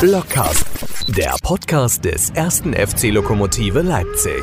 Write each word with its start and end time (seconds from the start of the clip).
Blockcast, 0.00 0.64
der 1.08 1.34
Podcast 1.42 2.04
des 2.04 2.28
ersten 2.30 2.72
FC 2.74 3.04
Lokomotive 3.04 3.80
Leipzig. 3.80 4.42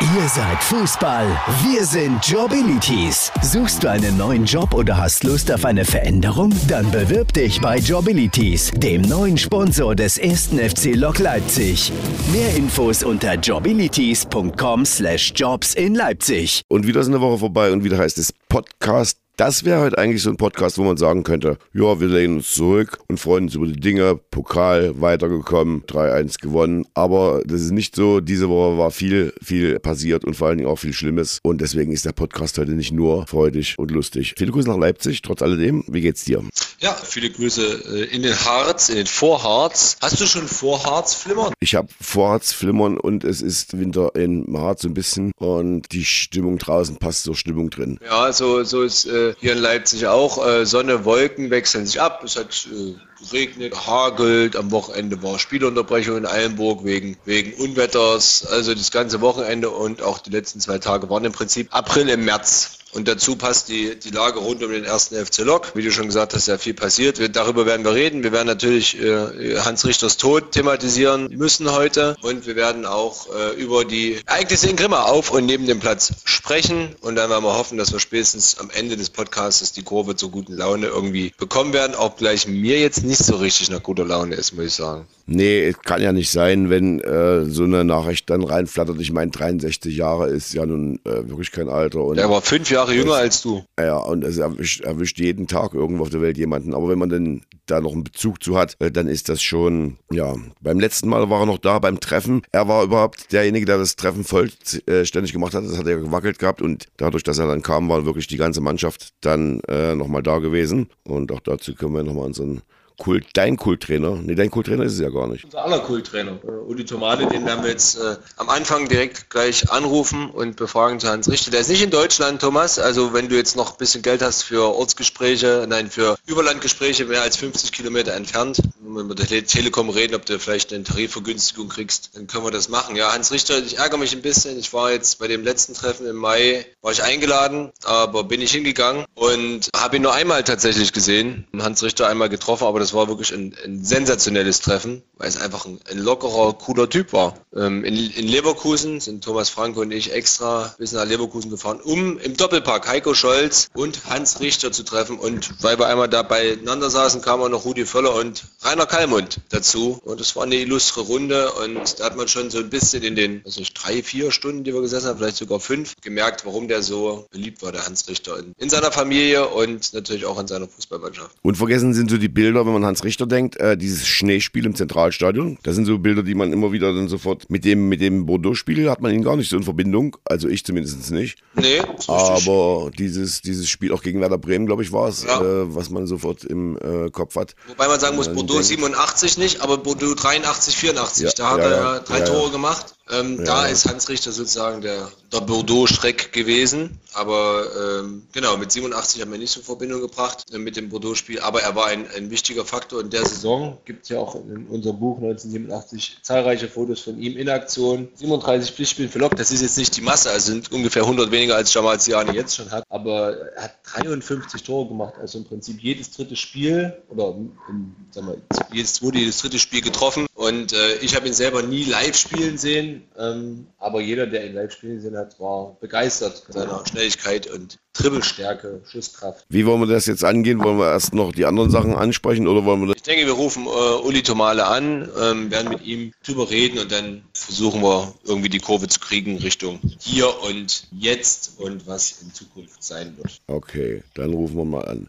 Ihr 0.00 0.28
seid 0.28 0.60
Fußball, 0.64 1.28
wir 1.62 1.84
sind 1.84 2.26
Jobilities. 2.26 3.30
Suchst 3.40 3.84
du 3.84 3.90
einen 3.90 4.16
neuen 4.16 4.46
Job 4.46 4.74
oder 4.74 4.96
hast 4.96 5.22
Lust 5.22 5.52
auf 5.52 5.64
eine 5.64 5.84
Veränderung? 5.84 6.52
Dann 6.66 6.90
bewirb 6.90 7.32
dich 7.32 7.60
bei 7.60 7.78
Jobilities, 7.78 8.72
dem 8.72 9.02
neuen 9.02 9.38
Sponsor 9.38 9.94
des 9.94 10.18
ersten 10.18 10.58
FC 10.58 10.96
Lok 10.96 11.20
Leipzig. 11.20 11.92
Mehr 12.32 12.52
Infos 12.56 13.04
unter 13.04 13.34
jobilities.com/jobs 13.34 15.74
in 15.74 15.94
Leipzig. 15.94 16.62
Und 16.68 16.88
wieder 16.88 17.00
ist 17.00 17.06
eine 17.06 17.20
Woche 17.20 17.38
vorbei 17.38 17.70
und 17.70 17.84
wieder 17.84 17.98
heißt 17.98 18.18
es 18.18 18.34
Podcast 18.48 19.21
das 19.42 19.64
wäre 19.64 19.80
heute 19.80 19.98
eigentlich 19.98 20.22
so 20.22 20.30
ein 20.30 20.36
Podcast, 20.36 20.78
wo 20.78 20.84
man 20.84 20.96
sagen 20.96 21.24
könnte, 21.24 21.58
ja, 21.74 21.98
wir 21.98 22.06
lehnen 22.06 22.36
uns 22.36 22.52
zurück 22.52 23.00
und 23.08 23.18
freuen 23.18 23.46
uns 23.46 23.56
über 23.56 23.66
die 23.66 23.80
Dinge. 23.80 24.14
Pokal 24.30 25.00
weitergekommen, 25.00 25.82
3-1 25.82 26.40
gewonnen. 26.40 26.86
Aber 26.94 27.42
das 27.44 27.60
ist 27.60 27.72
nicht 27.72 27.96
so. 27.96 28.20
Diese 28.20 28.48
Woche 28.48 28.78
war 28.78 28.92
viel, 28.92 29.34
viel 29.42 29.80
passiert 29.80 30.24
und 30.24 30.34
vor 30.34 30.46
allen 30.46 30.58
Dingen 30.58 30.70
auch 30.70 30.78
viel 30.78 30.92
Schlimmes. 30.92 31.40
Und 31.42 31.60
deswegen 31.60 31.90
ist 31.90 32.04
der 32.04 32.12
Podcast 32.12 32.56
heute 32.56 32.70
nicht 32.70 32.92
nur 32.92 33.26
freudig 33.26 33.74
und 33.78 33.90
lustig. 33.90 34.34
Viele 34.38 34.52
Grüße 34.52 34.68
nach 34.68 34.78
Leipzig, 34.78 35.22
trotz 35.22 35.42
alledem. 35.42 35.82
Wie 35.88 36.02
geht's 36.02 36.22
dir? 36.22 36.44
Ja, 36.78 36.94
viele 36.94 37.28
Grüße 37.30 38.10
äh, 38.10 38.14
in 38.14 38.22
den 38.22 38.34
Harz, 38.34 38.90
in 38.90 38.96
den 38.96 39.06
Vorharz. 39.06 39.96
Hast 40.00 40.20
du 40.20 40.26
schon 40.26 40.46
Vorharz 40.46 41.14
flimmern? 41.14 41.52
Ich 41.58 41.74
habe 41.74 41.88
Vorharz 42.00 42.52
flimmern 42.52 42.96
und 42.96 43.24
es 43.24 43.42
ist 43.42 43.76
Winter 43.76 44.14
in 44.14 44.46
Harz 44.56 44.82
so 44.82 44.88
ein 44.88 44.94
bisschen 44.94 45.32
und 45.36 45.90
die 45.92 46.04
Stimmung 46.04 46.58
draußen 46.58 46.96
passt 46.96 47.24
zur 47.24 47.34
Stimmung 47.34 47.70
drin. 47.70 47.98
Ja, 48.04 48.32
so, 48.32 48.62
so 48.62 48.82
ist 48.82 49.06
äh, 49.06 49.31
hier 49.40 49.52
in 49.52 49.58
Leipzig 49.58 50.06
auch. 50.06 50.44
Äh, 50.46 50.66
Sonne, 50.66 51.04
Wolken 51.04 51.50
wechseln 51.50 51.86
sich 51.86 52.00
ab. 52.00 52.22
Es 52.24 52.36
hat 52.36 52.68
äh, 52.72 52.94
geregnet, 53.24 53.86
hagelt. 53.86 54.56
Am 54.56 54.70
Wochenende 54.70 55.22
war 55.22 55.38
Spielunterbrechung 55.38 56.16
in 56.18 56.26
Eilenburg 56.26 56.84
wegen, 56.84 57.16
wegen 57.24 57.54
Unwetters. 57.54 58.46
Also 58.46 58.74
das 58.74 58.90
ganze 58.90 59.20
Wochenende 59.20 59.70
und 59.70 60.02
auch 60.02 60.18
die 60.18 60.30
letzten 60.30 60.60
zwei 60.60 60.78
Tage 60.78 61.08
waren 61.10 61.24
im 61.24 61.32
Prinzip 61.32 61.68
April 61.74 62.08
im 62.08 62.24
März. 62.24 62.78
Und 62.92 63.08
dazu 63.08 63.36
passt 63.36 63.68
die, 63.68 63.98
die 63.98 64.10
Lage 64.10 64.38
rund 64.38 64.62
um 64.62 64.70
den 64.70 64.84
ersten 64.84 65.16
FC 65.16 65.38
Lok. 65.38 65.74
Wie 65.74 65.82
du 65.82 65.90
schon 65.90 66.06
gesagt 66.06 66.34
hast, 66.34 66.44
sehr 66.44 66.58
viel 66.58 66.74
passiert. 66.74 67.18
Wir, 67.18 67.30
darüber 67.30 67.64
werden 67.64 67.86
wir 67.86 67.94
reden. 67.94 68.22
Wir 68.22 68.32
werden 68.32 68.46
natürlich 68.46 69.00
äh, 69.00 69.58
Hans 69.60 69.86
Richters 69.86 70.18
Tod 70.18 70.52
thematisieren 70.52 71.30
müssen 71.30 71.72
heute. 71.72 72.16
Und 72.20 72.46
wir 72.46 72.54
werden 72.54 72.84
auch 72.84 73.28
äh, 73.34 73.54
über 73.60 73.86
die 73.86 74.20
Ereignisse 74.26 74.68
in 74.68 74.76
Grimma 74.76 75.04
auf 75.04 75.30
und 75.30 75.46
neben 75.46 75.66
dem 75.66 75.80
Platz 75.80 76.12
sprechen. 76.24 76.94
Und 77.00 77.16
dann 77.16 77.30
werden 77.30 77.44
wir 77.44 77.56
hoffen, 77.56 77.78
dass 77.78 77.92
wir 77.92 77.98
spätestens 77.98 78.58
am 78.58 78.68
Ende 78.68 78.98
des 78.98 79.08
Podcasts 79.08 79.72
die 79.72 79.82
Kurve 79.82 80.14
zur 80.14 80.30
guten 80.30 80.54
Laune 80.54 80.88
irgendwie 80.88 81.32
bekommen 81.38 81.72
werden. 81.72 81.94
Auch 81.94 82.16
gleich 82.16 82.46
mir 82.46 82.78
jetzt 82.78 83.04
nicht 83.04 83.24
so 83.24 83.36
richtig 83.36 83.70
nach 83.70 83.82
guter 83.82 84.04
Laune 84.04 84.34
ist, 84.34 84.52
muss 84.52 84.66
ich 84.66 84.74
sagen. 84.74 85.06
Nee, 85.26 85.72
kann 85.84 86.02
ja 86.02 86.12
nicht 86.12 86.30
sein, 86.30 86.70
wenn 86.70 87.00
äh, 87.00 87.44
so 87.44 87.64
eine 87.64 87.84
Nachricht 87.84 88.28
dann 88.30 88.42
reinflattert. 88.42 89.00
Ich 89.00 89.12
meine, 89.12 89.30
63 89.30 89.96
Jahre 89.96 90.28
ist 90.28 90.52
ja 90.52 90.66
nun 90.66 90.98
äh, 91.04 91.28
wirklich 91.28 91.52
kein 91.52 91.68
Alter. 91.68 92.04
Und 92.04 92.18
er 92.18 92.30
war 92.30 92.42
fünf 92.42 92.70
Jahre 92.70 92.94
jünger 92.94 93.14
als 93.14 93.42
du. 93.42 93.64
Ja, 93.78 93.98
und 93.98 94.24
es 94.24 94.38
erwischt, 94.38 94.80
erwischt, 94.80 95.18
jeden 95.18 95.46
Tag 95.46 95.74
irgendwo 95.74 96.02
auf 96.02 96.10
der 96.10 96.22
Welt 96.22 96.38
jemanden. 96.38 96.74
Aber 96.74 96.88
wenn 96.88 96.98
man 96.98 97.08
dann 97.08 97.42
da 97.66 97.80
noch 97.80 97.92
einen 97.92 98.04
Bezug 98.04 98.42
zu 98.42 98.56
hat, 98.56 98.76
äh, 98.80 98.90
dann 98.90 99.06
ist 99.06 99.28
das 99.28 99.42
schon, 99.42 99.96
ja. 100.10 100.34
Beim 100.60 100.80
letzten 100.80 101.08
Mal 101.08 101.30
war 101.30 101.40
er 101.40 101.46
noch 101.46 101.58
da 101.58 101.78
beim 101.78 102.00
Treffen. 102.00 102.42
Er 102.52 102.68
war 102.68 102.82
überhaupt 102.84 103.32
derjenige, 103.32 103.66
der 103.66 103.78
das 103.78 103.96
Treffen 103.96 104.24
vollständig 104.24 105.32
gemacht 105.32 105.54
hat. 105.54 105.64
Das 105.64 105.78
hat 105.78 105.86
er 105.86 105.98
gewackelt 105.98 106.38
gehabt 106.38 106.62
und 106.62 106.86
dadurch, 106.96 107.22
dass 107.22 107.38
er 107.38 107.46
dann 107.46 107.62
kam, 107.62 107.88
war 107.88 108.04
wirklich 108.04 108.26
die 108.26 108.36
ganze 108.36 108.60
Mannschaft 108.60 109.12
dann 109.20 109.60
äh, 109.68 109.94
nochmal 109.94 110.22
da 110.22 110.38
gewesen. 110.38 110.88
Und 111.04 111.32
auch 111.32 111.40
dazu 111.40 111.74
können 111.74 111.94
wir 111.94 112.02
nochmal 112.02 112.26
unseren 112.26 112.62
Kult, 113.02 113.26
dein 113.32 113.56
Kulttrainer. 113.56 114.14
Nee, 114.14 114.36
dein 114.36 114.48
Kulttrainer 114.48 114.84
ist 114.84 114.92
es 114.92 115.00
ja 115.00 115.08
gar 115.08 115.26
nicht. 115.26 115.44
Unser 115.44 115.64
aller 115.64 115.80
Kulttrainer. 115.80 116.38
Äh, 116.44 116.50
Uli 116.68 116.84
Tomate, 116.84 117.26
den 117.26 117.44
werden 117.44 117.64
wir 117.64 117.70
jetzt 117.70 117.98
äh, 117.98 118.16
am 118.36 118.48
Anfang 118.48 118.88
direkt 118.88 119.28
gleich 119.28 119.72
anrufen 119.72 120.30
und 120.30 120.54
befragen 120.54 121.00
zu 121.00 121.08
Hans 121.08 121.28
Richter. 121.28 121.50
Der 121.50 121.58
ist 121.58 121.68
nicht 121.68 121.82
in 121.82 121.90
Deutschland, 121.90 122.40
Thomas. 122.40 122.78
Also 122.78 123.12
wenn 123.12 123.28
du 123.28 123.34
jetzt 123.34 123.56
noch 123.56 123.72
ein 123.72 123.76
bisschen 123.76 124.02
Geld 124.02 124.22
hast 124.22 124.42
für 124.42 124.72
Ortsgespräche, 124.76 125.66
nein, 125.68 125.90
für 125.90 126.16
Überlandgespräche 126.26 127.06
mehr 127.06 127.22
als 127.22 127.36
50 127.38 127.72
Kilometer 127.72 128.14
entfernt, 128.14 128.62
wenn 128.80 128.94
wir 128.94 129.02
mit 129.02 129.18
der 129.18 129.46
Telekom 129.46 129.90
reden, 129.90 130.14
ob 130.14 130.24
du 130.24 130.38
vielleicht 130.38 130.72
eine 130.72 130.84
Tarifvergünstigung 130.84 131.70
kriegst, 131.70 132.10
dann 132.14 132.28
können 132.28 132.44
wir 132.44 132.52
das 132.52 132.68
machen. 132.68 132.94
Ja, 132.94 133.12
Hans 133.12 133.32
Richter, 133.32 133.58
ich 133.58 133.78
ärgere 133.78 133.98
mich 133.98 134.14
ein 134.14 134.22
bisschen. 134.22 134.56
Ich 134.60 134.72
war 134.72 134.92
jetzt 134.92 135.18
bei 135.18 135.26
dem 135.26 135.42
letzten 135.42 135.74
Treffen 135.74 136.06
im 136.06 136.16
Mai, 136.16 136.66
war 136.82 136.92
ich 136.92 137.02
eingeladen, 137.02 137.72
aber 137.82 138.22
bin 138.22 138.40
ich 138.40 138.52
hingegangen 138.52 139.06
und 139.16 139.70
habe 139.76 139.96
ihn 139.96 140.02
nur 140.02 140.14
einmal 140.14 140.44
tatsächlich 140.44 140.92
gesehen. 140.92 141.48
Hans 141.58 141.82
Richter 141.82 142.06
einmal 142.06 142.28
getroffen, 142.28 142.68
aber 142.68 142.78
das 142.78 142.91
war 142.92 143.08
wirklich 143.08 143.32
ein, 143.32 143.54
ein 143.64 143.84
sensationelles 143.84 144.60
Treffen, 144.60 145.02
weil 145.16 145.28
es 145.28 145.36
einfach 145.36 145.66
ein, 145.66 145.78
ein 145.90 145.98
lockerer, 145.98 146.52
cooler 146.54 146.88
Typ 146.88 147.12
war. 147.12 147.34
Ähm, 147.54 147.84
in, 147.84 147.94
in, 147.94 148.26
Leverkusen 148.26 149.00
sind 149.00 149.24
Thomas 149.24 149.50
Franke 149.50 149.80
und 149.80 149.90
ich 149.90 150.12
extra 150.12 150.74
bis 150.78 150.92
nach 150.92 151.04
Leverkusen 151.04 151.50
gefahren, 151.50 151.80
um 151.82 152.18
im 152.18 152.36
Doppelpark 152.36 152.88
Heiko 152.88 153.14
Scholz 153.14 153.68
und 153.74 154.06
Hans 154.06 154.40
Richter 154.40 154.72
zu 154.72 154.82
treffen. 154.82 155.18
Und 155.18 155.62
weil 155.62 155.78
wir 155.78 155.86
einmal 155.86 156.08
da 156.08 156.22
beieinander 156.22 156.90
saßen, 156.90 157.22
kam 157.22 157.40
auch 157.40 157.48
noch 157.48 157.64
Rudi 157.64 157.86
Völler 157.86 158.14
und 158.14 158.44
Rainer 158.62 158.86
Kallmund 158.86 159.40
dazu. 159.50 160.00
Und 160.04 160.20
es 160.20 160.34
war 160.36 160.44
eine 160.44 160.56
illustre 160.56 161.02
Runde 161.02 161.52
und 161.52 162.00
da 162.00 162.04
hat 162.04 162.16
man 162.16 162.28
schon 162.28 162.50
so 162.50 162.58
ein 162.58 162.70
bisschen 162.70 163.02
in 163.02 163.16
den 163.16 163.42
also 163.44 163.62
drei, 163.74 164.02
vier 164.02 164.30
Stunden, 164.30 164.64
die 164.64 164.74
wir 164.74 164.80
gesessen 164.80 165.08
haben, 165.08 165.18
vielleicht 165.18 165.36
sogar 165.36 165.60
fünf, 165.60 165.94
gemerkt, 166.00 166.46
warum 166.46 166.68
der 166.68 166.82
so 166.82 167.26
beliebt 167.30 167.62
war, 167.62 167.72
der 167.72 167.86
Hans 167.86 168.08
Richter, 168.08 168.38
in, 168.38 168.54
in 168.58 168.70
seiner 168.70 168.92
Familie 168.92 169.48
und 169.48 169.92
natürlich 169.92 170.26
auch 170.26 170.38
in 170.38 170.46
seiner 170.46 170.68
Fußballmannschaft. 170.68 171.36
Und 171.42 171.56
vergessen 171.56 171.94
sind 171.94 172.10
so 172.10 172.18
die 172.18 172.28
Bilder, 172.28 172.64
wenn 172.66 172.71
man 172.72 172.84
Hans 172.84 173.04
Richter 173.04 173.26
denkt, 173.26 173.56
äh, 173.56 173.76
dieses 173.76 174.06
Schneespiel 174.06 174.66
im 174.66 174.74
Zentralstadion. 174.74 175.58
Das 175.62 175.74
sind 175.74 175.84
so 175.84 175.98
Bilder, 175.98 176.22
die 176.22 176.34
man 176.34 176.52
immer 176.52 176.72
wieder 176.72 176.92
dann 176.92 177.08
sofort 177.08 177.50
mit 177.50 177.64
dem, 177.64 177.88
mit 177.88 178.00
dem 178.00 178.26
Bordeaux-Spiel 178.26 178.90
hat 178.90 179.00
man 179.00 179.12
ihn 179.12 179.22
gar 179.22 179.36
nicht 179.36 179.50
so 179.50 179.56
in 179.56 179.62
Verbindung. 179.62 180.16
Also 180.24 180.48
ich 180.48 180.64
zumindest 180.64 181.10
nicht. 181.10 181.38
Nee, 181.54 181.80
Aber 182.08 182.90
dieses, 182.96 183.42
dieses 183.42 183.68
Spiel 183.68 183.92
auch 183.92 184.02
gegen 184.02 184.20
Werder 184.20 184.38
Bremen, 184.38 184.66
glaube 184.66 184.82
ich, 184.82 184.92
war 184.92 185.08
es, 185.08 185.24
ja. 185.24 185.40
äh, 185.40 185.74
was 185.74 185.90
man 185.90 186.06
sofort 186.06 186.44
im 186.44 186.76
äh, 186.76 187.10
Kopf 187.10 187.36
hat. 187.36 187.54
Wobei 187.68 187.88
man 187.88 188.00
sagen 188.00 188.16
muss, 188.16 188.28
äh, 188.28 188.34
Bordeaux 188.34 188.60
87 188.60 189.38
nicht, 189.38 189.60
aber 189.60 189.78
Bordeaux 189.78 190.14
83, 190.14 190.76
84. 190.76 191.24
Ja, 191.24 191.30
da 191.36 191.50
hat 191.50 191.58
ja, 191.58 191.94
er 191.94 192.00
drei 192.00 192.20
Tore 192.20 192.50
gemacht. 192.50 192.94
Ähm, 193.12 193.38
ja. 193.38 193.44
Da 193.44 193.66
ist 193.66 193.86
Hans 193.88 194.08
Richter 194.08 194.32
sozusagen 194.32 194.80
der, 194.80 195.08
der 195.32 195.40
Bordeaux-Schreck 195.40 196.32
gewesen. 196.32 196.98
Aber 197.12 197.66
ähm, 197.78 198.26
genau, 198.32 198.56
mit 198.56 198.72
87 198.72 199.20
haben 199.20 199.30
wir 199.32 199.38
nicht 199.38 199.52
so 199.52 199.60
Verbindung 199.60 200.00
gebracht 200.00 200.44
äh, 200.52 200.58
mit 200.58 200.76
dem 200.76 200.88
Bordeaux-Spiel. 200.88 201.40
Aber 201.40 201.62
er 201.62 201.74
war 201.76 201.86
ein, 201.86 202.06
ein 202.16 202.30
wichtiger 202.30 202.64
Faktor 202.64 203.00
in 203.00 203.10
der 203.10 203.26
Saison. 203.26 203.78
Gibt 203.84 204.04
es 204.04 204.08
ja 204.08 204.18
auch 204.18 204.34
in 204.34 204.66
unserem 204.66 204.98
Buch 204.98 205.18
1987 205.18 206.18
zahlreiche 206.22 206.68
Fotos 206.68 207.00
von 207.00 207.20
ihm 207.20 207.36
in 207.36 207.48
Aktion. 207.48 208.08
37 208.14 208.72
Pflichtspiele 208.72 209.08
für 209.08 209.18
Lok, 209.18 209.36
das 209.36 209.50
ist 209.50 209.62
jetzt 209.62 209.76
nicht 209.76 209.96
die 209.96 210.00
Masse, 210.00 210.30
also 210.30 210.52
sind 210.52 210.72
ungefähr 210.72 211.02
100 211.02 211.30
weniger 211.30 211.56
als 211.56 211.72
Jamal 211.74 212.00
Ziani 212.00 212.32
jetzt 212.32 212.56
schon 212.56 212.70
hat. 212.70 212.84
Aber 212.88 213.36
er 213.54 213.64
hat 213.64 213.74
53 213.84 214.62
Tore 214.62 214.88
gemacht, 214.88 215.14
also 215.20 215.38
im 215.38 215.44
Prinzip 215.44 215.80
jedes 215.80 216.10
dritte 216.10 216.36
Spiel 216.36 216.96
oder 217.08 217.34
in, 217.68 217.94
sagen 218.10 218.28
wir, 218.28 218.36
jedes 218.72 218.94
zweite, 218.94 219.18
jedes 219.18 219.38
dritte 219.38 219.58
Spiel 219.58 219.82
getroffen. 219.82 220.26
Und 220.34 220.72
äh, 220.72 220.96
ich 220.96 221.14
habe 221.14 221.26
ihn 221.26 221.34
selber 221.34 221.62
nie 221.62 221.84
live 221.84 222.16
spielen 222.16 222.58
sehen, 222.58 223.01
ähm, 223.18 223.66
aber 223.78 224.00
jeder, 224.00 224.26
der 224.26 224.46
ihn 224.46 224.54
live 224.54 224.72
spielen 224.72 225.00
sehen 225.00 225.16
hat, 225.16 225.38
war 225.40 225.76
begeistert 225.80 226.42
von 226.44 226.52
seiner 226.52 226.84
Schnelligkeit 226.86 227.46
und 227.48 227.78
Dribbelstärke, 227.92 228.80
Schusskraft. 228.86 229.44
Wie 229.48 229.66
wollen 229.66 229.80
wir 229.80 229.86
das 229.86 230.06
jetzt 230.06 230.24
angehen? 230.24 230.62
Wollen 230.62 230.78
wir 230.78 230.90
erst 230.90 231.14
noch 231.14 231.32
die 231.32 231.44
anderen 231.44 231.70
Sachen 231.70 231.94
ansprechen 231.94 232.48
oder 232.48 232.64
wollen 232.64 232.80
wir 232.80 232.86
das 232.88 232.96
Ich 232.96 233.02
denke, 233.02 233.26
wir 233.26 233.34
rufen 233.34 233.66
äh, 233.66 234.06
Uli 234.06 234.22
Tomale 234.22 234.66
an, 234.66 235.08
ähm, 235.20 235.50
werden 235.50 235.68
mit 235.68 235.84
ihm 235.84 236.12
drüber 236.24 236.50
reden 236.50 236.78
und 236.78 236.90
dann 236.90 237.22
versuchen 237.34 237.82
wir 237.82 238.14
irgendwie 238.24 238.48
die 238.48 238.60
Kurve 238.60 238.88
zu 238.88 238.98
kriegen 238.98 239.36
Richtung 239.38 239.80
hier 239.98 240.42
und 240.42 240.88
jetzt 240.90 241.58
und 241.58 241.86
was 241.86 242.22
in 242.22 242.32
Zukunft 242.32 242.82
sein 242.82 243.16
wird. 243.18 243.40
Okay, 243.46 244.02
dann 244.14 244.32
rufen 244.32 244.56
wir 244.56 244.64
mal 244.64 244.84
an. 244.86 245.08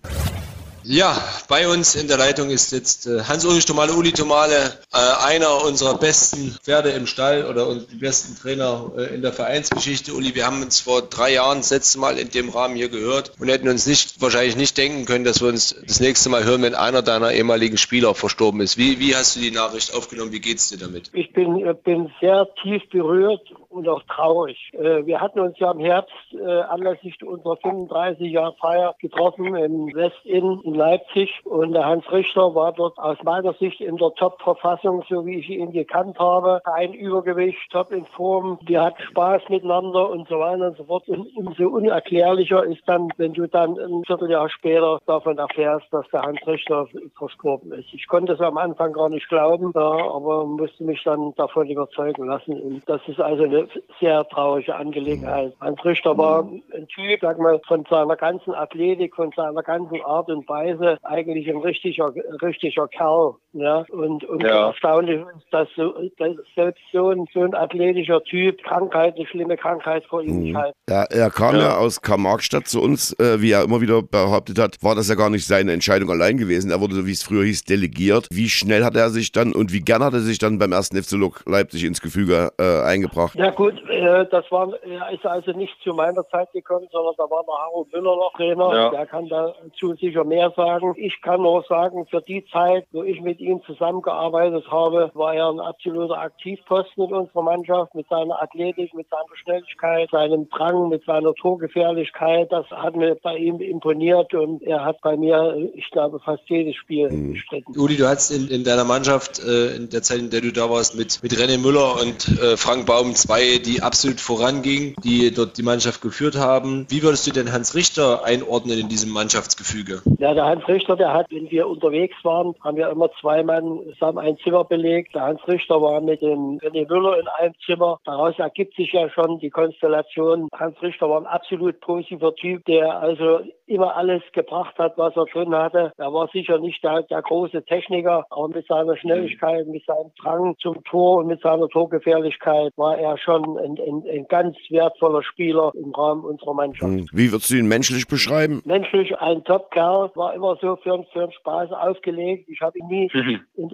Ja, 0.86 1.18
bei 1.48 1.68
uns 1.68 1.96
in 1.96 2.08
der 2.08 2.18
Leitung 2.18 2.50
ist 2.50 2.72
jetzt 2.72 3.08
äh, 3.08 3.22
Hans-Ulrich 3.24 3.66
Tomale, 3.66 3.94
Uli 3.94 4.12
Tomale, 4.12 4.74
äh, 4.94 5.26
einer 5.26 5.64
unserer 5.64 5.98
besten 5.98 6.58
Pferde 6.62 6.90
im 6.90 7.08
Stall 7.08 7.46
oder 7.46 7.74
die 7.76 7.96
besten 7.96 8.36
Trainer 8.36 8.92
äh, 8.98 9.16
in 9.16 9.22
der 9.22 9.32
Vereinsgeschichte. 9.32 10.14
Uli, 10.14 10.36
wir 10.36 10.46
haben 10.46 10.62
uns 10.62 10.82
vor 10.82 11.02
drei 11.02 11.34
Jahren 11.34 11.60
das 11.60 11.72
letzte 11.72 12.00
Mal 12.00 12.18
in 12.18 12.30
dem 12.32 12.50
Rahmen 12.50 12.76
hier 12.76 12.90
gehört 12.90 13.32
und 13.40 13.48
hätten 13.48 13.70
uns 13.70 13.88
nicht, 13.88 14.22
wahrscheinlich 14.22 14.58
nicht 14.58 14.78
denken 14.78 15.06
können, 15.06 15.24
dass 15.24 15.42
wir 15.42 15.48
uns 15.48 15.76
das 15.88 16.02
nächste 16.02 16.30
Mal 16.30 16.44
hören, 16.44 16.62
wenn 16.64 16.76
einer 16.76 17.02
deiner 17.02 17.32
ehemaligen 17.32 17.78
Spieler 17.78 18.14
verstorben 18.14 18.60
ist. 18.60 18.78
Wie, 18.78 19.00
wie 19.00 19.16
hast 19.16 19.38
du 19.38 19.40
die 19.40 19.52
Nachricht 19.52 19.94
aufgenommen? 19.94 20.34
Wie 20.34 20.42
geht's 20.42 20.70
dir 20.70 20.78
damit? 20.78 21.12
Ich 21.14 21.32
bin, 21.32 21.64
bin 21.84 22.12
sehr 22.20 22.48
tief 22.62 22.82
berührt 22.90 23.42
und 23.74 23.88
auch 23.90 24.04
traurig. 24.04 24.70
Äh, 24.74 25.06
wir 25.06 25.20
hatten 25.20 25.40
uns 25.40 25.58
ja 25.60 25.72
im 25.72 25.80
Herbst 25.80 26.14
äh, 26.34 26.62
anlässlich 26.62 27.22
unserer 27.24 27.58
35 27.58 28.32
Jahre 28.32 28.56
Feier 28.60 28.96
getroffen 29.00 29.56
im 29.56 29.94
Westin 29.94 30.62
in 30.64 30.74
Leipzig 30.74 31.42
und 31.44 31.74
der 31.74 31.86
Hans 31.86 32.10
Richter 32.12 32.54
war 32.56 32.74
dort 32.74 32.98
aus 33.00 33.18
meiner 33.24 33.54
Sicht 33.54 33.82
in 33.82 33.98
der 33.98 34.14
Top-Verfassung, 34.16 35.04
so 35.10 35.26
wie 35.26 35.40
ich 35.40 35.50
ihn 35.50 35.72
gekannt 35.72 36.20
habe. 36.20 36.62
Ein 36.66 36.94
Übergewicht, 36.94 37.60
top 37.72 37.92
in 37.92 38.06
Form, 38.06 38.60
die 38.68 38.78
hat 38.78 38.96
Spaß 39.02 39.44
miteinander 39.50 40.10
und 40.10 40.28
so 40.28 40.40
weiter 40.40 40.68
und 40.68 40.78
so 40.78 40.84
fort. 40.86 41.08
Und 41.08 41.28
umso 41.36 41.68
unerklärlicher 41.68 42.64
ist 42.66 42.82
dann, 42.86 43.10
wenn 43.18 43.34
du 43.34 43.48
dann 43.48 43.78
ein 43.80 44.04
Vierteljahr 44.06 44.50
später 44.50 45.00
davon 45.06 45.38
erfährst, 45.38 45.88
dass 45.92 46.08
der 46.10 46.22
Hans 46.22 46.40
Richter 46.46 46.88
verstorben 47.18 47.72
ist. 47.74 47.94
Ich 47.94 48.08
konnte 48.08 48.34
es 48.34 48.42
am 48.42 48.58
Anfang 48.58 48.94
gar 48.94 49.10
nicht 49.10 49.28
glauben, 49.30 49.72
ja, 49.76 49.82
aber 49.82 50.46
musste 50.46 50.84
mich 50.84 51.04
dann 51.04 51.34
davon 51.36 51.70
überzeugen 51.70 52.26
lassen. 52.28 52.60
Und 52.60 52.84
das 52.88 53.02
ist 53.08 53.20
also 53.20 53.44
eine 53.44 53.63
sehr 54.00 54.28
traurige 54.30 54.76
Angelegenheit. 54.76 55.54
Hans 55.60 55.84
Richter 55.86 56.18
war 56.18 56.44
ein 56.74 56.88
Typ, 56.88 57.20
sag 57.22 57.40
mal, 57.40 57.60
von 57.68 57.86
seiner 57.90 58.16
ganzen 58.16 58.54
Athletik, 58.54 59.16
von 59.16 59.32
seiner 59.36 59.64
ganzen 59.64 60.02
Art 60.02 60.30
und 60.30 60.48
Weise 60.48 60.98
eigentlich 61.04 61.50
ein 61.50 61.58
richtiger, 61.58 62.14
richtiger 62.42 62.88
Kerl. 62.88 63.36
Ja, 63.54 63.86
und, 63.92 64.24
und 64.24 64.42
ja. 64.42 64.68
erstaunlich 64.68 65.22
ist, 65.38 65.46
dass, 65.52 65.68
so, 65.76 65.94
dass 66.18 66.32
selbst 66.56 66.82
so 66.92 67.10
ein, 67.10 67.28
so 67.34 67.42
ein 67.42 67.54
athletischer 67.54 68.24
Typ 68.24 68.64
Krankheit, 68.64 69.16
eine 69.16 69.28
schlimme 69.28 69.58
Krankheit 69.58 70.04
vor 70.06 70.24
ihm 70.24 70.50
mhm. 70.50 70.58
halt. 70.58 70.74
Ja, 70.90 71.04
er 71.04 71.30
kam 71.30 71.56
ja, 71.56 71.62
ja 71.62 71.78
aus 71.78 72.02
Karl-Marx-Stadt 72.02 72.68
zu 72.68 72.82
uns, 72.82 73.14
äh, 73.20 73.42
wie 73.42 73.52
er 73.52 73.64
immer 73.64 73.80
wieder 73.80 74.02
behauptet 74.02 74.58
hat, 74.58 74.78
war 74.82 74.96
das 74.96 75.08
ja 75.08 75.16
gar 75.16 75.30
nicht 75.30 75.46
seine 75.46 75.72
Entscheidung 75.72 76.10
allein 76.10 76.38
gewesen. 76.38 76.72
Er 76.72 76.82
wurde, 76.82 76.96
so 76.96 77.06
wie 77.06 77.12
es 77.12 77.22
früher 77.22 77.46
hieß, 77.46 77.66
delegiert. 77.66 78.28
Wie 78.32 78.50
schnell 78.50 78.84
hat 78.84 78.96
er 78.96 79.12
sich 79.12 79.32
dann 79.32 79.54
und 79.54 79.72
wie 79.72 79.82
gern 79.82 80.04
hat 80.04 80.14
er 80.14 80.22
sich 80.22 80.40
dann 80.40 80.58
beim 80.58 80.72
ersten 80.72 81.02
FC 81.02 81.14
Leipzig 81.46 81.84
ins 81.84 82.02
Gefüge 82.02 82.52
äh, 82.60 82.82
eingebracht? 82.82 83.36
Ja 83.36 83.52
gut, 83.56 83.74
äh, 83.90 84.26
das 84.30 84.50
war, 84.52 84.74
er 84.84 85.12
ist 85.12 85.26
also 85.26 85.52
nicht 85.52 85.74
zu 85.84 85.94
meiner 85.94 86.28
Zeit 86.30 86.52
gekommen, 86.52 86.88
sondern 86.92 87.14
da 87.18 87.24
war 87.30 87.44
der 87.44 87.56
Haro 87.56 87.88
Müller 87.92 88.16
noch 88.16 88.34
Trainer. 88.36 88.74
Ja. 88.74 88.90
Der 88.90 89.06
kann 89.06 89.28
dazu 89.28 89.94
sicher 89.96 90.24
mehr 90.24 90.52
sagen. 90.56 90.94
Ich 90.98 91.22
kann 91.22 91.42
nur 91.42 91.64
sagen, 91.68 92.06
für 92.08 92.22
die 92.22 92.46
Zeit, 92.52 92.86
wo 92.92 93.04
ich 93.04 93.22
mit 93.22 93.40
ihm 93.40 93.62
zusammengearbeitet 93.64 94.70
habe, 94.70 95.12
war 95.14 95.34
er 95.34 95.50
ein 95.50 95.60
absoluter 95.60 96.18
Aktivposten 96.18 97.06
in 97.06 97.14
unserer 97.14 97.42
Mannschaft 97.42 97.96
mit 97.96 98.08
seiner 98.10 98.42
Athletik, 98.42 98.94
mit 98.94 99.08
seiner 99.10 99.36
Schnelligkeit, 99.44 100.10
seinem 100.12 100.50
Drang, 100.50 100.90
mit 100.90 101.04
seiner 101.06 101.34
Torgefährlichkeit. 101.34 102.52
Das 102.52 102.66
hat 102.70 102.96
mir 102.96 103.16
bei 103.16 103.38
ihm 103.38 103.60
imponiert 103.60 104.34
und 104.34 104.62
er 104.64 104.84
hat 104.84 105.02
bei 105.02 105.16
mir, 105.18 105.70
ich 105.74 105.90
glaube, 105.92 106.20
fast 106.20 106.44
jedes 106.48 106.76
Spiel 106.76 107.10
mhm. 107.10 107.34
bestritten. 107.34 107.78
Uli, 107.78 107.98
du 107.98 108.08
hattest 108.08 108.32
in, 108.32 108.48
in 108.48 108.64
deiner 108.64 108.84
Mannschaft 108.84 109.40
äh, 109.40 109.76
in 109.76 109.90
der 109.90 110.02
Zeit, 110.02 110.20
in 110.20 110.30
der 110.30 110.42
du 110.42 110.52
da 110.52 110.70
warst, 110.70 110.96
mit, 110.96 111.22
mit 111.24 111.34
René 111.34 111.58
Müller 111.58 112.02
und 112.02 112.28
äh, 112.40 112.58
Frank 112.58 112.86
Baum 112.86 113.16
zwei, 113.16 113.43
die 113.66 113.82
absolut 113.82 114.20
vorangingen, 114.20 114.96
die 115.04 115.34
dort 115.34 115.58
die 115.58 115.64
Mannschaft 115.64 116.02
geführt 116.02 116.38
haben. 116.38 116.86
Wie 116.90 117.04
würdest 117.04 117.28
du 117.28 117.32
denn 117.32 117.52
Hans 117.52 117.76
Richter 117.76 118.24
einordnen 118.24 118.80
in 118.80 118.90
diesem 118.90 119.12
Mannschaftsgefüge? 119.12 120.02
Ja, 120.20 120.34
der 120.34 120.46
Hans 120.46 120.68
Richter, 120.68 120.96
der 120.96 121.14
hat, 121.14 121.28
wenn 121.32 121.50
wir 121.52 121.68
unterwegs 121.68 122.16
waren, 122.24 122.56
haben 122.64 122.78
wir 122.78 122.90
immer 122.90 123.10
zwei 123.20 123.44
Mann 123.44 123.80
zusammen 123.94 124.20
ein 124.20 124.38
Zimmer 124.44 124.64
belegt. 124.64 125.16
Der 125.16 125.24
Hans 125.24 125.42
Richter 125.48 125.82
war 125.82 126.02
mit 126.02 126.22
dem 126.22 126.60
René 126.60 126.88
Müller 126.88 127.20
in 127.20 127.28
einem 127.28 127.54
Zimmer. 127.66 128.00
Daraus 128.06 128.38
ergibt 128.40 128.76
sich 128.76 128.94
ja 128.94 129.10
schon 129.10 129.40
die 129.40 129.50
Konstellation. 129.50 130.50
Hans 130.54 130.82
Richter 130.82 131.10
war 131.10 131.20
ein 131.20 131.28
absolut 131.28 131.80
positiver 131.80 132.36
Typ, 132.36 132.66
der 132.66 133.00
also 133.00 133.40
immer 133.74 133.96
alles 133.96 134.22
gebracht 134.34 134.78
hat, 134.78 134.98
was 134.98 135.16
er 135.16 135.26
drin 135.26 135.54
hatte. 135.54 135.92
Er 135.98 136.14
war 136.14 136.30
sicher 136.32 136.60
nicht 136.60 136.84
der, 136.84 137.04
der 137.04 137.22
große 137.22 137.64
Techniker, 137.66 138.26
aber 138.30 138.48
mit 138.50 138.68
seiner 138.68 138.96
Schnelligkeit, 138.98 139.68
mit 139.68 139.86
seinem 139.86 140.12
Drang 140.22 140.56
zum 140.60 140.84
Tor 140.86 141.18
und 141.18 141.28
mit 141.28 141.42
seiner 141.42 141.68
Torgefährlichkeit 141.68 142.72
war 142.78 142.98
er 142.98 143.18
schon 143.18 143.58
ein, 143.58 143.78
ein, 143.80 144.04
ein 144.10 144.28
ganz 144.28 144.58
wertvoller 144.70 145.24
Spieler 145.24 145.72
im 145.76 145.92
Rahmen 145.92 146.24
unserer 146.24 146.54
Mannschaft. 146.54 146.92
Hm. 146.92 147.08
Wie 147.12 147.32
würdest 147.32 147.50
du 147.50 147.56
ihn 147.56 147.68
menschlich 147.68 148.08
beschreiben? 148.08 148.62
Menschlich 148.66 149.18
ein 149.18 149.44
Top-Kerl, 149.44 150.12
war 150.16 150.34
immer 150.34 150.58
so 150.62 150.76
für, 150.78 151.04
für 151.12 151.24
einen 151.24 151.32
Spaß 151.32 151.72
aufgelegt. 151.72 152.50
Ich 152.50 152.62
habe 152.62 152.78
ihn 152.78 152.88
nie 152.88 153.10
mhm. 153.14 153.42
in, 153.56 153.70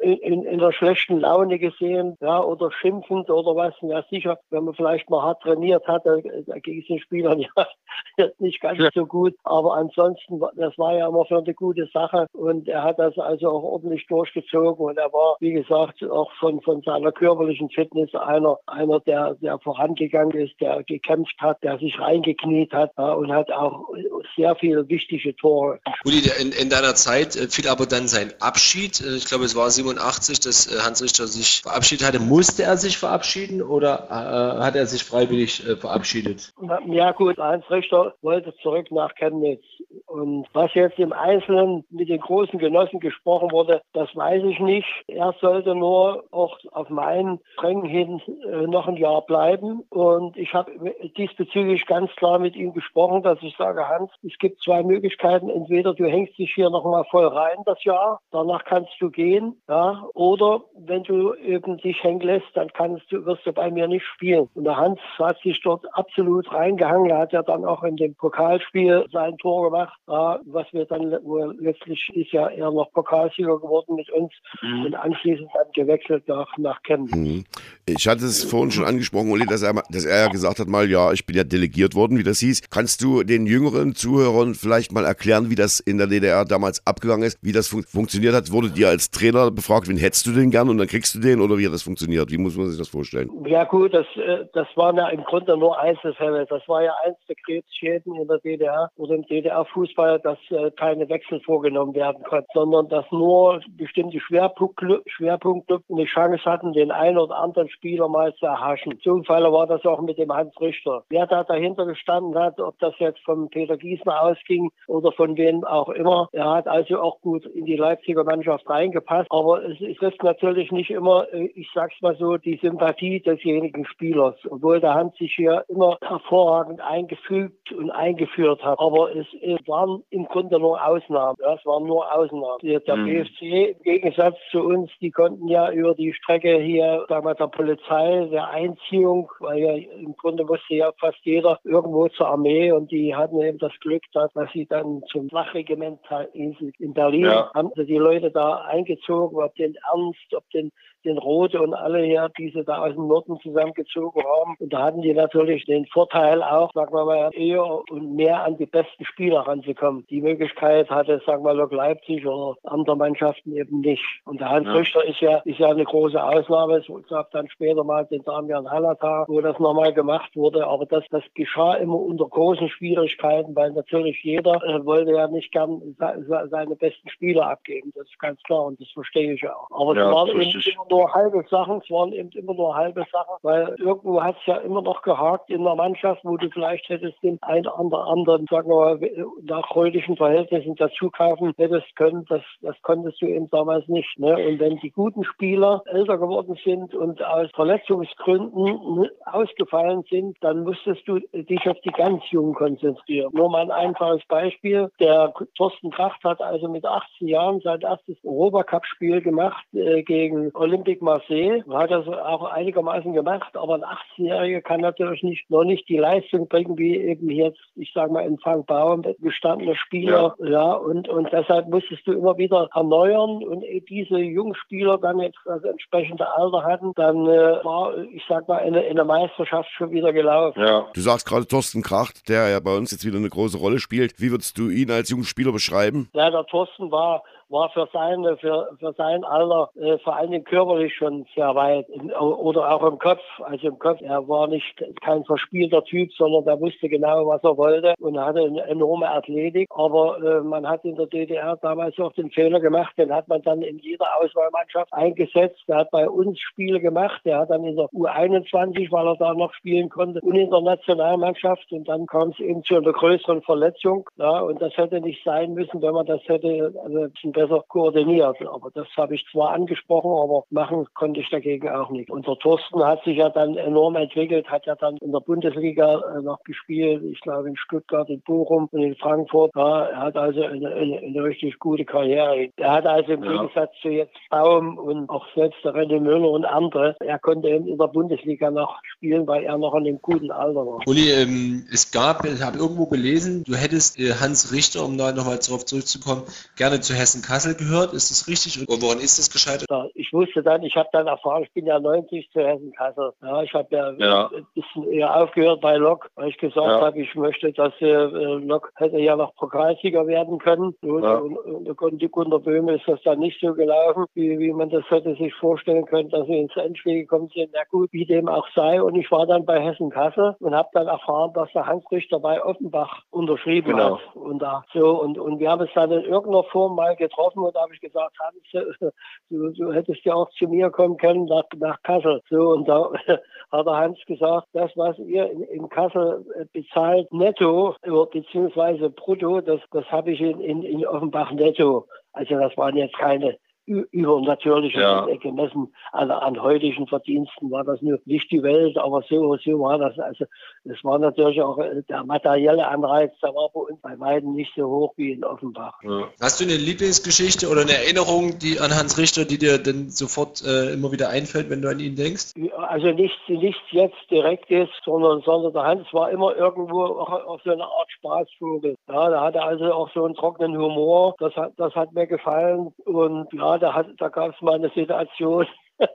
in, 0.00 0.18
in, 0.18 0.42
in, 0.44 0.58
der 0.58 0.72
schlechten 0.72 1.20
Laune 1.20 1.58
gesehen, 1.58 2.16
ja, 2.20 2.42
oder 2.42 2.70
schimpfend 2.72 3.30
oder 3.30 3.54
was. 3.54 3.74
Ja, 3.82 4.02
sicher, 4.10 4.38
wenn 4.50 4.64
man 4.64 4.74
vielleicht 4.74 5.08
mal 5.10 5.22
hart 5.22 5.42
trainiert 5.42 5.86
hat, 5.86 6.04
da, 6.04 6.16
da 6.46 6.58
ging 6.58 6.80
es 6.80 6.86
den 6.86 6.98
Spielern 7.00 7.40
ja 8.16 8.26
nicht 8.38 8.60
ganz 8.60 8.78
ja. 8.78 8.90
so 8.94 9.06
gut. 9.06 9.34
Aber 9.44 9.76
ansonsten, 9.76 10.40
das 10.56 10.76
war 10.78 10.96
ja 10.96 11.08
immer 11.08 11.24
für 11.26 11.38
eine 11.38 11.54
gute 11.54 11.86
Sache 11.92 12.26
und 12.32 12.68
er 12.68 12.82
hat 12.82 12.98
das 12.98 13.16
also 13.18 13.48
auch 13.50 13.62
ordentlich 13.62 14.06
durchgezogen 14.06 14.84
und 14.84 14.98
er 14.98 15.12
war, 15.12 15.36
wie 15.40 15.52
gesagt, 15.52 16.02
auch 16.04 16.32
von, 16.40 16.60
von 16.62 16.82
seiner 16.82 17.12
körperlichen 17.12 17.70
Fitness 17.70 18.14
einer, 18.14 18.58
einer 18.66 19.00
der, 19.00 19.34
der 19.34 19.58
vorangegangen 19.58 20.36
ist, 20.38 20.60
der 20.60 20.82
gekämpft 20.84 21.36
hat, 21.40 21.62
der 21.62 21.78
sich 21.78 21.98
reingekniet 21.98 22.72
hat 22.72 22.92
ja, 22.96 23.12
und 23.12 23.32
hat 23.32 23.50
auch 23.52 23.88
sehr 24.36 24.56
viele 24.56 24.88
wichtige 24.88 25.36
Tore. 25.36 25.78
Uli, 26.04 26.22
in, 26.40 26.52
in 26.52 26.70
deiner 26.70 26.94
Zeit 26.94 27.36
äh, 27.36 27.48
fiel 27.48 27.68
aber 27.68 27.86
dann 27.86 28.08
sein 28.08 28.32
Abschied. 28.40 29.00
Äh, 29.00 29.16
ich 29.16 29.26
glaube, 29.26 29.44
es 29.44 29.56
war 29.56 29.70
87, 29.70 30.40
dass 30.40 30.66
äh, 30.66 30.80
Hans 30.80 31.02
Richter 31.02 31.26
sich 31.26 31.62
verabschiedet 31.62 32.06
hatte. 32.06 32.20
Musste 32.20 32.62
er 32.62 32.76
sich 32.76 32.98
verabschieden 32.98 33.62
oder 33.62 34.06
äh, 34.10 34.64
hat 34.64 34.76
er 34.76 34.86
sich 34.86 35.04
freiwillig 35.04 35.66
äh, 35.66 35.76
verabschiedet? 35.76 36.52
Ja 36.86 37.12
gut, 37.12 37.38
Hans 37.38 37.68
Richter 37.70 38.14
wollte 38.22 38.54
zurück 38.62 38.90
nach 38.90 39.14
Chemnitz. 39.24 39.64
Und 40.06 40.46
was 40.52 40.72
jetzt 40.74 40.98
im 40.98 41.12
Einzelnen 41.12 41.84
mit 41.90 42.08
den 42.08 42.20
großen 42.20 42.58
Genossen 42.58 43.00
gesprochen 43.00 43.50
wurde, 43.50 43.80
das 43.92 44.14
weiß 44.14 44.42
ich 44.44 44.60
nicht. 44.60 44.86
Er 45.08 45.34
sollte 45.40 45.74
nur 45.74 46.24
auch 46.30 46.58
auf 46.72 46.88
meinen 46.90 47.40
Drängen 47.56 47.84
hin 47.84 48.20
äh, 48.48 48.66
noch 48.66 48.86
ein 48.86 48.96
Jahr 48.96 49.22
bleiben. 49.22 49.82
Und 49.90 50.36
ich 50.36 50.52
habe 50.54 50.72
diesbezüglich 51.16 51.86
ganz 51.86 52.10
klar 52.16 52.38
mit 52.38 52.54
ihm 52.56 52.72
gesprochen, 52.72 53.22
dass 53.22 53.42
ich 53.42 53.56
sage, 53.56 53.88
Hans, 53.88 54.10
es 54.22 54.36
gibt 54.38 54.60
zwei 54.62 54.82
Möglichkeiten. 54.82 55.48
Entweder 55.48 55.94
du 55.94 56.04
hängst 56.04 56.38
dich 56.38 56.52
hier 56.54 56.70
noch 56.70 56.84
mal 56.84 57.04
voll 57.10 57.26
rein 57.26 57.58
das 57.64 57.82
Jahr, 57.84 58.20
danach 58.30 58.64
kannst 58.64 58.92
du 59.00 59.10
gehen, 59.10 59.60
ja, 59.68 60.04
oder 60.14 60.62
wenn 60.76 61.02
du 61.04 61.34
eben 61.34 61.78
dich 61.78 62.02
hängen 62.02 62.20
lässt, 62.20 62.46
dann 62.54 62.72
kannst 62.72 63.10
du, 63.10 63.24
wirst 63.24 63.46
du 63.46 63.52
bei 63.52 63.70
mir 63.70 63.88
nicht 63.88 64.04
spielen. 64.04 64.48
Und 64.54 64.64
der 64.64 64.76
Hans 64.76 65.00
hat 65.18 65.38
sich 65.40 65.60
dort 65.62 65.84
absolut 65.94 66.52
reingehangen. 66.52 67.10
Er 67.10 67.18
hat 67.18 67.32
ja 67.32 67.42
dann 67.42 67.64
auch 67.64 67.82
in 67.82 67.96
dem 67.96 68.14
Pokalspiel 68.14 69.06
sein 69.14 69.38
Tor 69.38 69.70
gemacht, 69.70 69.98
was 70.06 70.66
wir 70.72 70.84
dann, 70.84 71.16
wo 71.22 71.38
letztlich 71.58 72.10
ist 72.14 72.32
ja 72.32 72.48
er 72.48 72.70
noch 72.70 72.92
Pokalsieger 72.92 73.58
geworden 73.58 73.94
mit 73.94 74.10
uns 74.10 74.32
mhm. 74.60 74.86
und 74.86 74.94
anschließend 74.94 75.48
dann 75.54 75.66
gewechselt 75.74 76.28
nach, 76.28 76.48
nach 76.58 76.82
Chemnitz. 76.82 77.14
Mhm. 77.14 77.44
Ich 77.86 78.06
hatte 78.06 78.24
es 78.24 78.44
vorhin 78.44 78.70
schon 78.70 78.84
angesprochen, 78.84 79.30
Uli, 79.30 79.46
dass 79.46 79.62
er, 79.62 79.74
dass 79.90 80.04
er 80.04 80.24
ja 80.24 80.28
gesagt 80.28 80.58
hat 80.58 80.68
mal, 80.68 80.90
ja, 80.90 81.12
ich 81.12 81.26
bin 81.26 81.36
ja 81.36 81.44
delegiert 81.44 81.94
worden, 81.94 82.18
wie 82.18 82.22
das 82.22 82.40
hieß. 82.40 82.70
Kannst 82.70 83.02
du 83.02 83.22
den 83.22 83.46
jüngeren 83.46 83.94
Zuhörern 83.94 84.54
vielleicht 84.54 84.92
mal 84.92 85.04
erklären, 85.04 85.50
wie 85.50 85.54
das 85.54 85.80
in 85.80 85.98
der 85.98 86.06
DDR 86.06 86.44
damals 86.44 86.86
abgegangen 86.86 87.24
ist, 87.24 87.38
wie 87.42 87.52
das 87.52 87.68
fun 87.68 87.82
funktioniert 87.82 88.34
hat? 88.34 88.50
Wurde 88.50 88.70
dir 88.70 88.88
als 88.88 89.10
Trainer 89.10 89.50
befragt, 89.50 89.88
wen 89.88 89.96
hättest 89.96 90.26
du 90.26 90.32
denn 90.32 90.50
gern 90.50 90.68
und 90.68 90.78
dann 90.78 90.86
kriegst 90.86 91.14
du 91.14 91.20
den 91.20 91.40
oder 91.40 91.58
wie 91.58 91.66
hat 91.66 91.72
das 91.72 91.82
funktioniert? 91.82 92.30
Wie 92.30 92.38
muss 92.38 92.56
man 92.56 92.68
sich 92.68 92.78
das 92.78 92.88
vorstellen? 92.88 93.30
Ja 93.46 93.64
gut, 93.64 93.94
das, 93.94 94.06
äh, 94.16 94.46
das 94.52 94.66
waren 94.76 94.96
ja 94.96 95.08
im 95.08 95.22
Grunde 95.24 95.56
nur 95.56 95.78
Einzelfälle. 95.78 96.46
Das 96.48 96.66
war 96.68 96.82
ja 96.82 96.92
eins 97.04 97.16
der 97.28 97.36
Krebsschäden 97.44 98.14
in 98.14 98.28
der 98.28 98.38
DDR 98.38 98.90
oder 99.04 99.14
im 99.14 99.26
DDR-Fußball, 99.26 100.20
dass 100.20 100.38
äh, 100.50 100.70
keine 100.72 101.08
Wechsel 101.08 101.40
vorgenommen 101.40 101.94
werden 101.94 102.22
konnten, 102.24 102.48
sondern 102.54 102.88
dass 102.88 103.04
nur 103.10 103.60
bestimmte 103.76 104.18
Schwerpunktclubs 104.20 105.10
Schwerpunkt 105.10 105.70
eine 105.70 106.04
Chance 106.04 106.44
hatten, 106.44 106.72
den 106.72 106.90
einen 106.90 107.18
oder 107.18 107.36
anderen 107.36 107.68
Spieler 107.68 108.08
mal 108.08 108.34
zu 108.34 108.46
erhaschen. 108.46 108.98
Ein 109.04 109.24
Fall 109.24 109.44
war 109.52 109.66
das 109.66 109.84
auch 109.84 110.00
mit 110.00 110.18
dem 110.18 110.32
Hans 110.32 110.58
Richter. 110.60 111.04
Wer 111.08 111.26
da 111.26 111.44
dahinter 111.44 111.86
gestanden 111.86 112.36
hat, 112.38 112.58
ob 112.60 112.78
das 112.78 112.94
jetzt 112.98 113.20
von 113.20 113.48
Peter 113.50 113.76
Giesner 113.76 114.22
ausging 114.22 114.70
oder 114.86 115.12
von 115.12 115.36
wem 115.36 115.64
auch 115.64 115.90
immer, 115.90 116.28
er 116.32 116.50
hat 116.50 116.66
also 116.66 117.00
auch 117.00 117.20
gut 117.20 117.44
in 117.46 117.66
die 117.66 117.76
Leipziger 117.76 118.24
Mannschaft 118.24 118.68
reingepasst. 118.68 119.30
Aber 119.30 119.62
es 119.64 119.80
ist 119.80 120.22
natürlich 120.22 120.72
nicht 120.72 120.90
immer, 120.90 121.26
äh, 121.32 121.50
ich 121.54 121.68
sag's 121.74 122.00
mal 122.00 122.16
so, 122.16 122.36
die 122.36 122.58
Sympathie 122.62 123.20
desjenigen 123.20 123.84
Spielers, 123.84 124.36
obwohl 124.50 124.80
der 124.80 124.94
Hans 124.94 125.16
sich 125.16 125.34
hier 125.34 125.64
immer 125.68 125.98
hervorragend 126.02 126.80
eingefügt 126.80 127.72
und 127.72 127.90
eingeführt 127.90 128.64
hat. 128.64 128.78
Aber 128.78 128.93
es, 129.08 129.26
es 129.42 129.66
waren 129.68 130.02
im 130.10 130.26
Grunde 130.26 130.58
nur 130.58 130.84
Ausnahmen. 130.84 131.36
Es 131.38 131.64
waren 131.64 131.84
nur 131.84 132.12
Ausnahmen. 132.12 132.58
Der 132.62 132.96
mhm. 132.96 133.06
BFC 133.06 133.76
im 133.76 133.82
Gegensatz 133.82 134.36
zu 134.50 134.60
uns, 134.60 134.90
die 135.00 135.10
konnten 135.10 135.48
ja 135.48 135.70
über 135.70 135.94
die 135.94 136.12
Strecke 136.12 136.58
hier, 136.58 137.04
sagen 137.08 137.26
wir, 137.26 137.34
der 137.34 137.46
Polizei, 137.48 138.26
der 138.30 138.48
Einziehung, 138.48 139.30
weil 139.40 139.58
ja 139.58 139.74
im 139.74 140.16
Grunde 140.16 140.44
musste 140.44 140.74
ja 140.74 140.92
fast 140.98 141.18
jeder 141.22 141.58
irgendwo 141.64 142.08
zur 142.08 142.28
Armee 142.28 142.72
und 142.72 142.90
die 142.90 143.14
hatten 143.14 143.40
eben 143.40 143.58
das 143.58 143.72
Glück, 143.80 144.02
dass 144.12 144.30
sie 144.52 144.66
dann 144.66 145.02
zum 145.10 145.28
Flachregiment 145.28 146.00
in 146.32 146.94
Berlin 146.94 147.24
ja. 147.24 147.50
haben 147.54 147.70
sie 147.76 147.86
die 147.86 147.96
Leute 147.96 148.30
da 148.30 148.62
eingezogen, 148.62 149.42
ob 149.42 149.54
den 149.54 149.76
Ernst, 149.92 150.34
ob 150.34 150.48
den 150.50 150.70
den 151.04 151.18
Rote 151.18 151.60
und 151.60 151.74
alle 151.74 152.02
hier, 152.02 152.30
die 152.38 152.50
sie 152.50 152.64
da 152.64 152.78
aus 152.78 152.94
dem 152.94 153.06
Norden 153.06 153.38
zusammengezogen 153.40 154.22
haben. 154.24 154.56
Und 154.58 154.72
da 154.72 154.84
hatten 154.84 155.02
die 155.02 155.12
natürlich 155.12 155.64
den 155.66 155.86
Vorteil 155.86 156.42
auch, 156.42 156.72
sagen 156.72 156.94
wir 156.94 157.04
mal, 157.04 157.30
eher 157.32 157.64
und 157.90 158.14
mehr 158.14 158.42
an 158.42 158.56
die 158.56 158.66
besten 158.66 158.83
Spieler 159.02 159.40
ranzukommen. 159.40 160.06
Die 160.10 160.20
Möglichkeit 160.20 160.90
hatte, 160.90 161.20
sagen 161.26 161.44
wir 161.44 161.54
Lok 161.54 161.72
Leipzig 161.72 162.26
oder 162.26 162.56
andere 162.64 162.96
Mannschaften 162.96 163.56
eben 163.56 163.80
nicht. 163.80 164.04
Und 164.24 164.40
der 164.40 164.50
Hans 164.50 164.66
ja. 164.66 164.72
Richter 164.74 165.04
ist 165.04 165.20
ja, 165.20 165.38
ist 165.44 165.58
ja 165.58 165.68
eine 165.68 165.84
große 165.84 166.22
Ausnahme. 166.22 166.76
Es 166.76 167.08
gab 167.08 167.30
dann 167.32 167.48
später 167.48 167.84
mal 167.84 168.04
den 168.06 168.22
Damian 168.24 168.70
Halata, 168.70 169.24
wo 169.28 169.40
das 169.40 169.58
nochmal 169.58 169.92
gemacht 169.92 170.34
wurde. 170.36 170.66
Aber 170.66 170.86
das, 170.86 171.04
das 171.10 171.22
geschah 171.34 171.74
immer 171.74 171.98
unter 171.98 172.26
großen 172.26 172.68
Schwierigkeiten, 172.68 173.54
weil 173.54 173.72
natürlich 173.72 174.22
jeder 174.22 174.54
äh, 174.64 174.84
wollte 174.84 175.12
ja 175.12 175.28
nicht 175.28 175.52
gern 175.52 175.96
seine 175.96 176.76
besten 176.76 177.08
Spieler 177.08 177.48
abgeben. 177.50 177.92
Das 177.94 178.06
ist 178.06 178.18
ganz 178.18 178.42
klar 178.42 178.64
und 178.64 178.80
das 178.80 178.88
verstehe 178.90 179.34
ich 179.34 179.48
auch. 179.48 179.68
Aber 179.70 179.94
ja, 179.96 180.08
es 180.08 180.14
waren 180.14 180.40
eben 180.40 180.60
immer 180.72 180.86
nur 180.90 181.14
halbe 181.14 181.44
Sachen. 181.50 181.80
Es 181.82 181.90
waren 181.90 182.12
eben 182.12 182.30
immer 182.30 182.54
nur 182.54 182.74
halbe 182.74 183.04
Sachen, 183.12 183.34
weil 183.42 183.74
irgendwo 183.78 184.22
hat 184.22 184.36
es 184.40 184.46
ja 184.46 184.56
immer 184.58 184.82
noch 184.82 185.02
gehakt 185.02 185.50
in 185.50 185.64
der 185.64 185.74
Mannschaft, 185.74 186.24
wo 186.24 186.36
du 186.36 186.48
vielleicht 186.50 186.88
hättest 186.88 187.22
den 187.22 187.38
ein 187.42 187.66
oder 187.66 188.06
anderen, 188.06 188.46
sagen 188.50 188.68
wir 188.68 188.73
mal, 188.76 188.98
nach 189.42 189.70
heutigen 189.70 190.16
Verhältnissen 190.16 190.74
dazu 190.76 191.10
kaufen 191.10 191.52
hättest 191.56 191.94
können. 191.96 192.24
Das, 192.28 192.42
das 192.60 192.76
konntest 192.82 193.20
du 193.20 193.26
eben 193.26 193.48
damals 193.50 193.86
nicht. 193.88 194.18
Ne? 194.18 194.34
Und 194.34 194.60
wenn 194.60 194.76
die 194.78 194.90
guten 194.90 195.24
Spieler 195.24 195.82
älter 195.86 196.18
geworden 196.18 196.56
sind 196.64 196.94
und 196.94 197.22
aus 197.24 197.50
Verletzungsgründen 197.54 199.08
ausgefallen 199.24 200.04
sind, 200.10 200.36
dann 200.40 200.64
musstest 200.64 201.06
du 201.06 201.18
dich 201.32 201.68
auf 201.68 201.80
die 201.80 201.90
ganz 201.90 202.22
Jungen 202.30 202.54
konzentrieren. 202.54 203.30
Nur 203.32 203.50
mal 203.50 203.62
ein 203.62 203.70
einfaches 203.70 204.24
Beispiel. 204.28 204.90
Der 205.00 205.32
Thorsten 205.56 205.90
Kracht 205.90 206.22
hat 206.24 206.40
also 206.40 206.68
mit 206.68 206.84
18 206.84 207.28
Jahren 207.28 207.60
sein 207.60 207.80
erstes 207.80 208.16
Europacup-Spiel 208.24 209.20
gemacht 209.20 209.64
äh, 209.72 210.02
gegen 210.02 210.50
Olympique 210.54 211.04
Marseille. 211.04 211.62
Hat 211.68 211.90
das 211.90 212.06
auch 212.08 212.44
einigermaßen 212.44 213.12
gemacht, 213.12 213.56
aber 213.56 213.74
ein 213.74 213.84
18-Jähriger 213.84 214.60
kann 214.60 214.80
natürlich 214.80 215.22
nicht, 215.22 215.50
noch 215.50 215.64
nicht 215.64 215.88
die 215.88 215.98
Leistung 215.98 216.48
bringen, 216.48 216.78
wie 216.78 216.96
eben 216.96 217.30
jetzt, 217.30 217.60
ich 217.76 217.92
sage 217.92 218.12
mal, 218.12 218.26
in 218.26 218.38
Frank 218.38 218.63
Baum, 218.64 219.02
gestandener 219.20 219.76
Spieler. 219.76 220.34
Ja, 220.38 220.48
ja 220.48 220.72
und, 220.72 221.08
und 221.08 221.32
deshalb 221.32 221.68
musstest 221.68 222.06
du 222.06 222.12
immer 222.12 222.36
wieder 222.38 222.68
erneuern 222.74 223.42
und 223.42 223.64
diese 223.88 224.18
jungen 224.18 224.54
Spieler 224.54 224.98
dann 224.98 225.20
jetzt 225.20 225.38
das 225.44 225.62
entsprechende 225.64 226.26
Alter 226.32 226.64
hatten, 226.64 226.92
dann 226.94 227.26
äh, 227.26 227.64
war, 227.64 227.96
ich 227.98 228.22
sag 228.28 228.48
mal, 228.48 228.58
eine, 228.58 228.80
eine 228.80 229.04
Meisterschaft 229.04 229.70
schon 229.76 229.90
wieder 229.90 230.12
gelaufen. 230.12 230.60
Ja. 230.60 230.86
Du 230.92 231.00
sagst 231.00 231.26
gerade 231.26 231.46
Thorsten 231.46 231.82
Kracht, 231.82 232.28
der 232.28 232.48
ja 232.48 232.60
bei 232.60 232.76
uns 232.76 232.90
jetzt 232.90 233.04
wieder 233.04 233.18
eine 233.18 233.30
große 233.30 233.58
Rolle 233.58 233.78
spielt. 233.78 234.20
Wie 234.20 234.30
würdest 234.30 234.58
du 234.58 234.68
ihn 234.68 234.90
als 234.90 235.10
jungen 235.10 235.24
Spieler 235.24 235.52
beschreiben? 235.52 236.08
Ja, 236.14 236.30
der 236.30 236.46
Thorsten 236.46 236.90
war 236.90 237.22
war 237.48 237.70
für 237.70 237.88
seine, 237.92 238.36
für, 238.36 238.70
für 238.78 238.92
sein 238.92 239.24
Alter 239.24 239.70
äh, 239.76 239.98
vor 239.98 240.16
allen 240.16 240.30
Dingen 240.30 240.44
körperlich 240.44 240.94
schon 240.94 241.26
sehr 241.34 241.54
weit 241.54 241.88
in, 241.88 242.12
oder 242.12 242.74
auch 242.74 242.84
im 242.84 242.98
Kopf. 242.98 243.22
Also 243.42 243.68
im 243.68 243.78
Kopf, 243.78 244.00
er 244.00 244.26
war 244.28 244.46
nicht 244.48 244.84
kein 245.02 245.24
verspielter 245.24 245.84
Typ, 245.84 246.12
sondern 246.12 246.46
er 246.46 246.60
wusste 246.60 246.88
genau, 246.88 247.26
was 247.26 247.42
er 247.44 247.56
wollte 247.56 247.94
und 248.00 248.18
hatte 248.18 248.40
eine 248.40 248.62
enorme 248.66 249.08
Athletik. 249.10 249.68
Aber 249.70 250.18
äh, 250.22 250.40
man 250.40 250.68
hat 250.68 250.84
in 250.84 250.96
der 250.96 251.06
DDR 251.06 251.56
damals 251.62 251.98
auch 251.98 252.12
den 252.12 252.30
Fehler 252.30 252.60
gemacht, 252.60 252.96
den 252.96 253.12
hat 253.12 253.28
man 253.28 253.42
dann 253.42 253.62
in 253.62 253.78
jeder 253.78 254.06
Auswahlmannschaft 254.20 254.92
eingesetzt. 254.92 255.62
Der 255.68 255.76
hat 255.78 255.90
bei 255.90 256.08
uns 256.08 256.38
Spiele 256.40 256.80
gemacht, 256.80 257.20
der 257.24 257.40
hat 257.40 257.50
dann 257.50 257.64
in 257.64 257.76
der 257.76 257.86
U21, 257.86 258.90
weil 258.90 259.06
er 259.06 259.16
da 259.16 259.34
noch 259.34 259.52
spielen 259.54 259.88
konnte, 259.88 260.20
und 260.20 260.36
in 260.36 260.50
der 260.50 260.60
Nationalmannschaft 260.60 261.70
und 261.72 261.88
dann 261.88 262.06
kam 262.06 262.30
es 262.30 262.40
eben 262.40 262.62
zu 262.64 262.76
einer 262.76 262.92
größeren 262.92 263.42
Verletzung. 263.42 264.08
Ja, 264.16 264.40
und 264.40 264.60
das 264.60 264.76
hätte 264.76 265.00
nicht 265.00 265.22
sein 265.24 265.54
müssen, 265.54 265.82
wenn 265.82 265.94
man 265.94 266.06
das 266.06 266.20
hätte 266.26 266.74
also 266.84 267.08
besser 267.34 267.62
koordiniert. 267.68 268.36
Aber 268.46 268.70
das 268.72 268.86
habe 268.96 269.14
ich 269.14 269.26
zwar 269.30 269.50
angesprochen, 269.50 270.10
aber 270.10 270.44
machen 270.50 270.86
konnte 270.94 271.20
ich 271.20 271.28
dagegen 271.30 271.68
auch 271.68 271.90
nicht. 271.90 272.10
Und 272.10 272.26
der 272.26 272.38
Thorsten 272.38 272.82
hat 272.84 273.04
sich 273.04 273.18
ja 273.18 273.28
dann 273.28 273.56
enorm 273.56 273.96
entwickelt, 273.96 274.48
hat 274.48 274.66
ja 274.66 274.74
dann 274.74 274.96
in 274.98 275.12
der 275.12 275.20
Bundesliga 275.20 276.00
äh, 276.16 276.22
noch 276.22 276.42
gespielt, 276.44 277.02
ich 277.04 277.20
glaube 277.20 277.48
in 277.48 277.56
Stuttgart, 277.56 278.08
in 278.08 278.20
Bochum 278.22 278.68
und 278.70 278.82
in 278.82 278.96
Frankfurt. 278.96 279.52
Ja, 279.54 279.86
er 279.86 279.98
hat 279.98 280.16
also 280.16 280.42
eine, 280.42 280.68
eine, 280.68 280.98
eine 280.98 281.24
richtig 281.24 281.58
gute 281.58 281.84
Karriere. 281.84 282.48
Er 282.56 282.72
hat 282.72 282.86
also 282.86 283.12
im 283.12 283.24
ja. 283.24 283.32
Gegensatz 283.32 283.70
zu 283.82 283.88
jetzt 283.88 284.16
Baum 284.30 284.78
und 284.78 285.08
auch 285.10 285.26
selbst 285.34 285.58
der 285.64 285.74
René 285.74 286.00
Müller 286.00 286.30
und 286.30 286.44
andere, 286.44 286.96
er 287.00 287.18
konnte 287.18 287.48
eben 287.48 287.66
in 287.66 287.78
der 287.78 287.88
Bundesliga 287.88 288.50
noch 288.50 288.78
spielen, 288.96 289.26
weil 289.26 289.44
er 289.44 289.58
noch 289.58 289.74
in 289.74 289.86
einem 289.86 289.98
guten 290.00 290.30
Alter 290.30 290.66
war. 290.66 290.80
Uli, 290.86 291.10
ähm, 291.10 291.66
es 291.72 291.90
gab, 291.90 292.24
ich 292.24 292.42
habe 292.42 292.58
irgendwo 292.58 292.86
gelesen, 292.86 293.44
du 293.44 293.54
hättest 293.54 293.98
äh, 293.98 294.12
Hans 294.20 294.52
Richter, 294.52 294.84
um 294.84 294.96
da 294.98 295.12
nochmal 295.12 295.38
darauf 295.38 295.64
zurückzukommen, 295.64 296.22
gerne 296.56 296.80
zu 296.80 296.94
Hessen 296.94 297.22
Kassel 297.26 297.54
gehört. 297.54 297.92
Ist 297.92 298.10
das 298.10 298.28
richtig? 298.28 298.60
Und 298.60 298.82
woran 298.82 298.98
ist 298.98 299.18
das 299.18 299.30
gescheitert? 299.30 299.66
Ja, 299.70 299.86
ich 299.94 300.12
wusste 300.12 300.42
dann, 300.42 300.62
ich 300.62 300.76
habe 300.76 300.88
dann 300.92 301.06
erfahren, 301.06 301.44
ich 301.44 301.52
bin 301.52 301.66
ja 301.66 301.80
90 301.80 302.30
zu 302.30 302.40
Hessen 302.40 302.72
Kassel. 302.72 303.12
Ja, 303.22 303.42
ich 303.42 303.52
habe 303.54 303.68
ja, 303.70 303.92
ja, 303.92 304.30
ein 304.34 304.46
bisschen 304.54 304.90
eher 304.92 305.16
aufgehört 305.16 305.60
bei 305.60 305.76
Lok, 305.76 306.08
weil 306.14 306.28
ich 306.28 306.38
gesagt 306.38 306.66
ja. 306.66 306.80
habe, 306.80 307.00
ich 307.00 307.14
möchte, 307.14 307.52
dass 307.52 307.72
äh, 307.80 307.86
Lok 307.94 308.70
hätte 308.76 308.98
ja 308.98 309.16
noch 309.16 309.34
Pokalsieger 309.36 310.06
werden 310.06 310.38
können. 310.38 310.74
Und, 310.82 311.02
ja. 311.02 311.16
und, 311.16 311.80
und, 311.80 312.12
Gunter 312.12 312.38
Böhme 312.38 312.74
ist 312.74 312.86
das 312.86 313.00
dann 313.02 313.18
nicht 313.18 313.40
so 313.40 313.54
gelaufen, 313.54 314.04
wie, 314.14 314.38
wie 314.38 314.52
man 314.52 314.70
das 314.70 314.84
hätte 314.90 315.14
sich 315.16 315.34
vorstellen 315.34 315.86
können, 315.86 316.10
dass 316.10 316.28
wir 316.28 316.38
ins 316.38 316.54
Endspiel 316.56 317.00
gekommen 317.00 317.30
sind. 317.34 317.50
Na 317.54 317.62
gut, 317.70 317.88
wie 317.92 318.04
dem 318.04 318.28
auch 318.28 318.46
sei. 318.54 318.80
Und 318.82 318.94
ich 318.94 319.10
war 319.10 319.26
dann 319.26 319.44
bei 319.44 319.60
Hessen 319.60 319.90
Kassel 319.90 320.36
und 320.40 320.54
habe 320.54 320.68
dann 320.74 320.86
erfahren, 320.86 321.32
dass 321.34 321.50
der 321.52 321.66
Hans 321.66 321.84
Richter 321.90 322.20
bei 322.20 322.42
Offenbach 322.44 323.02
unterschrieben 323.10 323.72
genau. 323.72 323.98
hat. 323.98 324.16
Und 324.16 324.40
da 324.40 324.64
so 324.72 325.00
und, 325.00 325.18
und 325.18 325.38
wir 325.38 325.50
haben 325.50 325.62
es 325.62 325.70
dann 325.74 325.90
in 325.90 326.04
irgendeiner 326.04 326.44
Form 326.44 326.76
mal 326.76 326.94
getroffen 326.96 327.13
getroffen 327.14 327.40
und 327.40 327.54
da 327.54 327.62
habe 327.62 327.74
ich 327.74 327.80
gesagt, 327.80 328.16
Hans, 328.20 328.42
du, 329.30 329.50
du, 329.52 329.72
hättest 329.72 330.04
ja 330.04 330.14
auch 330.14 330.30
zu 330.30 330.46
mir 330.48 330.70
kommen 330.70 330.96
können 330.96 331.26
nach, 331.26 331.44
nach 331.56 331.80
Kassel. 331.82 332.20
So, 332.30 332.50
und 332.50 332.68
da 332.68 332.90
hat 333.52 333.66
der 333.66 333.76
Hans 333.76 333.98
gesagt, 334.06 334.48
das, 334.52 334.70
was 334.76 334.98
ihr 334.98 335.30
in, 335.30 335.42
in 335.44 335.68
Kassel 335.68 336.24
äh, 336.36 336.44
bezahlt 336.52 337.12
netto, 337.12 337.74
beziehungsweise 338.12 338.90
brutto, 338.90 339.40
das, 339.40 339.60
das 339.70 339.84
habe 339.86 340.12
ich 340.12 340.20
in, 340.20 340.40
in, 340.40 340.62
in 340.62 340.86
Offenbach 340.86 341.32
netto. 341.32 341.86
Also 342.12 342.38
das 342.38 342.56
waren 342.56 342.76
jetzt 342.76 342.96
keine 342.96 343.36
übernatürlich 343.66 344.74
ja. 344.74 345.06
gemessen 345.22 345.72
an, 345.92 346.10
an 346.10 346.42
heutigen 346.42 346.86
Verdiensten 346.86 347.50
war 347.50 347.64
das 347.64 347.80
nur 347.80 347.98
nicht 348.04 348.30
die 348.30 348.42
Welt, 348.42 348.76
aber 348.76 349.02
so, 349.08 349.36
so 349.36 349.60
war 349.60 349.78
das. 349.78 349.98
Also 349.98 350.26
es 350.64 350.82
war 350.84 350.98
natürlich 350.98 351.40
auch 351.40 351.58
äh, 351.58 351.82
der 351.88 352.04
materielle 352.04 352.66
Anreiz, 352.66 353.12
der 353.22 353.30
war 353.30 353.48
bei 353.52 353.60
uns 353.60 353.80
bei 353.80 353.98
weitem 353.98 354.34
nicht 354.34 354.52
so 354.56 354.66
hoch 354.66 354.92
wie 354.96 355.12
in 355.12 355.24
Offenbach. 355.24 355.78
Ja. 355.82 356.08
Hast 356.20 356.40
du 356.40 356.44
eine 356.44 356.56
Lieblingsgeschichte 356.56 357.48
oder 357.48 357.62
eine 357.62 357.72
Erinnerung, 357.72 358.38
die 358.38 358.60
an 358.60 358.74
Hans 358.74 358.98
Richter, 358.98 359.24
die 359.24 359.38
dir 359.38 359.58
dann 359.58 359.88
sofort 359.88 360.42
äh, 360.44 360.74
immer 360.74 360.92
wieder 360.92 361.08
einfällt, 361.08 361.48
wenn 361.50 361.62
du 361.62 361.68
an 361.70 361.80
ihn 361.80 361.96
denkst? 361.96 362.34
Also 362.56 362.88
nichts, 362.88 363.16
nichts 363.28 363.62
jetzt 363.70 364.10
direkt 364.10 364.50
ist, 364.50 364.72
sondern, 364.84 365.22
sondern 365.22 365.52
der 365.52 365.62
Hans 365.62 365.86
war 365.92 366.10
immer 366.10 366.36
irgendwo 366.36 366.84
auch 366.84 367.10
auf 367.26 367.40
so 367.44 367.50
eine 367.50 367.64
Art 367.64 367.90
Spaßvogel. 367.92 368.76
Ja, 368.88 369.10
da 369.10 369.22
hatte 369.22 369.42
also 369.42 369.72
auch 369.72 369.90
so 369.94 370.04
einen 370.04 370.14
trockenen 370.14 370.56
Humor. 370.56 371.14
Das 371.18 371.34
hat, 371.36 371.52
das 371.56 371.74
hat 371.74 371.92
mir 371.92 372.06
gefallen 372.06 372.72
und 372.84 373.32
ja, 373.32 373.53
da, 373.58 373.82
da 373.82 374.08
gab 374.08 374.34
es 374.34 374.40
mal 374.40 374.54
eine 374.54 374.70
Situation, 374.70 375.46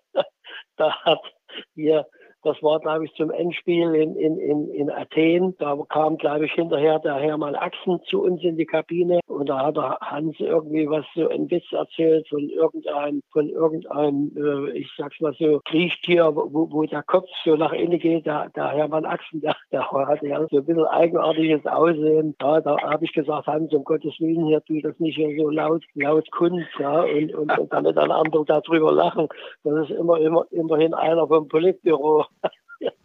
da 0.78 0.96
hat 1.04 1.22
hier 1.76 2.06
das 2.50 2.64
war, 2.64 2.80
glaube 2.80 3.06
ich, 3.06 3.14
zum 3.14 3.30
Endspiel 3.30 3.94
in, 3.94 4.16
in, 4.16 4.40
in, 4.40 4.70
in 4.74 4.90
Athen. 4.90 5.56
Da 5.60 5.78
kam, 5.90 6.18
glaube 6.18 6.46
ich, 6.46 6.52
hinterher 6.54 6.98
der 7.00 7.16
Hermann 7.16 7.54
Axen 7.54 8.00
zu 8.06 8.24
uns 8.24 8.44
in 8.44 8.58
die 8.58 8.66
Kabine 8.66 9.20
und 9.28 9.50
da 9.50 9.68
hat 9.68 9.78
der 9.78 10.00
Hans 10.02 10.36
irgendwie 10.40 10.90
was 10.90 11.06
so 11.14 11.30
ein 11.30 11.50
Witz 11.52 11.72
erzählt 11.72 12.28
von 12.28 12.50
irgendeinem, 12.50 13.22
von 13.32 13.50
irgendeinem, 13.50 14.32
äh, 14.36 14.80
ich 14.80 14.90
sag's 14.98 15.20
mal 15.20 15.34
so, 15.38 15.62
Kriechtier, 15.66 16.36
wo, 16.36 16.72
wo 16.72 16.84
der 16.84 17.04
Kopf 17.04 17.30
so 17.46 17.56
nach 17.56 17.72
innen 17.72 18.00
geht. 18.00 18.26
Der, 18.26 18.50
der 18.56 18.70
Hermann 18.70 19.06
Axen, 19.06 19.42
der, 19.42 19.56
der 19.72 19.90
hatte 19.92 20.28
ja 20.28 20.40
so 20.50 20.58
ein 20.58 20.66
bisschen 20.66 20.86
eigenartiges 20.86 21.66
Aussehen. 21.68 22.36
Ja, 22.42 22.62
da 22.62 22.78
habe 22.82 23.06
ich 23.06 23.14
gesagt, 23.14 23.46
Hans, 23.46 23.72
um 23.74 23.84
Gottes 23.84 24.20
Willen, 24.20 24.48
hier 24.48 24.64
tu 24.64 24.82
das 24.82 25.00
nicht 25.00 25.20
so 25.20 25.50
laut, 25.50 25.84
laut 25.94 26.30
kund, 26.32 26.66
ja, 26.80 27.04
und, 27.04 27.36
und, 27.36 27.60
und 27.60 27.72
damit 27.72 27.96
dann 27.96 28.12
andere 28.12 28.44
darüber 28.46 28.92
lachen. 28.92 29.28
Das 29.64 29.88
ist 29.88 29.92
immer, 29.92 30.20
immer, 30.20 30.46
immerhin 30.50 30.96
einer 30.96 31.28
vom 31.28 31.48
Politbüro 31.48 32.26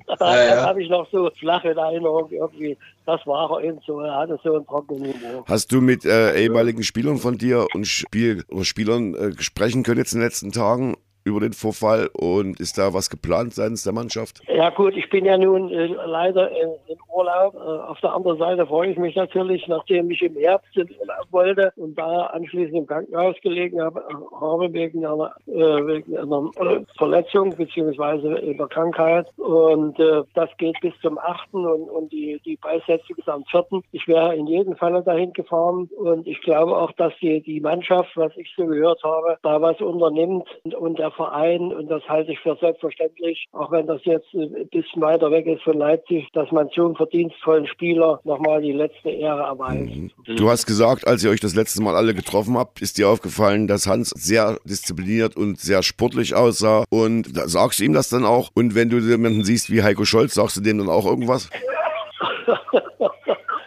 da 0.06 0.36
ja, 0.36 0.56
ja. 0.56 0.66
habe 0.66 0.82
ich 0.82 0.90
noch 0.90 1.08
so 1.10 1.30
flache 1.38 1.70
Erinnerung 1.70 2.30
irgendwie. 2.30 2.76
Das 3.06 3.26
war 3.26 3.50
er 3.50 3.64
eben 3.64 3.80
so. 3.86 4.00
Er 4.00 4.14
hatte 4.16 4.38
so 4.42 4.54
einen 4.54 4.66
trockenen 4.66 5.14
Humor. 5.14 5.44
Hast 5.46 5.72
du 5.72 5.80
mit 5.80 6.04
äh, 6.04 6.36
ehemaligen 6.42 6.82
Spielern 6.82 7.18
von 7.18 7.38
dir 7.38 7.66
und 7.74 7.86
Spiel 7.86 8.44
Spielern 8.62 9.14
äh, 9.14 9.42
sprechen 9.42 9.82
können 9.82 9.98
jetzt 9.98 10.12
in 10.12 10.20
den 10.20 10.26
letzten 10.26 10.52
Tagen 10.52 10.96
über 11.24 11.40
den 11.40 11.52
Vorfall 11.52 12.10
und 12.12 12.60
ist 12.60 12.76
da 12.76 12.92
was 12.92 13.08
geplant 13.08 13.54
seitens 13.54 13.82
der 13.82 13.92
Mannschaft? 13.92 14.42
Ja 14.46 14.70
gut, 14.70 14.94
ich 14.96 15.08
bin 15.08 15.24
ja 15.24 15.38
nun 15.38 15.70
äh, 15.70 15.86
leider 15.86 16.50
in, 16.50 16.70
in 16.86 16.98
Urlaub. 17.12 17.54
Äh, 17.54 17.58
auf 17.58 17.98
der 18.00 18.14
anderen 18.14 18.38
Seite 18.38 18.66
freue 18.66 18.90
ich 18.90 18.98
mich 18.98 19.16
natürlich, 19.16 19.66
nachdem 19.66 20.10
ich 20.10 20.20
im 20.22 20.36
Herbst 20.36 20.76
in 20.76 20.88
Urlaub 21.00 21.26
wollte 21.30 21.72
und 21.76 21.98
da 21.98 22.26
anschließend 22.26 22.76
im 22.76 22.86
Krankenhaus 22.86 23.36
gelegen 23.42 23.80
habe, 23.80 24.00
äh, 24.00 24.40
habe 24.40 24.72
wegen 24.72 25.04
einer, 25.06 25.34
äh, 25.46 25.52
wegen 25.52 26.16
einer 26.16 26.50
Verletzung 26.98 27.56
beziehungsweise 27.56 28.36
einer 28.36 28.68
Krankheit 28.68 29.26
und 29.38 29.98
äh, 29.98 30.22
das 30.34 30.50
geht 30.58 30.78
bis 30.80 30.92
zum 31.00 31.18
8. 31.18 31.54
und, 31.54 31.64
und 31.64 32.12
die, 32.12 32.40
die 32.44 32.56
Beisetzung 32.56 33.16
ist 33.16 33.28
am 33.28 33.44
4. 33.44 33.64
Ich 33.92 34.06
wäre 34.06 34.34
in 34.36 34.46
jedem 34.46 34.76
Falle 34.76 35.02
dahin 35.02 35.32
gefahren 35.32 35.88
und 35.96 36.26
ich 36.26 36.40
glaube 36.42 36.76
auch, 36.76 36.92
dass 36.92 37.14
die, 37.20 37.40
die 37.40 37.60
Mannschaft, 37.60 38.10
was 38.16 38.36
ich 38.36 38.52
so 38.56 38.66
gehört 38.66 39.02
habe, 39.02 39.38
da 39.42 39.60
was 39.62 39.80
unternimmt 39.80 40.46
und, 40.64 40.74
und 40.74 40.98
der 40.98 41.13
Verein 41.16 41.72
und 41.72 41.88
das 41.88 42.02
halte 42.08 42.32
ich 42.32 42.40
für 42.40 42.56
selbstverständlich, 42.60 43.46
auch 43.52 43.70
wenn 43.70 43.86
das 43.86 44.00
jetzt 44.04 44.32
ein 44.34 44.68
bisschen 44.70 45.02
weiter 45.02 45.30
weg 45.30 45.46
ist 45.46 45.62
von 45.62 45.78
Leipzig, 45.78 46.28
dass 46.32 46.50
man 46.50 46.68
so 46.74 46.86
einem 46.86 46.96
verdienstvollen 46.96 47.66
Spieler 47.66 48.20
nochmal 48.24 48.62
die 48.62 48.72
letzte 48.72 49.10
Ehre 49.10 49.42
erweist. 49.42 49.94
Mhm. 49.94 50.10
Du 50.36 50.48
hast 50.50 50.66
gesagt, 50.66 51.06
als 51.06 51.24
ihr 51.24 51.30
euch 51.30 51.40
das 51.40 51.54
letzte 51.54 51.82
Mal 51.82 51.96
alle 51.96 52.14
getroffen 52.14 52.56
habt, 52.56 52.80
ist 52.80 52.98
dir 52.98 53.08
aufgefallen, 53.08 53.66
dass 53.66 53.86
Hans 53.86 54.10
sehr 54.10 54.58
diszipliniert 54.64 55.36
und 55.36 55.58
sehr 55.58 55.82
sportlich 55.82 56.34
aussah. 56.34 56.84
Und 56.90 57.36
da 57.36 57.48
sagst 57.48 57.80
du 57.80 57.84
ihm 57.84 57.92
das 57.92 58.08
dann 58.08 58.24
auch? 58.24 58.50
Und 58.54 58.74
wenn 58.74 58.90
du 58.90 58.98
jemanden 58.98 59.44
siehst 59.44 59.70
wie 59.70 59.82
Heiko 59.82 60.04
Scholz, 60.04 60.34
sagst 60.34 60.56
du 60.56 60.60
dem 60.60 60.78
dann 60.78 60.88
auch 60.88 61.06
irgendwas? 61.06 61.50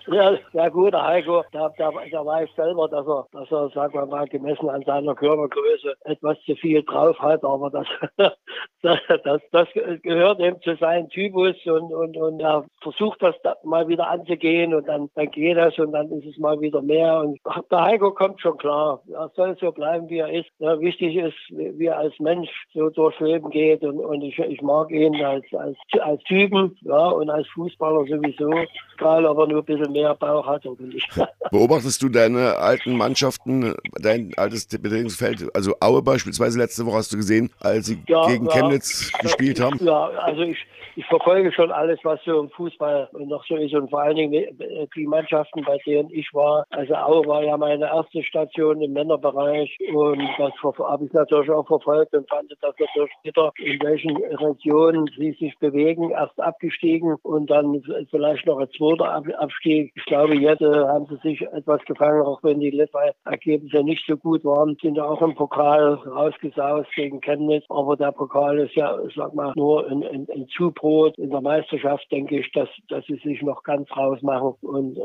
Ja, 0.10 0.38
ja 0.54 0.70
gut, 0.70 0.94
der 0.94 1.06
Heiko, 1.06 1.44
da, 1.52 1.70
da, 1.78 1.92
da 2.12 2.26
weiß 2.26 2.50
selber, 2.56 2.88
dass 2.88 3.06
er, 3.06 3.28
dass 3.34 3.52
er, 3.52 3.70
sagen 3.70 3.94
wir 3.94 4.06
mal, 4.06 4.26
gemessen 4.28 4.70
an 4.70 4.82
seiner 4.84 5.14
Körpergröße 5.14 5.96
etwas 6.06 6.38
zu 6.46 6.56
viel 6.56 6.82
drauf 6.84 7.20
hat, 7.20 7.44
aber 7.44 7.70
das, 7.70 7.88
das, 8.82 9.00
das, 9.26 9.42
das 9.52 9.68
gehört 10.04 10.40
eben 10.40 10.62
zu 10.62 10.76
seinem 10.78 11.10
Typus 11.10 11.56
und, 11.66 11.94
und, 11.94 12.16
und 12.16 12.40
er 12.40 12.64
versucht 12.82 13.22
das 13.22 13.36
mal 13.64 13.88
wieder 13.90 14.08
anzugehen 14.08 14.74
und 14.74 14.88
dann, 14.88 15.10
dann 15.16 15.30
geht 15.30 15.58
das 15.58 15.78
und 15.78 15.92
dann 15.92 16.10
ist 16.12 16.26
es 16.26 16.38
mal 16.38 16.60
wieder 16.62 16.82
mehr 16.82 17.20
und 17.20 17.40
der 17.70 17.84
Heiko 17.84 18.12
kommt 18.12 18.40
schon 18.40 18.58
klar. 18.58 19.02
Er 19.12 19.30
soll 19.36 19.58
so 19.60 19.74
bleiben, 19.74 20.10
wie 20.10 20.20
er 20.20 20.32
ist. 20.32 20.50
Ja, 20.60 20.80
wichtig 20.80 21.18
ist, 21.18 21.36
wie 21.50 21.86
er 21.86 21.98
als 21.98 22.18
Mensch 22.20 22.50
so 22.74 22.90
durchs 22.90 23.20
Leben 23.20 23.50
geht 23.50 23.84
und, 23.84 24.00
und 24.00 24.22
ich, 24.22 24.40
ich 24.40 24.62
mag 24.62 24.90
ihn 24.90 25.22
als, 25.24 25.46
als, 25.54 25.78
als 26.00 26.24
Typen, 26.24 26.78
ja, 26.82 27.10
und 27.10 27.30
als 27.30 27.48
Fußballer 27.50 28.06
sowieso, 28.06 28.52
egal 28.98 29.26
ob 29.26 29.40
er 29.40 29.48
nur 29.48 29.60
ein 29.60 29.66
bisschen 29.66 29.97
mehr 29.98 30.16
Bauch 30.16 30.46
hat 30.46 30.66
oder 30.66 30.84
nicht. 30.84 31.08
Beobachtest 31.52 32.02
du 32.02 32.10
deine 32.10 32.58
alten 32.58 32.96
Mannschaften, 32.96 33.76
dein 34.00 34.34
altes 34.38 34.68
Bedingungsfeld, 34.68 35.54
also 35.56 35.76
Aue 35.80 36.02
beispielsweise 36.02 36.60
letzte 36.60 36.86
Woche 36.86 36.98
hast 36.98 37.14
du 37.14 37.18
gesehen, 37.18 37.52
als 37.60 37.88
sie 37.88 38.00
ja, 38.08 38.28
gegen 38.28 38.46
ja, 38.46 38.52
Chemnitz 38.52 39.12
gespielt 39.22 39.60
haben? 39.60 39.84
Ja, 39.84 40.06
also 40.06 40.42
ich, 40.42 40.58
ich 40.98 41.06
verfolge 41.06 41.52
schon 41.52 41.72
alles, 41.72 42.00
was 42.04 42.20
so 42.24 42.40
im 42.40 42.50
Fußball 42.50 43.10
noch 43.14 43.46
so 43.46 43.56
ist 43.56 43.74
und 43.74 43.90
vor 43.90 44.02
allen 44.02 44.16
Dingen 44.16 44.58
die 44.96 45.08
Mannschaften, 45.08 45.64
bei 45.64 45.78
denen 45.86 46.10
ich 46.12 46.34
war. 46.34 46.66
Also 46.72 46.96
Aue 46.96 47.26
war 47.28 47.44
ja 47.44 47.58
meine 47.58 47.86
erste 47.86 48.24
Station 48.24 48.82
im 48.82 48.94
Männerbereich 48.94 49.78
und 49.94 50.22
das 50.38 50.54
habe 50.64 51.06
ich 51.06 51.14
natürlich 51.14 51.52
auch 51.52 51.68
verfolgt 51.68 52.14
und 52.14 52.28
fand 52.30 52.52
das 52.52 52.60
natürlich 52.62 53.12
bitter, 53.24 53.52
in 53.58 53.80
welchen 53.82 54.18
Regionen 54.18 55.08
sie 55.18 55.34
sich 55.34 55.58
bewegen. 55.60 56.12
Erst 56.12 56.40
abgestiegen 56.40 57.16
und 57.24 57.50
dann 57.50 57.82
vielleicht 58.10 58.46
noch 58.46 58.60
ein 58.60 58.70
zweiter 58.72 59.24
Abstieg 59.40 59.78
ich 59.96 60.06
glaube, 60.06 60.36
jetzt 60.36 60.62
äh, 60.62 60.66
haben 60.66 61.06
sie 61.08 61.18
sich 61.28 61.42
etwas 61.42 61.84
gefangen, 61.86 62.22
auch 62.22 62.42
wenn 62.44 62.60
die 62.60 62.70
letzten 62.70 62.98
Ergebnisse 63.26 63.84
nicht 63.84 64.06
so 64.08 64.18
gut 64.18 64.44
waren. 64.46 64.78
Sind 64.82 65.00
auch 65.00 65.22
im 65.22 65.36
Pokal 65.36 65.96
rausgesaust 65.96 66.90
gegen 66.96 67.22
Chemnitz. 67.22 67.66
Aber 67.70 67.96
der 67.96 68.12
Pokal 68.12 68.60
ist 68.60 68.76
ja, 68.76 68.98
sag 69.16 69.34
mal, 69.34 69.54
nur 69.56 69.88
ein, 69.88 70.04
ein, 70.04 70.28
ein 70.34 70.48
Zubrot. 70.88 71.18
In 71.18 71.30
der 71.30 71.42
Meisterschaft 71.42 72.06
denke 72.12 72.40
ich, 72.40 72.52
dass, 72.54 72.70
dass 72.90 73.06
sie 73.06 73.20
sich 73.24 73.42
noch 73.42 73.64
ganz 73.64 73.90
rausmachen 73.96 74.54
und 74.62 74.98
äh, 74.98 75.02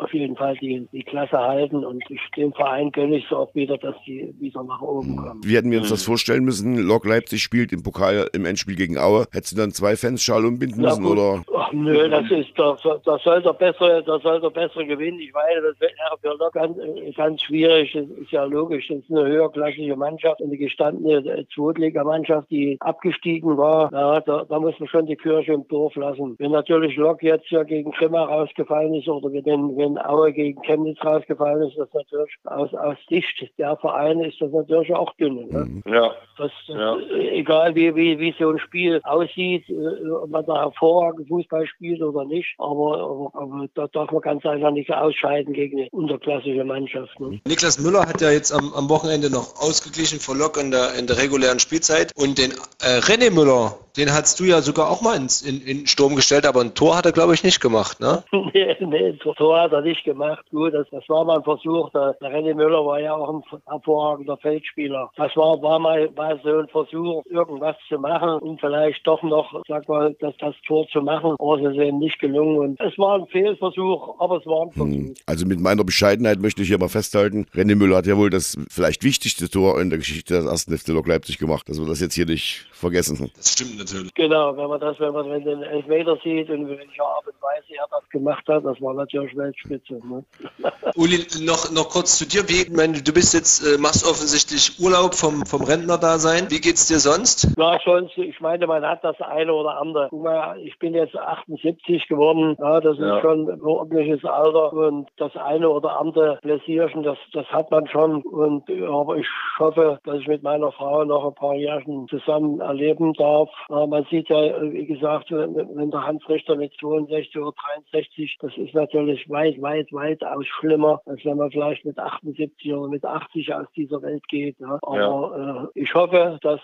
auf 0.00 0.12
jeden 0.12 0.36
Fall 0.36 0.56
die, 0.56 0.86
die 0.92 1.02
Klasse 1.02 1.38
halten. 1.38 1.84
Und 1.84 2.02
ich, 2.08 2.20
dem 2.36 2.52
Verein 2.52 2.90
gönne 2.92 3.16
ich 3.16 3.24
es 3.26 3.32
auch 3.32 3.54
wieder, 3.54 3.78
dass 3.78 3.94
die 4.06 4.34
wieder 4.40 4.62
nach 4.64 4.80
oben 4.80 5.16
kommen. 5.16 5.40
Wie 5.44 5.56
hätten 5.56 5.70
wir 5.70 5.78
uns 5.78 5.90
das 5.90 6.04
vorstellen 6.04 6.44
müssen? 6.44 6.76
Lok 6.76 7.06
Leipzig 7.06 7.42
spielt 7.42 7.72
im 7.72 7.82
Pokal 7.82 8.28
im 8.32 8.44
Endspiel 8.44 8.76
gegen 8.76 8.98
Aue. 8.98 9.26
Hättest 9.32 9.52
du 9.52 9.56
dann 9.56 9.70
zwei 9.70 9.96
Fans 9.96 10.22
Schal 10.22 10.44
umbinden 10.44 10.80
müssen? 10.80 11.04
Oder? 11.04 11.42
Ach, 11.56 11.72
nö, 11.72 12.08
das 12.08 12.30
ist 12.30 12.50
doch, 12.56 12.78
das 13.04 13.22
soll 13.22 13.42
doch 13.42 13.56
besser, 13.56 14.02
das 14.02 14.22
soll 14.22 14.40
der 14.40 14.50
bessere 14.50 14.86
gewinnen. 14.86 15.20
Ich 15.20 15.34
weiß, 15.34 15.62
das 15.62 15.80
wäre 15.80 15.92
für 16.20 16.38
Lok 16.38 16.52
ganz, 16.52 16.76
ganz 17.16 17.42
schwierig. 17.42 17.92
Das 17.92 18.06
ist 18.06 18.30
ja 18.30 18.44
logisch. 18.44 18.88
Das 18.88 18.98
ist 18.98 19.10
eine 19.10 19.26
höherklassige 19.26 19.96
Mannschaft, 19.96 20.42
eine 20.42 20.56
gestandene 20.56 21.46
Zweitligamannschaft, 21.54 22.50
die 22.50 22.76
abgestiegen 22.80 23.56
war. 23.56 23.92
Ja, 23.92 24.20
da, 24.20 24.44
da 24.48 24.60
muss 24.60 24.78
man 24.78 24.88
schon 24.88 25.06
die 25.06 25.17
Kirche 25.18 25.52
im 25.52 25.66
Dorf 25.68 25.94
lassen. 25.96 26.36
Wenn 26.38 26.52
natürlich 26.52 26.96
Lok 26.96 27.22
jetzt 27.22 27.50
ja 27.50 27.62
gegen 27.62 27.90
Grimma 27.92 28.24
rausgefallen 28.24 28.94
ist 28.94 29.08
oder 29.08 29.32
wenn, 29.32 29.76
wenn 29.76 29.98
Aue 29.98 30.32
gegen 30.32 30.60
Chemnitz 30.62 30.98
rausgefallen 31.04 31.68
ist, 31.68 31.78
das 31.78 31.88
natürlich 31.92 32.34
aus, 32.44 32.72
aus 32.74 32.96
Sicht 33.08 33.50
der 33.58 33.76
Vereine 33.76 34.28
ist 34.28 34.40
das 34.40 34.50
natürlich 34.52 34.94
auch 34.94 35.12
dünn. 35.14 35.48
Ne? 35.48 35.64
Mhm. 35.64 35.82
Ja. 35.86 36.12
Das, 36.36 36.52
ja. 36.66 36.96
Egal 37.32 37.74
wie, 37.74 37.94
wie, 37.94 38.18
wie 38.18 38.34
so 38.38 38.50
ein 38.50 38.58
Spiel 38.58 39.00
aussieht, 39.04 39.68
äh, 39.68 40.10
ob 40.10 40.30
man 40.30 40.46
da 40.46 40.62
hervorragend 40.62 41.28
Fußball 41.28 41.66
spielt 41.66 42.00
oder 42.02 42.24
nicht, 42.24 42.54
aber, 42.58 42.98
aber, 42.98 43.30
aber 43.34 43.66
da 43.74 43.86
darf 43.88 44.10
man 44.10 44.20
ganz 44.22 44.46
einfach 44.46 44.70
nicht 44.70 44.92
ausscheiden 44.92 45.52
gegen 45.52 45.78
eine 45.78 45.88
unterklassische 45.90 46.64
Mannschaft. 46.64 47.18
Ne? 47.20 47.40
Niklas 47.46 47.78
Müller 47.78 48.06
hat 48.06 48.20
ja 48.20 48.30
jetzt 48.30 48.52
am, 48.52 48.72
am 48.74 48.88
Wochenende 48.88 49.30
noch 49.30 49.60
ausgeglichen 49.60 50.20
vor 50.20 50.36
Lok 50.36 50.56
in 50.56 50.70
der, 50.70 50.94
in 50.94 51.06
der 51.06 51.18
regulären 51.18 51.58
Spielzeit 51.58 52.12
und 52.16 52.38
den 52.38 52.52
äh, 52.82 53.00
René 53.00 53.32
Müller, 53.32 53.76
den 53.98 54.12
hast 54.12 54.38
du 54.38 54.44
ja 54.44 54.62
sogar 54.62 54.88
auch 54.88 55.02
mal 55.02 55.16
ins, 55.16 55.42
in, 55.42 55.60
in 55.62 55.86
Sturm 55.86 56.14
gestellt, 56.14 56.46
aber 56.46 56.60
ein 56.60 56.74
Tor 56.74 56.96
hat 56.96 57.04
er, 57.04 57.12
glaube 57.12 57.34
ich, 57.34 57.42
nicht 57.42 57.60
gemacht, 57.60 58.00
ne? 58.00 58.22
nee, 58.32 58.76
nee, 58.80 59.06
ein 59.08 59.18
Tor 59.18 59.60
hat 59.60 59.72
er 59.72 59.82
nicht 59.82 60.04
gemacht. 60.04 60.44
Gut, 60.50 60.72
das, 60.72 60.86
das 60.90 61.06
war 61.08 61.24
mal 61.24 61.38
ein 61.38 61.44
Versuch. 61.44 61.90
Der, 61.90 62.14
der 62.20 62.30
René 62.30 62.54
Müller 62.54 62.86
war 62.86 63.00
ja 63.00 63.14
auch 63.14 63.28
ein 63.34 63.60
hervorragender 63.66 64.36
Feldspieler. 64.36 65.10
Das 65.16 65.36
war, 65.36 65.60
war 65.62 65.80
mal, 65.80 66.08
mal 66.16 66.40
so 66.44 66.58
ein 66.58 66.68
Versuch, 66.68 67.24
irgendwas 67.26 67.76
zu 67.88 67.98
machen 67.98 68.38
und 68.38 68.60
vielleicht 68.60 69.04
doch 69.04 69.22
noch, 69.22 69.62
sag 69.66 69.88
mal, 69.88 70.14
das, 70.20 70.34
das 70.38 70.54
Tor 70.66 70.86
zu 70.92 71.02
machen, 71.02 71.34
aber 71.38 71.60
es 71.60 71.74
ist 71.74 71.80
eben 71.80 71.98
nicht 71.98 72.20
gelungen. 72.20 72.58
Und 72.58 72.80
es 72.80 72.96
war 72.98 73.18
ein 73.18 73.26
Fehlversuch, 73.26 74.20
aber 74.20 74.38
es 74.38 74.46
war 74.46 74.66
ein 74.66 74.72
Versuch. 74.72 74.92
Hm, 74.92 75.14
also 75.26 75.44
mit 75.44 75.58
meiner 75.58 75.82
Bescheidenheit 75.82 76.38
möchte 76.38 76.62
ich 76.62 76.68
hier 76.68 76.78
mal 76.78 76.88
festhalten, 76.88 77.46
René 77.52 77.74
Müller 77.74 77.96
hat 77.96 78.06
ja 78.06 78.16
wohl 78.16 78.30
das 78.30 78.56
vielleicht 78.70 79.02
wichtigste 79.02 79.48
Tor 79.48 79.80
in 79.80 79.90
der 79.90 79.98
Geschichte 79.98 80.34
des 80.34 80.46
ersten 80.46 80.76
FC 80.76 80.88
Lok 80.88 81.08
Leipzig 81.08 81.38
gemacht, 81.38 81.68
dass 81.68 81.80
wir 81.80 81.86
das 81.86 82.00
jetzt 82.00 82.14
hier 82.14 82.26
nicht 82.26 82.66
vergessen. 82.70 83.30
Das 83.36 83.52
stimmt 83.52 83.87
natürlich. 83.92 84.14
Genau, 84.14 84.56
wenn 84.56 84.68
man 84.68 84.80
das, 84.80 84.98
wenn 85.00 85.12
man 85.12 85.30
wenn 85.30 85.44
den 85.44 85.62
Elfmeter 85.62 86.16
sieht 86.22 86.50
und 86.50 86.68
welche 86.68 87.02
Art 87.02 87.26
und 87.26 87.40
Weise 87.42 87.74
er 87.76 87.86
das 87.90 88.08
gemacht 88.10 88.46
hat, 88.48 88.64
das 88.64 88.80
war 88.80 88.94
natürlich 88.94 89.36
Weltspitze. 89.36 89.94
Ne? 89.94 90.24
Uli, 90.96 91.26
noch, 91.40 91.70
noch 91.70 91.88
kurz 91.88 92.18
zu 92.18 92.26
dir. 92.26 92.48
Wie, 92.48 92.70
meine, 92.74 93.02
du 93.02 93.12
bist 93.12 93.34
jetzt, 93.34 93.64
äh, 93.66 93.78
machst 93.78 94.06
offensichtlich 94.06 94.78
Urlaub 94.80 95.14
vom, 95.14 95.44
vom 95.46 95.62
Rentner-Dasein. 95.62 96.50
Wie 96.50 96.60
geht's 96.60 96.88
dir 96.88 96.98
sonst? 96.98 97.48
Ja, 97.56 97.80
schon. 97.80 98.10
Ich 98.16 98.40
meine, 98.40 98.66
man 98.66 98.84
hat 98.84 99.04
das 99.04 99.20
eine 99.20 99.52
oder 99.52 99.78
andere. 99.80 100.08
Guck 100.10 100.22
mal, 100.22 100.58
ich 100.60 100.78
bin 100.78 100.94
jetzt 100.94 101.16
78 101.16 102.08
geworden. 102.08 102.56
Ja, 102.58 102.80
das 102.80 102.98
ja. 102.98 103.16
ist 103.16 103.22
schon 103.22 103.48
ein 103.48 103.62
ordentliches 103.62 104.24
Alter. 104.24 104.72
Und 104.72 105.08
das 105.16 105.36
eine 105.36 105.68
oder 105.68 105.98
andere 105.98 106.38
Pläsierchen, 106.42 107.02
das, 107.02 107.18
das 107.32 107.46
hat 107.46 107.70
man 107.70 107.86
schon. 107.88 108.22
Und, 108.22 108.70
aber 108.70 109.16
ich 109.16 109.26
hoffe, 109.58 109.98
dass 110.04 110.18
ich 110.20 110.26
mit 110.26 110.42
meiner 110.42 110.72
Frau 110.72 111.04
noch 111.04 111.26
ein 111.26 111.34
paar 111.34 111.54
Jahre 111.54 111.84
zusammen 112.08 112.60
erleben 112.60 113.12
darf 113.14 113.50
man 113.86 114.06
sieht 114.10 114.28
ja, 114.28 114.60
wie 114.72 114.86
gesagt, 114.86 115.30
wenn 115.30 115.90
der 115.90 116.06
Hans 116.06 116.28
Richter 116.28 116.56
mit 116.56 116.72
62 116.80 117.36
oder 117.38 117.52
63, 117.92 118.38
das 118.40 118.56
ist 118.56 118.74
natürlich 118.74 119.28
weit, 119.28 119.60
weit, 119.60 119.92
weit 119.92 120.24
aus 120.24 120.46
schlimmer, 120.46 121.00
als 121.06 121.24
wenn 121.24 121.36
man 121.36 121.50
vielleicht 121.50 121.84
mit 121.84 121.98
78 121.98 122.72
oder 122.72 122.88
mit 122.88 123.04
80 123.04 123.54
aus 123.54 123.66
dieser 123.76 124.02
Welt 124.02 124.26
geht. 124.28 124.56
Ja. 124.58 124.78
Aber 124.82 124.98
ja. 124.98 125.64
Äh, 125.64 125.66
ich 125.74 125.94
hoffe, 125.94 126.38
dass 126.42 126.60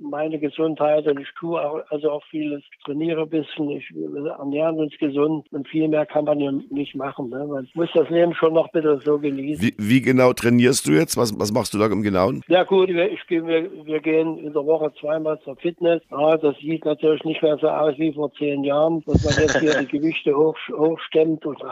meine 0.00 0.38
Gesundheit 0.38 1.06
und 1.06 1.20
ich 1.20 1.28
tue 1.38 1.60
auch, 1.60 1.80
also 1.90 2.10
auch 2.10 2.24
vieles, 2.30 2.62
trainiere 2.84 3.22
ein 3.22 3.30
bisschen, 3.30 3.70
ich, 3.70 3.88
wir 3.94 4.30
ernähren 4.32 4.78
uns 4.78 4.96
gesund 4.98 5.46
und 5.52 5.68
viel 5.68 5.88
mehr 5.88 6.06
kann 6.06 6.24
man 6.24 6.40
ja 6.40 6.52
nicht 6.70 6.94
machen. 6.94 7.30
Ne? 7.30 7.46
Man 7.46 7.68
muss 7.74 7.88
das 7.94 8.08
Leben 8.10 8.34
schon 8.34 8.54
noch 8.54 8.66
ein 8.66 8.72
bisschen 8.72 9.00
so 9.00 9.18
genießen. 9.18 9.64
Wie, 9.64 9.74
wie 9.78 10.00
genau 10.00 10.32
trainierst 10.32 10.86
du 10.86 10.92
jetzt? 10.92 11.16
Was, 11.16 11.38
was 11.38 11.52
machst 11.52 11.74
du 11.74 11.78
da 11.78 11.86
im 11.86 12.02
Genauen? 12.02 12.42
Ja 12.48 12.64
gut, 12.64 12.88
wir, 12.88 13.10
ich, 13.10 13.20
wir, 13.28 13.70
wir 13.84 14.00
gehen 14.00 14.38
in 14.38 14.52
der 14.52 14.66
Woche 14.66 14.92
zweimal 15.00 15.40
zur 15.40 15.56
Fitness. 15.56 16.02
Ja, 16.10 16.38
das 16.40 16.56
sieht 16.58 16.84
natürlich 16.84 17.22
nicht 17.24 17.42
mehr 17.42 17.56
so 17.58 17.68
aus 17.68 17.96
wie 17.98 18.12
vor 18.12 18.32
zehn 18.34 18.64
Jahren, 18.64 19.02
dass 19.06 19.24
man 19.24 19.34
jetzt 19.34 19.58
hier 19.58 19.78
die 19.80 19.86
Gewichte 19.86 20.36
hoch, 20.36 20.56
hochstemmt 20.72 21.44
und 21.46 21.62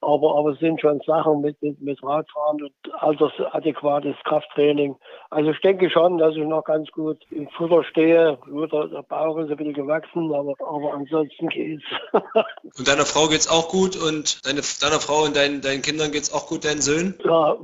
aber, 0.00 0.36
aber 0.36 0.50
es 0.50 0.58
sind 0.58 0.80
schon 0.80 1.00
Sachen 1.06 1.40
mit, 1.40 1.60
mit, 1.62 1.80
mit 1.80 2.02
Radfahren 2.02 2.62
und 2.62 2.72
altersadäquates 2.94 4.16
Krafttraining. 4.24 4.96
Also 5.30 5.50
ich 5.50 5.60
denke 5.60 5.90
schon, 5.90 6.18
dass 6.18 6.34
ich 6.34 6.44
noch 6.44 6.64
ganz 6.64 6.90
gut 6.90 7.18
im 7.30 7.48
Futter 7.50 7.84
stehe. 7.84 8.38
Gut, 8.42 8.72
der 8.72 9.02
Bauch 9.08 9.36
ist 9.38 9.50
ein 9.50 9.56
bisschen 9.56 9.74
gewachsen, 9.74 10.32
aber, 10.34 10.54
aber 10.58 10.94
ansonsten 10.94 11.48
geht's. 11.48 11.84
und 12.12 12.88
deiner 12.88 13.06
Frau 13.06 13.28
geht's 13.28 13.50
auch 13.50 13.68
gut 13.68 13.96
und 13.96 14.44
deine, 14.46 14.60
deiner 14.80 15.00
Frau 15.00 15.24
und 15.24 15.36
deinen, 15.36 15.60
deinen 15.60 15.82
Kindern 15.82 16.12
geht's 16.12 16.32
auch 16.32 16.46
gut, 16.46 16.64
deinen 16.64 16.80
Söhnen? 16.80 17.14
Ja, 17.24 17.56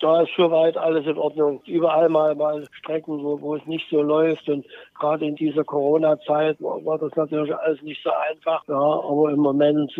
da 0.00 0.22
ist 0.22 0.32
soweit 0.36 0.76
alles 0.76 1.06
in 1.06 1.16
Ordnung. 1.16 1.62
Überall 1.66 2.08
mal, 2.08 2.34
mal 2.34 2.66
Strecken, 2.72 3.22
wo, 3.22 3.40
wo 3.40 3.56
es 3.56 3.66
nicht 3.66 3.86
so 3.90 4.02
läuft 4.02 4.48
und 4.48 4.66
gerade 4.98 5.26
in 5.26 5.36
dieser 5.36 5.64
Corona-Zeit 5.64 6.56
war 6.60 6.98
das 6.98 7.14
natürlich 7.16 7.54
alles 7.54 7.82
nicht 7.82 8.02
so 8.02 8.10
einfach. 8.30 8.62
Ja, 8.68 8.74
aber 8.74 9.30
im 9.30 9.40
Moment 9.40 9.92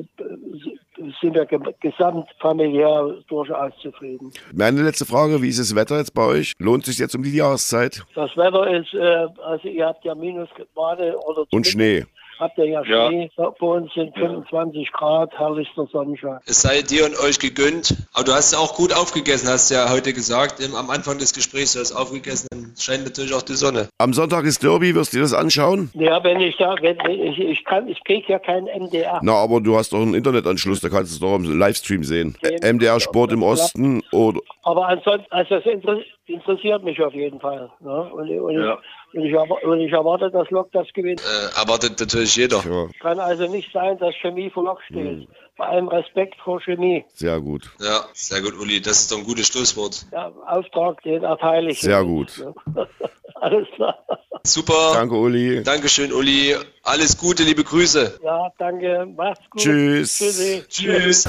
sind 1.21 1.35
wir 1.35 1.47
gesamtfamiliär 1.81 3.17
durchaus 3.29 3.73
zufrieden. 3.83 4.33
Meine 4.55 4.83
letzte 4.83 5.05
Frage, 5.05 5.41
wie 5.43 5.49
ist 5.49 5.61
das 5.61 5.75
Wetter 5.75 5.99
jetzt 5.99 6.15
bei 6.15 6.27
euch? 6.27 6.53
Lohnt 6.59 6.85
sich 6.85 6.99
jetzt 6.99 7.15
um 7.15 7.23
die 7.23 7.37
Jahreszeit? 7.37 8.05
Das 8.15 8.37
Wetter 8.37 8.67
ist, 8.71 8.95
äh, 8.95 9.27
also 9.45 9.69
ihr 9.69 9.87
habt 9.87 10.05
ja 10.05 10.15
Minusgrade 10.15 11.17
oder 11.27 11.45
und 11.51 11.67
Schnee. 11.67 12.05
Habt 12.39 12.59
ihr 12.59 12.67
ja 12.67 12.85
Schnee. 12.85 13.31
Ja. 13.37 13.51
Bei 13.59 13.67
uns 13.67 13.93
sind 13.95 14.15
25 14.17 14.93
Grad, 14.93 15.33
herrlichster 15.39 15.87
Sonnenschein. 15.87 16.39
Es 16.47 16.63
sei 16.63 16.83
dir 16.83 17.05
und 17.05 17.19
euch 17.19 17.39
gegönnt. 17.39 17.97
Aber 18.13 18.25
du 18.25 18.33
hast 18.33 18.53
ja 18.53 18.59
auch 18.59 18.75
gut 18.75 18.95
aufgegessen, 18.95 19.49
hast 19.49 19.71
ja 19.71 19.91
heute 19.91 20.13
gesagt. 20.13 20.63
Am 20.77 20.91
Anfang 20.91 21.19
des 21.19 21.33
Gesprächs, 21.33 21.73
du 21.73 21.81
hast 21.81 21.93
aufgegessen, 21.93 22.49
dann 22.51 22.73
scheint 22.79 23.05
natürlich 23.05 23.35
auch 23.35 23.43
die 23.43 23.55
Sonne. 23.55 23.89
Am 23.99 24.13
Sonntag 24.13 24.45
ist 24.45 24.63
Derby, 24.63 24.95
wirst 24.95 25.13
du 25.13 25.19
dir 25.19 25.23
das 25.23 25.35
anschauen? 25.35 25.91
Ja, 25.95 26.23
wenn 26.23 26.41
ich 26.41 26.57
da, 26.57 26.75
wenn 26.81 26.99
ich, 27.11 27.39
ich 27.39 27.65
kann, 27.65 27.89
ich 27.89 28.03
kriege 28.05 28.33
ja 28.33 28.39
keinen 28.39 28.67
MDR. 28.67 29.21
Na, 29.23 29.35
aber 29.35 29.61
du 29.61 29.77
hast 29.77 29.93
doch 29.93 30.01
einen 30.01 30.15
Internetanschluss, 30.15 30.81
da 30.81 30.89
kannst 30.89 31.13
du 31.13 31.15
es 31.15 31.21
doch 31.21 31.37
im 31.37 31.59
Livestream 31.59 32.05
sehen. 32.05 32.37
MDR 32.63 33.01
Sport 33.01 33.33
im 33.33 33.43
Osten 33.43 34.03
oder. 34.13 34.41
Aber 34.63 34.89
ansonsten, 34.89 35.27
also 35.31 35.59
das 35.61 35.99
interessiert 36.27 36.83
mich 36.83 37.01
auf 37.03 37.15
jeden 37.15 37.41
Fall. 37.41 37.71
Ne? 37.81 38.13
Und, 38.13 38.31
und, 38.31 38.55
ja. 38.55 38.75
ich, 38.75 38.79
und, 39.17 39.25
ich, 39.25 39.35
und, 39.35 39.81
ich, 39.81 39.93
erwarte, 39.93 40.31
dass 40.31 40.51
Lok 40.51 40.71
das 40.73 40.87
gewinnt. 40.93 41.23
Äh, 41.23 41.59
erwartet 41.59 41.99
natürlich 41.99 42.37
jeder. 42.37 42.63
Ja. 42.65 42.89
Kann 43.01 43.19
also 43.19 43.47
nicht 43.47 43.73
sein, 43.73 43.99
dass 43.99 44.15
Chemie 44.17 44.51
vor 44.51 44.65
Lok 44.65 44.83
steht. 44.83 45.07
Hm. 45.07 45.29
Bei 45.57 45.67
allem 45.67 45.89
Respekt 45.89 46.37
vor 46.45 46.61
Chemie. 46.61 47.05
Sehr 47.15 47.41
gut. 47.41 47.71
Ja, 47.81 48.05
sehr 48.13 48.43
gut, 48.43 48.59
Uli. 48.61 48.81
Das 48.81 49.01
ist 49.01 49.11
doch 49.11 49.19
ein 49.19 49.25
gutes 49.25 49.47
Schlusswort. 49.47 50.07
Ja, 50.13 50.31
Auftrag, 50.47 51.03
den 51.03 51.23
erteile 51.23 51.71
ich. 51.71 51.81
Sehr 51.81 52.05
gut. 52.05 52.45
Alles 53.37 53.67
klar. 53.75 53.99
Super. 54.45 54.93
Danke, 54.95 55.15
Uli. 55.15 55.63
Dankeschön, 55.63 56.13
Uli. 56.13 56.55
Alles 56.83 57.17
Gute, 57.17 57.43
liebe 57.43 57.65
Grüße. 57.65 58.21
Ja, 58.23 58.53
danke. 58.59 59.07
Mach's 59.17 59.41
gut. 59.51 59.63
Tschüss. 59.63 60.19
Tschüssi. 60.19 60.65
Tschüss. 60.69 61.29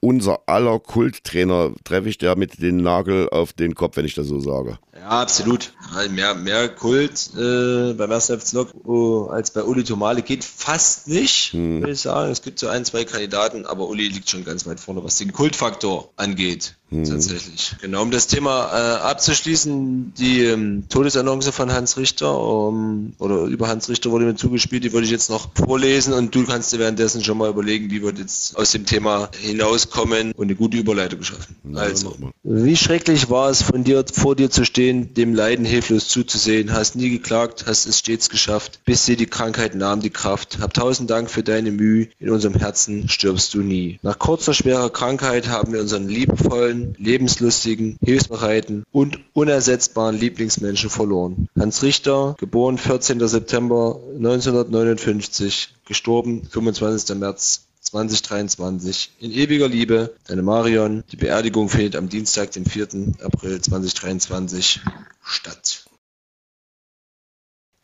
Unser 0.00 0.40
aller 0.46 0.78
Kulttrainer 0.78 1.72
treffe 1.84 2.08
ich 2.08 2.18
der 2.18 2.36
mit 2.36 2.62
dem 2.62 2.78
Nagel 2.78 3.28
auf 3.30 3.52
den 3.52 3.74
Kopf, 3.74 3.96
wenn 3.96 4.04
ich 4.04 4.14
das 4.14 4.26
so 4.26 4.40
sage. 4.40 4.78
Ja, 5.00 5.08
absolut. 5.08 5.72
Mehr, 6.10 6.34
mehr 6.34 6.68
Kult 6.68 7.30
äh, 7.36 7.92
beim 7.94 8.10
1. 8.10 8.26
FC 8.26 8.52
Lok 8.52 8.68
oh, 8.84 9.26
als 9.26 9.50
bei 9.50 9.62
Uli 9.62 9.84
Tomale 9.84 10.22
geht 10.22 10.44
fast 10.44 11.08
nicht, 11.08 11.52
hm. 11.52 11.80
würde 11.80 11.92
ich 11.92 12.00
sagen. 12.00 12.30
Es 12.30 12.42
gibt 12.42 12.58
so 12.58 12.68
ein, 12.68 12.84
zwei 12.84 13.04
Kandidaten, 13.04 13.66
aber 13.66 13.88
Uli 13.88 14.08
liegt 14.08 14.30
schon 14.30 14.44
ganz 14.44 14.66
weit 14.66 14.80
vorne, 14.80 15.04
was 15.04 15.16
den 15.16 15.32
Kultfaktor 15.32 16.10
angeht. 16.16 16.74
Hm. 16.90 17.04
Tatsächlich. 17.04 17.74
Genau, 17.80 18.02
um 18.02 18.12
das 18.12 18.28
Thema 18.28 18.70
äh, 18.72 19.00
abzuschließen, 19.00 20.14
die 20.14 20.44
ähm, 20.44 20.84
Todesannonce 20.88 21.48
von 21.48 21.72
Hans 21.72 21.96
Richter 21.96 22.38
um, 22.38 23.12
oder 23.18 23.42
über 23.42 23.66
Hans 23.66 23.88
Richter 23.88 24.12
wurde 24.12 24.24
mir 24.24 24.36
zugespielt, 24.36 24.84
die 24.84 24.92
würde 24.92 25.04
ich 25.04 25.10
jetzt 25.10 25.28
noch 25.28 25.48
vorlesen 25.54 26.12
und 26.12 26.32
du 26.32 26.44
kannst 26.44 26.72
dir 26.72 26.78
währenddessen 26.78 27.24
schon 27.24 27.38
mal 27.38 27.50
überlegen, 27.50 27.90
wie 27.90 28.04
wir 28.04 28.12
jetzt 28.12 28.56
aus 28.56 28.70
dem 28.70 28.86
Thema 28.86 29.30
hinauskommen 29.40 30.30
und 30.32 30.44
eine 30.44 30.54
gute 30.54 30.76
Überleitung 30.76 31.24
schaffen. 31.24 31.56
Ja, 31.72 31.80
also, 31.80 32.14
wie 32.44 32.76
schrecklich 32.76 33.30
war 33.30 33.50
es 33.50 33.62
von 33.62 33.82
dir, 33.82 34.04
vor 34.12 34.36
dir 34.36 34.48
zu 34.48 34.64
stehen, 34.64 34.85
dem 34.92 35.34
Leiden 35.34 35.64
hilflos 35.64 36.08
zuzusehen, 36.08 36.72
hast 36.72 36.96
nie 36.96 37.10
geklagt, 37.10 37.64
hast 37.66 37.86
es 37.86 37.98
stets 37.98 38.28
geschafft, 38.28 38.80
bis 38.84 39.04
dir 39.04 39.16
die 39.16 39.26
Krankheit 39.26 39.74
nahm 39.74 40.00
die 40.00 40.10
Kraft. 40.10 40.58
Hab 40.60 40.74
tausend 40.74 41.10
Dank 41.10 41.30
für 41.30 41.42
deine 41.42 41.70
Mühe, 41.70 42.08
in 42.18 42.30
unserem 42.30 42.54
Herzen 42.54 43.08
stirbst 43.08 43.54
du 43.54 43.60
nie. 43.60 43.98
Nach 44.02 44.18
kurzer, 44.18 44.54
schwerer 44.54 44.90
Krankheit 44.90 45.48
haben 45.48 45.72
wir 45.72 45.80
unseren 45.80 46.08
liebevollen 46.08 46.94
lebenslustigen, 46.98 47.98
hilfsbereiten 48.02 48.84
und 48.92 49.18
unersetzbaren 49.32 50.18
Lieblingsmenschen 50.18 50.90
verloren. 50.90 51.48
Hans 51.58 51.82
Richter, 51.82 52.36
geboren 52.38 52.78
14. 52.78 53.26
September 53.26 54.00
1959, 54.16 55.74
gestorben 55.86 56.42
25. 56.50 57.16
März 57.16 57.65
2023. 57.86 59.12
In 59.20 59.32
ewiger 59.32 59.68
Liebe, 59.68 60.14
deine 60.26 60.42
Marion. 60.42 61.04
Die 61.12 61.16
Beerdigung 61.16 61.68
findet 61.68 61.96
am 61.96 62.08
Dienstag, 62.08 62.50
den 62.52 62.64
4. 62.64 63.14
April 63.22 63.60
2023 63.60 64.80
statt. 65.24 65.86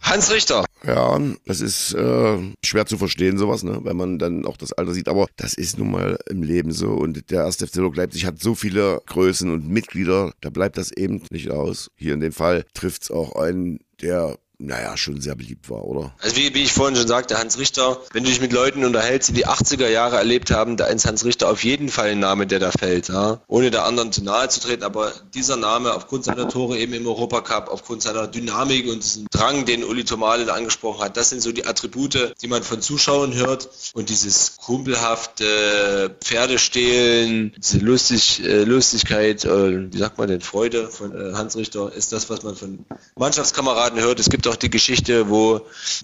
Hans 0.00 0.32
Richter. 0.32 0.64
Ja, 0.84 1.18
das 1.46 1.60
ist 1.60 1.94
äh, 1.94 2.38
schwer 2.64 2.86
zu 2.86 2.98
verstehen, 2.98 3.38
sowas, 3.38 3.62
ne? 3.62 3.80
wenn 3.84 3.96
man 3.96 4.18
dann 4.18 4.44
auch 4.44 4.56
das 4.56 4.72
Alter 4.72 4.92
sieht. 4.92 5.08
Aber 5.08 5.28
das 5.36 5.54
ist 5.54 5.78
nun 5.78 5.92
mal 5.92 6.18
im 6.28 6.42
Leben 6.42 6.72
so. 6.72 6.88
Und 6.88 7.30
der 7.30 7.44
erste 7.44 7.68
FC 7.68 7.76
Leipzig 7.76 8.26
hat 8.26 8.40
so 8.40 8.56
viele 8.56 9.00
Größen 9.06 9.50
und 9.50 9.68
Mitglieder, 9.68 10.32
da 10.40 10.50
bleibt 10.50 10.76
das 10.76 10.90
eben 10.90 11.22
nicht 11.30 11.50
aus. 11.50 11.90
Hier 11.94 12.14
in 12.14 12.20
dem 12.20 12.32
Fall 12.32 12.64
trifft 12.74 13.04
es 13.04 13.10
auch 13.12 13.36
einen, 13.36 13.78
der 14.00 14.38
naja, 14.66 14.96
schon 14.96 15.20
sehr 15.20 15.34
beliebt 15.34 15.68
war, 15.70 15.84
oder? 15.84 16.14
Also 16.20 16.36
wie, 16.36 16.54
wie 16.54 16.62
ich 16.62 16.72
vorhin 16.72 16.96
schon 16.96 17.08
sagte, 17.08 17.38
Hans 17.38 17.58
Richter, 17.58 18.00
wenn 18.12 18.24
du 18.24 18.30
dich 18.30 18.40
mit 18.40 18.52
Leuten 18.52 18.84
unterhältst, 18.84 19.30
die 19.30 19.34
die 19.34 19.46
80er 19.46 19.88
Jahre 19.88 20.16
erlebt 20.16 20.50
haben, 20.50 20.76
da 20.76 20.86
ist 20.86 21.06
Hans 21.06 21.24
Richter 21.24 21.48
auf 21.50 21.64
jeden 21.64 21.88
Fall 21.88 22.10
ein 22.10 22.20
Name, 22.20 22.46
der 22.46 22.58
da 22.58 22.70
fällt, 22.70 23.08
ja? 23.08 23.40
ohne 23.48 23.70
der 23.70 23.84
anderen 23.84 24.12
zu 24.12 24.22
nahe 24.22 24.48
zu 24.48 24.60
treten, 24.60 24.84
aber 24.84 25.12
dieser 25.34 25.56
Name 25.56 25.94
aufgrund 25.94 26.24
seiner 26.24 26.48
Tore 26.48 26.78
eben 26.78 26.92
im 26.92 27.06
Europacup, 27.06 27.68
aufgrund 27.68 28.02
seiner 28.02 28.26
Dynamik 28.26 28.88
und 28.88 29.02
diesem 29.02 29.26
Drang, 29.30 29.64
den 29.64 29.84
Uli 29.84 30.04
Tomale 30.04 30.44
da 30.44 30.54
angesprochen 30.54 31.02
hat, 31.02 31.16
das 31.16 31.30
sind 31.30 31.42
so 31.42 31.52
die 31.52 31.66
Attribute, 31.66 32.34
die 32.40 32.48
man 32.48 32.62
von 32.62 32.80
Zuschauern 32.80 33.34
hört 33.34 33.68
und 33.94 34.08
dieses 34.08 34.56
kumpelhafte 34.56 36.14
Pferdestehlen, 36.20 37.52
diese 37.56 37.78
Lustig, 37.78 38.44
äh, 38.44 38.64
Lustigkeit, 38.64 39.44
äh, 39.44 39.92
wie 39.92 39.98
sagt 39.98 40.18
man 40.18 40.28
denn, 40.28 40.40
Freude 40.40 40.88
von 40.88 41.12
äh, 41.12 41.34
Hans 41.34 41.56
Richter, 41.56 41.92
ist 41.92 42.12
das, 42.12 42.30
was 42.30 42.42
man 42.42 42.54
von 42.54 42.84
Mannschaftskameraden 43.16 44.00
hört. 44.00 44.20
Es 44.20 44.30
gibt 44.30 44.46
auch 44.46 44.51
die 44.56 44.70
Geschichte, 44.70 45.28
wo 45.28 45.60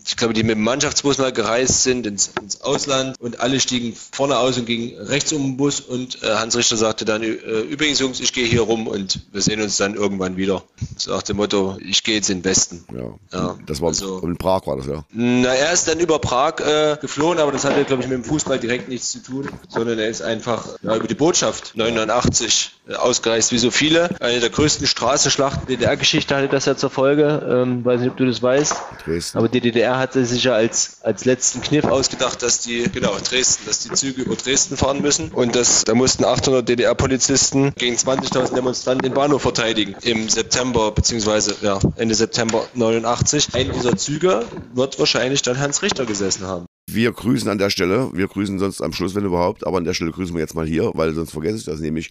ich 0.07 0.17
glaube, 0.17 0.35
die 0.35 0.43
mit 0.43 0.57
dem 0.57 0.65
Mannschaftsbus 0.65 1.19
mal 1.19 1.33
gereist 1.33 1.83
sind 1.83 2.07
ins, 2.07 2.31
ins 2.41 2.61
Ausland 2.61 3.19
und 3.21 3.41
alle 3.41 3.61
stiegen 3.61 3.95
vorne 3.95 4.39
aus 4.39 4.59
und 4.59 4.67
gingen 4.67 4.97
rechts 4.99 5.33
um 5.33 5.43
den 5.43 5.57
Bus 5.57 5.81
und 5.81 6.23
äh, 6.23 6.35
Hans 6.35 6.57
Richter 6.57 6.77
sagte 6.77 7.05
dann, 7.05 7.23
äh, 7.23 7.27
übrigens 7.27 7.99
Jungs, 7.99 8.21
ich 8.21 8.33
gehe 8.33 8.47
hier 8.47 8.63
rum 8.63 8.87
und 8.87 9.21
wir 9.33 9.43
sehen 9.43 9.61
uns 9.61 9.77
dann 9.77 9.95
irgendwann 9.95 10.37
wieder. 10.37 10.63
So 10.97 11.13
nach 11.13 11.23
dem 11.23 11.37
Motto, 11.37 11.79
ich 11.81 12.05
gehe 12.05 12.17
jetzt 12.17 12.31
in 12.31 12.39
den 12.39 12.45
Westen. 12.45 12.85
Ja, 12.93 13.39
ja. 13.39 13.59
das 13.67 13.81
war 13.81 13.89
also, 13.89 14.21
in 14.21 14.37
Prag 14.37 14.67
war 14.67 14.77
das 14.77 14.87
ja. 14.87 15.05
Na, 15.11 15.55
er 15.55 15.73
ist 15.73 15.89
dann 15.89 16.01
über 16.01 16.19
Prag 16.19 16.61
äh, 16.61 16.97
geflohen, 17.01 17.39
aber 17.39 17.53
das 17.53 17.65
hatte, 17.65 17.85
glaube 17.85 18.03
ich, 18.03 18.09
mit 18.09 18.17
dem 18.17 18.25
Fußball 18.25 18.59
direkt 18.59 18.89
nichts 18.89 19.13
zu 19.13 19.23
tun, 19.23 19.49
sondern 19.69 19.99
er 19.99 20.09
ist 20.09 20.23
einfach 20.23 20.67
ja, 20.83 20.97
über 20.97 21.07
die 21.07 21.15
Botschaft 21.15 21.77
89 21.77 22.73
äh, 22.89 22.95
ausgereist, 22.95 23.53
wie 23.53 23.59
so 23.59 23.71
viele. 23.71 24.21
Eine 24.21 24.41
der 24.41 24.51
größten 24.51 24.87
Straßenschlachten 24.87 25.67
DDR-Geschichte 25.67 26.35
hatte 26.37 26.49
das 26.49 26.65
ja 26.65 26.77
zur 26.77 26.91
Folge. 26.91 27.47
Ähm, 27.49 27.85
weiß 27.85 28.01
nicht, 28.01 28.11
ob 28.11 28.17
du 28.17 28.25
das 28.29 28.43
weißt. 28.43 28.75
Dresden. 29.05 29.39
Aber 29.39 29.49
die 29.49 29.61
DDR 29.61 29.99
hatte 29.99 30.25
sich 30.25 30.45
ja 30.45 30.55
als, 30.55 30.99
als 31.03 31.25
letzten 31.25 31.61
Kniff 31.61 31.85
ausgedacht, 31.85 32.43
dass 32.43 32.61
die, 32.61 32.85
genau, 32.93 33.17
Dresden, 33.19 33.65
dass 33.67 33.81
die 33.81 33.91
Züge 33.91 34.23
über 34.23 34.37
Dresden 34.37 34.77
fahren 34.77 35.03
müssen. 35.03 35.31
Und 35.33 35.57
das, 35.57 35.85
da 35.85 35.95
mussten 35.95 36.25
800 36.25 36.69
DDR-Polizisten 36.69 37.73
gegen 37.77 37.97
20.000 37.97 38.55
Demonstranten 38.55 39.03
den 39.03 39.15
Bahnhof 39.15 39.43
verteidigen. 39.43 39.97
Im 40.03 40.29
September, 40.29 40.93
beziehungsweise 40.93 41.57
ja, 41.63 41.79
Ende 41.97 42.15
September 42.15 42.67
89. 42.75 43.55
Ein 43.55 43.73
dieser 43.73 43.97
Züge 43.97 44.45
wird 44.75 44.99
wahrscheinlich 44.99 45.43
dann 45.43 45.59
Hans 45.59 45.83
Richter 45.83 46.07
gesessen 46.07 46.47
haben. 46.47 46.67
Wir 46.91 47.13
grüßen 47.13 47.51
an 47.51 47.59
der 47.59 47.69
Stelle, 47.69 48.11
wir 48.15 48.29
grüßen 48.29 48.59
sonst 48.59 48.81
am 48.81 48.95
Schluss, 48.95 49.15
wenn 49.15 49.25
überhaupt, 49.25 49.67
aber 49.67 49.77
an 49.77 49.85
der 49.85 49.93
Stelle 49.93 50.11
grüßen 50.11 50.35
wir 50.35 50.41
jetzt 50.41 50.55
mal 50.55 50.67
hier, 50.67 50.91
weil 50.95 51.15
sonst 51.15 51.33
vergesse 51.33 51.59
ich 51.59 51.65
das 51.65 51.81
nämlich. 51.81 52.11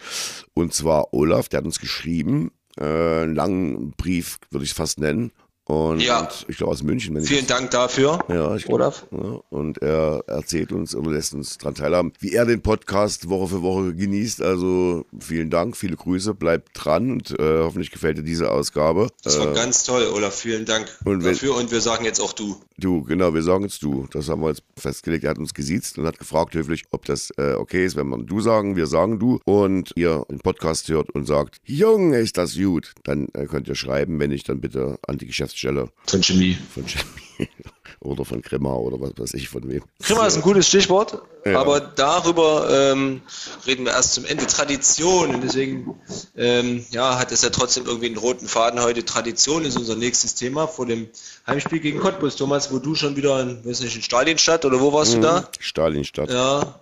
Und 0.53 0.73
zwar 0.73 1.13
Olaf, 1.15 1.49
der 1.49 1.59
hat 1.59 1.65
uns 1.65 1.79
geschrieben, 1.79 2.51
äh, 2.79 2.83
einen 2.83 3.35
langen 3.35 3.91
Brief, 3.97 4.37
würde 4.51 4.63
ich 4.63 4.71
es 4.71 4.77
fast 4.77 4.99
nennen. 4.99 5.31
Und, 5.67 5.99
ja. 5.99 6.29
ich 6.47 6.57
glaube 6.57 6.71
aus 6.71 6.81
München. 6.81 7.21
Vielen 7.21 7.45
Dank 7.45 7.71
dafür, 7.71 8.23
ja, 8.29 8.55
ich 8.55 8.63
glaub, 8.63 8.75
Olaf. 8.75 9.05
Ja, 9.11 9.41
und 9.49 9.81
er 9.81 10.23
erzählt 10.25 10.71
uns 10.71 10.95
oder 10.95 11.11
lässt 11.11 11.33
uns 11.33 11.57
daran 11.57 11.75
teilhaben, 11.75 12.13
wie 12.19 12.31
er 12.31 12.45
den 12.45 12.61
Podcast 12.61 13.27
Woche 13.27 13.49
für 13.49 13.61
Woche 13.61 13.93
genießt. 13.93 14.41
Also 14.41 15.05
vielen 15.19 15.49
Dank, 15.49 15.75
viele 15.75 15.97
Grüße, 15.97 16.33
bleibt 16.35 16.69
dran 16.73 17.11
und 17.11 17.37
äh, 17.37 17.59
hoffentlich 17.59 17.91
gefällt 17.91 18.17
dir 18.17 18.23
diese 18.23 18.49
Ausgabe. 18.49 19.09
Das 19.23 19.37
war 19.39 19.51
äh, 19.51 19.55
ganz 19.55 19.83
toll, 19.83 20.07
Olaf. 20.13 20.35
Vielen 20.35 20.63
Dank 20.63 20.87
und 21.03 21.25
dafür 21.25 21.55
und 21.55 21.69
wir 21.69 21.81
sagen 21.81 22.05
jetzt 22.05 22.21
auch 22.21 22.31
du. 22.31 22.55
Du, 22.77 23.03
genau, 23.03 23.33
wir 23.33 23.43
sagen 23.43 23.63
jetzt 23.63 23.83
du. 23.83 24.07
Das 24.11 24.29
haben 24.29 24.41
wir 24.41 24.49
jetzt 24.49 24.63
festgelegt. 24.77 25.25
Er 25.25 25.31
hat 25.31 25.39
uns 25.39 25.53
gesiezt 25.53 25.97
und 25.97 26.05
hat 26.05 26.19
gefragt 26.19 26.55
höflich, 26.55 26.85
ob 26.91 27.05
das 27.05 27.31
äh, 27.37 27.55
okay 27.55 27.85
ist, 27.85 27.95
wenn 27.97 28.07
man 28.07 28.25
du 28.25 28.39
sagen. 28.39 28.75
Wir 28.77 28.87
sagen 28.87 29.19
du 29.19 29.41
und 29.43 29.91
ihr 29.95 30.23
den 30.29 30.39
Podcast 30.39 30.87
hört 30.87 31.09
und 31.09 31.25
sagt, 31.25 31.57
Junge, 31.65 32.19
ist 32.19 32.37
das 32.37 32.55
gut. 32.55 32.93
Dann 33.03 33.27
äh, 33.33 33.47
könnt 33.47 33.67
ihr 33.67 33.75
schreiben, 33.75 34.19
wenn 34.19 34.31
ich 34.31 34.43
dann 34.43 34.61
bitte 34.61 34.99
an 35.07 35.17
die 35.17 35.25
Geschäftsstelle 35.57 35.87
Stelle. 35.87 35.91
Von 36.05 36.23
Chemie. 36.23 36.57
Von 36.73 36.85
Chemie. 36.85 37.49
oder 37.99 38.25
von 38.25 38.41
Grimma 38.41 38.73
oder 38.73 38.99
was 38.99 39.17
weiß 39.17 39.33
ich 39.33 39.49
von 39.49 39.67
wem. 39.67 39.83
Grimma 40.01 40.27
ist 40.27 40.35
ein 40.35 40.41
gutes 40.41 40.67
Stichwort, 40.67 41.21
ja. 41.45 41.59
aber 41.59 41.79
darüber 41.79 42.67
ähm, 42.69 43.21
reden 43.65 43.85
wir 43.85 43.91
erst 43.91 44.13
zum 44.13 44.25
Ende. 44.25 44.45
Tradition 44.47 45.35
und 45.35 45.43
deswegen 45.43 45.99
ähm, 46.35 46.85
ja, 46.91 47.17
hat 47.19 47.31
es 47.31 47.41
ja 47.41 47.49
trotzdem 47.49 47.85
irgendwie 47.85 48.07
einen 48.07 48.17
roten 48.17 48.47
Faden 48.47 48.81
heute. 48.81 49.03
Tradition 49.03 49.65
ist 49.65 49.77
unser 49.77 49.95
nächstes 49.95 50.35
Thema 50.35 50.67
vor 50.67 50.85
dem 50.85 51.09
Heimspiel 51.45 51.79
gegen 51.79 51.99
Cottbus. 51.99 52.35
Thomas, 52.35 52.71
wo 52.71 52.79
du 52.79 52.95
schon 52.95 53.15
wieder 53.15 53.41
in, 53.41 53.65
weiß 53.65 53.81
nicht, 53.81 53.95
in 53.95 54.01
Stalinstadt 54.01 54.65
oder 54.65 54.79
wo 54.79 54.93
warst 54.93 55.17
mhm. 55.17 55.21
du 55.21 55.27
da? 55.27 55.49
Stalinstadt. 55.59 56.29
Ja, 56.29 56.79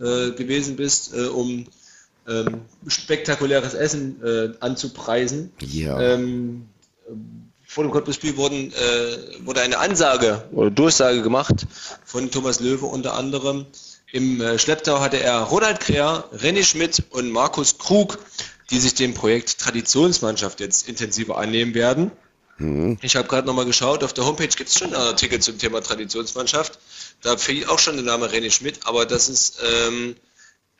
äh, 0.00 0.32
gewesen 0.32 0.76
bist, 0.76 1.14
äh, 1.14 1.26
um 1.26 1.66
ähm, 2.28 2.62
spektakuläres 2.86 3.74
Essen 3.74 4.22
äh, 4.22 4.50
anzupreisen. 4.60 5.52
Ja. 5.60 6.00
Ähm, 6.00 6.68
vor 7.78 7.84
dem 7.84 7.92
Cottbus-Spiel 7.92 8.36
wurden, 8.36 8.72
äh, 8.72 9.46
wurde 9.46 9.60
eine 9.60 9.78
Ansage 9.78 10.48
oder 10.50 10.68
Durchsage 10.68 11.22
gemacht 11.22 11.64
von 12.04 12.28
Thomas 12.28 12.58
Löwe 12.58 12.86
unter 12.86 13.14
anderem. 13.14 13.66
Im 14.10 14.40
äh, 14.40 14.58
Schlepptau 14.58 14.98
hatte 14.98 15.20
er 15.20 15.42
Ronald 15.42 15.78
Kreher, 15.78 16.24
René 16.36 16.64
Schmidt 16.64 17.04
und 17.10 17.30
Markus 17.30 17.78
Krug, 17.78 18.18
die 18.70 18.80
sich 18.80 18.94
dem 18.94 19.14
Projekt 19.14 19.60
Traditionsmannschaft 19.60 20.58
jetzt 20.58 20.88
intensiver 20.88 21.38
annehmen 21.38 21.74
werden. 21.74 22.10
Mhm. 22.56 22.98
Ich 23.00 23.14
habe 23.14 23.28
gerade 23.28 23.46
nochmal 23.46 23.66
geschaut, 23.66 24.02
auf 24.02 24.12
der 24.12 24.26
Homepage 24.26 24.48
gibt 24.48 24.70
es 24.70 24.76
schon 24.76 24.92
einen 24.92 25.06
Artikel 25.06 25.38
zum 25.38 25.56
Thema 25.58 25.80
Traditionsmannschaft. 25.80 26.80
Da 27.22 27.36
fehlt 27.36 27.68
auch 27.68 27.78
schon 27.78 27.94
der 27.94 28.04
Name 28.04 28.26
René 28.26 28.50
Schmidt, 28.50 28.80
aber 28.86 29.06
das 29.06 29.28
ist, 29.28 29.62
ähm, 29.86 30.16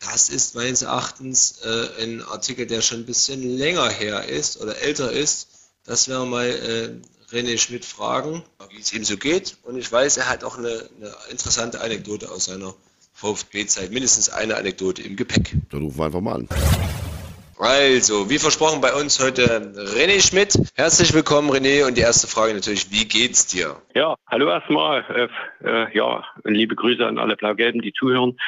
das 0.00 0.30
ist 0.30 0.56
meines 0.56 0.82
Erachtens 0.82 1.60
äh, 1.62 2.02
ein 2.02 2.24
Artikel, 2.24 2.66
der 2.66 2.82
schon 2.82 3.02
ein 3.02 3.06
bisschen 3.06 3.56
länger 3.56 3.88
her 3.88 4.28
ist 4.28 4.60
oder 4.60 4.78
älter 4.78 5.12
ist. 5.12 5.57
Das 5.88 6.06
werden 6.06 6.24
wir 6.24 6.36
mal 6.36 6.46
äh, 6.46 7.34
René 7.34 7.56
Schmidt 7.56 7.86
fragen, 7.86 8.42
wie 8.68 8.78
es 8.78 8.92
ihm 8.92 9.04
so 9.04 9.16
geht. 9.16 9.56
Und 9.62 9.78
ich 9.78 9.90
weiß, 9.90 10.18
er 10.18 10.28
hat 10.28 10.44
auch 10.44 10.58
eine, 10.58 10.68
eine 10.68 11.10
interessante 11.30 11.80
Anekdote 11.80 12.30
aus 12.30 12.44
seiner 12.44 12.74
VfB-Zeit, 13.14 13.90
mindestens 13.90 14.28
eine 14.28 14.56
Anekdote 14.56 15.00
im 15.00 15.16
Gepäck. 15.16 15.56
Dann 15.70 15.84
rufen 15.84 15.98
wir 15.98 16.04
einfach 16.04 16.20
mal 16.20 16.34
an. 16.34 16.48
Also, 17.58 18.28
wie 18.28 18.38
versprochen 18.38 18.82
bei 18.82 18.92
uns 18.92 19.18
heute 19.18 19.72
René 19.96 20.20
Schmidt. 20.20 20.58
Herzlich 20.74 21.14
willkommen, 21.14 21.50
René. 21.50 21.86
Und 21.86 21.96
die 21.96 22.02
erste 22.02 22.26
Frage 22.26 22.52
natürlich, 22.52 22.92
wie 22.92 23.06
geht's 23.06 23.46
dir? 23.46 23.80
Ja, 23.94 24.14
hallo 24.26 24.50
erstmal. 24.50 25.30
Äh, 25.64 25.66
äh, 25.66 25.96
ja, 25.96 26.22
liebe 26.44 26.76
Grüße 26.76 27.04
an 27.06 27.18
alle 27.18 27.34
Blau-Gelben, 27.34 27.80
die 27.80 27.94
zuhören. 27.94 28.38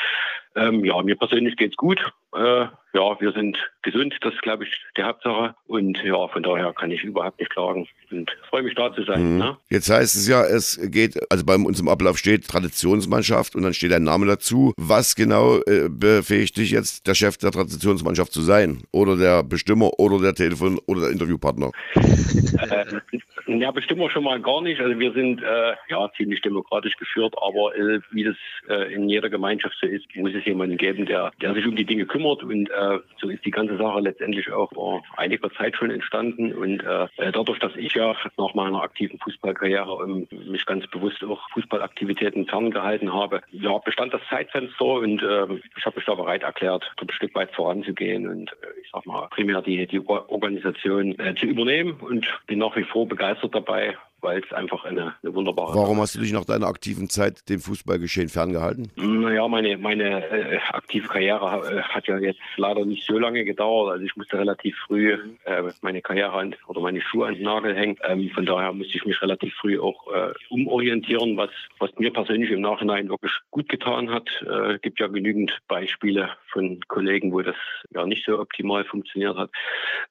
Ähm, 0.54 0.84
ja, 0.84 1.00
mir 1.02 1.16
persönlich 1.16 1.56
geht's 1.56 1.76
gut. 1.76 2.00
Äh, 2.34 2.66
ja, 2.92 3.20
wir 3.20 3.32
sind 3.32 3.56
gesund, 3.82 4.16
das 4.20 4.34
ist, 4.34 4.42
glaube 4.42 4.64
ich, 4.64 4.70
die 4.96 5.02
Hauptsache. 5.02 5.54
Und 5.66 6.02
ja, 6.02 6.26
von 6.28 6.42
daher 6.42 6.72
kann 6.72 6.90
ich 6.90 7.04
überhaupt 7.04 7.38
nicht 7.38 7.50
klagen 7.50 7.86
und 8.10 8.30
freue 8.48 8.62
mich 8.62 8.74
da 8.74 8.92
zu 8.92 9.04
sein. 9.04 9.34
Mhm. 9.34 9.38
Ne? 9.38 9.56
Jetzt 9.68 9.90
heißt 9.90 10.16
es 10.16 10.28
ja, 10.28 10.44
es 10.44 10.80
geht, 10.90 11.18
also 11.30 11.44
bei 11.44 11.54
uns 11.54 11.80
im 11.80 11.88
Ablauf 11.88 12.18
steht 12.18 12.48
Traditionsmannschaft 12.48 13.54
und 13.54 13.62
dann 13.62 13.74
steht 13.74 13.92
ein 13.92 14.02
Name 14.02 14.26
dazu. 14.26 14.72
Was 14.76 15.14
genau 15.14 15.58
äh, 15.66 15.88
befähigt 15.88 16.56
dich 16.56 16.72
jetzt, 16.72 17.06
der 17.06 17.14
Chef 17.14 17.36
der 17.38 17.52
Traditionsmannschaft 17.52 18.32
zu 18.32 18.42
sein? 18.42 18.82
Oder 18.92 19.16
der 19.16 19.44
Bestimmer 19.44 19.98
oder 19.98 20.18
der 20.20 20.34
Telefon- 20.34 20.80
oder 20.86 21.02
der 21.02 21.10
Interviewpartner? 21.10 21.70
äh, 21.94 23.58
ja, 23.58 23.70
bestimmen 23.70 24.00
wir 24.00 24.10
schon 24.10 24.24
mal 24.24 24.40
gar 24.40 24.62
nicht. 24.62 24.80
Also 24.80 24.98
wir 24.98 25.12
sind 25.12 25.42
äh, 25.42 25.74
ja 25.88 26.10
ziemlich 26.16 26.40
demokratisch 26.42 26.96
geführt, 26.96 27.34
aber 27.40 27.76
äh, 27.76 28.00
wie 28.10 28.24
das 28.24 28.36
äh, 28.68 28.92
in 28.92 29.08
jeder 29.08 29.30
Gemeinschaft 29.30 29.76
so 29.80 29.86
ist, 29.86 30.04
muss 30.16 30.34
es 30.34 30.44
jemanden 30.44 30.76
geben, 30.76 31.06
der, 31.06 31.32
der 31.40 31.54
sich 31.54 31.66
um 31.66 31.76
die 31.76 31.84
Dinge 31.84 32.06
kümmert. 32.06 32.19
Und 32.24 32.70
äh, 32.70 32.98
so 33.20 33.28
ist 33.28 33.44
die 33.44 33.50
ganze 33.50 33.76
Sache 33.76 34.00
letztendlich 34.00 34.50
auch 34.52 34.72
vor 34.72 35.02
einiger 35.16 35.50
Zeit 35.52 35.76
schon 35.76 35.90
entstanden. 35.90 36.52
Und 36.52 36.82
äh, 36.82 37.08
dadurch, 37.32 37.58
dass 37.58 37.74
ich 37.76 37.94
ja 37.94 38.14
nach 38.36 38.54
meiner 38.54 38.82
aktiven 38.82 39.18
Fußballkarriere 39.18 40.04
ähm, 40.04 40.26
mich 40.30 40.66
ganz 40.66 40.86
bewusst 40.88 41.22
auch 41.24 41.40
Fußballaktivitäten 41.50 42.46
ferngehalten 42.46 43.12
habe, 43.12 43.42
ja, 43.50 43.76
bestand 43.78 44.14
das 44.14 44.22
Zeitfenster 44.28 44.84
und 44.84 45.22
äh, 45.22 45.46
ich 45.76 45.84
habe 45.84 45.96
mich 45.96 46.04
da 46.04 46.14
bereit 46.14 46.42
erklärt, 46.42 46.90
ein 47.00 47.10
Stück 47.10 47.34
weit 47.34 47.50
voranzugehen 47.54 48.28
und 48.28 48.52
äh, 48.52 48.80
ich 48.82 48.90
sag 48.92 49.06
mal 49.06 49.28
primär 49.28 49.62
die, 49.62 49.86
die 49.86 50.00
Organisation 50.06 51.18
äh, 51.18 51.34
zu 51.34 51.46
übernehmen 51.46 51.98
und 52.00 52.26
bin 52.46 52.58
nach 52.58 52.76
wie 52.76 52.84
vor 52.84 53.08
begeistert 53.08 53.54
dabei, 53.54 53.96
weil 54.20 54.42
es 54.42 54.52
einfach 54.52 54.84
eine, 54.84 55.14
eine 55.22 55.34
wunderbare. 55.34 55.74
Warum 55.74 56.00
hast 56.00 56.14
du 56.14 56.20
dich 56.20 56.32
nach 56.32 56.44
deiner 56.44 56.66
aktiven 56.66 57.08
Zeit 57.08 57.48
dem 57.48 57.60
Fußballgeschehen 57.60 58.28
ferngehalten? 58.28 58.90
Naja, 58.96 59.46
meine, 59.48 59.76
meine 59.78 60.28
äh, 60.28 60.58
aktive 60.72 61.08
Karriere 61.08 61.78
äh, 61.78 61.82
hat 61.82 62.06
ja 62.06 62.18
jetzt 62.18 62.40
leider 62.56 62.84
nicht 62.84 63.06
so 63.06 63.18
lange 63.18 63.44
gedauert. 63.44 63.92
Also 63.92 64.04
ich 64.04 64.16
musste 64.16 64.38
relativ 64.38 64.76
früh 64.86 65.12
äh, 65.44 65.62
meine 65.82 66.02
Karriere 66.02 66.32
an, 66.32 66.54
oder 66.66 66.80
meine 66.80 67.00
Schuhe 67.00 67.28
an 67.28 67.34
den 67.34 67.44
Nagel 67.44 67.74
hängen. 67.74 67.96
Ähm, 68.06 68.30
von 68.30 68.46
daher 68.46 68.72
musste 68.72 68.96
ich 68.96 69.04
mich 69.04 69.20
relativ 69.22 69.54
früh 69.54 69.78
auch 69.78 70.12
äh, 70.12 70.32
umorientieren, 70.48 71.36
was, 71.36 71.50
was 71.78 71.90
mir 71.98 72.12
persönlich 72.12 72.50
im 72.50 72.60
Nachhinein 72.60 73.08
wirklich 73.08 73.32
gut 73.50 73.68
getan 73.68 74.10
hat. 74.10 74.28
Es 74.42 74.74
äh, 74.74 74.78
gibt 74.80 75.00
ja 75.00 75.06
genügend 75.06 75.58
Beispiele 75.68 76.30
von 76.52 76.80
Kollegen, 76.88 77.32
wo 77.32 77.40
das 77.42 77.56
ja 77.90 78.06
nicht 78.06 78.24
so 78.24 78.38
optimal 78.38 78.84
funktioniert 78.84 79.36
hat. 79.36 79.50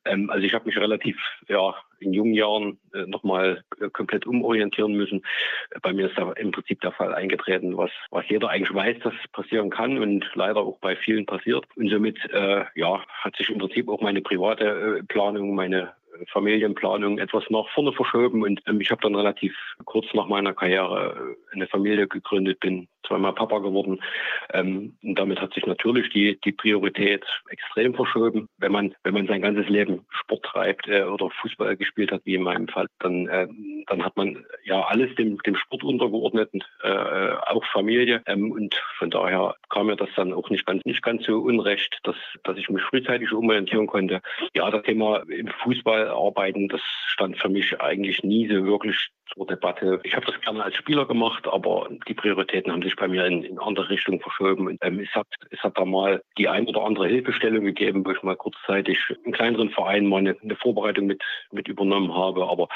Ähm, 0.06 0.30
also 0.30 0.46
ich 0.46 0.54
habe 0.54 0.66
mich 0.66 0.78
relativ 0.78 1.18
ja, 1.48 1.76
in 2.00 2.14
jungen 2.14 2.34
Jahren 2.34 2.80
äh, 2.94 3.06
nochmal 3.06 3.64
äh, 3.80 3.90
komplett 3.90 4.26
umorientieren 4.26 4.94
müssen. 4.94 5.24
Bei 5.82 5.94
mir 5.94 6.08
ist 6.08 6.18
da 6.18 6.32
im 6.34 6.52
Prinzip 6.52 6.82
der 6.82 6.92
Fall 6.92 7.14
eingetreten, 7.14 7.78
was, 7.78 7.92
was 8.12 8.28
jeder 8.30 8.50
eigentlich 8.50 8.74
weiß, 8.74 8.98
dass 9.04 9.14
es 9.24 9.32
passieren 9.32 9.70
kann 9.70 9.98
und 9.98 10.26
leider 10.34 10.62
auch 10.62 10.80
bei 10.80 10.96
vielen 10.96 11.26
passiert. 11.26 11.66
Und 11.76 11.90
somit 11.90 12.18
äh, 12.32 12.66
ja, 12.76 13.04
hat 13.08 13.36
sich 13.36 13.50
im 13.50 13.60
Prinzip 13.60 13.90
auch 13.90 14.02
meine 14.02 14.22
private 14.22 15.00
äh, 15.00 15.04
Planung, 15.04 15.56
meine 15.56 15.94
Familienplanung 16.28 17.18
etwas 17.18 17.44
nach 17.50 17.68
vorne 17.70 17.94
verschoben 17.94 18.44
und 18.44 18.62
ähm, 18.68 18.82
ich 18.82 18.92
habe 18.92 19.02
dann 19.02 19.16
relativ 19.16 19.56
kurz 19.86 20.06
nach 20.14 20.28
meiner 20.28 20.54
Karriere 20.54 21.36
äh, 21.52 21.56
eine 21.56 21.68
Familie 21.68 22.08
gegründet, 22.08 22.60
bin 22.60 22.88
zweimal 23.10 23.34
Papa 23.34 23.60
geworden. 23.60 24.00
Ähm, 24.54 24.96
und 25.04 25.20
damit 25.20 25.42
hat 25.42 25.54
sich 25.54 25.66
natürlich 25.66 26.10
die, 26.12 26.40
die 26.46 26.54
Priorität 26.54 27.26
extrem 27.50 27.94
verschoben. 27.94 28.48
Wenn 28.58 28.72
man, 28.72 28.96
wenn 29.04 29.14
man 29.14 29.28
sein 29.28 29.42
ganzes 29.42 29.68
Leben 29.68 30.06
Sport 30.10 30.44
treibt 30.46 30.88
äh, 30.88 31.04
oder 31.04 31.30
Fußball 31.42 31.76
gespielt 31.76 32.12
hat, 32.12 32.22
wie 32.24 32.36
in 32.36 32.44
meinem 32.44 32.68
Fall, 32.68 32.88
dann, 33.00 33.28
äh, 33.28 33.48
dann 33.88 34.06
hat 34.06 34.16
man 34.16 34.46
ja 34.64 34.82
alles 34.84 35.14
dem, 35.16 35.38
dem 35.40 35.56
Sport 35.56 35.84
untergeordnet, 35.84 36.52
äh, 36.84 37.34
auch 37.48 37.66
Familie. 37.74 38.22
Ähm, 38.28 38.52
und 38.52 38.76
von 38.98 39.10
daher 39.10 39.56
kam 39.70 39.88
mir 39.88 39.98
das 39.98 40.10
dann 40.16 40.34
auch 40.34 40.50
nicht 40.50 40.66
ganz, 40.66 40.86
nicht 40.86 41.02
ganz 41.02 41.26
so 41.26 41.40
unrecht, 41.40 42.00
dass, 42.04 42.16
dass 42.44 42.58
ich 42.58 42.70
mich 42.70 42.84
frühzeitig 42.84 43.34
umorientieren 43.34 43.88
konnte. 43.88 44.22
Ja, 44.56 44.70
das 44.70 44.84
Thema 44.84 45.24
im 45.28 45.48
Fußball 45.64 46.08
arbeiten, 46.10 46.70
das 46.70 46.82
stand 47.08 47.38
für 47.38 47.50
mich 47.50 47.82
eigentlich 47.82 48.24
nie 48.24 48.48
so 48.48 48.66
wirklich 48.66 49.10
zur 49.34 49.48
Debatte. 49.48 50.00
Ich 50.04 50.16
habe 50.16 50.26
das 50.26 50.40
gerne 50.42 50.64
als 50.64 50.76
Spieler 50.76 51.06
gemacht, 51.06 51.48
aber 51.48 51.88
die 52.08 52.14
Prioritäten 52.14 52.72
haben 52.72 52.82
sich 52.82 52.96
bei 52.96 53.08
mir 53.08 53.26
in, 53.26 53.44
in 53.44 53.60
andere 53.60 53.90
Richtungen 53.90 54.20
verschoben. 54.20 54.68
Und, 54.68 54.78
ähm, 54.82 55.00
es, 55.00 55.14
hat, 55.16 55.28
es 55.50 55.60
hat 55.60 55.78
da 55.78 55.86
mal 55.86 56.22
die 56.38 56.48
ein 56.48 56.68
oder 56.68 56.84
andere 56.84 57.08
Hilfestellung 57.08 57.64
gegeben, 57.64 58.06
wo 58.06 58.12
ich 58.12 58.24
mal 58.24 58.36
kurzzeitig 58.36 58.98
in 59.24 59.32
kleineren 59.32 59.70
Vereinen 59.70 60.08
mal 60.08 60.18
eine, 60.18 60.36
eine 60.42 60.56
Vorbereitung 60.56 61.08
mit, 61.08 61.24
mit 61.52 61.68
übernommen 61.68 62.14
habe. 62.14 62.48
Aber 62.48 62.68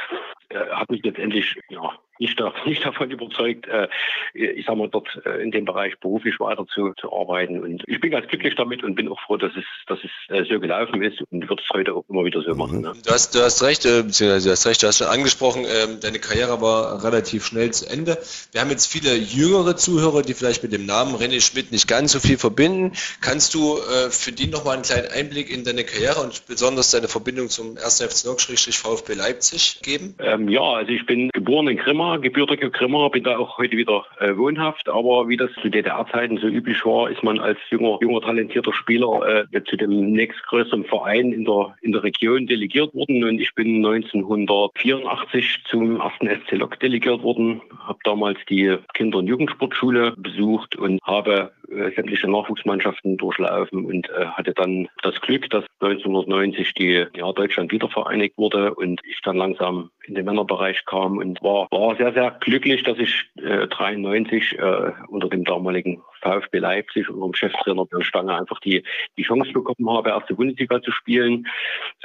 äh, 0.49 0.59
hat 0.71 0.89
mich 0.89 1.03
letztendlich 1.03 1.55
ja, 1.69 1.97
nicht, 2.19 2.39
da, 2.39 2.53
nicht 2.65 2.85
davon 2.85 3.11
überzeugt, 3.11 3.67
äh, 3.67 3.87
ich 4.33 4.65
sag 4.65 4.75
mal, 4.77 4.89
dort 4.89 5.07
äh, 5.25 5.41
in 5.41 5.51
dem 5.51 5.65
Bereich 5.65 5.99
beruflich 5.99 6.39
weiter 6.39 6.65
zu, 6.67 6.93
zu 6.99 7.11
arbeiten. 7.11 7.61
Und 7.61 7.83
ich 7.87 7.99
bin 7.99 8.11
ganz 8.11 8.27
glücklich 8.27 8.55
damit 8.55 8.83
und 8.83 8.95
bin 8.95 9.09
auch 9.09 9.19
froh, 9.21 9.37
dass 9.37 9.51
es, 9.55 9.65
dass 9.87 9.99
es 10.03 10.11
äh, 10.29 10.43
so 10.45 10.59
gelaufen 10.59 11.01
ist 11.01 11.21
und 11.31 11.47
wird 11.49 11.61
es 11.61 11.69
heute 11.73 11.93
auch 11.93 12.05
immer 12.09 12.23
wieder 12.25 12.41
so 12.41 12.55
machen. 12.55 12.81
Ne? 12.81 12.93
Du, 13.05 13.11
hast, 13.11 13.35
du 13.35 13.39
hast 13.39 13.63
recht, 13.63 13.85
äh, 13.85 14.03
beziehungsweise 14.03 14.47
du 14.47 14.51
hast 14.51 14.65
recht, 14.65 14.83
du 14.83 14.87
hast 14.87 14.97
schon 14.99 15.07
angesprochen, 15.07 15.65
äh, 15.65 15.99
deine 16.01 16.19
Karriere 16.19 16.61
war 16.61 17.03
relativ 17.03 17.45
schnell 17.45 17.71
zu 17.71 17.89
Ende. 17.89 18.17
Wir 18.51 18.61
haben 18.61 18.69
jetzt 18.69 18.91
viele 18.91 19.15
jüngere 19.15 19.75
Zuhörer, 19.75 20.21
die 20.21 20.33
vielleicht 20.33 20.63
mit 20.63 20.73
dem 20.73 20.85
Namen 20.85 21.15
René 21.15 21.41
Schmidt 21.41 21.71
nicht 21.71 21.87
ganz 21.87 22.11
so 22.11 22.19
viel 22.19 22.37
verbinden. 22.37 22.93
Kannst 23.21 23.53
du 23.53 23.77
äh, 23.77 24.09
für 24.09 24.31
die 24.31 24.47
nochmal 24.47 24.75
einen 24.75 24.83
kleinen 24.83 25.07
Einblick 25.11 25.51
in 25.51 25.63
deine 25.63 25.83
Karriere 25.83 26.21
und 26.21 26.45
besonders 26.47 26.91
deine 26.91 27.07
Verbindung 27.07 27.49
zum 27.49 27.77
1. 27.77 28.01
FC 28.01 28.25
Nord-VfB 28.25 29.13
Leipzig 29.13 29.79
geben? 29.81 30.15
Ähm, 30.33 30.49
ja, 30.49 30.61
also 30.61 30.91
ich 30.91 31.05
bin 31.05 31.29
geboren 31.33 31.67
in 31.67 31.77
Grimma, 31.77 32.17
gebürtige 32.17 32.71
Grimmer, 32.71 33.09
bin 33.09 33.23
da 33.23 33.37
auch 33.37 33.57
heute 33.57 33.77
wieder 33.77 34.05
äh, 34.19 34.35
wohnhaft. 34.35 34.89
Aber 34.89 35.27
wie 35.27 35.37
das 35.37 35.51
zu 35.61 35.69
DDR-Zeiten 35.69 36.37
so 36.37 36.47
üblich 36.47 36.85
war, 36.85 37.09
ist 37.09 37.23
man 37.23 37.39
als 37.39 37.57
junger, 37.69 37.97
junger 38.01 38.21
talentierter 38.21 38.73
Spieler 38.73 39.45
äh, 39.51 39.63
zu 39.63 39.77
dem 39.77 40.11
nächstgrößeren 40.11 40.85
Verein 40.85 41.31
in 41.31 41.45
der, 41.45 41.75
in 41.81 41.91
der 41.91 42.03
Region 42.03 42.47
delegiert 42.47 42.93
worden. 42.93 43.23
Und 43.23 43.39
ich 43.39 43.53
bin 43.53 43.85
1984 43.85 45.63
zum 45.69 45.99
ersten 45.99 46.27
FC 46.27 46.53
Lok 46.53 46.79
delegiert 46.79 47.21
worden, 47.21 47.61
habe 47.79 47.99
damals 48.03 48.39
die 48.49 48.77
Kinder- 48.93 49.19
und 49.19 49.27
Jugendsportschule 49.27 50.13
besucht 50.17 50.75
und 50.75 50.99
habe 51.03 51.51
äh, 51.69 51.91
sämtliche 51.95 52.29
Nachwuchsmannschaften 52.29 53.17
durchlaufen 53.17 53.85
und 53.85 54.09
äh, 54.09 54.25
hatte 54.25 54.53
dann 54.53 54.87
das 55.01 55.19
Glück, 55.21 55.49
dass 55.49 55.65
1990 55.79 56.73
die 56.73 57.05
ja, 57.15 57.31
Deutschland 57.31 57.71
wiedervereinigt 57.71 58.37
wurde 58.37 58.73
und 58.73 59.01
ich 59.05 59.19
dann 59.23 59.37
langsam 59.37 59.89
in 60.05 60.15
den 60.15 60.22
Männerbereich 60.23 60.85
kam 60.85 61.17
und 61.17 61.41
war, 61.41 61.67
war 61.71 61.95
sehr, 61.95 62.13
sehr 62.13 62.31
glücklich, 62.39 62.83
dass 62.83 62.97
ich 62.97 63.29
äh, 63.37 63.67
93 63.67 64.57
äh, 64.57 64.91
unter 65.07 65.29
dem 65.29 65.43
damaligen 65.43 66.01
VfB 66.21 66.59
Leipzig 66.59 67.09
unter 67.09 67.27
dem 67.27 67.33
Cheftrainer 67.33 67.85
Björn 67.85 68.03
Stange 68.03 68.35
einfach 68.35 68.59
die, 68.61 68.83
die 69.17 69.23
Chance 69.23 69.51
bekommen 69.51 69.89
habe, 69.89 70.09
erste 70.09 70.33
Bundesliga 70.33 70.81
zu 70.81 70.91
spielen. 70.91 71.47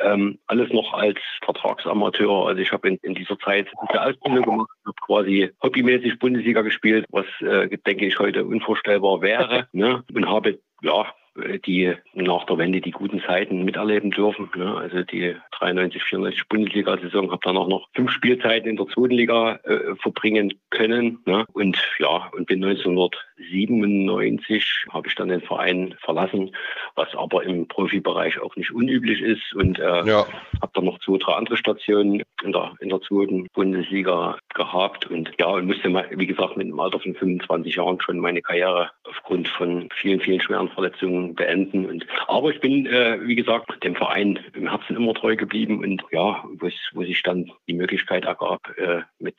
Ähm, 0.00 0.38
alles 0.46 0.70
noch 0.72 0.92
als 0.92 1.18
Vertragsamateur. 1.42 2.46
Also 2.48 2.61
ich 2.61 2.72
habe 2.72 2.88
in, 2.88 2.96
in 3.02 3.14
dieser 3.14 3.38
Zeit 3.38 3.70
gute 3.72 4.02
Ausbildung 4.02 4.44
gemacht, 4.44 4.70
habe 4.85 4.96
quasi 5.00 5.50
hobbymäßig 5.62 6.18
Bundesliga 6.18 6.62
gespielt, 6.62 7.07
was 7.11 7.26
äh, 7.40 7.68
denke 7.87 8.07
ich 8.07 8.18
heute 8.18 8.44
unvorstellbar 8.44 9.22
wäre. 9.22 9.68
Ne? 9.78 10.02
Und 10.12 10.28
habe 10.28 10.59
ja 10.83 11.07
die 11.66 11.94
nach 12.14 12.44
der 12.44 12.59
Wende 12.59 12.81
die 12.81 12.90
guten 12.90 13.20
Zeiten 13.20 13.64
miterleben 13.64 14.11
dürfen. 14.11 14.51
Ne? 14.57 14.77
Also 14.77 15.03
die 15.03 15.37
93, 15.59 16.03
94 16.03 16.48
Bundesliga-Saison 16.48 17.31
habe 17.31 17.40
dann 17.42 17.57
auch 17.57 17.68
noch 17.68 17.88
fünf 17.94 18.11
Spielzeiten 18.11 18.68
in 18.68 18.77
der 18.77 18.87
zweiten 18.87 19.14
Liga 19.14 19.57
äh, 19.64 19.94
verbringen 20.01 20.55
können. 20.70 21.18
Ne? 21.27 21.44
Und 21.53 21.79
ja, 21.98 22.31
und 22.33 22.46
bin 22.46 22.61
1997 23.38 24.87
habe 24.90 25.09
ich 25.09 25.14
dann 25.14 25.29
den 25.29 25.40
Verein 25.40 25.94
verlassen, 26.01 26.55
was 26.94 27.14
aber 27.14 27.44
im 27.44 27.68
Profibereich 27.68 28.40
auch 28.40 28.55
nicht 28.57 28.72
unüblich 28.72 29.20
ist. 29.20 29.55
Und 29.55 29.79
äh, 29.79 30.05
ja. 30.07 30.27
habe 30.61 30.72
dann 30.74 30.85
noch 30.85 30.98
zwei, 31.01 31.18
drei 31.18 31.35
andere 31.35 31.57
Stationen 31.57 32.22
in 32.42 32.53
der, 32.53 32.74
in 32.81 32.88
der 32.88 33.01
zweiten 33.01 33.46
Bundesliga 33.55 34.38
gehabt. 34.55 35.07
Und 35.07 35.31
ja, 35.38 35.46
und 35.46 35.66
musste 35.66 35.88
mal, 35.88 36.09
wie 36.11 36.27
gesagt, 36.27 36.57
mit 36.57 36.66
einem 36.66 36.81
Alter 36.81 37.01
von 37.01 37.14
25 37.14 37.77
Jahren 37.77 38.01
schon 38.01 38.18
meine 38.18 38.42
Karriere 38.42 38.90
aufgrund 39.05 39.48
von 39.48 39.88
vielen, 39.94 40.20
vielen 40.20 40.40
schweren 40.40 40.68
Verletzungen 40.70 41.35
beenden. 41.35 41.87
Und, 41.87 42.07
aber 42.27 42.51
ich 42.51 42.61
bin, 42.61 42.87
äh, 42.87 43.18
wie 43.22 43.37
gesagt, 43.37 43.85
dem 43.85 43.94
Verein 43.94 44.38
im 44.55 44.68
Herzen 44.68 44.96
immer 44.96 45.14
treu 45.14 45.37
geblieben 45.37 45.81
und 45.81 46.03
ja, 46.11 46.44
wo 46.92 47.03
sich 47.03 47.22
dann 47.22 47.51
die 47.68 47.74
Möglichkeit 47.74 48.24
ergab, 48.24 48.61
äh, 48.77 49.03
mit 49.18 49.37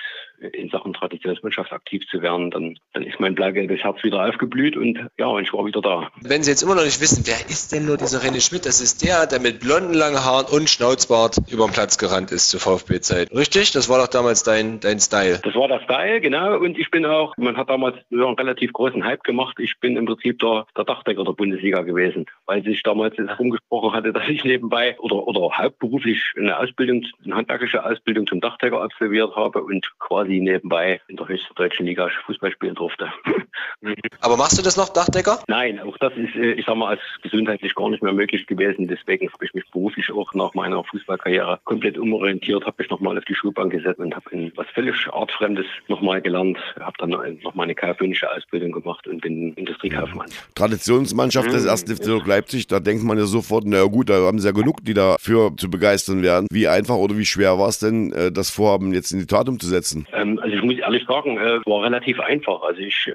in 0.54 0.70
Sachen 0.70 0.94
Traditionsmannschaft 0.94 1.72
aktiv 1.72 2.08
zu 2.08 2.22
werden, 2.22 2.52
dann, 2.52 2.78
dann 2.94 3.04
ist 3.04 3.20
mein 3.20 3.36
blau-gelbes 3.36 3.84
Herz 3.90 4.04
wieder 4.04 4.26
aufgeblüht 4.26 4.78
und 4.78 5.00
ja, 5.18 5.28
und 5.28 5.44
ich 5.44 5.54
war 5.54 5.66
wieder 5.66 5.82
da. 5.82 6.10
Wenn 6.22 6.44
Sie 6.44 6.52
jetzt 6.52 6.62
immer 6.62 6.76
noch 6.76 6.84
nicht 6.84 7.02
wissen, 7.02 7.24
wer 7.26 7.50
ist 7.50 7.72
denn 7.72 7.86
nur 7.86 7.98
dieser 7.98 8.20
René 8.20 8.46
Schmidt? 8.46 8.66
Das 8.66 8.82
ist 8.82 9.06
der, 9.06 9.26
der 9.26 9.40
mit 9.40 9.60
blonden 9.60 9.94
langen 9.94 10.24
Haaren 10.24 10.46
und 10.46 10.70
Schnauzbart 10.70 11.38
über 11.52 11.66
den 11.66 11.74
Platz 11.74 11.98
gerannt 11.98 12.32
ist 12.32 12.50
zur 12.50 12.60
VfB-Zeit. 12.60 13.32
Richtig? 13.32 13.72
Das 13.72 13.90
war 13.90 13.98
doch 14.00 14.08
damals 14.08 14.44
dein, 14.44 14.80
dein 14.80 15.00
Style. 15.00 15.40
Das 15.44 15.56
war 15.56 15.68
der 15.68 15.82
Style, 15.82 16.22
genau. 16.22 16.58
Und 16.58 16.78
ich 16.78 16.92
bin 16.92 17.06
auch, 17.06 17.36
man 17.38 17.58
hat 17.58 17.70
damals 17.70 17.98
einen 18.12 18.36
relativ 18.36 18.74
großen 18.74 19.04
Hype 19.04 19.24
gemacht. 19.24 19.58
Ich 19.60 19.80
bin 19.80 19.98
im 19.98 20.06
Prinzip 20.06 20.40
der, 20.40 20.66
der 20.78 20.86
Dachdecker 20.86 21.24
der 21.24 21.34
Bundesliga 21.34 21.82
gewesen, 21.82 22.26
weil 22.46 22.64
sich 22.64 22.84
damals 22.84 23.18
herumgesprochen 23.18 23.94
hatte, 23.94 24.14
dass 24.20 24.28
ich 24.28 24.44
nebenbei 24.44 24.98
oder, 25.00 25.28
oder 25.28 25.58
hauptberuflich 25.58 26.22
eine 26.38 26.58
Ausbildung, 26.58 27.06
eine 27.26 27.36
handwerkliche 27.36 27.84
Ausbildung 27.84 28.28
zum 28.28 28.42
Dachdecker 28.42 28.82
absolviert 28.82 29.36
habe 29.36 29.64
und 29.64 29.90
quasi 30.00 30.40
nebenbei 30.40 31.02
in 31.08 31.16
der 31.18 31.28
höchsten 31.28 31.56
deutschen 31.56 31.86
Liga 31.86 32.10
Fußball 32.26 32.52
spielen 32.52 32.76
durfte. 32.76 33.12
Aber 34.22 34.36
machst 34.36 34.58
du 34.58 34.62
das 34.62 34.76
noch, 34.76 34.90
Dachdecker? 34.90 35.40
Nein, 35.48 35.80
auch 35.80 35.98
das 35.98 36.12
ist, 36.18 36.36
äh, 36.36 36.54
ich 36.54 36.66
sag 36.66 36.76
mal, 36.76 36.90
als 36.90 37.02
gesundheitlich 37.22 37.74
gar 37.76 37.90
nicht 37.90 38.04
mehr 38.04 38.14
möglich 38.14 38.46
gewesen. 38.46 38.88
Deswegen 38.88 39.32
habe 39.32 39.46
ich 39.46 39.54
mich 39.54 39.64
beruflich 39.72 40.12
auch 40.12 40.34
nach 40.34 40.54
meiner 40.54 40.84
Fußballkarriere 40.84 41.60
komplett 41.64 41.98
umorientiert, 41.98 42.66
habe 42.66 42.76
mich 42.80 42.90
nochmal 42.90 43.18
auf 43.18 43.26
die 43.26 43.36
Schulbank 43.36 43.72
gesetzt 43.72 44.00
und 44.00 44.16
habe 44.16 44.52
was 44.56 44.68
völlig 44.74 44.96
artfremdes 45.12 45.66
nochmal 45.88 46.22
gelernt, 46.22 46.58
habe 46.80 46.94
dann 46.98 47.40
nochmal 47.42 47.66
eine 47.66 47.76
kaufmännische 47.76 48.30
Ausbildung 48.30 48.72
gemacht 48.72 49.08
und 49.08 49.22
bin 49.22 49.54
Industriekaufmann. 49.54 50.28
Traditionsmannschaft 50.56 51.52
des 51.52 51.66
1. 51.66 51.84
FC 51.84 52.26
Leipzig, 52.26 52.68
da 52.68 52.80
denkt 52.80 53.04
man 53.04 53.18
ja 53.18 53.26
sofort, 53.26 53.64
na 53.66 53.84
gut, 53.86 54.10
da 54.10 54.26
haben 54.26 54.40
sie 54.40 54.48
ja 54.48 54.54
genug, 54.54 54.84
die 54.84 54.94
dafür 54.94 55.52
zu 55.56 55.70
begeistern 55.70 56.22
wären. 56.22 56.48
Wie 56.52 56.68
einfach 56.68 56.96
oder 56.96 57.18
wie 57.18 57.26
schwer 57.26 57.58
war 57.58 57.70
es 57.70 57.80
denn, 57.80 58.12
äh, 58.12 58.32
das 58.32 58.50
Vorhaben 58.50 58.94
jetzt 58.94 59.12
in 59.12 59.20
die 59.20 59.26
Tat 59.26 59.48
umzusetzen? 59.48 60.06
Ähm, 60.14 60.40
also 60.40 60.56
ich 60.56 60.62
muss 60.62 60.78
ehrlich 60.78 61.06
sagen, 61.08 61.38
äh, 61.38 61.58
es 61.58 61.66
war 61.66 61.84
relativ 61.84 62.20
einfach. 62.20 62.62
Also 62.64 62.82
ich 62.82 63.12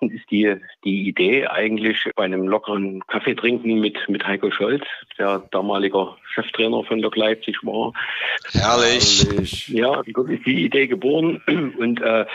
entstanden 0.00 0.16
ist 0.16 0.30
die, 0.30 0.56
die 0.84 1.08
Idee 1.08 1.46
eigentlich 1.46 2.10
bei 2.16 2.24
einem 2.24 2.46
lockeren 2.46 3.00
Kaffee 3.06 3.34
trinken 3.34 3.80
mit, 3.80 3.96
mit 4.08 4.26
Heiko 4.26 4.50
Scholz, 4.50 4.84
der 5.18 5.40
damaliger 5.50 6.16
Cheftrainer 6.34 6.84
von 6.84 7.00
Lok 7.00 7.16
Leipzig 7.16 7.58
war. 7.62 7.92
Herrlich. 8.52 9.26
Herrlich. 9.28 9.68
Ja, 9.68 10.02
dort 10.14 10.30
ist 10.30 10.46
die 10.46 10.64
Idee 10.64 10.86
geboren 10.86 11.42
und 11.78 12.00
äh, 12.00 12.26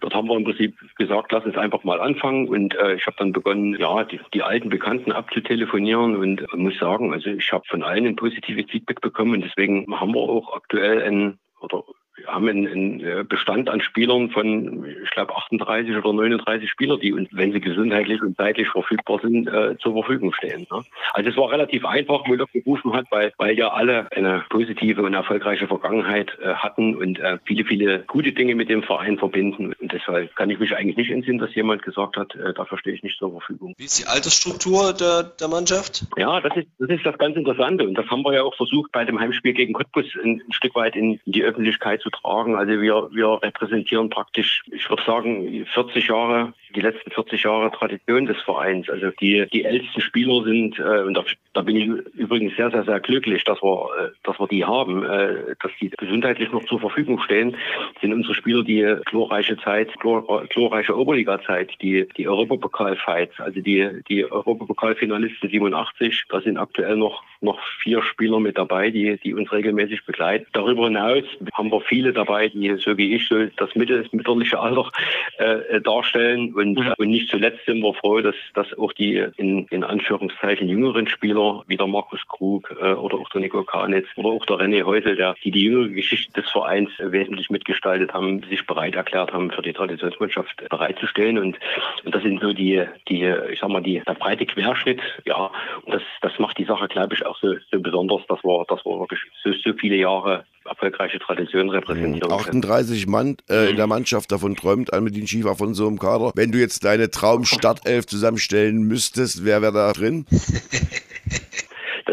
dort 0.00 0.14
haben 0.14 0.28
wir 0.28 0.36
im 0.36 0.44
Prinzip 0.44 0.76
gesagt, 0.96 1.32
lass 1.32 1.44
uns 1.44 1.56
einfach 1.56 1.84
mal 1.84 2.00
anfangen 2.00 2.48
und 2.48 2.74
äh, 2.74 2.94
ich 2.94 3.06
habe 3.06 3.16
dann 3.18 3.32
begonnen, 3.32 3.76
ja, 3.78 4.04
die, 4.04 4.20
die 4.34 4.42
alten 4.42 4.70
Bekannten 4.70 5.12
abzutelefonieren 5.12 6.16
und 6.16 6.46
muss 6.56 6.78
sagen, 6.78 7.12
also 7.12 7.30
ich 7.30 7.52
habe 7.52 7.64
von 7.68 7.82
allen 7.82 8.06
ein 8.06 8.16
positives 8.16 8.70
Feedback 8.70 9.00
bekommen 9.00 9.34
und 9.34 9.44
deswegen 9.44 9.86
haben 9.98 10.14
wir 10.14 10.20
auch 10.20 10.54
aktuell 10.54 11.02
ein 11.02 11.38
oder 11.60 11.84
haben 12.32 12.48
einen, 12.48 12.66
einen 12.66 13.00
äh, 13.00 13.24
Bestand 13.28 13.68
an 13.68 13.80
Spielern 13.80 14.30
von, 14.30 14.86
ich 14.86 15.10
glaube, 15.10 15.36
38 15.36 15.96
oder 15.96 16.12
39 16.12 16.70
Spieler, 16.70 16.98
die 16.98 17.12
uns, 17.12 17.28
wenn 17.32 17.52
sie 17.52 17.60
gesundheitlich 17.60 18.22
und 18.22 18.36
zeitlich 18.36 18.68
verfügbar 18.68 19.20
sind, 19.22 19.48
äh, 19.48 19.76
zur 19.78 19.92
Verfügung 19.94 20.32
stehen. 20.32 20.66
Ne? 20.70 20.82
Also 21.12 21.30
es 21.30 21.36
war 21.36 21.50
relativ 21.50 21.84
einfach, 21.84 22.22
wo 22.26 22.34
Lok 22.34 22.52
gerufen 22.52 22.92
hat, 22.92 23.06
weil, 23.10 23.32
weil 23.38 23.56
ja 23.56 23.68
alle 23.68 24.10
eine 24.12 24.44
positive 24.48 25.02
und 25.02 25.14
erfolgreiche 25.14 25.66
Vergangenheit 25.66 26.36
äh, 26.40 26.54
hatten 26.54 26.96
und 26.96 27.18
äh, 27.18 27.38
viele, 27.44 27.64
viele 27.64 28.00
gute 28.06 28.32
Dinge 28.32 28.54
mit 28.54 28.68
dem 28.68 28.82
Verein 28.82 29.18
verbinden. 29.18 29.72
Und 29.80 29.92
deshalb 29.92 30.34
kann 30.36 30.50
ich 30.50 30.58
mich 30.58 30.74
eigentlich 30.74 30.96
nicht 30.96 31.10
entsinnen, 31.10 31.38
dass 31.38 31.54
jemand 31.54 31.82
gesagt 31.82 32.16
hat, 32.16 32.34
äh, 32.34 32.52
dafür 32.54 32.78
stehe 32.78 32.94
ich 32.96 33.02
nicht 33.02 33.18
zur 33.18 33.30
Verfügung. 33.32 33.74
Wie 33.76 33.84
ist 33.84 33.98
die 33.98 34.06
Altersstruktur 34.06 34.92
der, 34.92 35.24
der 35.24 35.48
Mannschaft? 35.48 36.06
Ja, 36.16 36.40
das 36.40 36.56
ist, 36.56 36.68
das 36.78 36.90
ist 36.90 37.04
das 37.04 37.18
ganz 37.18 37.36
Interessante. 37.36 37.86
Und 37.86 37.94
das 37.94 38.06
haben 38.06 38.22
wir 38.22 38.34
ja 38.34 38.42
auch 38.42 38.54
versucht, 38.56 38.92
bei 38.92 39.04
dem 39.04 39.18
Heimspiel 39.18 39.52
gegen 39.52 39.72
Cottbus 39.72 40.06
ein, 40.22 40.42
ein 40.46 40.52
Stück 40.52 40.74
weit 40.74 40.96
in, 40.96 41.20
in 41.24 41.32
die 41.32 41.42
Öffentlichkeit 41.42 42.00
zu 42.00 42.10
tragen. 42.10 42.19
Also 42.56 42.72
wir, 42.80 43.08
wir 43.12 43.42
repräsentieren 43.42 44.10
praktisch, 44.10 44.62
ich 44.70 44.88
würde 44.88 45.02
sagen, 45.04 45.66
40 45.72 46.08
Jahre, 46.08 46.52
die 46.74 46.80
letzten 46.80 47.10
40 47.10 47.42
Jahre 47.42 47.70
Tradition 47.70 48.26
des 48.26 48.40
Vereins. 48.42 48.88
Also 48.88 49.10
die, 49.20 49.46
die 49.52 49.64
ältesten 49.64 50.00
Spieler 50.00 50.42
sind, 50.44 50.78
äh, 50.78 51.02
und 51.02 51.14
da, 51.14 51.24
da 51.52 51.62
bin 51.62 51.76
ich 51.76 51.86
übrigens 52.14 52.56
sehr, 52.56 52.70
sehr, 52.70 52.84
sehr 52.84 53.00
glücklich, 53.00 53.44
dass 53.44 53.62
wir, 53.62 53.88
äh, 53.98 54.10
dass 54.22 54.38
wir 54.38 54.46
die 54.48 54.64
haben, 54.64 55.04
äh, 55.04 55.54
dass 55.62 55.72
die 55.80 55.90
gesundheitlich 55.90 56.50
noch 56.52 56.64
zur 56.64 56.80
Verfügung 56.80 57.20
stehen, 57.20 57.56
sind 58.00 58.12
unsere 58.12 58.34
Spieler 58.34 58.62
die 58.62 58.96
glorreiche 59.06 59.56
Zeit, 59.58 59.92
glor, 59.98 60.46
glorreiche 60.46 60.96
Oberliga-Zeit, 60.96 61.70
die, 61.82 62.06
die 62.16 62.28
Europapokal-Fights, 62.28 63.40
also 63.40 63.60
die, 63.60 63.88
die 64.08 64.30
Europapokalfinalisten 64.30 65.50
87, 65.50 66.24
da 66.28 66.40
sind 66.40 66.56
aktuell 66.56 66.96
noch, 66.96 67.22
noch 67.40 67.58
vier 67.82 68.02
Spieler 68.02 68.40
mit 68.40 68.58
dabei, 68.58 68.90
die, 68.90 69.18
die 69.18 69.34
uns 69.34 69.50
regelmäßig 69.52 70.04
begleiten. 70.04 70.46
Darüber 70.52 70.84
hinaus 70.84 71.24
haben 71.54 71.70
wir 71.72 71.80
viele 71.80 72.12
dabei, 72.12 72.48
die 72.48 72.74
so 72.76 72.96
wie 72.96 73.14
ich 73.14 73.28
so 73.28 73.46
das 73.56 73.74
mittel, 73.74 74.06
mütterliche 74.12 74.58
Alter 74.58 74.90
äh, 75.38 75.80
darstellen. 75.80 76.54
Und, 76.60 76.78
und 76.98 77.08
nicht 77.08 77.30
zuletzt 77.30 77.64
sind 77.64 77.80
wir 77.80 77.94
froh, 77.94 78.20
dass, 78.20 78.34
dass 78.54 78.76
auch 78.78 78.92
die 78.92 79.24
in, 79.36 79.66
in 79.68 79.82
Anführungszeichen 79.82 80.68
jüngeren 80.68 81.08
Spieler, 81.08 81.64
wie 81.66 81.76
der 81.76 81.86
Markus 81.86 82.20
Krug 82.28 82.70
äh, 82.80 82.92
oder 82.92 83.16
auch 83.16 83.30
der 83.30 83.40
Nico 83.40 83.62
Kanitz 83.64 84.06
oder 84.16 84.28
auch 84.28 84.44
der 84.44 84.56
René 84.56 84.84
Häusel, 84.84 85.16
der, 85.16 85.34
die 85.42 85.50
die 85.50 85.64
jüngere 85.64 85.88
Geschichte 85.88 86.40
des 86.40 86.50
Vereins 86.50 86.90
wesentlich 86.98 87.48
mitgestaltet 87.48 88.12
haben, 88.12 88.42
sich 88.50 88.66
bereit 88.66 88.94
erklärt 88.94 89.32
haben, 89.32 89.50
für 89.50 89.62
die 89.62 89.72
Traditionsmannschaft 89.72 90.68
bereitzustellen. 90.68 91.38
Und, 91.38 91.58
und 92.04 92.14
das 92.14 92.22
sind 92.22 92.40
so 92.40 92.52
die, 92.52 92.84
die, 93.08 93.24
ich 93.50 93.60
sag 93.60 93.70
mal, 93.70 93.82
die, 93.82 94.02
der 94.06 94.14
breite 94.14 94.44
Querschnitt. 94.44 95.00
Ja, 95.24 95.50
und 95.84 95.94
das, 95.94 96.02
das 96.20 96.38
macht 96.38 96.58
die 96.58 96.64
Sache, 96.64 96.88
glaube 96.88 97.14
ich, 97.14 97.24
auch 97.24 97.38
so, 97.38 97.54
so 97.70 97.80
besonders, 97.80 98.26
dass 98.28 98.44
wir, 98.44 98.64
dass 98.68 98.84
wir 98.84 98.98
wirklich 98.98 99.20
so, 99.42 99.52
so 99.52 99.72
viele 99.78 99.96
Jahre 99.96 100.44
erfolgreiche 100.70 101.18
Tradition 101.18 101.68
repräsentieren 101.68 102.32
38 102.32 103.06
Mann 103.06 103.36
äh, 103.48 103.70
in 103.70 103.76
der 103.76 103.86
Mannschaft, 103.86 104.32
davon 104.32 104.56
träumt 104.56 104.92
Almedin 104.92 105.26
Schiefer 105.26 105.56
von 105.56 105.74
so 105.74 105.86
einem 105.86 105.98
Kader. 105.98 106.32
Wenn 106.34 106.52
du 106.52 106.58
jetzt 106.58 106.84
deine 106.84 107.10
Traum-Startelf 107.10 108.06
zusammenstellen 108.06 108.84
müsstest, 108.84 109.44
wer 109.44 109.62
wäre 109.62 109.72
da 109.72 109.92
drin? 109.92 110.26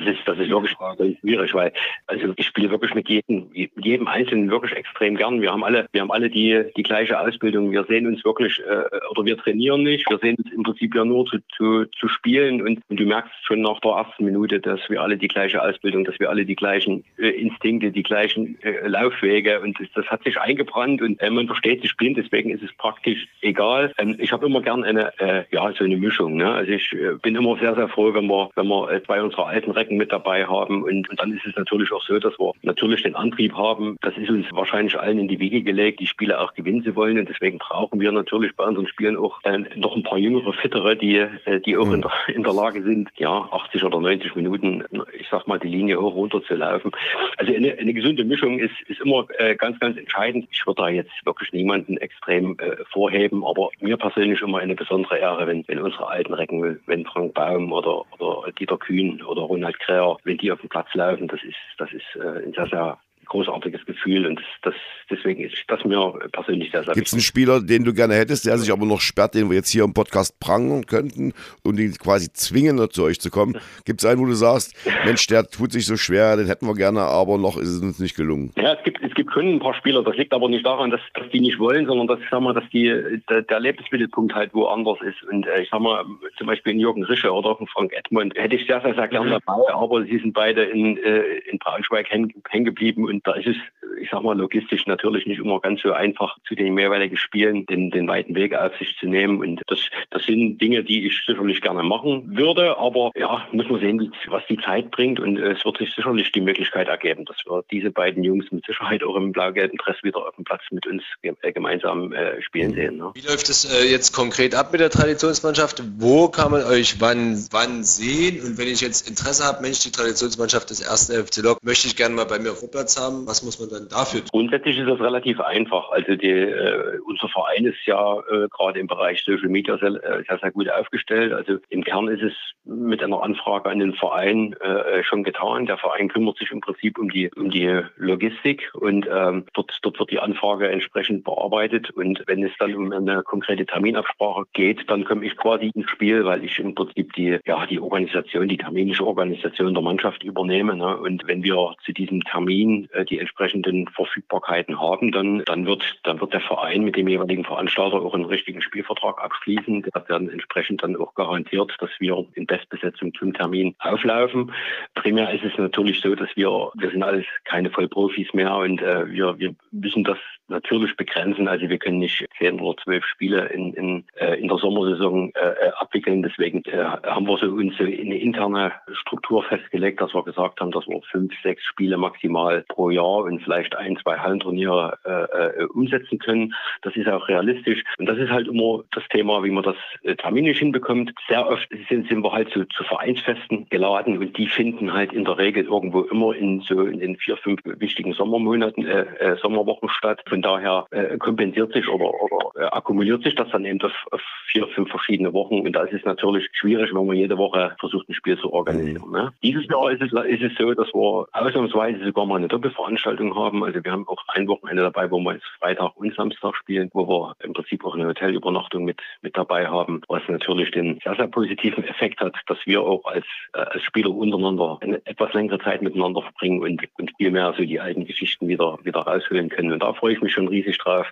das 0.07 0.15
ist, 0.15 0.27
das 0.27 0.39
ist 0.39 0.49
wirklich 0.49 0.75
schwierig, 1.19 1.53
weil 1.53 1.71
also 2.07 2.33
ich 2.35 2.47
spiele 2.47 2.69
wirklich 2.69 2.93
mit 2.93 3.09
jedem, 3.09 3.49
jedem 3.53 4.07
Einzelnen 4.07 4.49
wirklich 4.49 4.73
extrem 4.73 5.15
gern. 5.15 5.41
Wir 5.41 5.51
haben 5.51 5.63
alle, 5.63 5.87
wir 5.91 6.01
haben 6.01 6.11
alle 6.11 6.29
die, 6.29 6.63
die 6.75 6.83
gleiche 6.83 7.19
Ausbildung. 7.19 7.71
Wir 7.71 7.83
sehen 7.85 8.07
uns 8.07 8.23
wirklich, 8.23 8.59
äh, 8.59 8.83
oder 9.11 9.25
wir 9.25 9.37
trainieren 9.37 9.83
nicht. 9.83 10.09
Wir 10.09 10.17
sehen 10.19 10.37
uns 10.37 10.51
im 10.53 10.63
Prinzip 10.63 10.95
ja 10.95 11.03
nur 11.03 11.25
zu, 11.25 11.39
zu, 11.55 11.85
zu 11.85 12.07
spielen 12.07 12.61
und, 12.61 12.79
und 12.89 12.99
du 12.99 13.05
merkst 13.05 13.33
schon 13.43 13.61
nach 13.61 13.79
der 13.81 13.91
ersten 13.91 14.25
Minute, 14.25 14.59
dass 14.59 14.79
wir 14.89 15.01
alle 15.01 15.17
die 15.17 15.27
gleiche 15.27 15.61
Ausbildung, 15.61 16.05
dass 16.05 16.19
wir 16.19 16.29
alle 16.29 16.45
die 16.45 16.55
gleichen 16.55 17.03
äh, 17.17 17.29
Instinkte, 17.29 17.91
die 17.91 18.03
gleichen 18.03 18.57
äh, 18.61 18.87
Laufwege 18.87 19.59
und 19.59 19.79
das, 19.79 19.87
das, 19.93 20.07
hat 20.07 20.23
sich 20.23 20.39
eingebrannt 20.39 21.01
und 21.01 21.21
äh, 21.21 21.29
man 21.29 21.47
versteht 21.47 21.81
sich 21.81 21.97
blind, 21.97 22.17
deswegen 22.17 22.49
ist 22.49 22.63
es 22.63 22.71
praktisch 22.77 23.27
egal. 23.41 23.91
Ähm, 23.97 24.15
ich 24.19 24.31
habe 24.31 24.45
immer 24.45 24.61
gern 24.61 24.83
eine, 24.83 25.11
äh, 25.19 25.43
ja, 25.51 25.71
so 25.73 25.83
eine 25.83 25.97
Mischung. 25.97 26.37
Ne? 26.37 26.49
Also 26.49 26.71
ich 26.71 26.93
äh, 26.93 27.15
bin 27.21 27.35
immer 27.35 27.57
sehr, 27.57 27.75
sehr 27.75 27.89
froh, 27.89 28.13
wenn 28.13 28.27
wir, 28.27 28.49
wenn 28.55 28.67
wir 28.67 29.03
zwei 29.03 29.21
unserer 29.21 29.47
alten 29.47 29.71
Recken 29.71 29.96
mit 29.97 30.11
dabei 30.11 30.45
haben. 30.45 30.83
Und, 30.83 31.09
und 31.09 31.19
dann 31.19 31.33
ist 31.33 31.45
es 31.45 31.55
natürlich 31.55 31.91
auch 31.91 32.03
so, 32.03 32.19
dass 32.19 32.37
wir 32.39 32.53
natürlich 32.61 33.03
den 33.03 33.15
Antrieb 33.15 33.53
haben. 33.55 33.97
Das 34.01 34.17
ist 34.17 34.29
uns 34.29 34.45
wahrscheinlich 34.51 34.97
allen 34.99 35.19
in 35.19 35.27
die 35.27 35.39
Wiege 35.39 35.61
gelegt, 35.61 35.99
die 35.99 36.07
Spiele 36.07 36.39
auch 36.39 36.53
gewinnen 36.53 36.83
zu 36.83 36.95
wollen. 36.95 37.19
Und 37.19 37.29
deswegen 37.29 37.57
brauchen 37.57 37.99
wir 37.99 38.11
natürlich 38.11 38.55
bei 38.55 38.65
unseren 38.65 38.87
Spielen 38.87 39.17
auch 39.17 39.39
äh, 39.43 39.59
noch 39.75 39.95
ein 39.95 40.03
paar 40.03 40.17
jüngere, 40.17 40.53
fittere, 40.53 40.95
die, 40.95 41.17
äh, 41.17 41.59
die 41.59 41.77
auch 41.77 41.91
in 41.91 42.01
der, 42.01 42.11
in 42.27 42.43
der 42.43 42.53
Lage 42.53 42.83
sind, 42.83 43.09
ja, 43.17 43.47
80 43.51 43.83
oder 43.83 43.99
90 43.99 44.35
Minuten, 44.35 44.83
ich 45.17 45.27
sag 45.29 45.47
mal, 45.47 45.59
die 45.59 45.67
Linie 45.67 45.99
hoch 45.99 46.15
runter 46.15 46.43
zu 46.43 46.55
laufen. 46.55 46.91
Also 47.37 47.53
eine, 47.53 47.77
eine 47.77 47.93
gesunde 47.93 48.23
Mischung 48.23 48.59
ist, 48.59 48.73
ist 48.87 49.01
immer 49.01 49.25
äh, 49.37 49.55
ganz, 49.55 49.79
ganz 49.79 49.97
entscheidend. 49.97 50.47
Ich 50.51 50.65
würde 50.65 50.81
da 50.81 50.89
jetzt 50.89 51.11
wirklich 51.25 51.51
niemanden 51.53 51.97
extrem 51.97 52.57
äh, 52.59 52.77
vorheben, 52.91 53.45
aber 53.45 53.69
mir 53.79 53.97
persönlich 53.97 54.41
immer 54.41 54.59
eine 54.59 54.75
besondere 54.75 55.17
Ehre, 55.17 55.47
wenn, 55.47 55.63
wenn 55.67 55.79
unsere 55.79 56.07
alten 56.07 56.33
Recken, 56.33 56.79
wenn 56.85 57.05
Frank 57.05 57.33
Baum 57.33 57.71
oder, 57.71 58.03
oder 58.17 58.51
Dieter 58.51 58.77
Kühn 58.77 59.21
oder 59.23 59.41
Ronald 59.41 59.79
Kräher, 59.87 60.17
wenn 60.23 60.37
die 60.37 60.51
auf 60.51 60.59
dem 60.59 60.69
Platz 60.69 60.93
laufen, 60.93 61.27
das 61.27 61.41
ist, 61.43 61.55
das 61.77 61.91
ist 61.93 62.15
äh, 62.15 62.43
ein 62.45 62.53
sehr, 62.53 62.67
sehr 62.67 62.99
großartiges 63.27 63.85
Gefühl 63.85 64.25
und 64.25 64.41
das, 64.63 64.73
deswegen 65.09 65.43
ist 65.43 65.55
das 65.67 65.83
mir 65.85 66.13
persönlich 66.31 66.71
sehr, 66.71 66.83
sehr 66.83 66.93
Gibt 66.93 67.07
es 67.07 67.13
einen 67.13 67.21
Spieler, 67.21 67.61
den 67.61 67.83
du 67.83 67.93
gerne 67.93 68.15
hättest, 68.15 68.45
der 68.45 68.57
sich 68.57 68.71
aber 68.71 68.85
noch 68.85 69.01
sperrt, 69.01 69.35
den 69.35 69.49
wir 69.49 69.57
jetzt 69.57 69.69
hier 69.69 69.83
im 69.83 69.93
Podcast 69.93 70.39
prangern 70.39 70.85
könnten 70.85 71.33
und 71.63 71.79
ihn 71.79 71.93
quasi 71.93 72.31
zwingen, 72.31 72.77
zu 72.89 73.03
euch 73.03 73.19
zu 73.19 73.29
kommen? 73.29 73.57
Gibt 73.85 74.01
es 74.01 74.05
einen, 74.05 74.19
wo 74.21 74.25
du 74.25 74.33
sagst, 74.33 74.75
Mensch, 75.05 75.27
der 75.27 75.45
tut 75.45 75.71
sich 75.71 75.85
so 75.85 75.97
schwer, 75.97 76.37
den 76.37 76.47
hätten 76.47 76.67
wir 76.67 76.75
gerne, 76.75 77.01
aber 77.01 77.37
noch 77.37 77.57
ist 77.57 77.69
es 77.69 77.81
uns 77.81 77.99
nicht 77.99 78.15
gelungen? 78.15 78.51
Ja, 78.57 78.73
es 78.73 78.83
gibt, 78.83 79.01
es 79.01 79.13
gibt 79.13 79.33
schon 79.33 79.47
ein 79.47 79.59
paar 79.59 79.73
Spieler, 79.73 80.03
das 80.03 80.15
liegt 80.15 80.33
aber 80.33 80.49
nicht 80.49 80.65
daran, 80.65 80.91
dass, 80.91 81.01
dass 81.13 81.29
die 81.29 81.39
nicht 81.39 81.59
wollen, 81.59 81.85
sondern 81.85 82.07
dass, 82.07 82.19
ich 82.19 82.29
sag 82.29 82.41
mal, 82.41 82.53
dass 82.53 82.67
die, 82.71 83.21
der, 83.29 83.41
der 83.41 83.59
Lebensmittelpunkt 83.59 84.33
halt 84.33 84.53
woanders 84.53 84.99
ist 85.01 85.23
und 85.29 85.45
äh, 85.47 85.61
ich 85.61 85.69
sag 85.69 85.79
mal, 85.81 86.05
zum 86.37 86.47
Beispiel 86.47 86.73
in 86.73 86.79
Jürgen 86.79 87.03
Rische 87.03 87.31
oder 87.31 87.49
auch 87.49 87.61
in 87.61 87.67
Frank 87.67 87.93
Edmund 87.93 88.33
hätte 88.35 88.55
ich 88.55 88.67
sehr, 88.67 88.81
sehr, 88.81 88.95
sehr 88.95 89.07
gerne 89.07 89.39
dabei, 89.45 89.73
aber 89.73 90.03
sie 90.03 90.17
sind 90.19 90.33
beide 90.33 90.63
in, 90.63 90.97
äh, 90.97 91.21
in 91.49 91.57
Braunschweig 91.59 92.09
hängen 92.09 92.33
häng 92.49 92.65
geblieben 92.65 93.05
und 93.05 93.16
Und 93.17 93.25
da 93.25 93.33
ist 93.33 93.47
es 93.47 93.57
ich 93.99 94.09
sag 94.11 94.23
mal, 94.23 94.37
logistisch 94.37 94.85
natürlich 94.85 95.25
nicht 95.25 95.39
immer 95.39 95.59
ganz 95.59 95.81
so 95.81 95.91
einfach, 95.91 96.37
zu 96.47 96.55
den 96.55 96.77
jeweiligen 96.77 97.17
Spielen 97.17 97.65
den, 97.65 97.91
den 97.91 98.07
weiten 98.07 98.35
Weg 98.35 98.55
auf 98.55 98.75
sich 98.77 98.95
zu 98.99 99.07
nehmen. 99.07 99.39
Und 99.39 99.61
das, 99.67 99.79
das 100.09 100.23
sind 100.25 100.59
Dinge, 100.59 100.83
die 100.83 101.07
ich 101.07 101.25
sicherlich 101.25 101.61
gerne 101.61 101.83
machen 101.83 102.37
würde. 102.37 102.77
Aber 102.77 103.11
ja, 103.15 103.47
muss 103.51 103.69
man 103.69 103.79
sehen, 103.79 104.13
was 104.27 104.43
die 104.49 104.57
Zeit 104.57 104.91
bringt. 104.91 105.19
Und 105.19 105.37
es 105.37 105.63
wird 105.65 105.77
sich 105.77 105.93
sicherlich 105.93 106.31
die 106.31 106.41
Möglichkeit 106.41 106.87
ergeben, 106.87 107.25
dass 107.25 107.37
wir 107.45 107.63
diese 107.71 107.91
beiden 107.91 108.23
Jungs 108.23 108.51
mit 108.51 108.65
Sicherheit 108.65 109.03
auch 109.03 109.15
im 109.15 109.31
blau-gelben 109.31 109.77
Dress 109.77 109.97
wieder 110.03 110.27
auf 110.27 110.35
dem 110.35 110.45
Platz 110.45 110.61
mit 110.71 110.85
uns 110.87 111.03
äh, 111.21 111.51
gemeinsam 111.51 112.13
äh, 112.13 112.41
spielen 112.41 112.73
sehen. 112.73 112.97
Ne? 112.97 113.11
Wie 113.13 113.21
läuft 113.21 113.49
es 113.49 113.65
äh, 113.65 113.89
jetzt 113.89 114.13
konkret 114.13 114.55
ab 114.55 114.71
mit 114.71 114.81
der 114.81 114.89
Traditionsmannschaft? 114.89 115.83
Wo 115.97 116.27
kann 116.27 116.51
man 116.51 116.63
euch 116.63 116.99
wann, 117.01 117.45
wann 117.51 117.83
sehen? 117.83 118.41
Und 118.43 118.57
wenn 118.57 118.67
ich 118.67 118.81
jetzt 118.81 119.07
Interesse 119.09 119.45
habe, 119.45 119.61
Mensch, 119.61 119.79
die 119.79 119.91
Traditionsmannschaft 119.91 120.69
des 120.69 120.81
ersten 120.81 121.13
FC 121.13 121.37
Lok 121.43 121.63
möchte 121.63 121.87
ich 121.87 121.95
gerne 121.95 122.15
mal 122.15 122.25
bei 122.25 122.39
mir 122.39 122.51
auf 122.51 122.67
Platz 122.71 122.99
haben, 122.99 123.06
was 123.25 123.43
muss 123.43 123.59
man 123.59 123.69
dann 123.69 123.87
dafür 123.89 124.21
Grundsätzlich 124.31 124.77
ist 124.77 124.87
das 124.87 124.99
relativ 124.99 125.39
einfach. 125.39 125.89
Also 125.91 126.15
die, 126.15 126.29
äh, 126.29 126.99
unser 127.05 127.29
Verein 127.29 127.65
ist 127.65 127.85
ja 127.85 128.19
äh, 128.19 128.47
gerade 128.49 128.79
im 128.79 128.87
Bereich 128.87 129.23
Social 129.23 129.49
Media 129.49 129.77
sehr, 129.77 129.89
äh, 130.03 130.23
sehr, 130.27 130.39
sehr, 130.39 130.51
gut 130.51 130.69
aufgestellt. 130.69 131.33
Also 131.33 131.57
im 131.69 131.83
Kern 131.83 132.07
ist 132.07 132.23
es 132.23 132.33
mit 132.65 133.03
einer 133.03 133.23
Anfrage 133.23 133.69
an 133.69 133.79
den 133.79 133.93
Verein 133.93 134.53
äh, 134.53 135.03
schon 135.03 135.23
getan. 135.23 135.65
Der 135.65 135.77
Verein 135.77 136.09
kümmert 136.09 136.37
sich 136.37 136.51
im 136.51 136.61
Prinzip 136.61 136.97
um 136.97 137.09
die, 137.09 137.31
um 137.35 137.49
die 137.49 137.81
Logistik 137.97 138.69
und 138.73 139.07
ähm, 139.11 139.45
dort, 139.53 139.77
dort 139.81 139.99
wird 139.99 140.11
die 140.11 140.19
Anfrage 140.19 140.69
entsprechend 140.69 141.23
bearbeitet. 141.23 141.91
Und 141.91 142.23
wenn 142.27 142.43
es 142.43 142.51
dann 142.59 142.75
um 142.75 142.91
eine 142.91 143.23
konkrete 143.23 143.65
Terminabsprache 143.65 144.43
geht, 144.53 144.89
dann 144.89 145.05
komme 145.05 145.25
ich 145.25 145.35
quasi 145.37 145.71
ins 145.73 145.89
Spiel, 145.89 146.25
weil 146.25 146.43
ich 146.43 146.59
im 146.59 146.75
Prinzip 146.75 147.13
die, 147.13 147.39
ja, 147.45 147.65
die 147.65 147.79
Organisation, 147.79 148.47
die 148.47 148.57
terminische 148.57 149.05
Organisation 149.05 149.73
der 149.73 149.83
Mannschaft 149.83 150.23
übernehme. 150.23 150.75
Ne? 150.75 150.97
Und 150.97 151.27
wenn 151.27 151.43
wir 151.43 151.75
zu 151.85 151.93
diesem 151.93 152.21
Termin 152.21 152.87
die 153.03 153.19
entsprechenden 153.19 153.87
Verfügbarkeiten 153.89 154.79
haben, 154.79 155.11
dann, 155.11 155.43
dann, 155.45 155.65
wird, 155.65 155.99
dann 156.03 156.19
wird 156.19 156.33
der 156.33 156.41
Verein 156.41 156.83
mit 156.83 156.95
dem 156.95 157.07
jeweiligen 157.07 157.43
Veranstalter 157.43 158.01
auch 158.01 158.13
einen 158.13 158.25
richtigen 158.25 158.61
Spielvertrag 158.61 159.21
abschließen. 159.21 159.85
Da 159.93 160.07
werden 160.09 160.29
entsprechend 160.29 160.83
dann 160.83 160.95
auch 160.95 161.13
garantiert, 161.15 161.75
dass 161.79 161.91
wir 161.99 162.25
in 162.33 162.45
Bestbesetzung 162.45 163.13
zum 163.13 163.33
Termin 163.33 163.75
auflaufen. 163.79 164.51
Primär 164.95 165.33
ist 165.33 165.43
es 165.43 165.57
natürlich 165.57 166.01
so, 166.01 166.15
dass 166.15 166.29
wir, 166.35 166.49
wir 166.75 166.89
sind 166.91 167.03
alles 167.03 167.25
keine 167.45 167.69
Vollprofis 167.69 168.33
mehr 168.33 168.55
und 168.55 168.81
äh, 168.81 169.09
wir, 169.09 169.37
wir 169.37 169.55
müssen 169.71 170.03
das 170.03 170.17
natürlich 170.47 170.95
begrenzen. 170.95 171.47
Also 171.47 171.69
wir 171.69 171.77
können 171.77 171.99
nicht 171.99 172.25
zehn 172.37 172.59
oder 172.59 172.77
zwölf 172.83 173.05
Spiele 173.05 173.47
in, 173.47 173.73
in, 173.73 174.05
äh, 174.19 174.35
in 174.35 174.47
der 174.47 174.57
Sommersaison 174.57 175.31
äh, 175.35 175.39
äh, 175.39 175.71
abwickeln. 175.77 176.23
Deswegen 176.23 176.63
äh, 176.65 176.83
haben 176.83 177.27
wir 177.27 177.37
so 177.37 177.47
uns 177.47 177.77
so 177.77 177.83
eine 177.83 178.17
interne 178.17 178.71
Struktur 178.93 179.43
festgelegt, 179.43 180.01
dass 180.01 180.13
wir 180.13 180.23
gesagt 180.23 180.59
haben, 180.61 180.71
dass 180.71 180.87
wir 180.87 181.01
fünf, 181.11 181.33
sechs 181.41 181.63
Spiele 181.63 181.97
maximal 181.97 182.63
pro 182.69 182.89
Jahr 182.89 183.23
und 183.23 183.41
vielleicht 183.41 183.75
ein, 183.75 183.97
zwei 183.97 184.17
Hallenturniere 184.17 184.97
äh, 185.05 185.61
äh, 185.61 185.65
umsetzen 185.65 186.19
können. 186.19 186.53
Das 186.81 186.95
ist 186.95 187.07
auch 187.07 187.27
realistisch. 187.27 187.83
Und 187.97 188.07
das 188.07 188.17
ist 188.17 188.29
halt 188.29 188.47
immer 188.47 188.83
das 188.91 189.03
Thema, 189.09 189.43
wie 189.43 189.51
man 189.51 189.63
das 189.63 189.75
äh, 190.03 190.15
terminisch 190.15 190.59
hinbekommt. 190.59 191.13
Sehr 191.27 191.47
oft 191.47 191.67
sind, 191.89 192.07
sind 192.07 192.23
wir 192.23 192.31
halt 192.31 192.49
zu, 192.51 192.65
zu 192.65 192.83
Vereinsfesten 192.83 193.67
geladen 193.69 194.17
und 194.17 194.37
die 194.37 194.47
finden 194.47 194.93
halt 194.93 195.13
in 195.13 195.25
der 195.25 195.37
Regel 195.37 195.65
irgendwo 195.65 196.01
immer 196.01 196.35
in 196.35 196.61
so 196.61 196.81
in 196.81 196.99
den 196.99 197.17
vier, 197.17 197.37
fünf 197.37 197.61
wichtigen 197.63 198.13
Sommermonaten, 198.13 198.85
äh, 198.85 199.01
äh, 199.19 199.37
Sommerwochen 199.37 199.89
statt. 199.89 200.21
Von 200.27 200.36
daher 200.41 200.85
äh, 200.91 201.17
kompensiert 201.17 201.73
sich 201.73 201.87
oder, 201.87 202.11
oder 202.21 202.37
äh, 202.57 202.65
akkumuliert 202.65 203.23
sich 203.23 203.35
das 203.35 203.49
dann 203.51 203.65
eben 203.65 203.81
auf, 203.81 203.93
auf, 204.11 204.21
vier, 204.47 204.67
fünf 204.69 204.89
verschiedene 204.89 205.33
Wochen. 205.33 205.59
Und 205.59 205.73
da 205.73 205.83
ist 205.83 205.93
es 205.93 206.05
natürlich 206.05 206.47
schwierig, 206.53 206.93
wenn 206.93 207.05
man 207.05 207.15
jede 207.15 207.37
Woche 207.37 207.75
versucht, 207.79 208.09
ein 208.09 208.13
Spiel 208.13 208.37
zu 208.39 208.51
organisieren. 208.51 209.11
Ne? 209.11 209.33
Dieses 209.43 209.67
Jahr 209.67 209.91
ist 209.91 210.01
es, 210.01 210.11
ist 210.11 210.41
es 210.41 210.57
so, 210.57 210.73
dass 210.73 210.87
wir 210.93 211.27
ausnahmsweise 211.33 212.03
sogar 212.05 212.25
mal 212.25 212.37
eine 212.37 212.47
Doppelveranstaltung 212.47 213.35
haben. 213.35 213.63
Also 213.63 213.83
wir 213.83 213.91
haben 213.91 214.07
auch 214.07 214.23
ein 214.29 214.47
Wochenende 214.47 214.83
dabei, 214.83 215.11
wo 215.11 215.19
wir 215.19 215.33
jetzt 215.33 215.45
Freitag 215.59 215.95
und 215.95 216.15
Samstag 216.15 216.55
spielen, 216.55 216.89
wo 216.93 217.07
wir 217.07 217.35
im 217.43 217.53
Prinzip 217.53 217.85
auch 217.85 217.95
eine 217.95 218.07
Hotelübernachtung 218.07 218.85
mit, 218.85 219.01
mit 219.21 219.37
dabei 219.37 219.67
haben, 219.67 220.01
was 220.07 220.21
natürlich 220.27 220.71
den 220.71 220.99
sehr, 221.03 221.15
sehr 221.15 221.27
positiven 221.27 221.83
Effekt 221.83 222.19
hat, 222.21 222.35
dass 222.47 222.57
wir 222.65 222.81
auch 222.81 223.05
als, 223.05 223.25
äh, 223.53 223.59
als 223.59 223.83
Spieler 223.83 224.11
untereinander 224.11 224.77
eine 224.81 225.05
etwas 225.05 225.33
längere 225.33 225.59
Zeit 225.59 225.81
miteinander 225.81 226.21
verbringen 226.21 226.61
und, 226.61 226.81
und 226.97 227.11
viel 227.17 227.31
mehr 227.31 227.53
so 227.57 227.63
die 227.63 227.79
alten 227.79 228.05
Geschichten 228.05 228.47
wieder, 228.47 228.79
wieder 228.83 229.01
rausholen 229.01 229.49
können. 229.49 229.73
Und 229.73 229.83
da 229.83 229.93
freue 229.93 230.13
ich 230.13 230.21
mich 230.21 230.26
mich 230.27 230.33
schon 230.33 230.47
riesig 230.47 230.77
drauf, 230.77 231.07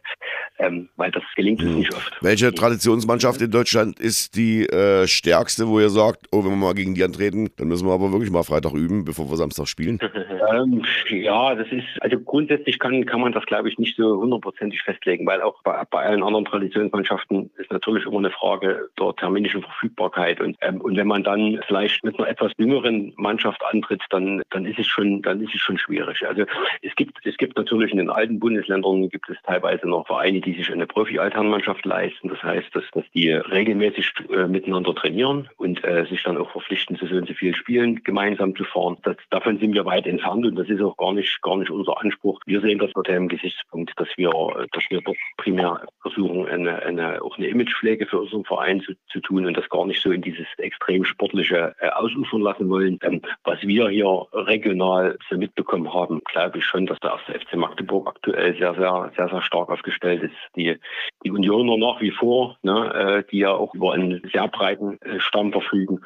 ähm, 0.59 0.89
weil 0.95 1.11
das 1.11 1.24
gelingt 1.36 1.61
uns 1.61 1.72
mhm. 1.72 1.78
nicht 1.80 1.93
oft. 1.93 2.18
Welche 2.22 2.53
Traditionsmannschaft 2.53 3.41
in 3.41 3.51
Deutschland 3.51 3.99
ist 3.99 4.36
die 4.36 4.68
äh, 4.68 5.07
stärkste, 5.07 5.68
wo 5.68 5.80
ihr 5.80 5.89
sagt, 5.89 6.28
oh, 6.32 6.43
wenn 6.43 6.51
wir 6.51 6.57
mal 6.57 6.74
gegen 6.74 6.93
die 6.93 7.03
antreten, 7.03 7.49
dann 7.57 7.68
müssen 7.68 7.88
wir 7.88 7.93
aber 7.93 8.11
wirklich 8.11 8.32
mal 8.32 8.43
Freitag 8.43 8.74
üben, 8.74 9.05
bevor 9.05 9.30
wir 9.30 9.38
Samstag 9.38 9.68
spielen? 9.68 9.99
ähm, 10.53 10.84
ja, 11.09 11.55
das 11.55 11.68
ist, 11.72 11.86
also 12.01 12.20
grundsätzlich 12.20 12.80
kann, 12.80 13.05
kann 13.05 13.22
man 13.22 13.32
das, 13.32 13.45
glaube 13.45 13.70
ich, 13.70 13.78
nicht 13.78 13.97
so 13.97 14.18
hundertprozentig 14.22 14.82
festlegen, 14.82 15.26
weil 15.26 15.41
auch 15.41 15.61
bei, 15.63 15.84
bei 15.89 16.03
allen 16.03 16.24
anderen 16.24 16.45
Traditionsmannschaften 16.45 17.49
ist 17.57 17.72
natürlich 17.72 18.05
immer 18.05 18.20
eine 18.20 18.32
Frage 18.32 18.89
der 18.99 19.16
terminischen 19.16 19.61
Verfügbarkeit. 19.61 20.41
Und, 20.41 20.57
ähm, 20.61 20.82
und 20.82 20.97
wenn 20.97 21.07
man 21.07 21.24
dann 21.24 21.59
vielleicht 21.68 22.03
mit 22.03 22.18
einer 22.20 22.28
etwas 22.28 22.51
jüngeren 22.57 23.13
Mannschaft 23.18 23.61
antritt, 23.72 24.01
dann, 24.09 24.41
dann 24.49 24.66
ist 24.66 24.80
es 24.80 24.88
schon, 24.88 25.22
dann 25.22 25.41
ist 25.41 25.53
es 25.53 25.61
schon 25.61 25.78
schwierig. 25.78 26.26
Also 26.28 26.43
es 26.82 26.95
gibt, 26.95 27.18
es 27.26 27.38
gibt 27.38 27.57
natürlich 27.57 27.91
in 27.91 27.97
den 27.97 28.09
alten 28.09 28.39
Bundesländern 28.39 29.05
gibt 29.10 29.30
es 29.30 29.38
teilweise 29.43 29.88
noch 29.88 30.08
Vereine, 30.08 30.41
die 30.41 30.53
sich 30.53 30.72
eine 30.72 30.88
Profi-Alternmannschaft 30.88 31.86
leisten. 31.86 32.30
Das 32.30 32.41
heißt, 32.43 32.76
dass, 32.76 32.84
dass 32.91 33.03
die 33.14 33.32
regelmäßig 33.32 34.12
äh, 34.32 34.47
miteinander 34.47 34.93
trainieren 34.95 35.49
und 35.58 35.84
äh, 35.84 36.06
sich 36.06 36.24
dann 36.24 36.38
auch 36.38 36.51
verpflichten, 36.51 36.95
zu 36.97 37.08
so 37.08 37.16
und 37.16 37.28
so 37.28 37.34
vielen 37.34 37.56
Spielen 37.56 38.03
gemeinsam 38.03 38.56
zu 38.56 38.64
fahren. 38.64 38.97
Das, 39.03 39.18
davon 39.30 39.60
sind 39.60 39.74
wir 39.74 39.86
weit 39.86 40.08
entfernt 40.08 40.45
und 40.45 40.56
das 40.56 40.70
ist 40.70 40.82
auch 40.82 40.97
gar 40.97 41.14
nicht, 41.14 41.41
gar 41.41 41.58
nicht 41.58 41.72
unser 41.72 41.99
Anspruch. 42.01 42.39
Wir 42.45 42.62
sehen 42.62 42.80
das 42.80 42.91
unter 42.93 43.14
dem 43.14 43.28
Gesichtspunkt, 43.28 43.91
dass 43.97 44.10
wir, 44.18 44.32
dass 44.72 44.84
wir 44.89 45.01
dort 45.01 45.18
primär 45.38 45.82
versuchen, 46.01 46.47
eine, 46.47 46.82
eine, 46.84 47.22
auch 47.22 47.38
eine 47.38 47.47
Imagepflege 47.47 48.06
für 48.06 48.20
unseren 48.20 48.45
Verein 48.45 48.82
zu, 48.82 48.93
zu 49.12 49.20
tun 49.20 49.45
und 49.45 49.56
das 49.58 49.70
gar 49.70 49.86
nicht 49.86 50.01
so 50.01 50.12
in 50.12 50.22
dieses 50.22 50.47
extrem 50.58 51.03
sportliche 51.06 51.76
äh, 51.80 51.89
ausufern 51.89 52.41
lassen 52.41 52.70
wollen. 52.70 52.99
Ähm, 53.03 53.22
was 53.43 53.62
wir 53.62 53.89
hier 53.89 54.28
regional 54.34 55.18
so 55.30 55.38
mitbekommen 55.38 55.93
haben, 55.93 56.22
glaube 56.26 56.60
ich 56.60 56.66
schon, 56.66 56.86
dass 56.86 56.99
der 56.99 57.12
erste 57.12 57.39
FC 57.39 57.56
Magdeburg 57.56 58.08
aktuell 58.08 58.56
sehr, 58.58 58.74
sehr 58.76 58.94
sehr, 59.15 59.29
sehr, 59.29 59.41
stark 59.41 59.69
aufgestellt 59.69 60.23
ist. 60.23 60.35
Die, 60.55 60.77
die 61.23 61.31
Unioner 61.31 61.77
nach 61.77 62.01
wie 62.01 62.11
vor, 62.11 62.57
ne, 62.63 63.23
äh, 63.25 63.31
die 63.31 63.39
ja 63.39 63.51
auch 63.51 63.73
über 63.73 63.93
einen 63.93 64.21
sehr 64.31 64.47
breiten 64.47 64.99
äh, 65.01 65.19
Stamm 65.19 65.51
verfügen. 65.51 66.01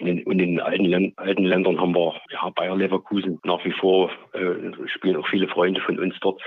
Und 0.00 0.06
in, 0.06 0.22
und 0.24 0.38
in 0.38 0.60
alten, 0.60 1.12
alten 1.16 1.44
Ländern 1.44 1.80
haben 1.80 1.94
wir 1.94 2.20
ja, 2.30 2.50
Bayer 2.50 2.76
Leverkusen 2.76 3.38
nach 3.44 3.64
wie 3.64 3.72
vor, 3.72 4.10
äh, 4.32 4.88
spielen 4.88 5.16
auch 5.16 5.28
viele 5.28 5.48
Freunde 5.48 5.80
von 5.80 5.98
uns 5.98 6.14
dort. 6.20 6.40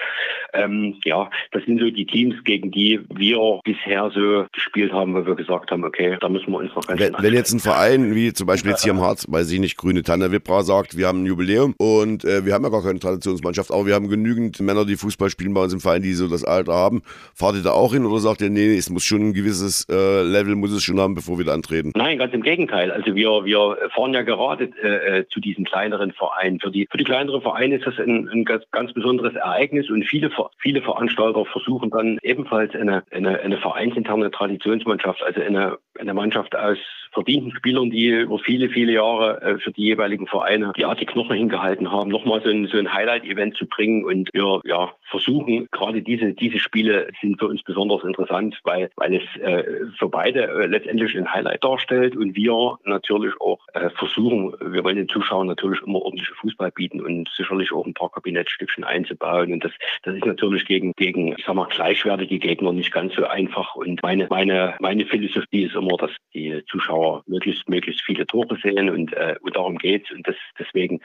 Ähm, 0.53 0.99
ja, 1.03 1.29
das 1.51 1.63
sind 1.65 1.79
so 1.79 1.89
die 1.89 2.05
Teams, 2.05 2.35
gegen 2.43 2.71
die 2.71 2.99
wir 3.13 3.59
bisher 3.63 4.09
so 4.11 4.45
gespielt 4.53 4.91
haben, 4.91 5.13
weil 5.13 5.25
wir 5.25 5.35
gesagt 5.35 5.71
haben, 5.71 5.83
okay, 5.83 6.17
da 6.19 6.29
müssen 6.29 6.51
wir 6.51 6.59
uns 6.59 6.73
noch 6.75 6.85
ganz 6.87 6.99
Wenn, 6.99 7.15
wenn 7.17 7.33
jetzt 7.33 7.53
ein 7.53 7.59
Verein, 7.59 8.15
wie 8.15 8.33
zum 8.33 8.47
Beispiel 8.47 8.71
jetzt 8.71 8.83
hier 8.83 8.93
im 8.93 9.01
Harz, 9.01 9.25
weiß 9.29 9.51
ich 9.51 9.59
nicht, 9.59 9.77
Grüne 9.77 10.03
Tanne 10.03 10.31
Wippra 10.31 10.63
sagt, 10.63 10.97
wir 10.97 11.07
haben 11.07 11.23
ein 11.23 11.25
Jubiläum 11.25 11.75
und 11.77 12.23
äh, 12.25 12.45
wir 12.45 12.53
haben 12.53 12.63
ja 12.63 12.69
gar 12.69 12.83
keine 12.83 12.99
Traditionsmannschaft, 12.99 13.71
aber 13.71 13.85
wir 13.85 13.95
haben 13.95 14.09
genügend 14.09 14.59
Männer, 14.59 14.85
die 14.85 14.95
Fußball 14.95 15.29
spielen 15.29 15.53
bei 15.53 15.61
uns 15.61 15.73
im 15.73 15.79
Verein, 15.85 16.01
die 16.01 16.13
so 16.13 16.27
das 16.27 16.43
Alter 16.43 16.73
haben. 16.73 17.01
Fahrt 17.33 17.55
ihr 17.55 17.63
da 17.63 17.71
auch 17.71 17.93
hin 17.93 18.05
oder 18.05 18.19
sagt 18.19 18.41
ihr, 18.41 18.49
nee, 18.49 18.75
es 18.75 18.89
muss 18.89 19.03
schon 19.03 19.29
ein 19.29 19.33
gewisses 19.33 19.87
äh, 19.89 20.21
Level 20.23 20.55
muss 20.55 20.71
es 20.71 20.83
schon 20.83 20.99
haben, 20.99 21.15
bevor 21.15 21.37
wir 21.37 21.45
da 21.45 21.53
antreten? 21.53 21.91
Nein, 21.95 22.17
ganz 22.17 22.33
im 22.33 22.41
Gegenteil. 22.41 22.91
Also 22.91 23.15
wir, 23.15 23.29
wir 23.45 23.77
fahren 23.93 24.13
ja 24.13 24.23
gerade 24.23 24.69
äh, 24.83 25.19
äh, 25.19 25.27
zu 25.29 25.39
diesen 25.39 25.65
kleineren 25.65 26.11
Vereinen. 26.11 26.59
Für 26.59 26.71
die, 26.71 26.87
für 26.89 26.97
die 26.97 27.03
kleineren 27.03 27.41
Vereine 27.41 27.75
ist 27.75 27.85
das 27.85 27.97
ein, 27.99 28.27
ein 28.29 28.45
ganz, 28.45 28.63
ganz 28.71 28.93
besonderes 28.93 29.35
Ereignis 29.35 29.89
und 29.89 30.03
viele, 30.05 30.29
viele 30.59 30.81
Veranstalter 30.81 31.45
versuchen 31.45 31.89
dann 31.91 32.17
ebenfalls 32.23 32.73
eine, 32.75 33.03
eine, 33.11 33.39
eine 33.39 33.57
vereinsinterne 33.57 34.31
Traditionsmannschaft, 34.31 35.21
also 35.23 35.41
eine, 35.41 35.77
eine 35.99 36.13
Mannschaft 36.13 36.55
aus 36.55 36.77
verdienten 37.15 37.55
Spielern, 37.55 37.89
die 37.89 38.09
über 38.09 38.37
viele, 38.37 38.69
viele 38.69 38.91
Jahre 38.91 39.41
äh, 39.41 39.57
für 39.57 39.71
die 39.71 39.83
jeweiligen 39.83 40.27
Vereine 40.27 40.73
die 40.75 40.85
Art 40.85 40.99
die 40.99 41.05
Knochen 41.05 41.35
hingehalten 41.35 41.91
haben, 41.91 42.11
nochmal 42.11 42.41
so 42.43 42.49
ein, 42.49 42.67
so 42.67 42.77
ein 42.77 42.93
Highlight-Event 42.93 43.55
zu 43.55 43.65
bringen. 43.65 44.03
Und 44.05 44.29
wir 44.33 44.61
ja, 44.65 44.91
versuchen, 45.09 45.67
gerade 45.71 46.01
diese, 46.01 46.33
diese 46.33 46.59
Spiele 46.59 47.07
sind 47.21 47.39
für 47.39 47.47
uns 47.47 47.63
besonders 47.63 48.03
interessant, 48.03 48.59
weil, 48.63 48.89
weil 48.97 49.15
es 49.15 49.41
äh, 49.41 49.63
für 49.97 50.09
beide 50.09 50.47
äh, 50.47 50.67
letztendlich 50.67 51.15
ein 51.17 51.31
Highlight 51.31 51.63
darstellt 51.63 52.15
und 52.15 52.35
wir 52.35 52.77
natürlich 52.83 53.33
auch 53.39 53.59
äh, 53.73 53.89
versuchen, 53.91 54.53
wir 54.61 54.83
wollen 54.83 54.97
den 54.97 55.09
Zuschauern 55.09 55.47
natürlich 55.47 55.81
immer 55.83 56.01
ordentliche 56.01 56.35
Fußball 56.35 56.71
bieten 56.71 57.01
und 57.01 57.29
sicherlich 57.35 57.71
auch 57.71 57.85
ein 57.85 57.93
paar 57.93 58.11
Kabinettstückchen 58.11 58.83
einzubauen. 58.83 59.53
Und 59.53 59.63
das, 59.63 59.71
das 60.03 60.15
ist 60.15 60.25
natürlich 60.25 60.65
gegen, 60.65 60.91
gegen, 60.97 61.33
ich 61.37 61.45
sag 61.45 61.55
mal, 61.55 61.67
gleichwertige 61.67 62.39
Gegner 62.39 62.73
nicht 62.73 62.91
ganz 62.91 63.15
so 63.15 63.25
einfach. 63.25 63.75
Und 63.75 64.03
meine, 64.03 64.27
meine, 64.29 64.75
meine 64.79 65.05
Philosophie 65.05 65.63
ist 65.63 65.75
immer, 65.75 65.95
dass 65.97 66.11
die 66.33 66.61
Zuschauer 66.69 67.04
wir 67.05 67.23
möglichst, 67.27 67.67
möglichst 67.69 68.01
viele 68.03 68.25
Tore 68.25 68.57
sehen 68.61 68.89
und, 68.89 69.13
äh, 69.13 69.35
und 69.41 69.55
darum 69.55 69.77
geht's. 69.77 70.11
Und 70.11 70.27
das, 70.27 70.35
deswegen 70.59 70.99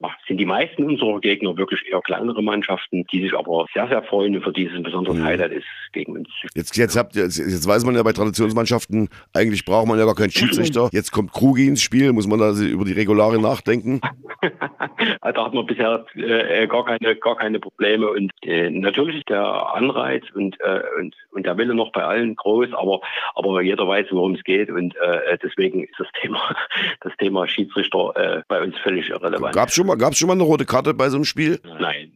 ja, 0.00 0.10
sind 0.26 0.38
die 0.38 0.46
meisten 0.46 0.84
unserer 0.84 1.20
Gegner 1.20 1.56
wirklich 1.56 1.86
eher 1.90 2.00
kleinere 2.00 2.42
Mannschaften, 2.42 3.04
die 3.12 3.22
sich 3.22 3.34
aber 3.34 3.66
sehr, 3.72 3.88
sehr 3.88 4.02
freuen 4.02 4.40
für 4.40 4.52
dieses 4.52 4.82
besondere 4.82 5.16
mhm. 5.16 5.24
Highlight 5.24 5.52
ist 5.52 5.66
gegen 5.92 6.12
uns. 6.12 6.28
Jetzt, 6.54 6.76
jetzt, 6.76 6.96
habt, 6.96 7.16
jetzt, 7.16 7.38
jetzt 7.38 7.66
weiß 7.66 7.84
man 7.84 7.94
ja 7.94 8.02
bei 8.02 8.12
Traditionsmannschaften, 8.12 9.08
eigentlich 9.34 9.64
braucht 9.64 9.88
man 9.88 9.98
ja 9.98 10.04
gar 10.04 10.14
keinen 10.14 10.30
Schiedsrichter. 10.30 10.88
Jetzt 10.92 11.10
kommt 11.12 11.32
Krugi 11.32 11.66
ins 11.66 11.82
Spiel, 11.82 12.12
muss 12.12 12.26
man 12.26 12.38
da 12.38 12.52
über 12.52 12.84
die 12.84 12.92
Regularien 12.92 13.42
nachdenken? 13.42 14.00
da 15.22 15.44
hat 15.44 15.54
man 15.54 15.66
bisher 15.66 16.04
äh, 16.14 16.66
gar, 16.66 16.84
keine, 16.84 17.16
gar 17.16 17.36
keine 17.36 17.58
Probleme. 17.60 18.08
Und 18.10 18.32
äh, 18.42 18.70
natürlich 18.70 19.18
ist 19.18 19.28
der 19.28 19.44
Anreiz 19.74 20.24
und, 20.34 20.58
äh, 20.60 20.82
und, 20.98 21.14
und 21.32 21.46
der 21.46 21.56
Wille 21.56 21.74
noch 21.74 21.92
bei 21.92 22.02
allen 22.02 22.36
groß, 22.36 22.68
aber, 22.72 23.00
aber 23.34 23.62
jeder 23.62 23.86
weiß, 23.86 24.06
worum 24.10 24.34
es 24.34 24.44
geht. 24.44 24.70
Und 24.70 24.94
äh, 24.96 25.35
deswegen 25.42 25.84
ist 25.84 25.94
das 25.98 26.08
Thema, 26.20 26.56
das 27.00 27.12
Thema 27.18 27.46
Schiedsrichter 27.46 28.12
äh, 28.16 28.42
bei 28.48 28.62
uns 28.62 28.76
völlig 28.78 29.08
irrelevant. 29.10 29.54
Gab 29.54 29.68
es 29.68 29.74
schon, 29.74 29.86
mal, 29.86 29.98
schon 30.12 30.28
mal 30.28 30.34
eine 30.34 30.42
rote 30.42 30.64
Karte 30.64 30.94
bei 30.94 31.08
so 31.08 31.16
einem 31.16 31.24
Spiel? 31.24 31.60
Nein. 31.78 32.12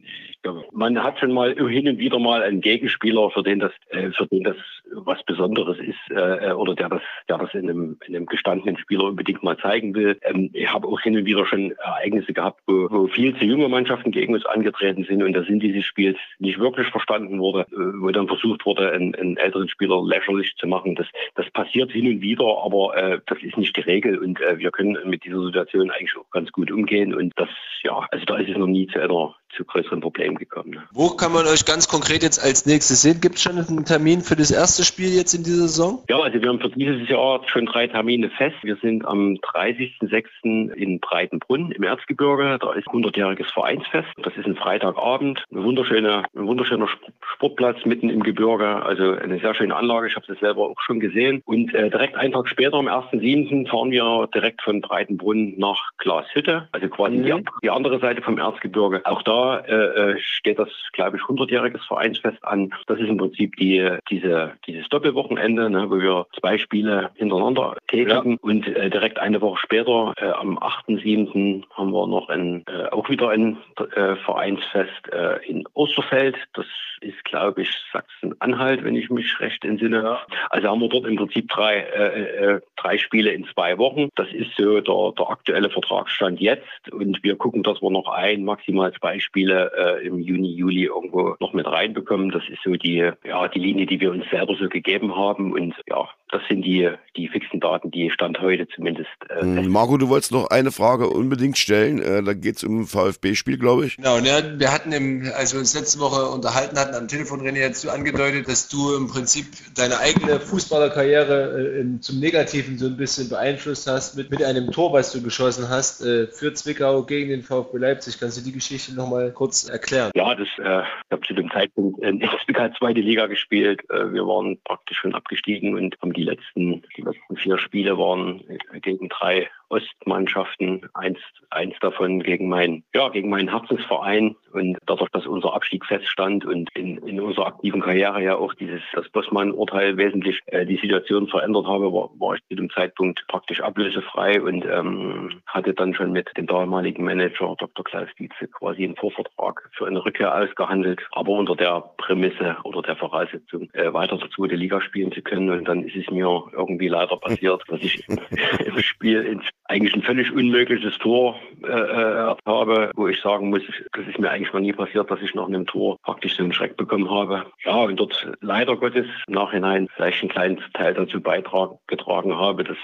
Man 0.71 1.01
hat 1.03 1.19
schon 1.19 1.33
mal 1.33 1.53
hin 1.55 1.87
und 1.87 1.99
wieder 1.99 2.17
mal 2.17 2.41
einen 2.41 2.61
Gegenspieler, 2.61 3.29
für 3.29 3.43
den 3.43 3.59
das, 3.59 3.71
äh, 3.89 4.09
für 4.11 4.25
den 4.25 4.43
das 4.43 4.55
was 4.93 5.23
Besonderes 5.23 5.77
ist 5.79 5.99
äh, 6.09 6.51
oder 6.51 6.75
der 6.75 6.89
das, 6.89 7.01
der 7.29 7.37
das 7.37 7.53
in 7.53 7.69
einem, 7.69 7.97
in 8.05 8.15
einem 8.15 8.25
gestandenen 8.25 8.77
Spieler 8.77 9.05
unbedingt 9.05 9.43
mal 9.43 9.57
zeigen 9.57 9.93
will. 9.95 10.17
Ähm, 10.23 10.49
ich 10.53 10.71
habe 10.71 10.87
auch 10.87 10.99
hin 11.01 11.17
und 11.17 11.25
wieder 11.25 11.45
schon 11.45 11.71
Ereignisse 11.71 12.33
gehabt, 12.33 12.61
wo, 12.67 12.87
wo 12.89 13.07
viel 13.07 13.35
zu 13.37 13.45
junge 13.45 13.69
Mannschaften 13.69 14.11
gegen 14.11 14.33
uns 14.33 14.45
angetreten 14.45 15.05
sind 15.05 15.23
und 15.23 15.33
der 15.33 15.43
Sinn 15.43 15.59
dieses 15.59 15.85
Spiels 15.85 16.17
nicht 16.39 16.59
wirklich 16.59 16.87
verstanden 16.87 17.39
wurde, 17.39 17.61
äh, 17.71 18.01
wo 18.01 18.09
dann 18.11 18.27
versucht 18.27 18.65
wurde, 18.65 18.91
einen, 18.91 19.15
einen 19.15 19.37
älteren 19.37 19.69
Spieler 19.69 20.03
lächerlich 20.03 20.53
zu 20.57 20.67
machen. 20.67 20.95
Das, 20.95 21.07
das 21.35 21.49
passiert 21.51 21.91
hin 21.91 22.07
und 22.07 22.21
wieder, 22.21 22.45
aber 22.63 22.95
äh, 22.97 23.10
das 23.17 23.37
ist 23.41 23.57
nicht 23.57 23.75
die 23.75 23.81
Regel 23.81 24.17
und 24.17 24.39
äh, 24.41 24.57
wir 24.57 24.71
können 24.71 24.97
mit 25.05 25.23
dieser 25.23 25.43
Situation 25.43 25.91
eigentlich 25.91 26.15
auch 26.17 26.29
ganz 26.31 26.51
gut 26.51 26.71
umgehen 26.71 27.13
und 27.13 27.33
das, 27.35 27.49
ja, 27.83 28.07
also 28.11 28.25
da 28.25 28.37
ist 28.37 28.49
es 28.49 28.57
noch 28.57 28.67
nie 28.67 28.87
zu 28.87 28.99
einer 28.99 29.35
zu 29.55 29.65
größeren 29.65 30.01
Problemen 30.01 30.37
gekommen. 30.37 30.71
Ne? 30.71 30.83
Wo 30.91 31.09
kann 31.09 31.31
man 31.31 31.45
euch 31.45 31.65
ganz 31.65 31.87
konkret 31.87 32.23
jetzt 32.23 32.43
als 32.43 32.65
nächstes 32.65 33.01
sehen? 33.01 33.21
Gibt 33.21 33.35
es 33.35 33.43
schon 33.43 33.57
einen 33.57 33.85
Termin 33.85 34.21
für 34.21 34.35
das 34.35 34.51
erste 34.51 34.83
Spiel 34.83 35.13
jetzt 35.13 35.33
in 35.33 35.43
dieser 35.43 35.67
Saison? 35.67 36.03
Ja, 36.09 36.19
also 36.19 36.41
wir 36.41 36.49
haben 36.49 36.59
für 36.59 36.69
dieses 36.69 37.07
Jahr 37.09 37.41
schon 37.47 37.65
drei 37.65 37.87
Termine 37.87 38.29
fest. 38.29 38.55
Wir 38.63 38.77
sind 38.77 39.05
am 39.05 39.35
30.06. 39.35 40.73
in 40.73 40.99
Breitenbrunn 40.99 41.71
im 41.71 41.83
Erzgebirge. 41.83 42.57
Da 42.59 42.73
ist 42.73 42.87
100-jähriges 42.87 43.51
Vereinsfest. 43.53 44.09
Das 44.23 44.35
ist 44.35 44.45
ein 44.45 44.55
Freitagabend. 44.55 45.43
Eine 45.51 45.63
wunderschöne, 45.63 46.23
ein 46.35 46.47
wunderschöner 46.47 46.87
Sportplatz 47.35 47.85
mitten 47.85 48.09
im 48.09 48.23
Gebirge. 48.23 48.83
Also 48.83 49.11
eine 49.11 49.39
sehr 49.39 49.53
schöne 49.53 49.75
Anlage. 49.75 50.07
Ich 50.07 50.15
habe 50.15 50.25
das 50.27 50.39
selber 50.39 50.69
auch 50.69 50.81
schon 50.81 50.99
gesehen. 50.99 51.41
Und 51.45 51.73
äh, 51.73 51.89
direkt 51.89 52.15
einen 52.15 52.33
Tag 52.33 52.47
später, 52.47 52.77
am 52.77 52.87
1.07., 52.87 53.69
fahren 53.69 53.91
wir 53.91 54.27
direkt 54.33 54.61
von 54.61 54.81
Breitenbrunn 54.81 55.55
nach 55.57 55.91
Glashütte. 55.97 56.67
Also 56.71 56.87
quasi 56.89 57.17
mhm. 57.17 57.23
die, 57.23 57.45
die 57.63 57.69
andere 57.69 57.99
Seite 57.99 58.21
vom 58.21 58.37
Erzgebirge. 58.37 59.01
Auch 59.05 59.21
da 59.23 59.40
äh, 59.67 60.11
äh, 60.11 60.19
steht 60.19 60.59
das, 60.59 60.69
glaube 60.93 61.17
ich, 61.17 61.23
100-jähriges 61.23 61.85
Vereinsfest 61.87 62.43
an. 62.43 62.73
Das 62.87 62.99
ist 62.99 63.09
im 63.09 63.17
Prinzip 63.17 63.55
die, 63.57 63.97
diese, 64.09 64.53
dieses 64.65 64.87
Doppelwochenende, 64.89 65.69
ne, 65.69 65.89
wo 65.89 65.99
wir 65.99 66.27
zwei 66.39 66.57
Spiele 66.57 67.11
hintereinander 67.15 67.77
tätigen. 67.87 68.31
Ja. 68.31 68.37
Und 68.41 68.67
äh, 68.67 68.89
direkt 68.89 69.19
eine 69.19 69.41
Woche 69.41 69.59
später, 69.59 70.13
äh, 70.17 70.29
am 70.31 70.57
8.7., 70.57 71.63
haben 71.71 71.91
wir 71.91 72.07
noch 72.07 72.29
ein, 72.29 72.63
äh, 72.67 72.89
auch 72.89 73.09
wieder 73.09 73.29
ein 73.29 73.57
äh, 73.95 74.15
Vereinsfest 74.17 75.11
äh, 75.11 75.45
in 75.47 75.63
Osterfeld. 75.73 76.37
Das 76.53 76.65
ist, 77.01 77.23
glaube 77.25 77.63
ich, 77.63 77.69
Sachsen-Anhalt, 77.91 78.83
wenn 78.83 78.95
ich 78.95 79.09
mich 79.09 79.39
recht 79.39 79.65
entsinne. 79.65 80.19
Also 80.49 80.67
haben 80.67 80.81
wir 80.81 80.89
dort 80.89 81.05
im 81.05 81.15
Prinzip 81.15 81.49
drei, 81.49 81.79
äh, 81.79 82.55
äh, 82.55 82.61
drei 82.77 82.97
Spiele 82.97 83.31
in 83.31 83.45
zwei 83.45 83.77
Wochen. 83.77 84.09
Das 84.15 84.27
ist 84.31 84.55
so 84.55 84.79
der, 84.79 85.13
der 85.17 85.29
aktuelle 85.29 85.69
Vertragsstand 85.69 86.39
jetzt. 86.39 86.91
Und 86.91 87.23
wir 87.23 87.35
gucken, 87.35 87.63
dass 87.63 87.81
wir 87.81 87.89
noch 87.89 88.07
ein, 88.07 88.43
maximal 88.43 88.93
zwei 88.93 89.19
Spiele 89.19 89.30
äh, 89.35 90.05
im 90.05 90.19
Juni, 90.19 90.53
Juli 90.53 90.85
irgendwo 90.85 91.35
noch 91.39 91.53
mit 91.53 91.65
reinbekommen. 91.65 92.31
Das 92.31 92.43
ist 92.49 92.61
so 92.63 92.75
die, 92.75 93.11
ja, 93.23 93.47
die 93.47 93.59
Linie, 93.59 93.85
die 93.85 93.99
wir 93.99 94.11
uns 94.11 94.25
selber 94.29 94.55
so 94.55 94.67
gegeben 94.69 95.15
haben. 95.15 95.53
Und 95.53 95.75
ja, 95.87 96.07
das 96.31 96.41
sind 96.47 96.63
die, 96.63 96.89
die 97.17 97.27
fixen 97.27 97.59
Daten, 97.59 97.91
die 97.91 98.09
Stand 98.09 98.39
heute 98.39 98.67
zumindest. 98.73 99.09
Äh, 99.29 99.41
hm, 99.41 99.67
Marco, 99.67 99.97
du 99.97 100.07
wolltest 100.07 100.31
noch 100.31 100.49
eine 100.49 100.71
Frage 100.71 101.09
unbedingt 101.09 101.57
stellen. 101.57 102.01
Äh, 102.01 102.23
da 102.23 102.33
geht 102.33 102.57
es 102.57 102.63
um 102.63 102.81
ein 102.81 102.87
VfB-Spiel, 102.87 103.57
glaube 103.57 103.85
ich. 103.85 103.97
Genau, 103.97 104.19
ne, 104.19 104.55
wir 104.57 104.71
hatten, 104.71 104.93
im, 104.93 105.29
als 105.35 105.53
wir 105.53 105.59
uns 105.59 105.77
letzte 105.77 105.99
Woche 105.99 106.29
unterhalten 106.29 106.79
hatten 106.79 106.95
am 106.95 107.07
Telefon, 107.07 107.41
René, 107.41 107.69
hast 107.69 107.83
du 107.83 107.89
angedeutet, 107.89 108.47
dass 108.47 108.69
du 108.69 108.95
im 108.95 109.07
Prinzip 109.07 109.45
deine 109.75 109.99
eigene 109.99 110.39
Fußballerkarriere 110.39 111.81
äh, 111.81 111.99
zum 111.99 112.19
Negativen 112.19 112.77
so 112.77 112.85
ein 112.85 112.97
bisschen 112.97 113.27
beeinflusst 113.27 113.87
hast 113.87 114.15
mit, 114.15 114.31
mit 114.31 114.43
einem 114.43 114.71
Tor, 114.71 114.93
was 114.93 115.11
du 115.11 115.21
geschossen 115.21 115.67
hast 115.69 116.01
äh, 116.01 116.27
für 116.27 116.53
Zwickau 116.53 117.03
gegen 117.03 117.29
den 117.29 117.43
VfB 117.43 117.77
Leipzig. 117.77 118.19
Kannst 118.19 118.37
du 118.37 118.41
die 118.41 118.53
Geschichte 118.53 118.95
nochmal 118.95 119.20
kurz 119.29 119.69
erklären? 119.69 120.11
Ja, 120.15 120.33
das, 120.35 120.47
äh, 120.57 120.81
ich 120.81 121.11
habe 121.11 121.21
zu 121.27 121.33
dem 121.33 121.51
Zeitpunkt 121.51 121.99
in 121.99 122.21
Zwickau 122.45 122.69
zweite 122.77 123.01
Liga 123.01 123.27
gespielt. 123.27 123.81
Äh, 123.89 124.13
wir 124.13 124.25
waren 124.25 124.57
praktisch 124.63 124.97
schon 124.97 125.13
abgestiegen 125.13 125.75
und 125.75 125.95
haben 126.01 126.13
die 126.13 126.23
letzten, 126.23 126.83
die 126.97 127.01
letzten 127.01 127.37
vier 127.37 127.57
Spiele 127.57 127.97
waren 127.97 128.43
gegen 128.81 129.09
drei 129.09 129.49
Ostmannschaften, 129.71 130.89
eins, 130.93 131.17
eins 131.49 131.75
davon 131.79 132.21
gegen 132.21 132.49
mein, 132.49 132.83
ja, 132.93 133.09
gegen 133.09 133.29
meinen 133.29 133.49
Herzensverein. 133.49 134.35
Und 134.51 134.77
dadurch, 134.85 135.09
dass 135.11 135.25
unser 135.25 135.53
Abstieg 135.53 135.85
feststand 135.85 136.45
und 136.45 136.69
in, 136.75 136.97
in 136.97 137.21
unserer 137.21 137.47
aktiven 137.47 137.81
Karriere 137.81 138.21
ja 138.21 138.35
auch 138.35 138.53
dieses, 138.53 138.81
das 138.93 139.07
Bossmann-Urteil 139.09 139.95
wesentlich 139.95 140.39
äh, 140.47 140.65
die 140.65 140.77
Situation 140.77 141.27
verändert 141.27 141.65
habe, 141.67 141.93
war, 141.93 142.09
war 142.19 142.35
ich 142.35 142.41
zu 142.49 142.55
dem 142.55 142.69
Zeitpunkt 142.69 143.25
praktisch 143.27 143.61
ablösefrei 143.61 144.41
und 144.41 144.65
ähm, 144.65 145.41
hatte 145.47 145.73
dann 145.73 145.93
schon 145.93 146.11
mit 146.11 146.29
dem 146.35 146.47
damaligen 146.47 147.05
Manager 147.05 147.55
Dr. 147.57 147.85
Klaus 147.85 148.09
Dietze 148.19 148.47
quasi 148.47 148.83
einen 148.83 148.97
Vorvertrag 148.97 149.69
für 149.73 149.87
eine 149.87 150.03
Rückkehr 150.03 150.35
ausgehandelt, 150.35 151.01
aber 151.13 151.31
unter 151.31 151.55
der 151.55 151.91
Prämisse 151.97 152.57
oder 152.63 152.81
der 152.81 152.97
Voraussetzung, 152.97 153.69
äh, 153.73 153.93
weiter 153.93 154.19
zur 154.19 154.29
zweiten 154.31 154.57
Liga 154.57 154.81
spielen 154.81 155.11
zu 155.11 155.21
können. 155.21 155.49
Und 155.49 155.65
dann 155.65 155.83
ist 155.83 155.95
es 155.95 156.09
mir 156.11 156.43
irgendwie 156.51 156.89
leider 156.89 157.17
passiert, 157.21 157.63
dass 157.67 157.79
ich 157.81 158.05
im 158.09 158.79
Spiel 158.79 159.21
ins 159.21 159.45
eigentlich 159.71 159.95
ein 159.95 160.03
völlig 160.03 160.31
unmögliches 160.31 160.97
Tor 160.97 161.39
äh, 161.63 161.67
äh, 161.67 162.35
habe, 162.45 162.91
wo 162.95 163.07
ich 163.07 163.21
sagen 163.21 163.49
muss, 163.49 163.61
das 163.93 164.05
ist 164.05 164.19
mir 164.19 164.29
eigentlich 164.29 164.51
noch 164.51 164.59
nie 164.59 164.73
passiert, 164.73 165.09
dass 165.09 165.21
ich 165.21 165.33
nach 165.33 165.47
einem 165.47 165.65
Tor 165.65 165.97
praktisch 166.03 166.35
so 166.35 166.43
einen 166.43 166.53
Schreck 166.53 166.75
bekommen 166.75 167.09
habe. 167.09 167.45
Ja, 167.63 167.75
und 167.75 167.97
dort 167.97 168.27
leider 168.41 168.75
Gottes 168.75 169.07
im 169.27 169.33
Nachhinein 169.33 169.87
vielleicht 169.95 170.21
einen 170.21 170.29
kleinen 170.29 170.63
Teil 170.73 170.93
dazu 170.93 171.21
beigetragen 171.21 172.37
habe, 172.37 172.63
dass 172.65 172.77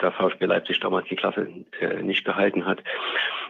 der 0.00 0.10
VfB 0.10 0.46
Leipzig 0.46 0.80
damals 0.80 1.06
die 1.08 1.16
Klasse 1.16 1.46
äh, 1.80 2.02
nicht 2.02 2.24
gehalten 2.24 2.66
hat 2.66 2.82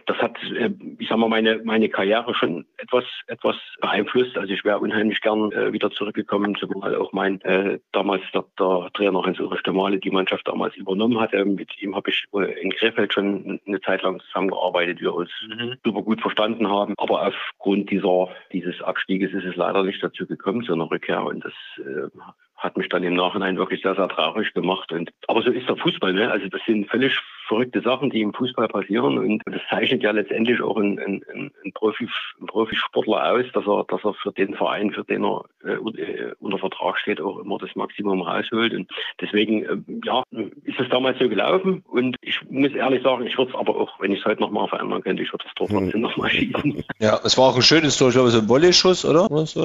das 0.05 0.17
hat, 0.17 0.37
äh, 0.53 0.69
ich 0.99 1.07
sag 1.07 1.17
mal, 1.17 1.29
meine, 1.29 1.61
meine 1.63 1.89
Karriere 1.89 2.33
schon 2.33 2.65
etwas, 2.77 3.05
etwas 3.27 3.55
beeinflusst. 3.81 4.37
Also 4.37 4.53
ich 4.53 4.63
wäre 4.63 4.79
unheimlich 4.79 5.21
gern 5.21 5.51
äh, 5.51 5.73
wieder 5.73 5.91
zurückgekommen, 5.91 6.55
zumal 6.55 6.95
auch 6.95 7.13
mein 7.13 7.41
äh, 7.41 7.79
damals 7.91 8.23
der, 8.33 8.45
der 8.59 8.89
Trainer 8.93 9.23
Hans-Ulrich 9.23 9.59
Stemale 9.59 9.99
die 9.99 10.11
Mannschaft 10.11 10.47
damals 10.47 10.75
übernommen 10.75 11.19
hatte. 11.19 11.43
Mit 11.45 11.81
ihm 11.81 11.95
habe 11.95 12.09
ich 12.09 12.25
äh, 12.33 12.61
in 12.61 12.71
Krefeld 12.71 13.13
schon 13.13 13.59
eine 13.65 13.81
Zeit 13.81 14.01
lang 14.01 14.19
zusammengearbeitet, 14.21 15.01
wir 15.01 15.13
uns 15.13 15.29
mhm. 15.47 15.75
super 15.83 16.01
gut 16.01 16.21
verstanden 16.21 16.69
haben. 16.69 16.93
Aber 16.97 17.27
aufgrund 17.27 17.89
dieser, 17.91 18.29
dieses 18.51 18.81
Abstieges 18.81 19.33
ist 19.33 19.45
es 19.45 19.55
leider 19.55 19.83
nicht 19.83 20.03
dazu 20.03 20.25
gekommen, 20.25 20.63
zu 20.63 20.73
einer 20.73 20.89
Rückkehr. 20.89 21.23
Und 21.23 21.43
das 21.45 21.53
äh, 21.77 22.09
hat 22.57 22.77
mich 22.77 22.89
dann 22.89 23.03
im 23.03 23.15
Nachhinein 23.15 23.57
wirklich 23.57 23.81
sehr, 23.81 23.95
sehr 23.95 24.07
traurig 24.07 24.53
gemacht. 24.53 24.91
Und, 24.91 25.11
aber 25.27 25.41
so 25.41 25.51
ist 25.51 25.67
der 25.67 25.75
Fußball. 25.75 26.13
Ne? 26.13 26.31
Also 26.31 26.47
das 26.47 26.61
sind 26.65 26.89
völlig 26.89 27.19
verrückte 27.47 27.81
Sachen, 27.81 28.09
die 28.09 28.21
im 28.21 28.33
Fußball 28.33 28.67
passieren. 28.67 29.17
Und 29.17 29.41
das 29.45 29.61
zeichnet 29.69 30.01
ja 30.01 30.11
letztendlich 30.11 30.61
auch 30.61 30.77
einen, 30.77 30.97
einen, 30.99 31.23
einen, 31.33 31.73
Profi, 31.73 32.07
einen 32.37 32.47
Profisportler 32.47 33.33
aus, 33.33 33.45
dass 33.53 33.67
er, 33.67 33.85
dass 33.87 34.03
er 34.03 34.13
für 34.13 34.31
den 34.31 34.53
Verein, 34.55 34.91
für 34.91 35.03
den 35.03 35.25
er 35.25 35.43
äh, 35.65 35.73
äh 35.73 36.33
unter 36.39 36.57
Vertrag 36.57 36.97
steht, 36.99 37.19
auch 37.21 37.39
immer 37.39 37.57
das 37.57 37.75
Maximum 37.75 38.21
rausholt. 38.21 38.73
Und 38.73 38.89
deswegen, 39.19 39.63
äh, 39.65 39.77
ja, 40.05 40.23
ist 40.63 40.79
es 40.79 40.89
damals 40.89 41.19
so 41.19 41.27
gelaufen. 41.27 41.83
Und 41.89 42.15
ich 42.21 42.39
muss 42.49 42.71
ehrlich 42.73 43.03
sagen, 43.03 43.27
ich 43.27 43.37
würde 43.37 43.51
es 43.51 43.57
aber 43.57 43.75
auch, 43.75 43.99
wenn 43.99 44.11
ich 44.11 44.19
es 44.19 44.25
heute 44.25 44.41
nochmal 44.41 44.67
verändern 44.67 45.01
könnte, 45.01 45.23
ich 45.23 45.31
würde 45.33 45.45
Tor 45.55 45.67
trotzdem 45.67 46.01
nochmal 46.01 46.29
schießen. 46.29 46.83
Ja, 46.99 47.19
es 47.23 47.37
war 47.37 47.49
auch 47.49 47.55
ein 47.55 47.61
schönes 47.61 47.97
Tor, 47.97 48.09
ich 48.09 48.15
glaube, 48.15 48.29
so 48.29 48.39
ein 48.39 48.49
Volley-Schuss, 48.49 49.05
oder? 49.05 49.27
Was 49.29 49.55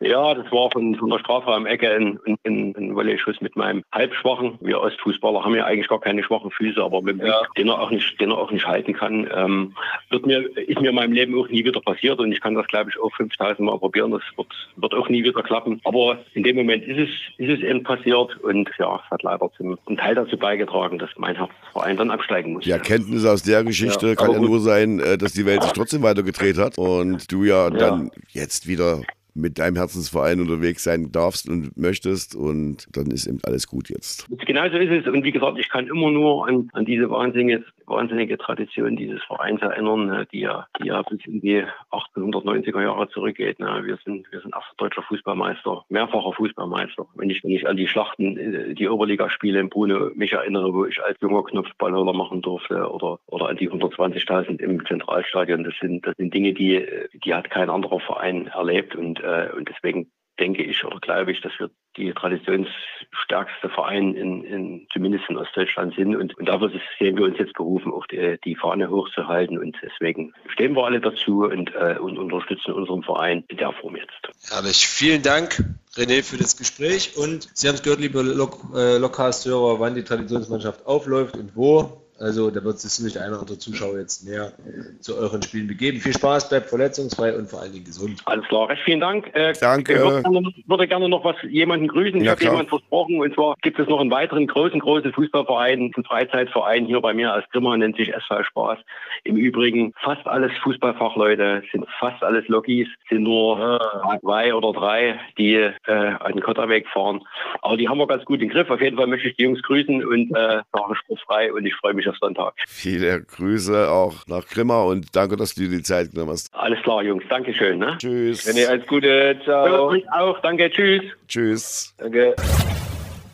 Ja, 0.00 0.34
das 0.34 0.50
war 0.52 0.70
von, 0.70 0.94
von 0.96 1.10
der 1.10 1.18
Strafraum-Ecke 1.18 1.90
ein, 1.90 2.18
ein, 2.44 2.74
ein 2.76 2.94
Volley-Schuss 2.94 3.40
mit 3.40 3.56
meinem 3.56 3.82
Halbschwachen. 3.92 4.58
Wir 4.60 4.80
Ostfußballer 4.80 5.44
haben 5.44 5.54
ja 5.54 5.64
eigentlich 5.64 5.88
gar 5.88 6.00
keine 6.00 6.22
schwachen 6.22 6.50
Füße, 6.50 6.82
aber 6.82 7.02
mit 7.02 7.18
ja. 7.22 7.42
den 7.56 7.68
er 7.68 7.80
auch 7.80 7.90
nicht, 7.90 8.20
den 8.20 8.30
er 8.30 8.38
auch 8.38 8.50
nicht 8.50 8.66
halten 8.66 8.92
kann. 8.92 9.28
Ähm, 9.34 9.74
wird 10.10 10.26
mir, 10.26 10.40
ist 10.56 10.80
mir 10.80 10.90
in 10.90 10.94
meinem 10.94 11.12
Leben 11.12 11.38
auch 11.38 11.48
nie 11.48 11.64
wieder 11.64 11.80
passiert 11.80 12.18
und 12.18 12.32
ich 12.32 12.40
kann 12.40 12.54
das, 12.54 12.66
glaube 12.68 12.90
ich, 12.90 13.00
auch 13.00 13.14
5000 13.16 13.60
Mal 13.60 13.78
probieren. 13.78 14.10
Das 14.10 14.22
wird, 14.36 14.48
wird 14.76 14.94
auch 14.94 15.08
nie 15.08 15.24
wieder 15.24 15.42
klappen. 15.42 15.80
Aber 15.84 16.18
in 16.34 16.42
dem 16.42 16.56
Moment 16.56 16.84
ist 16.84 16.98
es, 16.98 17.10
ist 17.38 17.58
es 17.58 17.60
eben 17.60 17.82
passiert 17.82 18.36
und 18.42 18.70
ja, 18.78 19.00
es 19.04 19.10
hat 19.10 19.22
leider 19.22 19.50
zum, 19.56 19.78
einen 19.86 19.96
Teil 19.96 20.14
dazu 20.14 20.36
beigetragen, 20.36 20.98
dass 20.98 21.10
mein 21.16 21.36
Herzverein 21.36 21.96
dann 21.96 22.10
absteigen 22.10 22.52
muss. 22.52 22.64
Die 22.64 22.70
Erkenntnis 22.70 23.24
aus 23.24 23.42
der 23.42 23.64
Geschichte 23.64 24.08
ja, 24.08 24.14
kann 24.14 24.32
ja 24.32 24.40
nur 24.40 24.60
sein, 24.60 25.00
äh, 25.00 25.18
dass 25.18 25.32
die 25.32 25.46
Welt 25.46 25.62
sich 25.62 25.72
trotzdem 25.72 26.02
weitergedreht 26.02 26.58
hat 26.58 26.78
und 26.78 27.30
du 27.30 27.44
ja, 27.44 27.64
ja. 27.64 27.70
dann 27.70 28.10
jetzt 28.32 28.66
wieder 28.66 29.02
mit 29.34 29.58
deinem 29.58 29.76
Herzensverein 29.76 30.40
unterwegs 30.40 30.84
sein 30.84 31.12
darfst 31.12 31.48
und 31.48 31.76
möchtest 31.76 32.34
und 32.34 32.86
dann 32.96 33.10
ist 33.10 33.26
eben 33.26 33.40
alles 33.44 33.66
gut 33.66 33.88
jetzt. 33.88 34.26
Genau 34.46 34.68
so 34.68 34.76
ist 34.76 34.90
es 34.90 35.12
und 35.12 35.24
wie 35.24 35.32
gesagt, 35.32 35.58
ich 35.58 35.68
kann 35.68 35.86
immer 35.86 36.10
nur 36.10 36.46
an, 36.46 36.68
an 36.72 36.84
diese 36.84 37.10
wahnsinnige, 37.10 37.64
wahnsinnige 37.86 38.38
Tradition 38.38 38.96
dieses 38.96 39.22
Vereins 39.24 39.60
erinnern, 39.62 40.06
ne, 40.06 40.26
die 40.32 40.40
ja, 40.40 40.66
die 40.80 40.88
ja 40.88 41.02
bis 41.02 41.24
in 41.26 41.40
die 41.40 41.64
1890er 41.90 42.82
Jahre 42.82 43.08
zurückgeht. 43.08 43.58
Wir 43.58 43.98
sind, 44.04 44.30
wir 44.30 44.40
sind 44.40 44.54
erster 44.54 44.74
deutscher 44.76 45.02
Fußballmeister, 45.02 45.84
mehrfacher 45.88 46.32
Fußballmeister. 46.32 47.06
Wenn 47.14 47.30
ich, 47.30 47.42
wenn 47.44 47.50
ich 47.50 47.68
an 47.68 47.76
die 47.76 47.88
Schlachten, 47.88 48.36
äh, 48.36 48.74
die 48.74 48.88
Oberligaspiele 48.88 49.60
in 49.60 49.68
Bruno 49.68 50.10
mich 50.14 50.32
erinnere, 50.32 50.72
wo 50.72 50.84
ich 50.86 51.02
als 51.02 51.20
junger 51.20 51.44
Knopfballhörer 51.44 52.12
machen 52.12 52.42
durfte 52.42 52.90
oder, 52.90 53.18
oder 53.26 53.48
an 53.48 53.56
die 53.56 53.70
120.000 53.70 54.60
im 54.60 54.84
Zentralstadion, 54.86 55.64
das 55.64 55.74
sind, 55.80 56.06
das 56.06 56.16
sind 56.16 56.32
Dinge, 56.32 56.52
die, 56.52 56.86
die 57.24 57.34
hat 57.34 57.50
kein 57.50 57.70
anderer 57.70 58.00
Verein 58.00 58.46
erlebt 58.48 58.96
und, 58.96 59.19
äh, 59.22 59.50
und 59.56 59.68
deswegen 59.68 60.10
denke 60.40 60.62
ich 60.62 60.84
oder 60.84 60.98
glaube 60.98 61.32
ich, 61.32 61.40
dass 61.42 61.52
wir 61.58 61.70
die 61.96 62.12
traditionsstärkste 62.12 63.68
Verein 63.68 64.14
in, 64.14 64.44
in 64.44 64.86
zumindest 64.92 65.24
in 65.28 65.36
Ostdeutschland 65.36 65.94
sind. 65.96 66.16
Und, 66.16 66.36
und 66.38 66.48
dafür 66.48 66.72
sehen 66.98 67.16
wir 67.16 67.24
uns 67.24 67.38
jetzt 67.38 67.52
berufen, 67.54 67.92
auch 67.92 68.06
die, 68.06 68.38
die 68.44 68.56
Fahne 68.56 68.90
hochzuhalten. 68.90 69.58
Und 69.58 69.76
deswegen 69.82 70.32
stehen 70.48 70.74
wir 70.74 70.84
alle 70.84 71.00
dazu 71.00 71.44
und, 71.44 71.74
äh, 71.74 71.96
und 72.00 72.18
unterstützen 72.18 72.72
unseren 72.72 73.02
Verein 73.02 73.44
in 73.48 73.58
der 73.58 73.72
Form 73.72 73.96
jetzt. 73.96 74.50
Herrlich. 74.50 74.86
Vielen 74.86 75.22
Dank, 75.22 75.62
René, 75.94 76.22
für 76.22 76.38
das 76.38 76.56
Gespräch. 76.56 77.16
Und 77.16 77.48
Sie 77.54 77.68
haben 77.68 77.74
es 77.74 77.82
gehört, 77.82 78.00
liebe 78.00 78.22
Lok 78.22 78.58
äh, 78.74 78.98
Lokcast-Hörer, 78.98 79.80
wann 79.80 79.94
die 79.94 80.04
Traditionsmannschaft 80.04 80.86
aufläuft 80.86 81.36
und 81.36 81.54
wo. 81.54 82.06
Also 82.20 82.50
da 82.50 82.62
wird 82.62 82.78
sich 82.78 82.90
sicherlich 82.90 83.18
einer 83.18 83.40
unserer 83.40 83.58
Zuschauer 83.58 83.98
jetzt 83.98 84.28
mehr 84.28 84.52
zu 85.00 85.16
euren 85.16 85.42
Spielen 85.42 85.66
begeben. 85.66 85.98
Viel 86.00 86.12
Spaß, 86.12 86.50
bleibt 86.50 86.68
verletzungsfrei 86.68 87.34
und 87.34 87.48
vor 87.48 87.62
allen 87.62 87.72
Dingen 87.72 87.86
gesund. 87.86 88.20
Alles 88.26 88.46
klar, 88.46 88.68
recht 88.68 88.82
vielen 88.82 89.00
Dank. 89.00 89.34
Äh, 89.34 89.54
Danke. 89.58 89.94
Ich 89.94 89.98
würde 89.98 90.22
gerne, 90.22 90.52
würde 90.66 90.88
gerne 90.88 91.08
noch 91.08 91.24
was 91.24 91.36
jemanden 91.48 91.88
grüßen. 91.88 92.20
Ich 92.20 92.26
Ja, 92.26 92.32
habe 92.32 92.44
jemanden 92.44 92.68
versprochen 92.68 93.18
und 93.20 93.34
zwar 93.34 93.54
gibt 93.62 93.78
es 93.78 93.88
noch 93.88 94.00
einen 94.00 94.10
weiteren 94.10 94.46
großen, 94.46 94.80
großen 94.80 95.14
Fußballverein, 95.14 95.92
einen 95.94 96.04
Freizeitverein 96.04 96.84
hier 96.84 97.00
bei 97.00 97.14
mir 97.14 97.32
als 97.32 97.48
Grimmer, 97.50 97.74
nennt 97.78 97.96
sich 97.96 98.12
SV 98.12 98.42
Spaß. 98.44 98.78
Im 99.24 99.36
Übrigen 99.36 99.94
fast 100.02 100.26
alles 100.26 100.52
Fußballfachleute, 100.62 101.62
sind 101.72 101.86
fast 101.98 102.22
alles 102.22 102.46
Lokis, 102.48 102.88
sind 103.08 103.22
nur 103.22 103.80
zwei 104.20 104.54
oder 104.54 104.72
drei, 104.72 105.18
die 105.38 105.54
äh, 105.54 105.72
an 105.86 106.32
den 106.32 106.42
Kotterweg 106.42 106.86
fahren. 106.88 107.22
Aber 107.62 107.78
die 107.78 107.88
haben 107.88 107.98
wir 107.98 108.06
ganz 108.06 108.26
gut 108.26 108.42
im 108.42 108.50
Griff. 108.50 108.68
Auf 108.68 108.80
jeden 108.82 108.98
Fall 108.98 109.06
möchte 109.06 109.28
ich 109.28 109.36
die 109.36 109.44
Jungs 109.44 109.62
grüßen 109.62 110.04
und 110.04 110.30
äh, 110.36 110.62
sagen 110.72 110.94
spruchfrei 110.94 111.52
und 111.52 111.64
ich 111.64 111.74
freue 111.76 111.94
mich 111.94 112.08
auf 112.09 112.09
Sonntag. 112.18 112.54
Viele 112.66 113.22
Grüße 113.22 113.90
auch 113.90 114.26
nach 114.26 114.46
Grimma 114.46 114.82
und 114.82 115.14
danke, 115.14 115.36
dass 115.36 115.54
du 115.54 115.62
dir 115.62 115.68
die 115.70 115.82
Zeit 115.82 116.12
genommen 116.12 116.32
hast. 116.32 116.54
Alles 116.54 116.80
klar, 116.82 117.02
Jungs. 117.02 117.24
Dankeschön. 117.28 117.78
Ne? 117.78 117.96
Tschüss. 117.98 118.46
René, 118.48 118.66
alles 118.66 118.86
Gute. 118.86 119.36
Ja, 119.38 119.44
Ciao. 119.44 119.88
euch 119.88 120.04
auch. 120.12 120.40
Danke. 120.40 120.70
Tschüss. 120.70 121.02
Tschüss. 121.28 121.94
Danke. 121.98 122.34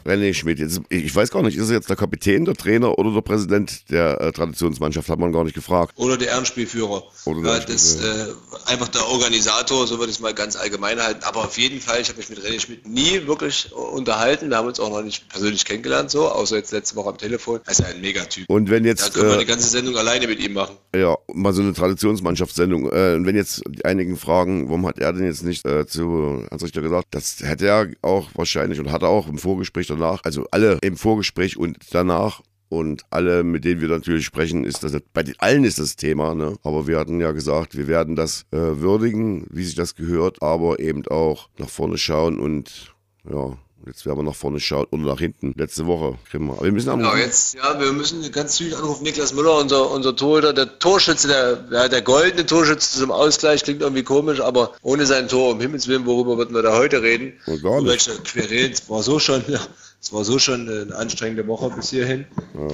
René 0.06 0.32
Schmidt, 0.34 0.58
jetzt, 0.58 0.80
ich 0.88 1.14
weiß 1.14 1.30
gar 1.30 1.42
nicht, 1.42 1.56
ist 1.56 1.68
er 1.68 1.76
jetzt 1.76 1.88
der 1.90 1.96
Kapitän, 1.96 2.44
der 2.44 2.54
Trainer 2.54 2.98
oder 2.98 3.12
der 3.12 3.20
Präsident 3.22 3.90
der 3.90 4.20
äh, 4.20 4.32
Traditionsmannschaft? 4.32 5.08
Hat 5.08 5.18
man 5.18 5.32
gar 5.32 5.44
nicht 5.44 5.54
gefragt. 5.54 5.94
Oder 5.96 6.16
der 6.16 6.28
Ehrenspielführer. 6.28 7.02
Oder 7.24 7.42
der 7.42 7.66
das 7.66 7.96
äh, 7.96 8.26
einfach 8.66 8.88
der 8.88 9.06
Organisator, 9.08 9.86
so 9.86 9.98
würde 9.98 10.10
ich 10.10 10.16
es 10.16 10.20
mal 10.22 10.34
ganz 10.34 10.56
allgemein 10.56 11.00
halten. 11.00 11.24
Aber 11.24 11.40
auf 11.44 11.58
jeden 11.58 11.80
Fall, 11.80 12.00
ich 12.00 12.08
habe 12.08 12.18
mich 12.18 12.28
mit 12.30 12.38
René 12.38 12.60
Schmidt 12.60 12.86
nie 12.86 13.26
wirklich 13.26 13.72
unterhalten. 13.72 14.50
Wir 14.50 14.58
haben 14.58 14.68
uns 14.68 14.78
auch 14.78 14.90
noch 14.90 15.02
nicht 15.02 15.28
persönlich 15.28 15.64
kennengelernt, 15.64 16.10
so, 16.10 16.28
außer 16.28 16.56
jetzt 16.56 16.72
letzte 16.72 16.96
Woche 16.96 17.10
am 17.10 17.18
Telefon. 17.18 17.60
Er 17.64 17.72
ist 17.72 17.84
ein 17.84 18.00
Megatyp. 18.00 18.48
Und 18.48 18.70
wenn 18.70 18.84
Da 18.84 18.90
jetzt, 18.90 19.14
können 19.14 19.26
wir 19.26 19.32
äh, 19.32 19.36
eine 19.36 19.46
ganze 19.46 19.68
Sendung 19.68 19.96
alleine 19.96 20.26
mit 20.28 20.38
ihm 20.40 20.52
machen. 20.52 20.76
ja, 20.94 21.16
mal 21.32 21.52
so 21.52 21.62
eine 21.62 21.72
Traditionsmannschaftssendung, 21.72 22.90
äh, 22.92 23.14
und 23.14 23.26
wenn 23.26 23.36
jetzt 23.36 23.62
die 23.68 23.84
einigen 23.84 24.16
fragen, 24.16 24.68
warum 24.68 24.86
hat 24.86 24.98
er 24.98 25.12
denn 25.12 25.24
jetzt 25.24 25.42
nicht 25.42 25.66
äh, 25.66 25.86
zu 25.86 26.44
Hans 26.50 26.62
Richter 26.62 26.82
gesagt, 26.82 27.08
das 27.10 27.38
hätte 27.40 27.66
er 27.66 27.88
auch 28.02 28.28
wahrscheinlich 28.34 28.78
und 28.78 28.92
hat 28.92 29.02
er 29.02 29.08
auch 29.08 29.28
im 29.28 29.38
Vorgespräch 29.38 29.86
danach, 29.96 30.20
also 30.24 30.46
alle 30.50 30.78
im 30.82 30.96
Vorgespräch 30.96 31.56
und 31.56 31.76
danach 31.90 32.40
und 32.68 33.02
alle, 33.10 33.44
mit 33.44 33.64
denen 33.64 33.80
wir 33.80 33.88
natürlich 33.88 34.26
sprechen, 34.26 34.64
ist 34.64 34.82
das 34.82 34.96
bei 35.12 35.22
den, 35.22 35.34
allen 35.38 35.64
ist 35.64 35.78
das 35.78 35.96
Thema, 35.96 36.34
ne? 36.34 36.56
Aber 36.62 36.86
wir 36.86 36.98
hatten 36.98 37.20
ja 37.20 37.32
gesagt, 37.32 37.76
wir 37.76 37.86
werden 37.86 38.16
das 38.16 38.44
äh, 38.50 38.56
würdigen, 38.56 39.46
wie 39.50 39.64
sich 39.64 39.76
das 39.76 39.94
gehört, 39.94 40.42
aber 40.42 40.80
eben 40.80 41.06
auch 41.06 41.48
nach 41.58 41.68
vorne 41.68 41.96
schauen 41.96 42.40
und 42.40 42.94
ja, 43.30 43.56
jetzt 43.86 44.04
werden 44.04 44.18
wir 44.18 44.22
nach 44.24 44.34
vorne 44.34 44.58
schauen 44.58 44.86
und 44.90 45.02
nach 45.02 45.18
hinten. 45.18 45.54
Letzte 45.56 45.86
Woche, 45.86 46.18
kriegen 46.28 46.46
wir. 46.46 46.54
Aber 46.54 46.64
wir 46.64 46.72
müssen 46.72 46.88
am 46.88 46.98
Genau, 46.98 47.14
jetzt, 47.14 47.54
ja, 47.54 47.78
wir 47.78 47.92
müssen 47.92 48.30
ganz 48.32 48.56
zügig 48.56 48.76
anrufen. 48.76 49.04
Niklas 49.04 49.32
Müller, 49.32 49.58
unser, 49.58 49.90
unser 49.90 50.16
Torhüter, 50.16 50.52
der 50.52 50.78
Torschütze, 50.78 51.28
der, 51.28 51.68
ja, 51.70 51.88
der 51.88 52.02
goldene 52.02 52.46
Torschütze 52.46 52.98
zum 52.98 53.10
Ausgleich, 53.10 53.62
klingt 53.62 53.82
irgendwie 53.82 54.02
komisch, 54.02 54.40
aber 54.40 54.72
ohne 54.82 55.06
sein 55.06 55.28
Tor, 55.28 55.52
um 55.52 55.60
Himmels 55.60 55.86
Willen, 55.86 56.06
worüber 56.06 56.36
würden 56.36 56.54
wir 56.54 56.62
da 56.62 56.76
heute 56.76 57.02
reden? 57.02 57.34
Oh, 57.46 57.58
gar 57.58 57.80
nicht. 57.80 58.10
Welche 58.34 58.70
es 58.72 58.88
war 58.90 59.02
so 59.02 59.18
schon, 59.18 59.44
ja, 59.48 59.60
es 60.06 60.12
war 60.12 60.24
so 60.24 60.38
schon 60.38 60.68
eine 60.68 60.94
anstrengende 60.94 61.48
Woche 61.48 61.68
bis 61.70 61.90
hierhin. 61.90 62.26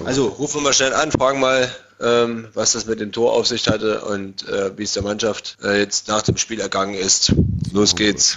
Also 0.05 0.27
rufen 0.27 0.57
wir 0.57 0.65
mal 0.65 0.73
schnell 0.75 0.93
an, 0.93 1.11
fragen 1.11 1.41
mal, 1.41 1.67
ähm, 1.99 2.49
was 2.53 2.73
das 2.73 2.85
mit 2.85 3.01
dem 3.01 3.11
Tor 3.11 3.33
auf 3.33 3.47
sich 3.47 3.69
hatte 3.69 4.03
und 4.03 4.47
äh, 4.47 4.77
wie 4.77 4.83
es 4.83 4.93
der 4.93 5.03
Mannschaft 5.03 5.57
äh, 5.65 5.79
jetzt 5.79 6.09
nach 6.09 6.21
dem 6.21 6.37
Spiel 6.37 6.61
ergangen 6.61 6.93
ist. 6.93 7.33
Los 7.73 7.97
geht's. 7.97 8.37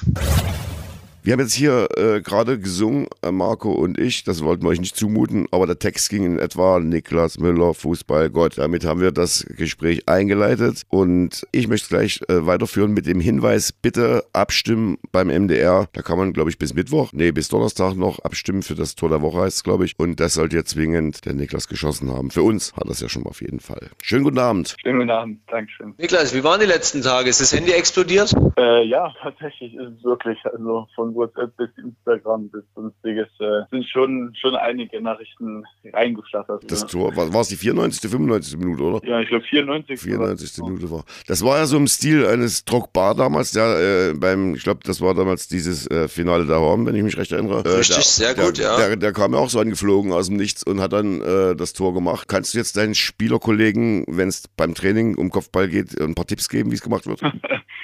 Wir 1.26 1.34
haben 1.34 1.40
jetzt 1.40 1.56
hier 1.56 1.88
äh, 1.98 2.22
gerade 2.22 2.60
gesungen, 2.60 3.08
äh, 3.24 3.32
Marco 3.32 3.72
und 3.72 3.98
ich, 3.98 4.24
das 4.26 4.44
wollten 4.44 4.62
wir 4.62 4.70
euch 4.70 4.80
nicht 4.80 4.96
zumuten, 4.96 5.48
aber 5.50 5.66
der 5.66 5.80
Text 5.80 6.12
ging 6.12 6.24
in 6.24 6.38
etwa 6.38 6.80
Niklas 6.80 7.40
Müller, 7.40 7.74
Fußballgott. 7.74 8.60
Damit 8.60 8.86
haben 8.86 9.02
wir 9.02 9.12
das 9.12 9.44
Gespräch 9.58 10.08
eingeleitet 10.08 10.84
und 10.88 11.48
ich 11.52 11.68
möchte 11.68 11.90
gleich 11.90 12.22
äh, 12.30 12.46
weiterführen 12.46 12.92
mit 12.92 13.08
dem 13.08 13.20
Hinweis, 13.20 13.72
bitte 13.72 14.24
abstimmen 14.34 15.00
beim 15.12 15.30
MDR. 15.30 15.88
Da 15.94 16.04
kann 16.04 16.20
man, 16.20 16.32
glaube 16.32 16.52
ich, 16.52 16.60
bis 16.60 16.76
Mittwoch, 16.76 17.10
nee, 17.12 17.32
bis 17.32 17.48
Donnerstag 17.48 17.96
noch 17.96 18.20
abstimmen 18.20 18.62
für 18.62 18.76
das 18.76 18.94
Tor 18.94 19.10
der 19.10 19.24
Woche 19.24 19.40
heißt 19.40 19.58
es, 19.58 19.64
glaube 19.64 19.86
ich. 19.86 19.96
Und 19.98 20.20
das 20.20 20.36
sollte 20.36 20.56
jetzt 20.56 20.70
zwingend 20.70 21.26
der 21.26 21.34
Niklas 21.34 21.68
geschossen 21.68 22.12
haben. 22.12 22.30
Für 22.30 22.44
uns 22.44 22.72
hat 22.74 22.88
das 22.88 23.00
ja 23.00 23.10
schon 23.10 23.24
mal 23.24 23.32
auf 23.32 23.42
jeden 23.42 23.62
Fall. 23.62 23.90
Schönen 24.04 24.26
guten 24.26 24.38
Abend. 24.38 24.76
Schönen 24.80 25.00
guten 25.00 25.10
Abend, 25.10 25.40
Dankeschön. 25.48 25.96
Niklas, 25.98 26.36
wie 26.36 26.44
waren 26.44 26.60
die 26.60 26.68
letzten 26.68 27.02
Tage? 27.02 27.32
Ist 27.32 27.42
das 27.42 27.52
Handy 27.52 27.72
explodiert? 27.72 28.32
Äh, 28.60 28.84
ja, 28.84 29.12
tatsächlich 29.24 29.74
ist 29.74 29.98
es 29.98 30.04
wirklich, 30.04 30.38
also 30.46 30.86
von 30.94 31.15
WhatsApp 31.16 31.56
bis 31.58 31.70
Instagram 31.78 32.50
bis 32.50 32.64
sonstiges, 32.76 33.28
äh, 33.40 33.62
sind 33.72 33.86
schon, 33.90 34.34
schon 34.40 34.56
einige 34.56 35.02
Nachrichten 35.02 35.64
reingeflattert. 35.92 36.70
Das 36.70 36.84
ne? 36.84 36.88
Tor, 36.88 37.16
war 37.16 37.42
es 37.42 37.48
die 37.48 37.56
94., 37.56 38.10
95. 38.12 38.58
Minute, 38.58 38.84
oder? 38.84 39.08
Ja, 39.08 39.20
ich 39.22 39.30
glaube 39.30 39.46
94. 39.46 40.00
94. 40.00 40.64
Minute 40.64 40.92
war. 40.92 41.06
Das 41.28 41.44
war 41.44 41.58
ja 41.58 41.66
so 41.66 41.78
im 41.78 41.88
Stil 41.88 42.26
eines 42.26 42.66
Drogba 42.66 43.14
damals, 43.14 43.52
der 43.52 44.12
äh, 44.12 44.14
beim, 44.14 44.56
ich 44.56 44.64
glaube, 44.64 44.82
das 44.84 45.02
war 45.02 45.14
damals 45.14 45.48
dieses 45.48 45.90
äh, 45.90 46.08
Finale 46.08 46.46
der 46.46 46.60
Horn, 46.60 46.86
wenn 46.86 46.96
ich 46.96 47.04
mich 47.04 47.18
recht 47.18 47.32
erinnere. 47.32 47.64
Äh, 47.66 47.78
Richtig, 47.78 47.96
der, 47.96 48.04
sehr 48.04 48.36
gut, 48.36 48.58
der, 48.58 48.66
ja. 48.66 48.78
Der, 48.78 48.96
der 48.96 49.14
kam 49.14 49.34
ja 49.34 49.40
auch 49.40 49.50
so 49.50 49.60
angeflogen 49.60 50.12
aus 50.12 50.28
dem 50.28 50.38
Nichts 50.38 50.64
und 50.64 50.82
hat 50.82 50.94
dann 50.94 51.22
äh, 51.22 51.56
das 51.56 51.74
Tor 51.74 51.94
gemacht. 51.94 52.28
Kannst 52.28 52.54
du 52.54 52.58
jetzt 52.58 52.78
deinen 52.78 52.96
Spielerkollegen, 52.96 54.06
wenn 54.08 54.28
es 54.28 54.48
beim 54.58 54.76
Training 54.76 55.16
um 55.16 55.30
Kopfball 55.30 55.68
geht, 55.68 56.00
ein 56.00 56.16
paar 56.16 56.28
Tipps 56.28 56.50
geben, 56.50 56.72
wie 56.72 56.76
es 56.76 56.82
gemacht 56.82 57.08
wird? 57.08 57.22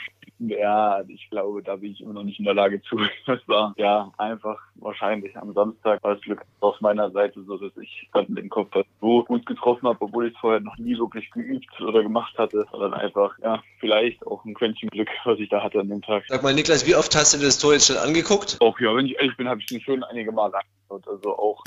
Ja, 0.48 1.04
ich 1.08 1.30
glaube, 1.30 1.62
da 1.62 1.76
bin 1.76 1.92
ich 1.92 2.02
immer 2.02 2.14
noch 2.14 2.24
nicht 2.24 2.40
in 2.40 2.46
der 2.46 2.56
Lage 2.56 2.82
zu. 2.82 2.98
Das 3.28 3.40
war 3.48 3.74
ja 3.78 4.12
einfach 4.18 4.60
wahrscheinlich 4.76 5.38
am 5.38 5.54
Samstag 5.54 6.04
war 6.04 6.16
das 6.16 6.24
Glück 6.24 6.42
auf 6.60 6.82
meiner 6.82 7.12
Seite, 7.12 7.44
so 7.44 7.58
dass 7.58 7.72
ich 7.78 8.10
dann 8.14 8.34
den 8.34 8.50
Kopf 8.50 8.76
so 9.00 9.24
gut 9.24 9.46
getroffen 9.46 9.88
habe, 9.88 10.02
obwohl 10.02 10.28
ich 10.28 10.34
es 10.34 10.40
vorher 10.40 10.60
noch 10.60 10.78
nie 10.78 10.98
wirklich 10.98 11.30
geübt 11.32 11.80
oder 11.80 12.02
gemacht 12.02 12.36
hatte, 12.38 12.66
sondern 12.72 12.94
einfach, 12.94 13.38
ja, 13.40 13.62
vielleicht 13.80 14.26
auch 14.26 14.44
ein 14.44 14.56
Quäntchen 14.56 14.90
Glück, 14.90 15.10
was 15.24 15.40
ich 15.40 15.50
da 15.50 15.64
hatte 15.64 15.80
an 15.80 15.90
dem 15.90 16.02
Tag. 16.02 16.24
Sag 16.28 16.42
mal, 16.42 16.54
Niklas, 16.54 16.88
wie 16.88 16.96
oft 16.96 17.16
hast 17.16 17.34
du 17.34 17.38
dir 17.38 17.46
das 17.46 17.60
Tor 17.60 17.74
jetzt 17.74 17.88
schon 17.88 17.98
angeguckt? 17.98 18.58
Auch 18.60 18.80
ja, 18.80 18.96
wenn 18.96 19.06
ich 19.06 19.16
ehrlich 19.18 19.38
bin, 19.38 19.48
habe 19.48 19.62
ich 19.62 19.72
ihn 19.72 19.82
schon 19.82 20.04
einige 20.04 20.32
Male 20.32 20.54
angeschaut. 20.56 21.08
Also 21.08 21.38
auch 21.38 21.64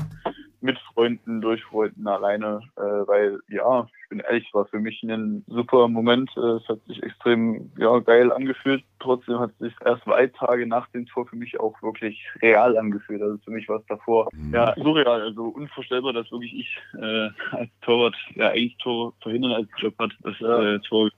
mit 0.64 0.78
Freunden, 0.78 1.42
durch 1.42 1.62
Freunden 1.64 2.08
alleine, 2.08 2.60
äh, 2.76 2.80
weil 2.80 3.38
ja, 3.48 3.86
ich 4.02 4.08
bin 4.08 4.20
ehrlich, 4.20 4.48
war 4.54 4.64
für 4.64 4.80
mich 4.80 5.02
ein 5.02 5.44
super 5.46 5.88
Moment. 5.88 6.30
Äh, 6.38 6.56
es 6.56 6.66
hat 6.68 6.78
sich 6.86 7.02
extrem 7.02 7.70
ja, 7.76 7.98
geil 7.98 8.32
angefühlt. 8.32 8.82
Trotzdem 8.98 9.38
hat 9.38 9.50
es 9.50 9.58
sich 9.58 9.74
erst 9.84 10.04
zwei 10.04 10.26
Tage 10.28 10.66
nach 10.66 10.88
dem 10.88 11.04
Tor 11.04 11.26
für 11.26 11.36
mich 11.36 11.60
auch 11.60 11.80
wirklich 11.82 12.18
real 12.40 12.78
angefühlt. 12.78 13.20
Also 13.20 13.36
für 13.44 13.50
mich 13.50 13.68
war 13.68 13.80
es 13.80 13.86
davor 13.86 14.30
ja 14.52 14.74
surreal, 14.76 15.20
also 15.20 15.48
unvorstellbar, 15.48 16.14
dass 16.14 16.32
wirklich 16.32 16.54
ich 16.54 16.78
äh, 16.98 17.28
als 17.50 17.70
Torwart 17.82 18.16
ja 18.34 18.48
eigentlich 18.48 18.78
Tor 18.78 19.12
verhindern 19.20 19.52
als 19.52 19.68
Job 19.76 19.94
hat, 19.98 20.12
das 20.22 20.40
äh, 20.40 20.78
Tor 20.88 21.10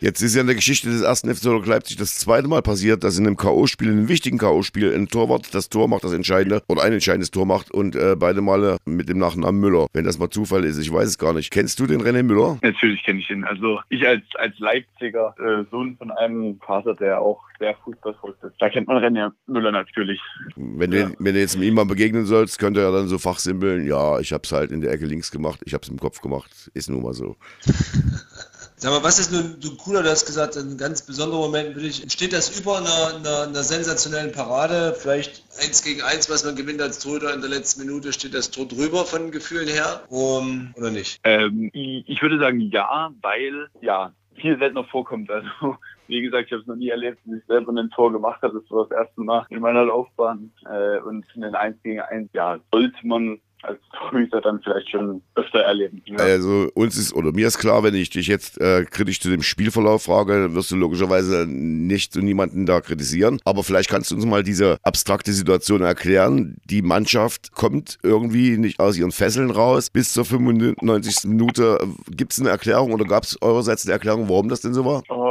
Jetzt 0.00 0.22
ist 0.22 0.34
ja 0.34 0.40
in 0.40 0.46
der 0.46 0.56
Geschichte 0.56 0.88
des 0.88 1.02
ersten 1.02 1.32
FC 1.32 1.44
Leipzig 1.66 1.96
das 1.96 2.18
zweite 2.18 2.48
Mal 2.48 2.62
passiert, 2.62 3.04
dass 3.04 3.18
in 3.18 3.26
einem 3.26 3.36
K.O.-Spiel, 3.36 3.86
in 3.86 3.98
einem 3.98 4.08
wichtigen 4.08 4.38
K.O.-Spiel, 4.38 4.94
ein 4.94 5.08
Torwart 5.08 5.54
das 5.54 5.68
Tor 5.68 5.88
macht, 5.88 6.04
das 6.04 6.12
entscheidende 6.12 6.62
oder 6.68 6.82
ein 6.82 6.92
entscheidendes 6.92 7.30
Tor 7.30 7.46
macht 7.46 7.70
und 7.70 7.94
äh, 7.94 8.16
beide 8.16 8.40
Male 8.40 8.78
mit 8.84 9.08
dem 9.08 9.18
Nachnamen 9.18 9.60
Müller. 9.60 9.86
Wenn 9.92 10.04
das 10.04 10.18
mal 10.18 10.30
Zufall 10.30 10.64
ist, 10.64 10.78
ich 10.78 10.92
weiß 10.92 11.08
es 11.08 11.18
gar 11.18 11.32
nicht. 11.32 11.50
Kennst 11.50 11.78
du 11.80 11.86
den 11.86 12.02
René 12.02 12.22
Müller? 12.22 12.58
Natürlich 12.62 13.02
kenne 13.04 13.20
ich 13.20 13.30
ihn. 13.30 13.44
Also 13.44 13.80
ich 13.88 14.06
als, 14.06 14.22
als 14.34 14.58
Leipziger 14.58 15.34
äh, 15.38 15.64
Sohn 15.70 15.96
von 15.96 16.10
einem 16.10 16.58
Vater, 16.60 16.94
der 16.94 17.20
auch 17.20 17.42
sehr 17.58 17.76
fußballverrückt 17.84 18.42
ist. 18.42 18.54
Da 18.58 18.68
kennt 18.70 18.88
man 18.88 19.02
René 19.02 19.30
Müller 19.46 19.70
natürlich. 19.70 20.20
Wenn, 20.56 20.90
du, 20.90 21.14
wenn 21.18 21.34
du 21.34 21.40
jetzt 21.40 21.56
ihm 21.56 21.74
mal 21.74 21.84
begegnen 21.84 22.24
sollst, 22.24 22.58
könnte 22.58 22.80
er 22.80 22.90
dann 22.90 23.08
so 23.08 23.18
fachsimpeln, 23.18 23.86
ja, 23.86 24.18
ich 24.18 24.32
hab's 24.32 24.50
halt 24.50 24.72
in 24.72 24.80
der 24.80 24.92
Ecke 24.92 25.06
links 25.06 25.30
gemacht, 25.30 25.60
ich 25.64 25.74
hab's 25.74 25.88
im 25.88 25.98
Kopf 25.98 26.20
gemacht, 26.20 26.70
ist 26.74 26.88
nun 26.88 27.02
mal 27.02 27.12
so. 27.12 27.36
Sag 28.82 28.92
mal, 28.92 29.04
was 29.04 29.18
ist 29.18 29.30
nun 29.30 29.60
so 29.60 29.76
cooler, 29.76 30.02
du 30.02 30.08
hast 30.08 30.24
gesagt, 30.24 30.56
ein 30.56 30.78
ganz 30.78 31.02
besonderer 31.02 31.40
Moment 31.40 31.76
dich. 31.76 32.02
Steht 32.10 32.32
das 32.32 32.58
über 32.58 32.78
einer, 32.78 33.14
einer, 33.14 33.42
einer 33.48 33.62
sensationellen 33.62 34.32
Parade? 34.32 34.94
Vielleicht 34.98 35.44
eins 35.60 35.84
gegen 35.84 36.00
eins, 36.00 36.30
was 36.30 36.46
man 36.46 36.56
gewinnt 36.56 36.80
als 36.80 36.98
Torhüter 36.98 37.34
in 37.34 37.42
der 37.42 37.50
letzten 37.50 37.84
Minute, 37.84 38.14
steht 38.14 38.32
das 38.32 38.50
Tor 38.50 38.66
drüber 38.66 39.04
von 39.04 39.32
Gefühlen 39.32 39.68
her? 39.68 40.00
Um, 40.08 40.72
oder 40.78 40.90
nicht? 40.90 41.20
Ähm, 41.24 41.68
ich 41.74 42.22
würde 42.22 42.38
sagen 42.38 42.58
ja, 42.58 43.12
weil 43.20 43.68
ja 43.82 44.14
viel 44.36 44.58
seltener 44.58 44.84
vorkommt. 44.84 45.30
Also 45.30 45.76
wie 46.08 46.22
gesagt, 46.22 46.46
ich 46.46 46.52
habe 46.52 46.62
es 46.62 46.66
noch 46.66 46.76
nie 46.76 46.88
erlebt, 46.88 47.18
dass 47.26 47.36
ich 47.36 47.44
selber 47.44 47.72
ein 47.72 47.90
Tor 47.90 48.10
gemacht 48.10 48.40
habe. 48.40 48.62
Das 48.62 48.70
war 48.70 48.86
das 48.88 48.96
erste 48.96 49.20
Mal 49.20 49.44
in 49.50 49.60
meiner 49.60 49.84
Laufbahn. 49.84 50.52
Äh, 50.64 51.00
und 51.00 51.26
in 51.34 51.42
den 51.42 51.54
1 51.54 51.82
gegen 51.82 52.00
1, 52.00 52.30
ja, 52.32 52.58
sollte 52.72 53.06
man 53.06 53.42
als 53.62 53.78
Torhüter 53.96 54.40
dann 54.40 54.60
vielleicht 54.62 54.90
schon 54.90 55.22
öfter 55.34 55.60
erleben. 55.60 56.02
Ja. 56.04 56.16
Also 56.16 56.68
uns 56.74 56.96
ist, 56.96 57.14
oder 57.14 57.32
mir 57.32 57.46
ist 57.46 57.58
klar, 57.58 57.82
wenn 57.82 57.94
ich 57.94 58.10
dich 58.10 58.26
jetzt 58.26 58.60
äh, 58.60 58.84
kritisch 58.84 59.20
zu 59.20 59.30
dem 59.30 59.42
Spielverlauf 59.42 60.04
frage, 60.04 60.42
dann 60.42 60.54
wirst 60.54 60.70
du 60.70 60.76
logischerweise 60.76 61.46
nicht 61.46 62.12
zu 62.12 62.20
niemanden 62.20 62.66
da 62.66 62.80
kritisieren. 62.80 63.40
Aber 63.44 63.62
vielleicht 63.62 63.90
kannst 63.90 64.10
du 64.10 64.14
uns 64.14 64.26
mal 64.26 64.42
diese 64.42 64.78
abstrakte 64.82 65.32
Situation 65.32 65.82
erklären. 65.82 66.56
Die 66.64 66.82
Mannschaft 66.82 67.52
kommt 67.52 67.98
irgendwie 68.02 68.56
nicht 68.56 68.80
aus 68.80 68.96
ihren 68.96 69.12
Fesseln 69.12 69.50
raus 69.50 69.90
bis 69.90 70.12
zur 70.12 70.24
95. 70.24 71.28
Minute. 71.28 71.78
Gibt 72.10 72.32
es 72.32 72.40
eine 72.40 72.50
Erklärung 72.50 72.92
oder 72.92 73.04
gab 73.04 73.24
es 73.24 73.40
eurerseits 73.42 73.84
eine 73.84 73.92
Erklärung, 73.92 74.28
warum 74.28 74.48
das 74.48 74.60
denn 74.60 74.74
so 74.74 74.84
war? 74.84 75.02
Oh, 75.08 75.29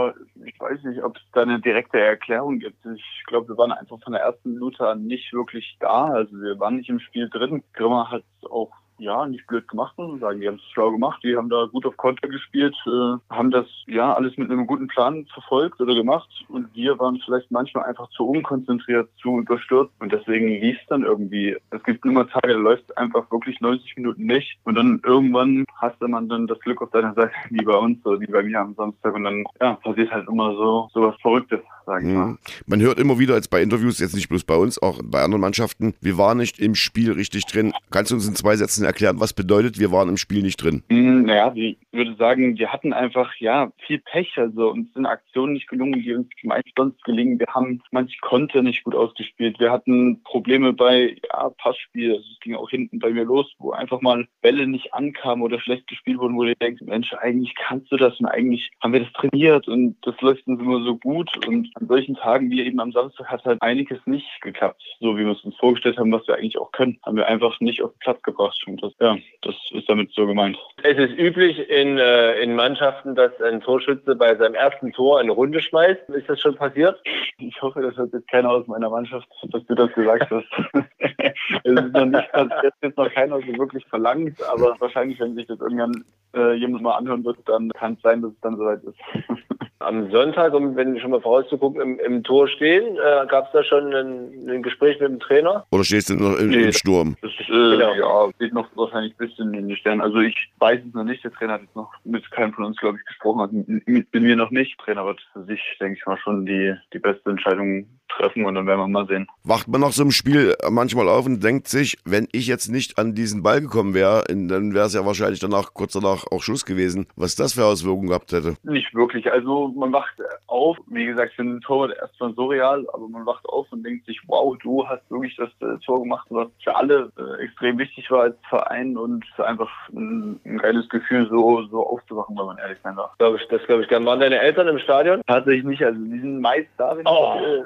weiß 0.80 0.94
nicht, 0.94 1.04
ob 1.04 1.18
es 1.18 1.24
da 1.34 1.42
eine 1.42 1.60
direkte 1.60 2.00
Erklärung 2.00 2.60
gibt. 2.60 2.86
Ich 2.86 3.24
glaube, 3.28 3.50
wir 3.50 3.58
waren 3.58 3.72
einfach 3.72 4.00
von 4.02 4.14
der 4.14 4.22
ersten 4.22 4.54
Minute 4.54 4.88
an 4.88 5.06
nicht 5.06 5.32
wirklich 5.34 5.78
da. 5.80 6.06
Also 6.06 6.36
wir 6.38 6.60
waren 6.60 6.78
nicht 6.78 6.90
im 6.90 7.00
Spiel 7.00 7.30
drin. 7.30 7.64
Grimmer 7.74 8.10
hat 8.12 8.24
auch 8.50 8.72
ja, 9.00 9.26
nicht 9.26 9.48
blöd 9.48 9.68
gemacht, 9.68 9.98
muss 9.98 10.12
man 10.12 10.20
sagen. 10.20 10.42
Die 10.42 10.48
haben 10.48 10.56
es 10.56 10.72
schlau 10.72 10.92
gemacht, 10.92 11.22
die 11.24 11.36
haben 11.36 11.50
da 11.50 11.66
gut 11.72 11.86
auf 11.86 11.98
Konter 11.98 12.28
gespielt, 12.28 12.76
äh, 12.86 13.18
haben 13.34 13.52
das 13.52 13.66
ja 13.88 14.14
alles 14.14 14.38
mit 14.38 14.52
einem 14.52 14.68
guten 14.68 14.88
Plan 14.88 15.26
verfolgt 15.34 15.80
oder 15.82 15.96
gemacht 15.96 16.30
und 16.50 16.74
wir 16.76 17.00
waren 17.00 17.22
vielleicht 17.24 17.50
manchmal 17.52 17.86
einfach 17.86 18.10
zu 18.10 18.28
unkonzentriert, 18.28 19.10
zu 19.22 19.40
überstürzt 19.40 19.94
und 20.00 20.12
deswegen 20.12 20.48
lief 20.48 20.78
es 20.82 20.88
dann 20.88 21.04
irgendwie. 21.04 21.58
Es 21.72 21.84
gibt 21.84 22.06
immer 22.06 22.28
Tage, 22.28 22.54
da 22.54 22.60
läuft 22.60 22.98
einfach 22.98 23.30
wirklich 23.32 23.60
90 23.62 23.96
Minuten 23.98 24.26
nicht 24.26 24.58
und 24.64 24.76
dann 24.76 25.02
irgendwann 25.04 25.66
hast 25.76 26.02
du 26.02 26.08
man 26.08 26.28
dann 26.28 26.48
das 26.48 26.60
Glück 26.60 26.82
auf 26.82 26.92
deiner 26.92 27.14
Seite, 27.14 27.32
wie 27.50 27.64
bei 27.64 27.76
uns 27.76 28.06
oder 28.06 28.20
wie 28.20 28.28
bei 28.28 28.44
mir 28.44 28.60
am 28.60 28.76
Samstag 28.76 29.14
und 29.16 29.24
dann 29.24 29.44
ja, 29.62 29.76
passiert 29.76 30.12
halt 30.12 30.28
immer 30.28 30.54
so, 30.56 30.90
so 30.94 31.02
was 31.04 31.16
Verrücktes, 31.22 31.62
sage 31.90 32.08
ich 32.08 32.14
mhm. 32.14 32.20
mal. 32.20 32.38
Man 32.68 32.82
hört 32.82 33.00
immer 33.00 33.18
wieder 33.20 33.36
jetzt 33.36 33.50
bei 33.50 33.62
Interviews, 33.62 34.00
jetzt 34.00 34.16
nicht 34.16 34.30
bloß 34.30 34.44
bei 34.44 34.56
uns, 34.56 34.82
auch 34.82 35.00
bei 35.04 35.22
anderen 35.24 35.42
Mannschaften, 35.42 35.96
wir 36.02 36.18
waren 36.18 36.38
nicht 36.38 36.60
im 36.60 36.76
Spiel 36.76 37.12
richtig 37.12 37.46
drin. 37.46 37.74
Kannst 37.90 38.12
du 38.12 38.16
uns 38.16 38.28
in 38.28 38.36
zwei 38.36 38.56
Sätzen 38.56 38.86
erklären, 38.86 39.20
was 39.20 39.34
bedeutet, 39.34 39.80
wir 39.80 39.92
waren 39.92 40.10
im 40.10 40.18
Spiel 40.18 40.44
nicht 40.44 40.58
drin? 40.64 40.84
Mm, 40.90 41.24
naja, 41.24 41.52
ich 41.56 41.78
würde 41.92 42.16
sagen, 42.16 42.58
wir 42.58 42.72
hatten 42.72 42.94
einfach 42.94 43.34
ja 43.40 43.72
viel 43.86 44.00
Pech. 44.00 44.38
Also 44.38 44.70
uns 44.70 44.94
sind 44.94 45.06
Aktionen 45.06 45.54
nicht 45.54 45.68
gelungen, 45.68 46.02
die 46.02 46.14
uns 46.14 46.28
meist 46.44 46.70
sonst 46.78 47.04
gelingen. 47.04 47.40
Wir 47.40 47.48
haben 47.48 47.82
manche 47.92 48.18
Konter 48.22 48.62
nicht 48.62 48.84
gut 48.84 48.96
ausgespielt. 48.96 49.60
Wir 49.60 49.72
hatten 49.72 50.22
Probleme 50.24 50.74
bei 50.74 51.18
ja, 51.32 51.50
Passspiel. 51.58 52.12
Also 52.12 52.26
es 52.32 52.40
ging 52.42 52.56
auch 52.56 52.70
hinten 52.70 53.00
bei 53.00 53.10
mir 53.10 53.24
los, 53.24 53.52
wo 53.58 53.72
einfach 53.72 54.02
mal 54.02 54.28
Bälle 54.42 54.68
nicht 54.68 54.94
ankamen 54.94 55.44
oder 55.44 55.60
schlecht 55.60 55.88
gespielt 55.88 56.20
wurden, 56.20 56.38
wo 56.38 56.44
du 56.44 56.56
denkst, 56.56 56.82
Mensch, 56.86 57.12
eigentlich 57.14 57.56
kannst 57.56 57.92
du 57.92 57.98
das 57.98 58.20
und 58.20 58.28
eigentlich 58.28 58.70
haben 58.82 58.94
wir 58.94 59.02
das 59.02 59.14
trainiert 59.14 59.68
und 59.68 59.98
das 60.04 60.20
läuft 60.22 60.46
uns 60.48 60.62
immer 60.62 60.84
so 60.84 60.98
gut. 60.98 61.30
Und 61.48 61.70
an 61.80 61.88
solchen 61.88 62.16
Tagen 62.16 62.50
wie 62.50 62.66
eben 62.66 62.80
am 62.80 62.92
Samstag 62.92 63.28
hat 63.28 63.46
halt 63.46 63.62
einiges 63.62 64.00
nicht 64.06 64.28
geklappt, 64.42 64.82
so 65.00 65.18
wie 65.18 65.26
wir 65.26 65.32
es 65.32 65.44
uns 65.44 65.56
vorgestellt 65.58 65.98
haben, 65.98 66.12
was 66.12 66.28
wir 66.28 66.36
eigentlich 66.36 66.58
auch 66.58 66.72
können. 66.72 67.00
Haben 67.06 67.18
wir 67.18 67.28
einfach 67.28 67.60
nicht 67.60 67.82
auf 67.82 67.92
den 67.92 68.00
Platz 68.00 68.22
gebracht. 68.22 68.62
Und 68.68 68.82
das, 68.84 68.94
ja, 69.00 69.18
das 69.42 69.56
ist 69.72 69.90
damit 69.90 70.12
so 70.14 70.26
gemeint. 70.26 70.58
Es 70.84 70.98
ist 70.98 71.18
üblich 71.18 71.70
in, 71.70 71.98
äh, 71.98 72.42
in 72.42 72.56
Mannschaften, 72.56 73.16
dass 73.16 73.32
ein 73.42 73.62
Torschütze 73.62 74.16
bei 74.16 74.36
seinem 74.36 74.56
ersten 74.56 74.92
Tor 74.92 75.20
eine 75.20 75.32
Runde 75.32 75.62
schmeißt. 75.62 76.10
Ist 76.10 76.30
das 76.30 76.40
schon 76.40 76.56
passiert? 76.56 77.02
Ich 77.38 77.62
hoffe, 77.62 77.82
das 77.82 77.96
hört 77.98 78.14
jetzt 78.14 78.30
keiner 78.30 78.50
aus 78.50 78.68
meiner 78.68 78.90
Mannschaft, 78.90 79.28
dass 79.52 79.66
du 79.66 79.76
das 79.76 79.92
gesagt 79.94 80.30
hast. 80.30 80.48
es 81.64 81.72
ist 81.72 81.94
noch 81.94 82.06
nicht 82.06 82.32
passiert, 82.32 82.74
jetzt 82.82 82.98
noch 82.98 83.12
keiner 83.12 83.40
so 83.40 83.58
wirklich 83.58 83.86
verlangt, 83.88 84.42
aber 84.44 84.76
wahrscheinlich, 84.80 85.20
wenn 85.20 85.36
sich 85.36 85.48
das 85.48 85.60
irgendwann 85.60 86.04
äh, 86.36 86.54
jemand 86.54 86.84
mal 86.84 86.98
anhören 86.98 87.24
wird, 87.24 87.38
dann 87.46 87.70
kann 87.72 87.94
es 87.94 88.02
sein, 88.02 88.22
dass 88.22 88.32
es 88.32 88.40
dann 88.42 88.58
soweit 88.58 88.84
ist. 88.84 88.98
Am 89.82 90.12
Sonntag, 90.12 90.54
um 90.54 90.76
wenn 90.76 91.00
schon 91.00 91.12
mal 91.12 91.22
vorauszugucken, 91.22 91.82
im, 91.82 92.00
im 92.00 92.24
Tor 92.24 92.50
stehen, 92.50 92.98
äh, 92.98 93.26
gab 93.28 93.46
es 93.46 93.52
da 93.54 93.64
schon 93.64 93.94
ein, 93.94 94.50
ein, 94.50 94.62
Gespräch 94.62 95.00
mit 95.00 95.10
dem 95.10 95.22
Trainer? 95.22 95.66
Oder 95.72 95.86
stehst 95.86 96.10
du 96.10 96.16
noch 96.16 96.38
im, 96.38 96.50
nee, 96.50 96.64
im 96.64 96.74
Sturm? 96.74 97.16
Das 97.22 97.32
ist, 97.32 97.48
äh, 97.48 97.78
genau. 97.78 97.94
Ja, 97.94 98.30
steht 98.36 98.54
noch 98.54 98.68
wahrscheinlich 98.76 99.14
ein 99.14 99.26
bisschen 99.26 99.54
in 99.54 99.70
den 99.70 99.78
Sternen. 99.78 100.02
Also 100.02 100.20
ich 100.20 100.36
weiß 100.60 100.82
es 100.86 100.94
noch 100.94 101.06
nicht. 101.06 101.24
Der 101.24 101.32
Trainer 101.32 101.54
hat 101.54 101.62
jetzt 101.62 101.78
noch 101.78 101.94
mit 102.04 102.30
keinem 102.30 102.52
von 102.52 102.66
uns, 102.66 102.76
glaube 102.76 102.98
ich, 102.98 103.06
gesprochen. 103.06 103.40
Also 103.40 103.56
mit, 103.56 103.88
mit 103.88 104.14
mir 104.14 104.36
noch 104.36 104.52
nicht. 104.52 104.78
Der 104.78 104.86
Trainer 104.86 105.06
wird 105.06 105.22
für 105.32 105.46
sich, 105.46 105.62
denke 105.80 105.98
ich 105.98 106.06
mal, 106.06 106.18
schon 106.18 106.46
die, 106.46 106.76
die 106.92 107.00
beste 107.00 107.30
Entscheidung 107.30 107.88
treffen 108.10 108.46
und 108.46 108.56
dann 108.56 108.68
werden 108.68 108.80
wir 108.80 108.88
mal 108.88 109.08
sehen. 109.08 109.28
Wacht 109.44 109.68
man 109.68 109.82
nach 109.82 109.92
so 109.92 110.04
einem 110.04 110.12
Spiel 110.12 110.56
manchmal 110.70 111.08
auf 111.08 111.26
und 111.26 111.44
denkt 111.44 111.68
sich, 111.68 111.98
wenn 112.06 112.28
ich 112.32 112.48
jetzt 112.48 112.70
nicht 112.70 112.98
an 112.98 113.14
diesen 113.16 113.44
Ball 113.44 113.62
gekommen 113.62 113.94
wäre, 113.94 114.24
dann 114.28 114.74
wäre 114.74 114.86
es 114.86 114.94
ja 114.94 115.06
wahrscheinlich 115.06 115.40
danach, 115.40 115.74
kurz 115.74 115.94
danach 115.94 116.26
auch 116.32 116.42
Schluss 116.42 116.66
gewesen. 116.66 117.08
Was 117.16 117.36
das 117.36 117.54
für 117.54 117.66
Auswirkungen 117.66 118.10
gehabt 118.10 118.32
hätte? 118.32 118.56
Nicht 118.64 118.94
wirklich. 118.94 119.32
Also 119.32 119.70
man 119.70 119.94
wacht 119.94 120.16
auf, 120.48 120.78
wie 120.88 121.06
gesagt, 121.06 121.34
für 121.34 121.44
ein 121.44 121.62
Torwart 121.62 121.96
erstmal 121.98 122.34
surreal, 122.34 122.86
aber 122.94 123.08
man 123.08 123.26
wacht 123.26 123.46
auf 123.48 123.68
und 123.72 123.84
denkt 123.84 124.06
sich, 124.06 124.20
wow, 124.28 124.58
du 124.62 124.88
hast 124.88 125.10
wirklich 125.10 125.36
das 125.36 125.50
äh, 125.62 125.78
Tor 125.86 126.02
gemacht, 126.02 126.28
was 126.30 126.48
für 126.64 126.76
alle 126.76 127.12
äh, 127.18 127.44
extrem 127.44 127.78
wichtig 127.78 128.10
war 128.12 128.24
als 128.24 128.36
Verein 128.50 128.98
und 128.98 129.26
einfach 129.38 129.70
ein, 129.94 130.40
ein, 130.46 130.58
geiles 130.58 130.88
Gefühl, 130.90 131.28
so, 131.30 131.64
so 131.68 131.86
aufzuwachen, 131.86 132.38
wenn 132.38 132.46
man 132.46 132.58
ehrlich 132.58 132.78
sein 132.84 132.96
darf. 132.96 133.18
Glaube 133.18 133.38
ich, 133.38 133.48
das 133.48 133.64
glaube 133.66 133.84
ich 133.84 133.90
gern. 133.90 134.06
Waren 134.06 134.20
deine 134.20 134.40
Eltern 134.40 134.68
im 134.68 134.80
Stadion? 134.80 135.22
Tatsächlich 135.28 135.66
nicht. 135.66 135.84
Also 135.84 136.00
die 136.00 136.20
sind 136.20 136.42
meist 136.42 136.70
da, 136.78 136.98
wenn 136.98 137.08
oh. 137.08 137.36
ich, 137.36 137.48
äh, 137.48 137.64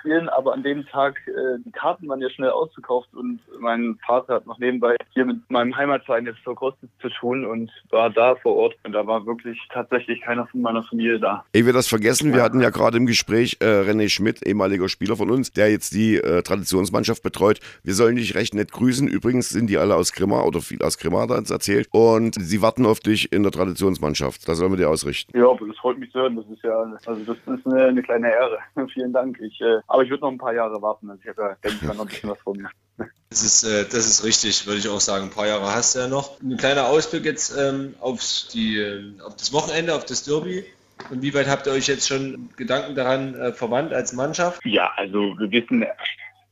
spielen, 0.00 0.28
aber 0.28 0.52
an 0.52 0.62
dem 0.62 0.86
Tag, 0.86 1.16
äh, 1.26 1.58
die 1.64 1.72
Karten 1.72 2.08
waren 2.08 2.20
ja 2.20 2.30
schnell 2.30 2.50
ausverkauft 2.50 3.08
und 3.14 3.40
mein 3.58 3.98
Vater 4.06 4.34
hat 4.34 4.46
noch 4.46 4.58
nebenbei 4.58 4.96
hier 5.10 5.24
mit 5.24 5.38
meinem 5.50 5.76
Heimatverein 5.76 6.26
jetzt 6.26 6.40
vor 6.40 6.54
Kostet 6.54 6.90
zu 7.00 7.08
tun 7.08 7.44
und 7.44 7.70
war 7.90 8.10
da 8.10 8.34
vor 8.36 8.56
Ort 8.56 8.74
und 8.84 8.92
da 8.92 9.06
war 9.06 9.26
wirklich 9.26 9.58
tatsächlich 9.72 10.20
keiner 10.20 10.46
von 10.46 10.60
meiner 10.60 10.82
Familie 10.82 11.18
da. 11.18 11.44
Ehe 11.52 11.66
wir 11.66 11.72
das 11.72 11.88
vergessen, 11.88 12.32
wir 12.32 12.42
hatten 12.42 12.60
ja 12.60 12.70
gerade 12.70 12.96
im 12.96 13.06
Gespräch 13.06 13.58
äh, 13.60 13.64
René 13.64 14.08
Schmidt, 14.08 14.46
ehemaliger 14.46 14.88
Spieler 14.88 15.16
von 15.16 15.30
uns, 15.30 15.52
der 15.52 15.70
jetzt 15.70 15.94
die 15.94 16.16
äh, 16.16 16.42
Traditionsmannschaft 16.42 17.22
betreut. 17.22 17.60
Wir 17.82 17.94
sollen 17.94 18.16
dich 18.16 18.34
recht 18.34 18.54
nett 18.54 18.72
grüßen. 18.72 19.08
Übrigens 19.08 19.48
sind 19.48 19.68
die 19.68 19.78
alle 19.78 19.96
aus 19.96 20.12
Grimma 20.12 20.42
oder 20.42 20.60
viel 20.60 20.82
aus 20.82 20.98
Grimma, 20.98 21.26
da 21.26 21.36
erzählt. 21.36 21.88
Und 21.90 22.34
sie 22.34 22.62
warten 22.62 22.86
auf 22.86 23.00
dich 23.00 23.32
in 23.32 23.42
der 23.42 23.52
Traditionsmannschaft. 23.52 24.48
Das 24.48 24.58
sollen 24.58 24.72
wir 24.72 24.76
dir 24.76 24.90
ausrichten. 24.90 25.36
Ja, 25.36 25.46
das 25.54 25.76
freut 25.78 25.98
mich 25.98 26.10
zu 26.12 26.20
hören. 26.20 26.36
Das 26.36 26.46
ist 26.46 26.62
ja, 26.62 26.98
also 27.06 27.24
das 27.24 27.36
ist 27.58 27.66
eine, 27.66 27.86
eine 27.86 28.02
kleine 28.02 28.30
Ehre. 28.30 28.58
Vielen 28.94 29.12
Dank. 29.12 29.38
Ich 29.40 29.60
äh, 29.60 29.73
aber 29.86 30.02
ich 30.02 30.10
würde 30.10 30.22
noch 30.22 30.30
ein 30.30 30.38
paar 30.38 30.54
Jahre 30.54 30.80
warten. 30.82 31.10
Also 31.10 31.22
ich 31.22 31.28
habe 31.28 31.42
ja, 31.42 31.56
denke 31.62 31.78
ich 31.80 31.82
mal, 31.82 31.94
noch 31.94 32.02
ein 32.02 32.08
bisschen 32.08 32.30
was 32.30 32.40
vor 32.40 32.56
mir. 32.56 32.70
Das 33.30 33.42
ist, 33.42 33.64
äh, 33.64 33.82
das 33.82 34.06
ist 34.06 34.22
richtig, 34.22 34.64
würde 34.64 34.78
ich 34.78 34.88
auch 34.88 35.00
sagen. 35.00 35.24
Ein 35.24 35.30
paar 35.30 35.48
Jahre 35.48 35.74
hast 35.74 35.96
du 35.96 35.98
ja 35.98 36.06
noch. 36.06 36.40
Ein 36.40 36.56
kleiner 36.56 36.86
Ausblick 36.86 37.24
jetzt 37.24 37.52
ähm, 37.58 37.96
aufs, 37.98 38.46
die, 38.52 38.78
äh, 38.78 39.20
auf 39.22 39.34
das 39.34 39.52
Wochenende, 39.52 39.92
auf 39.96 40.04
das 40.04 40.22
Derby. 40.22 40.64
Und 41.10 41.20
wie 41.20 41.34
weit 41.34 41.48
habt 41.48 41.66
ihr 41.66 41.72
euch 41.72 41.88
jetzt 41.88 42.06
schon 42.06 42.50
Gedanken 42.56 42.94
daran 42.94 43.34
äh, 43.34 43.52
verwandt 43.52 43.92
als 43.92 44.12
Mannschaft? 44.12 44.64
Ja, 44.64 44.92
also 44.94 45.36
wir 45.36 45.50
wissen 45.50 45.84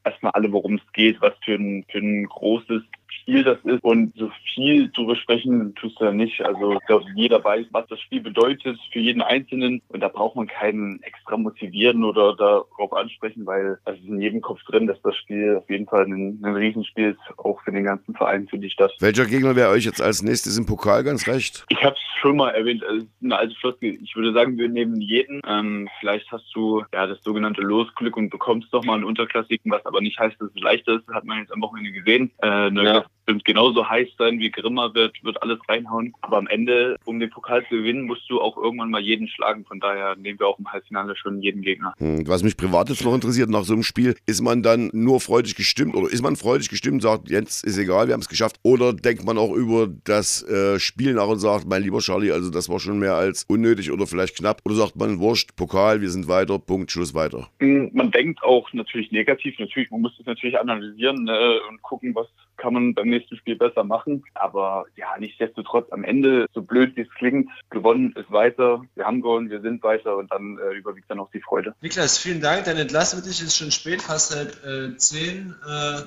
erstmal 0.05 0.33
alle, 0.33 0.51
worum 0.51 0.75
es 0.75 0.93
geht, 0.93 1.21
was 1.21 1.35
für 1.45 1.55
ein, 1.55 1.85
für 1.89 1.99
ein 1.99 2.27
großes 2.27 2.83
Spiel 3.23 3.45
das 3.45 3.59
ist. 3.65 3.83
Und 3.83 4.13
so 4.17 4.31
viel 4.55 4.89
darüber 4.89 5.17
sprechen 5.17 5.75
tust 5.77 6.01
du 6.01 6.05
ja 6.05 6.13
nicht. 6.13 6.41
Also 6.43 6.73
ich 6.75 6.87
glaube, 6.87 7.05
jeder 7.15 7.43
weiß, 7.43 7.67
was 7.71 7.87
das 7.89 8.01
Spiel 8.01 8.21
bedeutet 8.21 8.79
für 8.93 8.99
jeden 8.99 9.23
Einzelnen. 9.23 9.81
Und 9.89 10.01
da 10.01 10.09
braucht 10.09 10.37
man 10.37 10.47
keinen 10.47 11.03
extra 11.03 11.37
motivieren 11.37 12.05
oder 12.05 12.35
darauf 12.37 12.93
ansprechen, 12.93 13.47
weil 13.47 13.79
es 13.85 13.99
ist 13.99 14.09
in 14.09 14.21
jedem 14.21 14.41
Kopf 14.41 14.63
drin, 14.65 14.87
dass 14.87 15.01
das 15.03 15.17
Spiel 15.17 15.57
auf 15.57 15.69
jeden 15.71 15.87
Fall 15.87 16.05
ein, 16.05 16.41
ein 16.43 16.55
Riesenspiel 16.55 17.11
ist, 17.11 17.39
auch 17.39 17.61
für 17.63 17.73
den 17.73 17.85
ganzen 17.85 18.15
Verein, 18.15 18.49
für 18.49 18.59
die 18.59 18.71
Stadt. 18.71 18.93
Welcher 19.01 19.27
Gegner 19.27 19.57
wäre 19.57 19.71
euch 19.71 19.85
jetzt 19.85 20.03
als 20.03 20.23
nächstes 20.23 20.59
im 20.59 20.67
Pokal 20.67 21.05
ganz 21.05 21.27
recht? 21.27 21.65
Ich 21.69 21.83
habe 21.83 21.95
es 21.95 22.21
schon 22.21 22.37
mal 22.37 22.51
erwähnt, 22.51 22.83
es 22.83 23.05
ist 23.05 23.09
eine 23.23 23.37
alte 23.37 23.55
Floskel. 23.57 23.99
Ich 24.03 24.15
würde 24.17 24.33
sagen, 24.33 24.57
wir 24.59 24.69
nehmen 24.69 25.01
jeden. 25.01 25.41
Ähm, 25.47 25.89
vielleicht 26.01 26.31
hast 26.31 26.51
du 26.55 26.83
ja 26.93 27.07
das 27.07 27.23
sogenannte 27.23 27.63
Losglück 27.63 28.17
und 28.17 28.31
bekommst 28.31 28.73
doch 28.73 28.85
mal 28.85 28.95
einen 28.95 29.05
Unterklassiken, 29.05 29.71
was 29.71 29.85
aber 29.87 30.01
nicht 30.01 30.19
heißt, 30.19 30.41
dass 30.41 30.51
es 30.55 30.63
leichter 30.63 30.97
ist, 30.97 31.09
hat 31.09 31.25
man 31.25 31.39
jetzt 31.39 31.53
am 31.53 31.63
Wochenende 31.63 31.93
gesehen. 31.93 32.31
Äh, 32.43 32.71
ja 32.73 33.05
bestimmt 33.25 33.45
genauso 33.45 33.89
heiß 33.89 34.09
sein 34.19 34.39
wie 34.39 34.51
Grimmer 34.51 34.95
wird, 34.95 35.23
wird 35.23 35.43
alles 35.43 35.59
reinhauen. 35.69 36.15
Aber 36.23 36.39
am 36.39 36.47
Ende, 36.47 36.97
um 37.05 37.21
den 37.21 37.31
Pokal 37.31 37.63
zu 37.69 37.77
gewinnen, 37.77 38.03
musst 38.03 38.29
du 38.29 38.41
auch 38.41 38.57
irgendwann 38.57 38.91
mal 38.91 39.01
jeden 39.01 39.29
schlagen. 39.29 39.65
Von 39.65 39.81
daher 39.81 40.17
nehmen 40.17 40.39
wir 40.39 40.47
auch 40.47 40.59
im 40.59 40.71
Halbfinale 40.71 41.17
schon 41.17 41.41
jeden 41.41 41.63
Gegner. 41.63 41.95
Hm, 41.99 42.27
was 42.27 42.43
mich 42.43 42.57
privat 42.57 42.89
jetzt 42.89 43.05
noch 43.05 43.15
interessiert, 43.15 43.51
nach 43.51 43.65
so 43.65 43.75
einem 43.75 43.83
Spiel, 43.83 44.17
ist 44.27 44.43
man 44.43 44.63
dann 44.63 44.91
nur 44.93 45.21
freudig 45.21 45.55
gestimmt 45.55 45.95
oder 45.95 46.11
ist 46.11 46.23
man 46.23 46.37
freudig 46.37 46.69
gestimmt 46.69 46.95
und 46.95 47.01
sagt, 47.01 47.31
jetzt 47.31 47.65
ist 47.65 47.79
egal, 47.79 48.07
wir 48.07 48.15
haben 48.15 48.21
es 48.21 48.29
geschafft? 48.29 48.57
Oder 48.63 48.93
denkt 48.93 49.25
man 49.25 49.39
auch 49.39 49.55
über 49.55 49.89
das 50.05 50.43
äh, 50.49 50.79
Spiel 50.79 51.15
nach 51.15 51.29
und 51.29 51.39
sagt, 51.39 51.67
mein 51.67 51.83
lieber 51.83 51.99
Charlie, 51.99 52.33
also 52.33 52.51
das 52.51 52.69
war 52.69 52.81
schon 52.81 52.99
mehr 52.99 53.15
als 53.15 53.45
unnötig 53.45 53.91
oder 53.91 54.07
vielleicht 54.07 54.37
knapp? 54.37 54.61
Oder 54.65 54.75
sagt 54.75 54.97
man, 54.97 55.19
wurscht, 55.19 55.57
Pokal, 55.57 56.01
wir 56.01 56.11
sind 56.11 56.29
weiter, 56.29 56.59
Punkt, 56.59 56.91
Schluss, 56.91 57.15
weiter? 57.15 57.49
Hm, 57.61 57.91
man 57.93 58.11
denkt 58.11 58.43
auch 58.43 58.73
natürlich 58.73 59.11
negativ. 59.13 59.59
Natürlich, 59.59 59.91
man 59.91 60.01
muss 60.03 60.17
das 60.19 60.27
natürlich 60.27 60.59
analysieren 60.59 61.25
ne, 61.25 61.61
und 61.69 61.81
gucken, 61.83 62.15
was 62.15 62.27
kann 62.57 62.75
man 62.75 62.95
beim 62.95 63.09
nächsten 63.09 63.37
Spiel 63.37 63.57
besser 63.57 63.85
machen. 63.85 64.25
Aber 64.35 64.87
ja, 64.97 65.09
nichtsdestotrotz 65.19 65.91
am 65.93 66.05
Ende, 66.05 66.47
so 66.53 66.63
blöd 66.63 66.97
wie 66.97 67.03
es 67.03 67.11
klingt, 67.11 67.51
gewonnen 67.71 68.13
ist 68.17 68.31
weiter. 68.31 68.83
Wir 68.95 69.05
haben 69.05 69.21
gewonnen, 69.21 69.51
wir 69.51 69.61
sind 69.61 69.83
weiter 69.83 70.17
und 70.17 70.31
dann 70.33 70.59
äh, 70.59 70.75
überwiegt 70.75 71.11
dann 71.11 71.21
auch 71.21 71.31
die 71.31 71.41
Freude. 71.41 71.75
Niklas, 71.81 72.19
vielen 72.19 72.41
Dank. 72.41 72.65
Dann 72.65 72.77
entlassen 72.77 73.19
wir 73.19 73.25
dich. 73.25 73.41
Es 73.41 73.49
ist 73.49 73.57
schon 73.57 73.71
spät, 73.71 74.03
fast 74.03 74.35
halb 74.35 74.53
äh, 74.65 74.97
zehn. 74.97 75.55
Äh, 75.67 76.03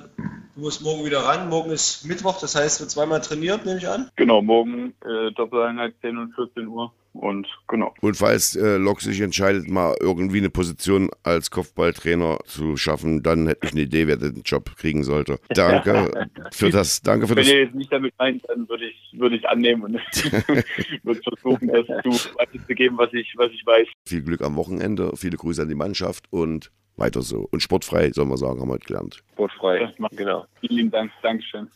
du 0.54 0.60
musst 0.60 0.82
morgen 0.82 1.04
wieder 1.04 1.20
ran. 1.20 1.48
Morgen 1.48 1.70
ist 1.70 2.04
Mittwoch, 2.04 2.40
das 2.40 2.54
heißt, 2.54 2.80
wird 2.80 2.90
zweimal 2.90 3.20
trainiert, 3.20 3.64
nehme 3.64 3.78
ich 3.78 3.88
an. 3.88 4.10
Genau, 4.16 4.42
morgen 4.42 4.94
äh, 5.04 5.32
Doppeleinheit 5.32 5.94
10 6.00 6.18
und 6.18 6.34
14 6.34 6.66
Uhr. 6.66 6.92
Und 7.18 7.46
genau. 7.68 7.94
Und 8.00 8.16
falls 8.16 8.56
äh, 8.56 8.76
Lok 8.76 9.00
sich 9.00 9.20
entscheidet, 9.20 9.68
mal 9.68 9.96
irgendwie 10.00 10.38
eine 10.38 10.50
Position 10.50 11.10
als 11.22 11.50
Kopfballtrainer 11.50 12.38
zu 12.44 12.76
schaffen, 12.76 13.22
dann 13.22 13.46
hätte 13.46 13.66
ich 13.66 13.72
eine 13.72 13.82
Idee, 13.82 14.06
wer 14.06 14.16
den 14.16 14.42
Job 14.44 14.76
kriegen 14.76 15.04
sollte. 15.04 15.38
Danke 15.50 16.28
für 16.52 16.70
das. 16.70 17.00
Danke 17.02 17.26
für 17.26 17.36
Wenn 17.36 17.44
das. 17.44 17.52
ihr 17.52 17.60
jetzt 17.64 17.74
nicht 17.74 17.92
damit 17.92 18.14
meint, 18.18 18.42
dann 18.48 18.68
würde 18.68 18.86
ich, 18.86 19.12
würde 19.18 19.36
ich 19.36 19.48
annehmen 19.48 19.82
und 19.82 19.94
würde 21.02 21.20
versuchen, 21.22 21.68
das 21.68 21.86
zu, 22.02 22.34
weiterzugeben, 22.38 22.98
was 22.98 23.12
ich, 23.12 23.32
was 23.36 23.50
ich 23.52 23.64
weiß. 23.66 23.86
Viel 24.06 24.22
Glück 24.22 24.42
am 24.42 24.56
Wochenende, 24.56 25.12
viele 25.16 25.36
Grüße 25.36 25.62
an 25.62 25.68
die 25.68 25.74
Mannschaft 25.74 26.24
und 26.30 26.70
weiter 26.96 27.22
so. 27.22 27.46
Und 27.50 27.62
sportfrei, 27.62 28.10
soll 28.12 28.24
man 28.26 28.36
sagen, 28.38 28.60
haben 28.60 28.68
wir 28.68 28.74
heute 28.74 28.86
gelernt. 28.86 29.22
Sportfrei. 29.34 29.80
Das 29.80 29.98
macht- 29.98 30.16
Genau. 30.16 30.46
Vielen 30.60 30.76
lieben 30.76 30.90
Dank. 30.90 31.10
Dankeschön. 31.22 31.68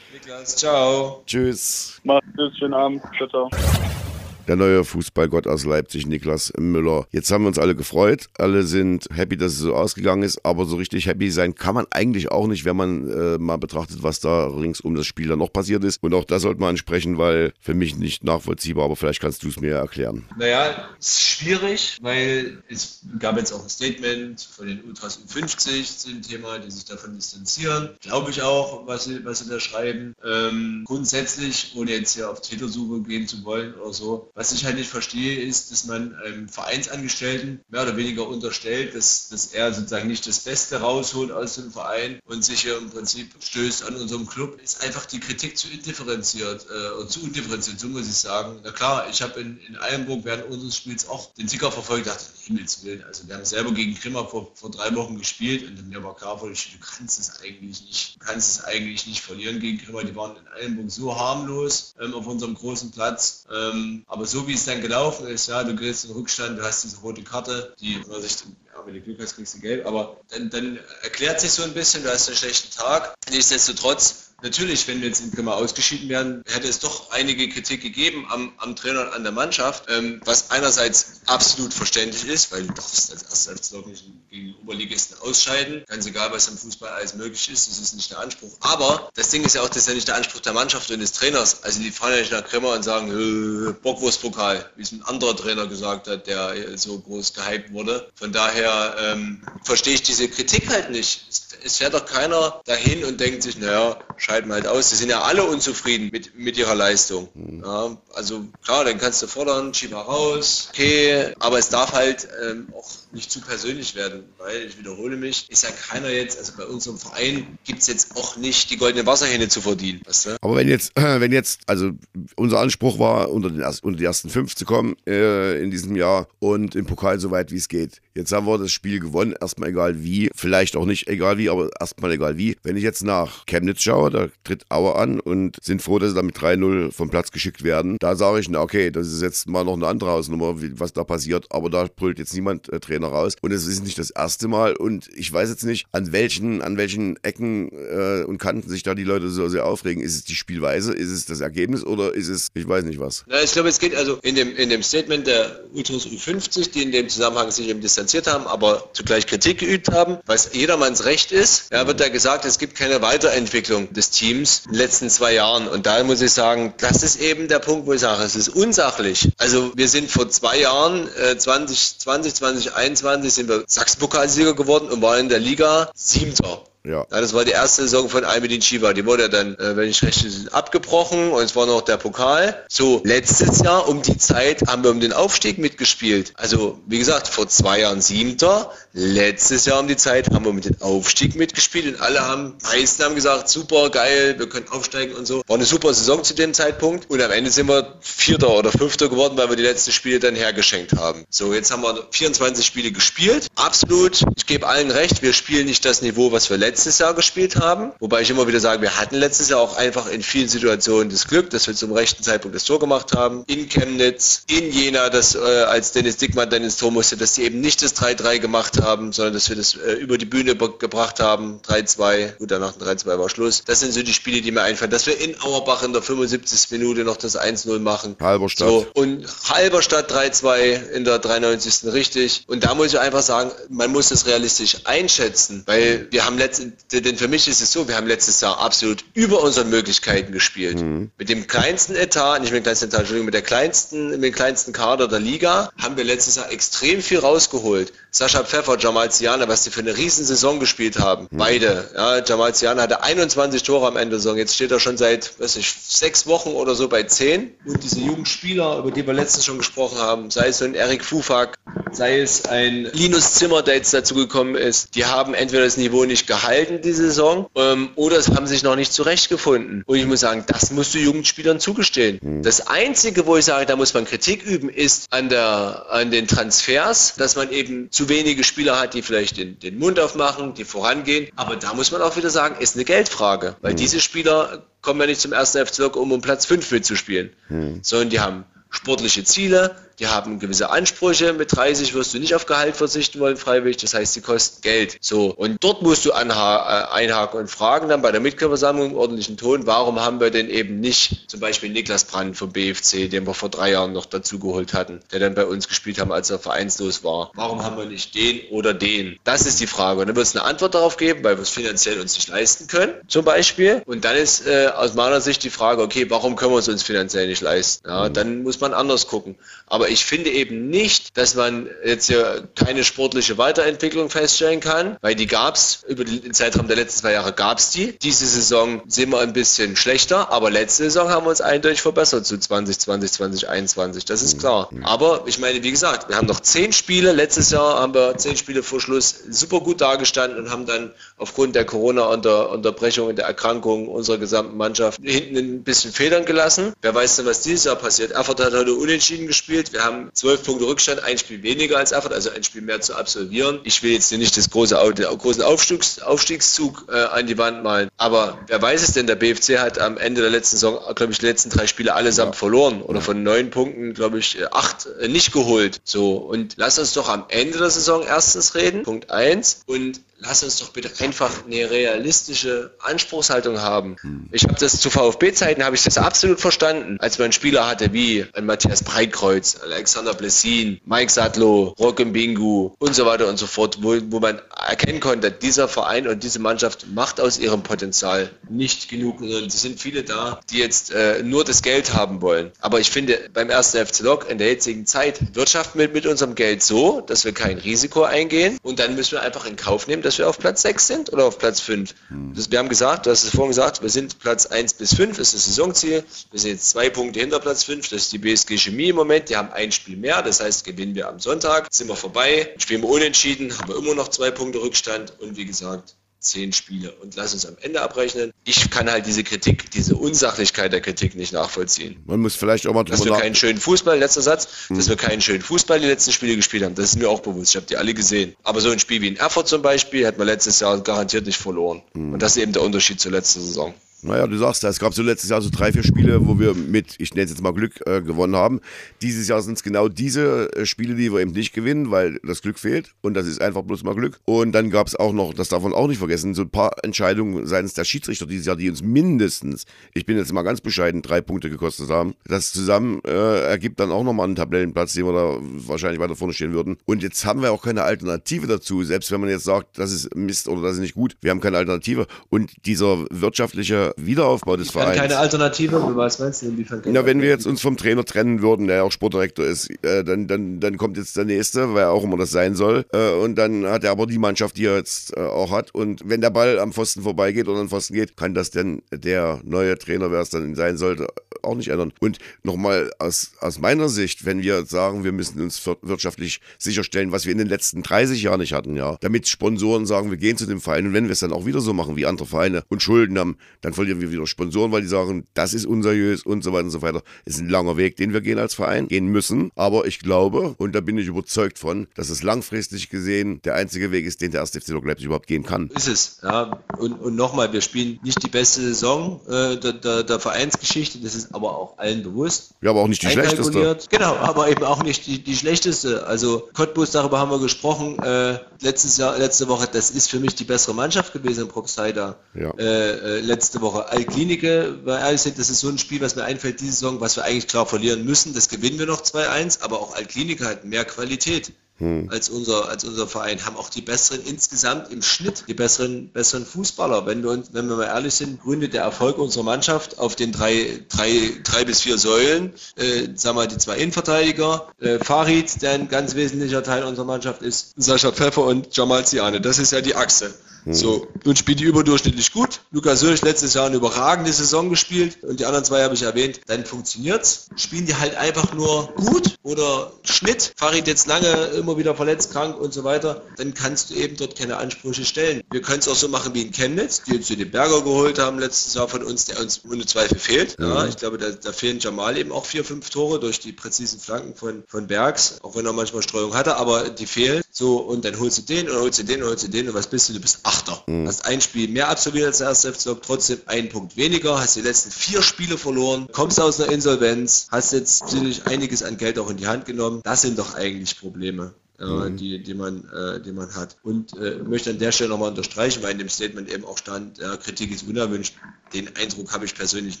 Niklas, 0.12 0.56
ciao. 0.56 1.22
Tschüss. 1.26 2.00
Macht's 2.04 2.26
gut. 2.36 2.52
Schönen 2.58 2.74
Abend. 2.74 3.02
Ciao, 3.16 3.28
ciao. 3.28 4.09
Der 4.48 4.56
neue 4.56 4.84
Fußballgott 4.84 5.46
aus 5.46 5.64
Leipzig, 5.64 6.06
Niklas 6.06 6.52
Müller. 6.58 7.06
Jetzt 7.12 7.30
haben 7.30 7.44
wir 7.44 7.48
uns 7.48 7.58
alle 7.58 7.76
gefreut. 7.76 8.26
Alle 8.38 8.64
sind 8.64 9.06
happy, 9.12 9.36
dass 9.36 9.52
es 9.52 9.58
so 9.58 9.74
ausgegangen 9.74 10.22
ist. 10.22 10.44
Aber 10.44 10.66
so 10.66 10.76
richtig 10.76 11.06
happy 11.06 11.30
sein 11.30 11.54
kann 11.54 11.74
man 11.74 11.86
eigentlich 11.90 12.30
auch 12.30 12.46
nicht, 12.46 12.64
wenn 12.64 12.76
man 12.76 13.08
äh, 13.08 13.38
mal 13.38 13.58
betrachtet, 13.58 14.02
was 14.02 14.20
da 14.20 14.46
rings 14.46 14.80
um 14.80 14.94
das 14.94 15.06
Spiel 15.06 15.28
dann 15.28 15.38
noch 15.38 15.52
passiert 15.52 15.84
ist. 15.84 16.02
Und 16.02 16.14
auch 16.14 16.24
das 16.24 16.42
sollte 16.42 16.60
man 16.60 16.70
ansprechen, 16.70 17.18
weil 17.18 17.52
für 17.60 17.74
mich 17.74 17.96
nicht 17.96 18.24
nachvollziehbar, 18.24 18.86
aber 18.86 18.96
vielleicht 18.96 19.20
kannst 19.20 19.42
du 19.42 19.48
es 19.48 19.60
mir 19.60 19.74
erklären. 19.74 20.24
Naja, 20.36 20.88
es 20.98 21.08
ist 21.08 21.22
schwierig, 21.22 21.98
weil 22.02 22.62
es 22.68 23.02
gab 23.18 23.36
jetzt 23.36 23.52
auch 23.52 23.62
ein 23.62 23.68
Statement 23.68 24.40
von 24.40 24.66
den 24.66 24.82
Ultras 24.84 25.20
U50 25.28 25.98
zu 25.98 26.08
dem 26.08 26.22
Thema, 26.22 26.58
die 26.58 26.70
sich 26.70 26.84
davon 26.84 27.14
distanzieren. 27.14 27.90
Glaube 28.00 28.30
ich 28.30 28.42
auch, 28.42 28.86
was 28.86 29.04
sie, 29.04 29.24
was 29.24 29.40
sie 29.40 29.50
da 29.50 29.60
schreiben. 29.60 30.14
Ähm, 30.24 30.84
grundsätzlich, 30.86 31.72
ohne 31.76 31.92
jetzt 31.92 32.14
hier 32.14 32.30
auf 32.30 32.40
Tätersuche 32.40 33.02
gehen 33.02 33.26
zu 33.26 33.44
wollen 33.44 33.74
oder 33.74 33.92
so, 33.92 34.29
was 34.34 34.52
ich 34.52 34.64
halt 34.64 34.76
nicht 34.76 34.90
verstehe, 34.90 35.40
ist, 35.40 35.70
dass 35.70 35.84
man 35.84 36.14
einem 36.14 36.48
Vereinsangestellten 36.48 37.60
mehr 37.68 37.82
oder 37.82 37.96
weniger 37.96 38.26
unterstellt, 38.26 38.94
dass, 38.94 39.28
dass 39.28 39.46
er 39.46 39.72
sozusagen 39.72 40.08
nicht 40.08 40.26
das 40.26 40.40
Beste 40.40 40.80
rausholt 40.80 41.30
aus 41.30 41.56
dem 41.56 41.70
Verein 41.72 42.20
und 42.26 42.44
sich 42.44 42.62
hier 42.62 42.78
im 42.78 42.90
Prinzip 42.90 43.30
stößt 43.40 43.84
an 43.84 43.96
unserem 43.96 44.26
Club, 44.26 44.60
ist 44.62 44.82
einfach 44.82 45.06
die 45.06 45.20
Kritik 45.20 45.58
zu 45.58 45.68
indifferenziert 45.68 46.66
äh, 46.70 47.00
und 47.00 47.10
zu 47.10 47.22
undifferenziert, 47.22 47.80
so 47.80 47.88
muss 47.88 48.08
ich 48.08 48.16
sagen. 48.16 48.60
Na 48.62 48.70
klar, 48.70 49.08
ich 49.10 49.22
habe 49.22 49.40
in, 49.40 49.58
in 49.58 49.76
Eilenburg 49.76 50.24
während 50.24 50.50
unseres 50.50 50.76
Spiels 50.76 51.08
auch 51.08 51.32
den 51.34 51.46
Ticker 51.46 51.70
verfolgt, 51.72 52.06
dachte, 52.06 52.24
Himmels 52.44 52.84
Willen, 52.84 53.04
also 53.04 53.26
wir 53.28 53.34
haben 53.34 53.44
selber 53.44 53.72
gegen 53.72 53.94
Grimma 53.94 54.24
vor, 54.24 54.50
vor 54.54 54.70
drei 54.70 54.94
Wochen 54.94 55.18
gespielt 55.18 55.66
und 55.66 55.88
mir 55.88 56.02
war 56.02 56.16
klar, 56.16 56.38
du 56.40 56.48
kannst 56.48 57.18
es 57.18 57.40
eigentlich 57.40 57.82
nicht, 57.82 58.14
du 58.16 58.26
kannst 58.26 58.58
es 58.58 58.64
eigentlich 58.64 59.06
nicht 59.06 59.20
verlieren 59.20 59.60
gegen 59.60 59.78
Grimma, 59.78 60.02
die 60.02 60.16
waren 60.16 60.36
in 60.36 60.48
Eilenburg 60.48 60.90
so 60.90 61.16
harmlos 61.16 61.94
ähm, 62.00 62.14
auf 62.14 62.26
unserem 62.26 62.54
großen 62.54 62.90
Platz, 62.90 63.46
ähm, 63.52 64.04
aber 64.06 64.19
so 64.26 64.46
wie 64.46 64.54
es 64.54 64.64
dann 64.64 64.80
gelaufen 64.80 65.26
ist, 65.26 65.48
ja, 65.48 65.64
du 65.64 65.74
gehst 65.74 66.04
in 66.04 66.12
Rückstand, 66.12 66.58
du 66.58 66.62
hast 66.62 66.84
diese 66.84 66.98
rote 66.98 67.22
Karte, 67.22 67.74
die 67.80 67.98
meiner 68.06 68.20
Sicht, 68.20 68.44
ja, 68.72 68.86
wenn 68.86 68.94
du 68.94 69.00
Glück 69.00 69.20
hast, 69.20 69.36
kriegst 69.36 69.54
du 69.54 69.60
gelb, 69.60 69.86
aber 69.86 70.20
dann, 70.28 70.50
dann 70.50 70.78
erklärt 71.02 71.40
sich 71.40 71.52
so 71.52 71.62
ein 71.62 71.74
bisschen, 71.74 72.02
du 72.02 72.10
hast 72.10 72.28
einen 72.28 72.36
schlechten 72.36 72.76
Tag. 72.76 73.14
Nichtsdestotrotz, 73.30 74.29
Natürlich, 74.42 74.86
wenn 74.88 75.00
wir 75.00 75.08
jetzt 75.08 75.20
in 75.20 75.30
Grimma 75.30 75.52
ausgeschieden 75.52 76.08
wären, 76.08 76.42
hätte 76.46 76.68
es 76.68 76.78
doch 76.78 77.10
einige 77.10 77.48
Kritik 77.48 77.82
gegeben 77.82 78.26
am, 78.30 78.52
am 78.58 78.76
Trainer 78.76 79.02
und 79.02 79.12
an 79.12 79.22
der 79.22 79.32
Mannschaft, 79.32 79.84
ähm, 79.88 80.20
was 80.24 80.50
einerseits 80.50 81.20
absolut 81.26 81.74
verständlich 81.74 82.26
ist, 82.26 82.52
weil 82.52 82.66
du 82.66 82.72
darfst 82.74 83.12
als 83.12 83.46
Erster 83.46 83.86
nicht 83.86 84.04
gegen 84.30 84.54
Oberligisten 84.62 85.16
ausscheiden, 85.20 85.84
ganz 85.86 86.06
egal, 86.06 86.32
was 86.32 86.48
im 86.48 86.56
Fußball 86.56 86.90
alles 86.90 87.14
möglich 87.14 87.50
ist, 87.50 87.68
das 87.68 87.78
ist 87.78 87.94
nicht 87.94 88.10
der 88.10 88.20
Anspruch. 88.20 88.56
Aber 88.60 89.10
das 89.14 89.30
Ding 89.30 89.44
ist 89.44 89.54
ja 89.54 89.62
auch, 89.62 89.68
das 89.68 89.78
ist 89.78 89.88
ja 89.88 89.94
nicht 89.94 90.08
der 90.08 90.16
Anspruch 90.16 90.40
der 90.40 90.52
Mannschaft 90.52 90.90
und 90.90 91.00
des 91.00 91.12
Trainers. 91.12 91.62
Also 91.62 91.80
die 91.80 91.90
fahren 91.90 92.12
ja 92.12 92.20
nicht 92.20 92.32
nach 92.32 92.44
Grimma 92.44 92.74
und 92.74 92.82
sagen, 92.82 93.10
äh, 93.10 93.72
Bockwurstpokal, 93.72 94.70
wie 94.76 94.82
es 94.82 94.92
ein 94.92 95.02
anderer 95.02 95.36
Trainer 95.36 95.66
gesagt 95.66 96.08
hat, 96.08 96.26
der 96.26 96.78
so 96.78 96.98
groß 96.98 97.34
gehypt 97.34 97.72
wurde. 97.72 98.08
Von 98.14 98.32
daher 98.32 98.96
ähm, 98.98 99.42
verstehe 99.64 99.94
ich 99.94 100.02
diese 100.02 100.28
Kritik 100.28 100.68
halt 100.68 100.90
nicht. 100.90 101.26
Es, 101.28 101.48
es 101.62 101.76
fährt 101.76 101.94
doch 101.94 102.06
keiner 102.06 102.60
dahin 102.64 103.04
und 103.04 103.20
denkt 103.20 103.42
sich, 103.42 103.58
naja, 103.58 103.98
scheiden 104.30 104.52
halt 104.52 104.66
aus. 104.66 104.90
Die 104.90 104.96
sind 104.96 105.10
ja 105.10 105.22
alle 105.22 105.44
unzufrieden 105.44 106.10
mit, 106.12 106.38
mit 106.38 106.56
ihrer 106.56 106.74
Leistung. 106.74 107.28
Ja, 107.64 107.96
also 108.14 108.44
klar, 108.64 108.84
dann 108.84 108.98
kannst 108.98 109.22
du 109.22 109.26
fordern, 109.26 109.74
schieb 109.74 109.90
mal 109.90 110.02
raus, 110.02 110.68
okay, 110.70 111.34
aber 111.40 111.58
es 111.58 111.68
darf 111.68 111.92
halt 111.92 112.28
ähm, 112.48 112.68
auch 112.76 112.88
nicht 113.12 113.30
zu 113.30 113.40
persönlich 113.40 113.94
werden, 113.94 114.24
weil 114.38 114.66
ich 114.66 114.78
wiederhole 114.78 115.16
mich, 115.16 115.46
ist 115.50 115.64
ja 115.64 115.70
keiner 115.70 116.08
jetzt, 116.08 116.38
also 116.38 116.52
bei 116.56 116.64
unserem 116.64 116.98
Verein 116.98 117.58
gibt 117.64 117.80
es 117.80 117.86
jetzt 117.86 118.16
auch 118.16 118.36
nicht 118.36 118.70
die 118.70 118.76
goldene 118.76 119.06
Wasserhähne 119.06 119.48
zu 119.48 119.60
verdienen. 119.60 120.00
Weißt 120.06 120.26
du? 120.26 120.36
Aber 120.40 120.56
wenn 120.56 120.68
jetzt, 120.68 120.92
wenn 120.96 121.32
jetzt, 121.32 121.60
also 121.66 121.90
unser 122.36 122.60
Anspruch 122.60 122.98
war, 122.98 123.30
unter, 123.30 123.50
den, 123.50 123.62
unter 123.82 123.98
die 123.98 124.04
ersten 124.04 124.30
fünf 124.30 124.54
zu 124.54 124.64
kommen 124.64 124.96
äh, 125.06 125.62
in 125.62 125.70
diesem 125.70 125.96
Jahr 125.96 126.28
und 126.38 126.74
im 126.74 126.86
Pokal 126.86 127.20
so 127.20 127.30
weit 127.30 127.50
wie 127.50 127.56
es 127.56 127.68
geht. 127.68 128.00
Jetzt 128.14 128.32
haben 128.32 128.46
wir 128.46 128.58
das 128.58 128.72
Spiel 128.72 129.00
gewonnen, 129.00 129.34
erstmal 129.40 129.70
egal 129.70 130.02
wie, 130.02 130.30
vielleicht 130.34 130.76
auch 130.76 130.86
nicht 130.86 131.08
egal 131.08 131.38
wie, 131.38 131.48
aber 131.48 131.70
erstmal 131.80 132.12
egal 132.12 132.36
wie. 132.36 132.56
Wenn 132.62 132.76
ich 132.76 132.82
jetzt 132.82 133.02
nach 133.02 133.46
Chemnitz 133.46 133.82
schaue, 133.82 134.10
da 134.10 134.28
tritt 134.44 134.64
Auer 134.70 134.98
an 134.98 135.20
und 135.20 135.56
sind 135.62 135.82
froh, 135.82 135.98
dass 135.98 136.10
sie 136.10 136.16
damit 136.16 136.36
3-0 136.36 136.92
vom 136.92 137.10
Platz 137.10 137.30
geschickt 137.30 137.64
werden. 137.64 137.96
Da 137.98 138.16
sage 138.16 138.40
ich, 138.40 138.48
na 138.48 138.60
okay, 138.60 138.90
das 138.90 139.08
ist 139.08 139.22
jetzt 139.22 139.48
mal 139.48 139.64
noch 139.64 139.74
eine 139.74 139.86
andere 139.86 140.10
Hausnummer, 140.10 140.54
was 140.78 140.92
da 140.92 141.04
passiert, 141.04 141.46
aber 141.50 141.70
da 141.70 141.86
brüllt 141.94 142.18
jetzt 142.18 142.34
niemand 142.34 142.72
äh, 142.72 142.80
Trainer 142.80 142.99
raus. 143.08 143.34
Und 143.40 143.52
es 143.52 143.66
ist 143.66 143.84
nicht 143.84 143.98
das 143.98 144.10
erste 144.10 144.48
Mal 144.48 144.76
und 144.76 145.08
ich 145.14 145.32
weiß 145.32 145.48
jetzt 145.50 145.64
nicht, 145.64 145.86
an 145.92 146.12
welchen, 146.12 146.62
an 146.62 146.76
welchen 146.76 147.16
Ecken 147.22 147.70
äh, 147.72 148.24
und 148.24 148.38
Kanten 148.38 148.68
sich 148.68 148.82
da 148.82 148.94
die 148.94 149.04
Leute 149.04 149.30
so 149.30 149.48
sehr 149.48 149.66
aufregen. 149.66 150.02
Ist 150.02 150.14
es 150.14 150.24
die 150.24 150.34
Spielweise, 150.34 150.92
ist 150.92 151.10
es 151.10 151.26
das 151.26 151.40
Ergebnis 151.40 151.84
oder 151.84 152.14
ist 152.14 152.28
es, 152.28 152.48
ich 152.54 152.68
weiß 152.68 152.84
nicht 152.84 153.00
was. 153.00 153.24
Na, 153.26 153.42
ich 153.42 153.52
glaube, 153.52 153.68
es 153.68 153.78
geht 153.78 153.94
also 153.94 154.18
in 154.22 154.34
dem, 154.34 154.54
in 154.56 154.68
dem 154.68 154.82
Statement 154.82 155.26
der 155.26 155.64
Ultras 155.72 156.06
U50, 156.06 156.70
die 156.72 156.82
in 156.82 156.92
dem 156.92 157.08
Zusammenhang 157.08 157.50
sich 157.50 157.68
eben 157.68 157.80
distanziert 157.80 158.26
haben, 158.26 158.46
aber 158.46 158.90
zugleich 158.92 159.26
Kritik 159.26 159.58
geübt 159.58 159.90
haben, 159.90 160.18
was 160.26 160.50
jedermanns 160.52 161.04
Recht 161.04 161.32
ist. 161.32 161.72
Ja, 161.72 161.86
wird 161.86 162.00
da 162.00 162.08
gesagt, 162.08 162.44
es 162.44 162.58
gibt 162.58 162.74
keine 162.74 163.02
Weiterentwicklung 163.02 163.92
des 163.92 164.10
Teams 164.10 164.62
in 164.66 164.72
den 164.72 164.78
letzten 164.78 165.10
zwei 165.10 165.34
Jahren. 165.34 165.68
Und 165.68 165.86
da 165.86 166.02
muss 166.04 166.20
ich 166.20 166.32
sagen, 166.32 166.74
das 166.78 167.02
ist 167.02 167.20
eben 167.20 167.48
der 167.48 167.58
Punkt, 167.58 167.86
wo 167.86 167.92
ich 167.92 168.00
sage, 168.00 168.22
es 168.22 168.36
ist 168.36 168.48
unsachlich. 168.48 169.30
Also 169.38 169.72
wir 169.76 169.88
sind 169.88 170.10
vor 170.10 170.28
zwei 170.28 170.60
Jahren, 170.60 171.08
äh, 171.16 171.36
2020, 171.36 172.34
2021, 172.34 172.70
sind 172.96 173.48
wir 173.48 173.64
Sachsen-Pokalsieger 173.66 174.54
geworden 174.54 174.90
und 174.90 175.02
waren 175.02 175.20
in 175.20 175.28
der 175.28 175.38
Liga 175.38 175.90
Siebter. 175.94 176.62
Ja. 176.84 177.06
Ja, 177.10 177.20
das 177.20 177.34
war 177.34 177.44
die 177.44 177.50
erste 177.50 177.82
Saison 177.82 178.08
von 178.08 178.24
Almedin 178.24 178.60
Chiba. 178.60 178.94
Die 178.94 179.04
wurde 179.04 179.28
dann, 179.28 179.54
äh, 179.56 179.76
wenn 179.76 179.88
ich 179.88 180.02
recht 180.02 180.22
bin, 180.22 180.48
abgebrochen 180.48 181.30
und 181.30 181.42
es 181.42 181.54
war 181.54 181.66
noch 181.66 181.82
der 181.82 181.98
Pokal. 181.98 182.64
So, 182.68 183.02
letztes 183.04 183.60
Jahr 183.60 183.86
um 183.88 184.02
die 184.02 184.16
Zeit 184.16 184.62
haben 184.66 184.82
wir 184.82 184.90
um 184.90 185.00
den 185.00 185.12
Aufstieg 185.12 185.58
mitgespielt. 185.58 186.32
Also, 186.36 186.78
wie 186.86 186.98
gesagt, 186.98 187.28
vor 187.28 187.48
zwei 187.48 187.80
Jahren 187.80 188.00
siebter. 188.00 188.72
Letztes 188.92 189.66
Jahr 189.66 189.80
um 189.80 189.88
die 189.88 189.96
Zeit 189.96 190.30
haben 190.30 190.44
wir 190.44 190.52
mit 190.52 190.64
dem 190.64 190.80
Aufstieg 190.80 191.36
mitgespielt 191.36 191.86
und 191.86 192.00
alle 192.00 192.26
haben, 192.26 192.56
meisten 192.62 193.04
haben 193.04 193.14
gesagt, 193.14 193.48
super, 193.48 193.90
geil, 193.90 194.36
wir 194.38 194.48
können 194.48 194.66
aufsteigen 194.70 195.14
und 195.14 195.26
so. 195.26 195.42
War 195.46 195.56
eine 195.56 195.66
super 195.66 195.92
Saison 195.92 196.24
zu 196.24 196.34
dem 196.34 196.54
Zeitpunkt 196.54 197.10
und 197.10 197.20
am 197.20 197.30
Ende 197.30 197.50
sind 197.50 197.68
wir 197.68 197.98
Vierter 198.00 198.50
oder 198.50 198.72
Fünfter 198.72 199.08
geworden, 199.08 199.36
weil 199.36 199.48
wir 199.48 199.56
die 199.56 199.62
letzten 199.62 199.92
Spiele 199.92 200.18
dann 200.18 200.34
hergeschenkt 200.34 200.94
haben. 200.94 201.24
So, 201.30 201.52
jetzt 201.54 201.70
haben 201.70 201.82
wir 201.82 202.06
24 202.10 202.64
Spiele 202.64 202.90
gespielt. 202.90 203.46
Absolut, 203.54 204.22
ich 204.36 204.46
gebe 204.46 204.66
allen 204.66 204.90
recht, 204.90 205.22
wir 205.22 205.32
spielen 205.32 205.66
nicht 205.66 205.84
das 205.84 206.02
Niveau, 206.02 206.32
was 206.32 206.50
wir 206.50 206.56
letztes 206.56 206.69
Jahr 206.98 207.14
gespielt 207.14 207.56
haben. 207.56 207.92
Wobei 207.98 208.22
ich 208.22 208.30
immer 208.30 208.46
wieder 208.46 208.60
sage, 208.60 208.82
wir 208.82 208.98
hatten 208.98 209.16
letztes 209.16 209.48
Jahr 209.48 209.60
auch 209.60 209.76
einfach 209.76 210.08
in 210.08 210.22
vielen 210.22 210.48
Situationen 210.48 211.10
das 211.10 211.26
Glück, 211.26 211.50
dass 211.50 211.66
wir 211.66 211.74
zum 211.74 211.92
rechten 211.92 212.22
Zeitpunkt 212.22 212.54
das 212.54 212.64
Tor 212.64 212.78
gemacht 212.78 213.12
haben. 213.16 213.44
In 213.46 213.68
Chemnitz, 213.68 214.44
in 214.48 214.70
Jena, 214.70 215.10
das, 215.10 215.34
äh, 215.34 215.38
als 215.38 215.92
Dennis 215.92 216.16
Dickmann 216.16 216.50
dann 216.50 216.62
ins 216.62 216.76
Tor 216.76 216.90
musste, 216.90 217.16
dass 217.16 217.34
die 217.34 217.42
eben 217.42 217.60
nicht 217.60 217.82
das 217.82 217.94
3-3 217.96 218.38
gemacht 218.38 218.80
haben, 218.80 219.12
sondern 219.12 219.34
dass 219.34 219.48
wir 219.48 219.56
das 219.56 219.74
äh, 219.74 219.92
über 219.94 220.18
die 220.18 220.26
Bühne 220.26 220.54
gebracht 220.56 221.20
haben. 221.20 221.60
3-2, 221.66 222.36
gut, 222.38 222.50
danach 222.50 222.74
ein 222.76 222.82
3-2 222.82 223.18
war 223.18 223.28
Schluss. 223.28 223.62
Das 223.64 223.80
sind 223.80 223.92
so 223.92 224.02
die 224.02 224.12
Spiele, 224.12 224.40
die 224.40 224.50
mir 224.50 224.62
einfallen. 224.62 224.90
Dass 224.90 225.06
wir 225.06 225.18
in 225.20 225.40
Auerbach 225.40 225.82
in 225.82 225.92
der 225.92 226.02
75. 226.02 226.70
Minute 226.70 227.04
noch 227.04 227.16
das 227.16 227.38
1-0 227.38 227.78
machen. 227.78 228.16
Halberstadt. 228.20 228.68
So, 228.68 228.86
und 228.94 229.26
Halberstadt 229.48 230.12
3-2 230.12 230.90
in 230.90 231.04
der 231.04 231.18
93. 231.18 231.92
richtig. 231.92 232.44
Und 232.46 232.64
da 232.64 232.74
muss 232.74 232.88
ich 232.88 232.98
einfach 232.98 233.22
sagen, 233.22 233.50
man 233.68 233.90
muss 233.90 234.10
es 234.10 234.26
realistisch 234.26 234.78
einschätzen, 234.84 235.62
weil 235.66 236.08
wir 236.10 236.24
haben 236.24 236.38
letztes 236.38 236.59
denn 236.92 237.16
für 237.16 237.28
mich 237.28 237.48
ist 237.48 237.60
es 237.60 237.72
so, 237.72 237.88
wir 237.88 237.96
haben 237.96 238.06
letztes 238.06 238.40
Jahr 238.40 238.58
absolut 238.58 239.04
über 239.14 239.42
unseren 239.42 239.70
Möglichkeiten 239.70 240.32
gespielt. 240.32 240.80
Mhm. 240.80 241.10
Mit 241.18 241.28
dem 241.28 241.46
kleinsten 241.46 241.94
Etat, 241.94 242.40
nicht 242.40 242.52
mit 242.52 242.60
dem 242.60 242.64
kleinsten 242.64 242.88
Etat, 242.88 243.00
Entschuldigung, 243.00 243.26
mit 243.26 243.34
der 243.34 243.42
kleinsten, 243.42 244.10
mit 244.10 244.24
dem 244.24 244.34
kleinsten 244.34 244.72
Kader 244.72 245.08
der 245.08 245.20
Liga 245.20 245.70
haben 245.78 245.96
wir 245.96 246.04
letztes 246.04 246.36
Jahr 246.36 246.50
extrem 246.50 247.02
viel 247.02 247.18
rausgeholt. 247.18 247.92
Sascha 248.10 248.44
Pfeffer, 248.44 248.78
Jamal 248.78 249.10
Ziana, 249.10 249.48
was 249.48 249.62
die 249.62 249.70
für 249.70 249.80
eine 249.80 249.96
riesen 249.96 250.24
Saison 250.24 250.60
gespielt 250.60 250.98
haben. 250.98 251.28
Mhm. 251.30 251.36
Beide. 251.36 251.90
Ja, 251.94 252.24
Jamal 252.24 252.54
Ziana 252.54 252.82
hatte 252.82 253.02
21 253.02 253.62
Tore 253.62 253.86
am 253.86 253.96
Ende 253.96 254.10
der 254.10 254.20
Saison. 254.20 254.36
Jetzt 254.36 254.54
steht 254.54 254.70
er 254.70 254.80
schon 254.80 254.96
seit, 254.96 255.38
weiß 255.38 255.56
ich, 255.56 255.72
sechs 255.72 256.26
Wochen 256.26 256.50
oder 256.50 256.74
so 256.74 256.88
bei 256.88 257.04
zehn. 257.04 257.54
Und 257.64 257.82
diese 257.82 258.00
jungen 258.00 258.26
Spieler, 258.26 258.78
über 258.78 258.90
die 258.90 259.06
wir 259.06 259.14
letztens 259.14 259.44
schon 259.44 259.58
gesprochen 259.58 259.98
haben, 259.98 260.30
sei 260.30 260.48
es 260.48 260.58
so 260.58 260.64
ein 260.64 260.74
Erik 260.74 261.04
Fufak, 261.04 261.58
sei 261.92 262.20
es 262.20 262.46
ein 262.46 262.88
Linus 262.92 263.34
Zimmer, 263.34 263.62
der 263.62 263.76
jetzt 263.76 263.94
dazu 263.94 264.14
gekommen 264.14 264.54
ist, 264.54 264.94
die 264.94 265.06
haben 265.06 265.34
entweder 265.34 265.64
das 265.64 265.76
Niveau 265.76 266.04
nicht 266.04 266.26
gehalten 266.26 266.80
diese 266.82 267.04
Saison 267.04 267.48
ähm, 267.54 267.90
oder 267.94 268.16
es 268.16 268.28
haben 268.28 268.46
sich 268.46 268.62
noch 268.62 268.76
nicht 268.76 268.92
zurechtgefunden. 268.92 269.82
Und 269.86 269.98
ich 269.98 270.06
muss 270.06 270.20
sagen, 270.20 270.44
das 270.46 270.70
musst 270.70 270.94
du 270.94 270.98
Jugendspielern 270.98 271.60
zugestehen. 271.60 272.18
Mhm. 272.22 272.42
Das 272.42 272.66
Einzige, 272.66 273.26
wo 273.26 273.36
ich 273.36 273.44
sage, 273.44 273.66
da 273.66 273.76
muss 273.76 273.94
man 273.94 274.04
Kritik 274.04 274.44
üben, 274.44 274.68
ist 274.68 275.06
an, 275.10 275.28
der, 275.28 275.86
an 275.90 276.10
den 276.10 276.26
Transfers, 276.26 277.14
dass 277.16 277.36
man 277.36 277.50
eben 277.50 277.90
zu 278.00 278.08
wenige 278.08 278.44
Spieler 278.44 278.80
hat, 278.80 278.94
die 278.94 279.02
vielleicht 279.02 279.36
den, 279.36 279.58
den 279.58 279.78
Mund 279.78 280.00
aufmachen, 280.00 280.54
die 280.54 280.64
vorangehen. 280.64 281.28
Aber 281.36 281.56
da 281.56 281.74
muss 281.74 281.92
man 281.92 282.00
auch 282.00 282.16
wieder 282.16 282.30
sagen, 282.30 282.56
ist 282.58 282.74
eine 282.74 282.86
Geldfrage, 282.86 283.56
weil 283.60 283.74
mhm. 283.74 283.76
diese 283.76 284.00
Spieler 284.00 284.62
kommen 284.80 285.00
ja 285.02 285.06
nicht 285.06 285.20
zum 285.20 285.34
ersten 285.34 285.66
FC 285.66 285.94
um 285.94 286.10
um 286.10 286.22
Platz 286.22 286.46
5 286.46 286.70
mitzuspielen, 286.70 287.30
mhm. 287.50 287.80
sondern 287.82 288.08
die 288.08 288.20
haben 288.20 288.44
sportliche 288.70 289.22
Ziele, 289.24 289.76
die 290.00 290.08
haben 290.08 290.38
gewisse 290.38 290.70
Ansprüche. 290.70 291.34
Mit 291.34 291.54
30 291.54 291.94
wirst 291.94 292.14
du 292.14 292.18
nicht 292.18 292.34
auf 292.34 292.46
Gehalt 292.46 292.74
verzichten 292.74 293.20
wollen, 293.20 293.36
freiwillig. 293.36 293.76
Das 293.76 293.92
heißt, 293.94 294.16
die 294.16 294.22
kosten 294.22 294.62
Geld. 294.62 294.96
So. 295.00 295.26
Und 295.26 295.62
dort 295.62 295.82
musst 295.82 296.06
du 296.06 296.10
äh, 296.10 296.14
einhaken 296.14 297.38
und 297.38 297.48
fragen 297.48 297.88
dann 297.88 298.00
bei 298.00 298.10
der 298.10 298.20
Mitgliederversammlung 298.20 298.92
im 298.92 298.96
ordentlichen 298.96 299.36
Ton, 299.36 299.66
warum 299.66 300.00
haben 300.00 300.18
wir 300.20 300.30
denn 300.30 300.48
eben 300.48 300.80
nicht 300.80 301.30
zum 301.30 301.40
Beispiel 301.40 301.68
Niklas 301.68 302.04
Brandt 302.04 302.36
vom 302.36 302.50
BFC, 302.50 303.10
den 303.10 303.26
wir 303.26 303.34
vor 303.34 303.50
drei 303.50 303.72
Jahren 303.72 303.92
noch 303.92 304.06
dazu 304.06 304.38
geholt 304.38 304.72
hatten, 304.72 305.00
der 305.12 305.20
dann 305.20 305.34
bei 305.34 305.44
uns 305.44 305.68
gespielt 305.68 306.00
haben, 306.00 306.12
als 306.12 306.30
er 306.30 306.38
vereinslos 306.38 307.04
war. 307.04 307.30
Warum 307.34 307.62
haben 307.62 307.76
wir 307.76 307.84
nicht 307.84 308.14
den 308.14 308.40
oder 308.50 308.72
den? 308.72 309.18
Das 309.24 309.44
ist 309.44 309.60
die 309.60 309.66
Frage. 309.66 310.00
Und 310.00 310.06
dann 310.06 310.16
wird 310.16 310.26
es 310.26 310.34
eine 310.34 310.44
Antwort 310.44 310.74
darauf 310.74 310.96
geben, 310.96 311.22
weil 311.24 311.36
wir 311.36 311.42
es 311.42 311.50
finanziell 311.50 312.00
uns 312.00 312.14
nicht 312.14 312.28
leisten 312.28 312.68
können, 312.68 312.94
zum 313.06 313.24
Beispiel. 313.26 313.82
Und 313.84 314.06
dann 314.06 314.16
ist 314.16 314.46
äh, 314.46 314.68
aus 314.74 314.94
meiner 314.94 315.20
Sicht 315.20 315.44
die 315.44 315.50
Frage, 315.50 315.82
okay, 315.82 316.08
warum 316.08 316.36
können 316.36 316.52
wir 316.52 316.58
es 316.58 316.68
uns 316.68 316.82
finanziell 316.82 317.26
nicht 317.28 317.42
leisten? 317.42 317.86
Ja, 317.86 318.08
dann 318.08 318.42
muss 318.42 318.60
man 318.60 318.72
anders 318.72 319.06
gucken. 319.06 319.36
Aber 319.66 319.89
ich 319.90 320.04
finde 320.04 320.30
eben 320.30 320.68
nicht, 320.68 321.16
dass 321.16 321.34
man 321.34 321.68
jetzt 321.84 322.06
hier 322.06 322.48
keine 322.54 322.84
sportliche 322.84 323.38
Weiterentwicklung 323.38 324.10
feststellen 324.10 324.60
kann, 324.60 324.96
weil 325.00 325.14
die 325.14 325.26
gab 325.26 325.56
es 325.56 325.84
über 325.88 326.04
den 326.04 326.32
Zeitraum 326.32 326.68
der 326.68 326.76
letzten 326.76 327.00
zwei 327.00 327.12
Jahre 327.12 327.32
gab 327.32 327.58
es 327.58 327.70
die. 327.70 327.98
Diese 327.98 328.26
Saison 328.26 328.82
sind 328.86 329.10
wir 329.10 329.20
ein 329.20 329.32
bisschen 329.32 329.76
schlechter, 329.76 330.30
aber 330.32 330.50
letzte 330.50 330.84
Saison 330.84 331.08
haben 331.10 331.26
wir 331.26 331.30
uns 331.30 331.40
eindeutig 331.40 331.82
verbessert 331.82 332.26
zu 332.26 332.38
2020, 332.38 333.12
2021. 333.12 334.04
Das 334.04 334.22
ist 334.22 334.38
klar. 334.38 334.70
Aber 334.82 335.24
ich 335.26 335.38
meine, 335.38 335.62
wie 335.62 335.70
gesagt, 335.70 336.08
wir 336.08 336.16
haben 336.16 336.26
noch 336.26 336.40
zehn 336.40 336.72
Spiele. 336.72 337.12
Letztes 337.12 337.50
Jahr 337.50 337.80
haben 337.80 337.94
wir 337.94 338.16
zehn 338.16 338.36
Spiele 338.36 338.62
vor 338.62 338.80
Schluss 338.80 339.14
super 339.28 339.60
gut 339.60 339.80
dargestanden 339.80 340.38
und 340.38 340.50
haben 340.50 340.66
dann 340.66 340.92
aufgrund 341.20 341.54
der 341.54 341.64
Corona-Unterbrechung 341.64 343.08
und 343.08 343.16
der 343.16 343.26
Erkrankung 343.26 343.88
unserer 343.88 344.18
gesamten 344.18 344.56
Mannschaft 344.56 345.00
hinten 345.02 345.36
ein 345.36 345.62
bisschen 345.62 345.92
Federn 345.92 346.24
gelassen. 346.24 346.72
Wer 346.80 346.94
weiß 346.94 347.16
denn, 347.16 347.26
was 347.26 347.42
dieses 347.42 347.64
Jahr 347.64 347.76
passiert. 347.76 348.12
Erfurt 348.12 348.40
hat 348.40 348.54
heute 348.54 348.74
unentschieden 348.74 349.26
gespielt. 349.26 349.72
Wir 349.72 349.84
haben 349.84 350.10
zwölf 350.14 350.42
Punkte 350.42 350.66
Rückstand, 350.66 351.04
ein 351.04 351.18
Spiel 351.18 351.42
weniger 351.42 351.78
als 351.78 351.92
Erfurt, 351.92 352.12
also 352.12 352.30
ein 352.30 352.42
Spiel 352.42 352.62
mehr 352.62 352.80
zu 352.80 352.94
absolvieren. 352.94 353.60
Ich 353.64 353.82
will 353.82 353.92
jetzt 353.92 354.10
nicht 354.12 354.36
das 354.36 354.50
große, 354.50 354.76
den 354.96 355.06
großen 355.18 355.42
Aufstiegs, 355.42 356.00
Aufstiegszug 356.00 356.86
äh, 356.88 356.96
an 356.96 357.26
die 357.26 357.36
Wand 357.38 357.62
malen, 357.62 357.90
aber 357.96 358.38
wer 358.46 358.60
weiß 358.60 358.82
es 358.82 358.92
denn, 358.92 359.06
der 359.06 359.16
BFC 359.16 359.58
hat 359.58 359.78
am 359.78 359.98
Ende 359.98 360.22
der 360.22 360.30
letzten 360.30 360.56
Saison, 360.56 360.80
glaube 360.94 361.12
ich, 361.12 361.18
die 361.18 361.26
letzten 361.26 361.50
drei 361.50 361.66
Spiele 361.66 361.94
allesamt 361.94 362.34
ja. 362.34 362.38
verloren 362.38 362.82
oder 362.82 363.00
von 363.00 363.22
neun 363.22 363.50
Punkten, 363.50 363.94
glaube 363.94 364.18
ich, 364.18 364.38
acht 364.52 364.86
äh, 365.00 365.08
nicht 365.08 365.32
geholt. 365.32 365.80
So, 365.84 366.16
und 366.16 366.54
lass 366.56 366.78
uns 366.78 366.94
doch 366.94 367.08
am 367.08 367.24
Ende 367.28 367.58
der 367.58 367.70
Saison 367.70 368.02
erstens 368.02 368.54
reden, 368.54 368.82
Punkt 368.82 369.10
eins, 369.10 369.62
und 369.66 370.00
lass 370.20 370.42
uns 370.42 370.58
doch 370.58 370.70
bitte 370.70 370.90
einfach 371.02 371.44
eine 371.46 371.70
realistische 371.70 372.74
Anspruchshaltung 372.80 373.60
haben. 373.60 373.96
Hm. 374.00 374.28
Ich 374.32 374.44
habe 374.44 374.54
das 374.54 374.80
zu 374.80 374.90
VfB-Zeiten, 374.90 375.64
habe 375.64 375.76
ich 375.76 375.82
das 375.82 375.98
absolut 375.98 376.40
verstanden, 376.40 376.96
als 377.00 377.18
man 377.18 377.32
Spieler 377.32 377.66
hatte 377.66 377.92
wie 377.92 378.26
ein 378.34 378.46
Matthias 378.46 378.82
Breitkreuz, 378.84 379.58
Alexander 379.62 380.14
Blessin, 380.14 380.80
Mike 380.84 381.10
Sadlo, 381.10 381.74
Bingu 381.76 382.72
und 382.78 382.94
so 382.94 383.06
weiter 383.06 383.28
und 383.28 383.38
so 383.38 383.46
fort, 383.46 383.78
wo, 383.82 383.96
wo 384.10 384.20
man 384.20 384.40
erkennen 384.68 385.00
konnte, 385.00 385.30
dieser 385.30 385.68
Verein 385.68 386.06
und 386.08 386.22
diese 386.22 386.38
Mannschaft 386.38 386.86
macht 386.92 387.20
aus 387.20 387.38
ihrem 387.38 387.62
Potenzial 387.62 388.30
nicht 388.48 388.88
genug. 388.88 389.20
Und 389.20 389.46
es 389.46 389.62
sind 389.62 389.80
viele 389.80 390.02
da, 390.02 390.40
die 390.50 390.58
jetzt 390.58 390.92
äh, 390.92 391.22
nur 391.22 391.44
das 391.44 391.62
Geld 391.62 391.94
haben 391.94 392.20
wollen. 392.20 392.52
Aber 392.60 392.80
ich 392.80 392.90
finde, 392.90 393.18
beim 393.32 393.50
ersten 393.50 393.84
FC 393.84 394.00
Lok 394.00 394.30
in 394.30 394.38
der 394.38 394.48
jetzigen 394.48 394.86
Zeit 394.86 395.34
wirtschaften 395.34 395.78
wir 395.78 395.88
mit 395.88 396.06
unserem 396.06 396.34
Geld 396.34 396.62
so, 396.62 397.00
dass 397.00 397.24
wir 397.24 397.32
kein 397.32 397.58
Risiko 397.58 398.02
eingehen 398.02 398.58
und 398.62 398.78
dann 398.78 398.94
müssen 398.94 399.12
wir 399.12 399.22
einfach 399.22 399.46
in 399.46 399.56
Kauf 399.56 399.86
nehmen, 399.86 400.02
dass 400.02 400.09
wir 400.18 400.28
auf 400.28 400.38
Platz 400.38 400.62
6 400.62 400.86
sind 400.86 401.12
oder 401.12 401.24
auf 401.24 401.38
Platz 401.38 401.60
5. 401.60 401.94
Hm. 402.08 402.34
Das, 402.34 402.50
wir 402.50 402.58
haben 402.58 402.68
gesagt, 402.68 403.06
du 403.06 403.10
hast 403.10 403.24
es 403.24 403.30
vorhin 403.30 403.50
gesagt, 403.50 403.82
wir 403.82 403.88
sind 403.88 404.18
Platz 404.18 404.46
1 404.46 404.74
bis 404.74 404.94
5, 404.94 405.18
ist 405.18 405.34
das 405.34 405.44
Saisonziel. 405.44 406.04
Wir 406.30 406.40
sind 406.40 406.50
jetzt 406.52 406.70
zwei 406.70 406.90
Punkte 406.90 407.20
hinter 407.20 407.40
Platz 407.40 407.64
5, 407.64 407.88
das 407.88 408.02
ist 408.02 408.12
die 408.12 408.18
BSG 408.18 408.56
Chemie 408.56 408.90
im 408.90 408.96
Moment, 408.96 409.28
die 409.28 409.36
haben 409.36 409.50
ein 409.52 409.72
Spiel 409.72 409.96
mehr, 409.96 410.22
das 410.22 410.40
heißt, 410.40 410.64
gewinnen 410.64 410.94
wir 410.94 411.08
am 411.08 411.18
Sonntag, 411.18 411.68
sind 411.70 411.88
wir 411.88 411.96
vorbei, 411.96 412.54
spielen 412.58 412.82
wir 412.82 412.88
unentschieden, 412.88 413.56
haben 413.58 413.68
wir 413.68 413.76
immer 413.76 413.94
noch 413.94 414.08
zwei 414.08 414.30
Punkte 414.30 414.60
Rückstand 414.60 415.18
und 415.20 415.36
wie 415.36 415.46
gesagt, 415.46 415.96
zehn 416.20 416.52
Spiele 416.52 416.92
und 416.92 417.16
lass 417.16 417.32
uns 417.32 417.46
am 417.46 417.56
Ende 417.60 417.80
abrechnen. 417.80 418.32
Ich 418.44 418.70
kann 418.70 418.90
halt 418.90 419.06
diese 419.06 419.24
Kritik, 419.24 419.70
diese 419.70 419.96
Unsachlichkeit 419.96 420.72
der 420.72 420.80
Kritik 420.80 421.16
nicht 421.16 421.32
nachvollziehen. 421.32 422.02
Man 422.06 422.20
muss 422.20 422.36
vielleicht 422.36 422.66
auch 422.66 422.74
mal 422.74 422.84
drüber 422.84 422.96
Dass 422.96 423.06
wir 423.06 423.16
keinen 423.16 423.34
schönen 423.34 423.58
Fußball, 423.58 423.98
letzter 423.98 424.22
Satz, 424.22 424.48
hm. 424.68 424.76
dass 424.76 424.88
wir 424.88 424.96
keinen 424.96 425.22
schönen 425.22 425.42
Fußball 425.42 425.80
die 425.80 425.86
letzten 425.86 426.12
Spiele 426.12 426.36
gespielt 426.36 426.64
haben, 426.64 426.74
das 426.74 426.86
ist 426.86 426.98
mir 426.98 427.08
auch 427.08 427.20
bewusst. 427.20 427.50
Ich 427.50 427.56
habe 427.56 427.66
die 427.66 427.76
alle 427.76 427.94
gesehen. 427.94 428.36
Aber 428.42 428.60
so 428.60 428.70
ein 428.70 428.78
Spiel 428.78 429.00
wie 429.00 429.08
in 429.08 429.16
Erfurt 429.16 429.48
zum 429.48 429.62
Beispiel 429.62 430.06
hat 430.06 430.18
man 430.18 430.26
letztes 430.26 430.60
Jahr 430.60 430.78
garantiert 430.80 431.26
nicht 431.26 431.38
verloren. 431.38 431.82
Hm. 431.94 432.12
Und 432.12 432.22
das 432.22 432.36
ist 432.36 432.42
eben 432.42 432.52
der 432.52 432.62
Unterschied 432.62 433.00
zur 433.00 433.12
letzten 433.12 433.40
Saison. 433.40 433.74
Naja, 434.02 434.26
du 434.26 434.36
sagst 434.38 434.64
es 434.64 434.78
gab 434.78 434.94
so 434.94 435.02
letztes 435.02 435.28
Jahr 435.28 435.42
so 435.42 435.50
drei, 435.50 435.72
vier 435.72 435.82
Spiele, 435.82 436.26
wo 436.26 436.38
wir 436.38 436.54
mit, 436.54 436.94
ich 436.98 437.14
nenne 437.14 437.24
es 437.24 437.30
jetzt 437.30 437.42
mal 437.42 437.52
Glück, 437.52 437.86
äh, 437.86 438.00
gewonnen 438.00 438.34
haben. 438.34 438.60
Dieses 439.02 439.28
Jahr 439.28 439.42
sind 439.42 439.54
es 439.58 439.62
genau 439.62 439.88
diese 439.88 440.50
äh, 440.54 440.64
Spiele, 440.64 440.94
die 440.94 441.12
wir 441.12 441.20
eben 441.20 441.32
nicht 441.32 441.52
gewinnen, 441.52 441.90
weil 441.90 442.18
das 442.22 442.40
Glück 442.40 442.58
fehlt. 442.58 442.94
Und 443.02 443.14
das 443.14 443.26
ist 443.26 443.42
einfach 443.42 443.62
bloß 443.62 443.84
mal 443.84 443.94
Glück. 443.94 444.18
Und 444.24 444.52
dann 444.52 444.70
gab 444.70 444.86
es 444.86 444.96
auch 444.96 445.12
noch, 445.12 445.34
das 445.34 445.48
darf 445.48 445.62
man 445.62 445.74
auch 445.74 445.86
nicht 445.86 445.98
vergessen, 445.98 446.34
so 446.34 446.42
ein 446.42 446.50
paar 446.50 446.72
Entscheidungen 446.82 447.46
seitens 447.46 447.74
der 447.74 447.84
Schiedsrichter 447.84 448.26
dieses 448.26 448.46
Jahr, 448.46 448.56
die 448.56 448.70
uns 448.70 448.82
mindestens, 448.82 449.66
ich 449.92 450.06
bin 450.06 450.16
jetzt 450.16 450.32
mal 450.32 450.42
ganz 450.42 450.62
bescheiden, 450.62 451.02
drei 451.02 451.20
Punkte 451.20 451.50
gekostet 451.50 451.90
haben. 451.90 452.14
Das 452.24 452.52
zusammen 452.52 453.00
äh, 453.06 453.42
ergibt 453.42 453.80
dann 453.80 453.90
auch 453.90 454.04
nochmal 454.04 454.26
einen 454.26 454.36
Tabellenplatz, 454.36 454.94
den 454.94 455.04
wir 455.06 455.12
da 455.12 455.38
wahrscheinlich 455.40 456.00
weiter 456.00 456.16
vorne 456.16 456.32
stehen 456.32 456.54
würden. 456.54 456.78
Und 456.86 457.02
jetzt 457.02 457.24
haben 457.26 457.42
wir 457.42 457.52
auch 457.52 457.62
keine 457.62 457.82
Alternative 457.82 458.46
dazu, 458.46 458.82
selbst 458.82 459.10
wenn 459.12 459.20
man 459.20 459.28
jetzt 459.28 459.44
sagt, 459.44 459.78
das 459.78 459.92
ist 459.92 460.14
Mist 460.16 460.48
oder 460.48 460.62
das 460.62 460.74
ist 460.74 460.80
nicht 460.80 460.94
gut. 460.94 461.16
Wir 461.20 461.30
haben 461.30 461.40
keine 461.40 461.58
Alternative. 461.58 462.06
Und 462.30 462.52
dieser 462.64 463.04
wirtschaftliche 463.10 463.89
Wiederaufbau 463.96 464.56
des 464.56 464.70
Vereins. 464.70 464.96
Keine 464.96 465.18
Alternative, 465.18 465.80
was 465.96 466.18
meinst 466.18 466.42
du 466.42 466.46
inwiefern? 466.46 466.82
Na, 466.86 467.04
wenn 467.06 467.20
wir 467.20 467.28
jetzt 467.28 467.46
uns 467.46 467.60
vom 467.60 467.76
Trainer 467.76 468.04
trennen 468.04 468.42
würden, 468.42 468.66
der 468.66 468.76
ja 468.76 468.82
auch 468.82 468.92
Sportdirektor 468.92 469.44
ist, 469.44 469.70
äh, 469.84 470.04
dann, 470.04 470.26
dann, 470.26 470.60
dann 470.60 470.76
kommt 470.76 470.96
jetzt 470.96 471.16
der 471.16 471.24
nächste, 471.24 471.74
wer 471.74 471.90
auch 471.90 472.04
immer 472.04 472.16
das 472.16 472.30
sein 472.30 472.54
soll. 472.54 472.84
Äh, 472.92 473.12
und 473.12 473.36
dann 473.36 473.66
hat 473.66 473.84
er 473.84 473.90
aber 473.90 474.06
die 474.06 474.18
Mannschaft, 474.18 474.56
die 474.56 474.66
er 474.66 474.76
jetzt 474.76 475.16
äh, 475.16 475.20
auch 475.20 475.50
hat. 475.50 475.74
Und 475.74 476.02
wenn 476.04 476.20
der 476.20 476.30
Ball 476.30 476.58
am 476.58 476.72
Pfosten 476.72 477.02
vorbeigeht 477.02 477.48
oder 477.48 477.58
an 477.58 477.64
den 477.66 477.70
Pfosten 477.70 477.94
geht, 477.94 478.16
kann 478.16 478.34
das 478.34 478.50
denn 478.50 478.82
der 478.92 479.40
neue 479.44 479.78
Trainer, 479.78 480.10
wer 480.10 480.20
es 480.20 480.30
dann 480.30 480.54
sein 480.54 480.76
sollte, 480.76 481.08
auch 481.42 481.54
nicht 481.54 481.68
ändern. 481.68 481.92
Und 482.00 482.18
nochmal 482.42 482.90
aus, 482.98 483.32
aus 483.40 483.58
meiner 483.58 483.88
Sicht, 483.88 484.24
wenn 484.24 484.42
wir 484.42 484.64
sagen, 484.66 485.04
wir 485.04 485.12
müssen 485.12 485.40
uns 485.40 485.64
wirtschaftlich 485.82 486.40
sicherstellen, 486.58 487.12
was 487.12 487.24
wir 487.26 487.32
in 487.32 487.38
den 487.38 487.48
letzten 487.48 487.82
30 487.82 488.22
Jahren 488.22 488.40
nicht 488.40 488.52
hatten, 488.52 488.76
ja, 488.76 488.96
damit 489.00 489.28
Sponsoren 489.28 489.86
sagen, 489.86 490.10
wir 490.10 490.18
gehen 490.18 490.36
zu 490.36 490.46
dem 490.46 490.60
Verein 490.60 490.86
und 490.86 490.92
wenn 490.92 491.04
wir 491.04 491.12
es 491.12 491.20
dann 491.20 491.32
auch 491.32 491.46
wieder 491.46 491.60
so 491.60 491.72
machen 491.72 491.96
wie 491.96 492.06
andere 492.06 492.26
Vereine 492.26 492.62
und 492.68 492.82
Schulden 492.82 493.18
haben, 493.18 493.36
dann 493.60 493.72
verlieren 493.80 494.02
wir 494.02 494.12
wieder 494.12 494.26
Sponsoren, 494.26 494.72
weil 494.72 494.82
die 494.82 494.88
sagen, 494.88 495.24
das 495.32 495.54
ist 495.54 495.64
unseriös 495.64 496.22
und 496.22 496.44
so 496.44 496.52
weiter 496.52 496.64
und 496.64 496.70
so 496.70 496.82
weiter. 496.82 497.02
Es 497.24 497.36
ist 497.36 497.40
ein 497.40 497.48
langer 497.48 497.78
Weg, 497.78 497.96
den 497.96 498.12
wir 498.12 498.20
gehen 498.20 498.38
als 498.38 498.52
Verein, 498.52 498.88
gehen 498.88 499.06
müssen. 499.06 499.50
Aber 499.56 499.86
ich 499.86 500.00
glaube, 500.00 500.54
und 500.58 500.74
da 500.74 500.82
bin 500.82 500.98
ich 500.98 501.06
überzeugt 501.06 501.58
von, 501.58 501.86
dass 501.94 502.10
es 502.10 502.22
langfristig 502.22 502.90
gesehen 502.90 503.40
der 503.42 503.54
einzige 503.54 503.90
Weg 503.90 504.04
ist, 504.04 504.20
den 504.20 504.32
der 504.32 504.42
1. 504.42 504.50
FC 504.50 504.68
Leipzig 504.84 505.06
überhaupt 505.06 505.26
gehen 505.26 505.44
kann. 505.44 505.70
Ist 505.74 505.88
es, 505.88 506.18
ja. 506.22 506.60
Und, 506.76 506.92
und 506.92 507.16
nochmal, 507.16 507.54
wir 507.54 507.62
spielen 507.62 507.98
nicht 508.02 508.22
die 508.22 508.28
beste 508.28 508.60
Saison 508.60 509.22
äh, 509.26 509.56
der, 509.56 509.72
der, 509.72 510.02
der, 510.02 510.20
Vereinsgeschichte, 510.20 510.98
das 510.98 511.14
ist 511.14 511.34
aber 511.34 511.56
auch 511.56 511.78
allen 511.78 512.02
bewusst. 512.02 512.52
Ja, 512.60 512.70
aber 512.70 512.80
auch 512.80 512.88
nicht 512.88 513.00
die 513.00 513.08
schlechteste. 513.08 513.78
Genau, 513.88 514.14
aber 514.16 514.50
eben 514.50 514.62
auch 514.64 514.82
nicht 514.82 515.06
die, 515.06 515.24
die 515.24 515.36
schlechteste. 515.36 516.06
Also 516.06 516.50
Cottbus, 516.52 516.90
darüber 516.90 517.18
haben 517.18 517.30
wir 517.30 517.40
gesprochen, 517.40 517.98
äh, 518.00 518.40
letztes 518.60 518.96
Jahr, 518.96 519.18
letzte 519.18 519.48
Woche, 519.48 519.68
das 519.70 519.90
ist 519.90 520.10
für 520.10 520.20
mich 520.20 520.34
die 520.34 520.44
bessere 520.44 520.74
Mannschaft 520.74 521.12
gewesen 521.12 521.42
in 521.42 521.48
Proxida. 521.48 522.16
Ja. 522.34 522.50
Äh, 522.58 523.18
äh, 523.18 523.20
letzte 523.20 523.60
Woche. 523.60 523.88
Al 523.88 524.04
Klinike, 524.04 524.78
weil 524.84 524.98
ehrlich 524.98 525.22
sind, 525.22 525.38
das 525.38 525.50
ist 525.50 525.60
so 525.60 525.68
ein 525.68 525.78
Spiel, 525.78 526.00
was 526.00 526.16
mir 526.16 526.24
einfällt 526.24 526.60
diese 526.60 526.72
Saison, 526.72 527.00
was 527.00 527.16
wir 527.16 527.24
eigentlich 527.24 527.48
klar 527.48 527.66
verlieren 527.66 528.04
müssen. 528.04 528.34
Das 528.34 528.48
gewinnen 528.48 528.78
wir 528.78 528.86
noch 528.86 529.02
2-1, 529.02 529.62
aber 529.62 529.80
auch 529.80 529.94
Al 529.96 530.04
Klinike 530.04 530.46
hat 530.46 530.64
mehr 530.64 530.84
Qualität. 530.84 531.52
Hm. 531.80 532.08
als, 532.10 532.28
unser, 532.28 532.68
als 532.68 532.84
unser 532.84 533.06
Verein, 533.06 533.44
haben 533.44 533.56
auch 533.56 533.70
die 533.70 533.80
besseren 533.80 534.20
insgesamt 534.24 534.92
im 534.92 535.02
Schnitt, 535.02 535.44
die 535.48 535.54
besseren, 535.54 536.10
besseren 536.12 536.46
Fußballer. 536.46 537.06
Wenn 537.06 537.24
wir, 537.24 537.42
wenn 537.52 537.68
wir 537.68 537.76
mal 537.76 537.86
ehrlich 537.86 538.14
sind, 538.14 538.40
gründet 538.40 538.74
der 538.74 538.82
Erfolg 538.82 539.18
unserer 539.18 539.44
Mannschaft 539.44 539.98
auf 539.98 540.14
den 540.14 540.30
drei, 540.30 540.84
drei, 540.88 541.32
drei 541.42 541.64
bis 541.64 541.80
vier 541.80 541.98
Säulen. 541.98 542.52
Äh, 542.76 543.08
sagen 543.14 543.36
wir 543.36 543.46
die 543.46 543.58
zwei 543.58 543.78
Innenverteidiger, 543.78 544.68
äh, 544.78 544.98
Farid, 544.98 545.62
der 545.62 545.72
ein 545.72 545.88
ganz 545.88 546.14
wesentlicher 546.14 546.62
Teil 546.62 546.84
unserer 546.84 547.06
Mannschaft 547.06 547.42
ist, 547.42 547.74
Sascha 547.76 548.12
Pfeffer 548.12 548.44
und 548.44 548.76
Jamal 548.76 549.06
Ziane. 549.06 549.40
Das 549.40 549.58
ist 549.58 549.72
ja 549.72 549.80
die 549.80 549.96
Achse. 549.96 550.34
Mhm. 550.64 550.74
So, 550.74 551.08
nun 551.24 551.36
spielt 551.36 551.60
die 551.60 551.64
überdurchschnittlich 551.64 552.32
gut. 552.32 552.60
Lukas 552.70 553.00
Sölich 553.00 553.22
letztes 553.22 553.54
Jahr 553.54 553.66
eine 553.66 553.76
überragende 553.76 554.32
Saison 554.32 554.70
gespielt 554.70 555.22
und 555.22 555.40
die 555.40 555.46
anderen 555.46 555.64
zwei 555.64 555.82
habe 555.82 555.94
ich 555.94 556.02
erwähnt. 556.02 556.40
Dann 556.46 556.64
funktioniert's. 556.64 557.48
Spielen 557.56 557.86
die 557.86 557.96
halt 557.96 558.16
einfach 558.16 558.52
nur 558.52 558.92
gut 558.94 559.36
oder 559.42 559.92
Schnitt. 560.04 560.52
Farid 560.56 560.86
jetzt 560.86 561.06
lange 561.06 561.28
immer 561.28 561.78
wieder 561.78 561.94
verletzt, 561.94 562.32
krank 562.32 562.58
und 562.58 562.72
so 562.72 562.84
weiter. 562.84 563.22
Dann 563.36 563.54
kannst 563.54 563.90
du 563.90 563.94
eben 563.94 564.16
dort 564.16 564.36
keine 564.36 564.58
Ansprüche 564.58 565.04
stellen. 565.04 565.42
Wir 565.50 565.62
können 565.62 565.80
es 565.80 565.88
auch 565.88 565.96
so 565.96 566.08
machen 566.08 566.34
wie 566.34 566.42
in 566.42 566.52
Chemnitz, 566.52 567.02
die 567.02 567.16
uns 567.16 567.28
den 567.28 567.50
Berger 567.50 567.82
geholt 567.82 568.18
haben 568.18 568.38
letztes 568.38 568.74
Jahr 568.74 568.88
von 568.88 569.02
uns, 569.02 569.24
der 569.26 569.40
uns 569.40 569.62
ohne 569.64 569.86
Zweifel 569.86 570.18
fehlt. 570.18 570.58
Mhm. 570.58 570.66
Ja, 570.66 570.86
ich 570.86 570.96
glaube, 570.96 571.18
da, 571.18 571.30
da, 571.30 571.52
fehlen 571.52 571.78
Jamal 571.78 572.16
eben 572.16 572.32
auch 572.32 572.44
vier, 572.44 572.64
fünf 572.64 572.90
Tore 572.90 573.20
durch 573.20 573.40
die 573.40 573.52
präzisen 573.52 574.00
Flanken 574.00 574.34
von, 574.34 574.62
von 574.66 574.86
Bergs, 574.86 575.38
auch 575.42 575.56
wenn 575.56 575.66
er 575.66 575.72
manchmal 575.72 576.02
Streuung 576.02 576.34
hatte, 576.34 576.56
aber 576.56 576.90
die 576.90 577.06
fehlen. 577.06 577.42
So, 577.52 577.78
und 577.78 578.04
dann 578.04 578.18
holst 578.20 578.38
du 578.38 578.42
den 578.42 578.70
und 578.70 578.76
holst 578.76 579.00
du 579.00 579.02
den 579.02 579.22
und 579.22 579.28
holst 579.28 579.44
du 579.44 579.48
den 579.48 579.68
und 579.68 579.74
was 579.74 579.88
bist 579.88 580.08
du? 580.08 580.12
Du 580.12 580.20
bist 580.20 580.40
Achter. 580.44 580.82
Mhm. 580.86 581.08
Hast 581.08 581.24
ein 581.24 581.40
Spiel 581.40 581.68
mehr 581.68 581.88
absolviert 581.88 582.26
als 582.26 582.38
der 582.38 582.48
erste 582.48 582.72
FC 582.72 583.02
trotzdem 583.02 583.40
einen 583.46 583.68
Punkt 583.68 583.96
weniger, 583.96 584.40
hast 584.40 584.56
die 584.56 584.60
letzten 584.60 584.90
vier 584.90 585.20
Spiele 585.22 585.58
verloren, 585.58 586.06
kommst 586.12 586.40
aus 586.40 586.60
einer 586.60 586.72
Insolvenz, 586.72 587.48
hast 587.50 587.72
jetzt 587.72 588.02
natürlich 588.02 588.46
einiges 588.46 588.82
an 588.82 588.96
Geld 588.96 589.18
auch 589.18 589.30
in 589.30 589.36
die 589.36 589.48
Hand 589.48 589.64
genommen. 589.64 590.00
Das 590.04 590.22
sind 590.22 590.38
doch 590.38 590.54
eigentlich 590.54 590.98
Probleme. 591.00 591.52
Mhm. 591.80 592.16
die, 592.16 592.42
die, 592.42 592.54
man, 592.54 592.84
äh, 592.88 593.20
die 593.20 593.32
man 593.32 593.54
hat. 593.54 593.76
Und 593.82 594.16
äh, 594.16 594.38
möchte 594.46 594.70
an 594.70 594.78
der 594.78 594.92
Stelle 594.92 595.10
nochmal 595.10 595.30
unterstreichen, 595.30 595.82
weil 595.82 595.92
in 595.92 595.98
dem 595.98 596.08
Statement 596.08 596.52
eben 596.52 596.64
auch 596.64 596.78
stand, 596.78 597.18
äh, 597.18 597.36
Kritik 597.42 597.72
ist 597.72 597.88
unerwünscht. 597.88 598.34
Den 598.74 598.94
Eindruck 598.96 599.32
habe 599.32 599.44
ich 599.44 599.54
persönlich 599.54 600.00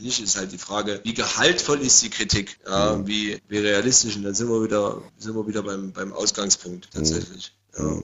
nicht. 0.00 0.22
Ist 0.22 0.36
halt 0.36 0.52
die 0.52 0.58
Frage, 0.58 1.00
wie 1.04 1.14
gehaltvoll 1.14 1.80
ist 1.80 2.02
die 2.02 2.10
Kritik? 2.10 2.58
Mhm. 2.68 3.06
wie, 3.06 3.38
wie 3.48 3.58
realistisch? 3.58 4.16
Und 4.16 4.24
dann 4.24 4.34
sind 4.34 4.48
wir 4.48 4.62
wieder, 4.62 5.02
sind 5.18 5.34
wir 5.34 5.46
wieder 5.46 5.62
beim, 5.62 5.92
beim 5.92 6.12
Ausgangspunkt 6.12 6.88
tatsächlich. 6.92 7.52
Mhm. 7.76 7.84
Ja. 7.84 8.02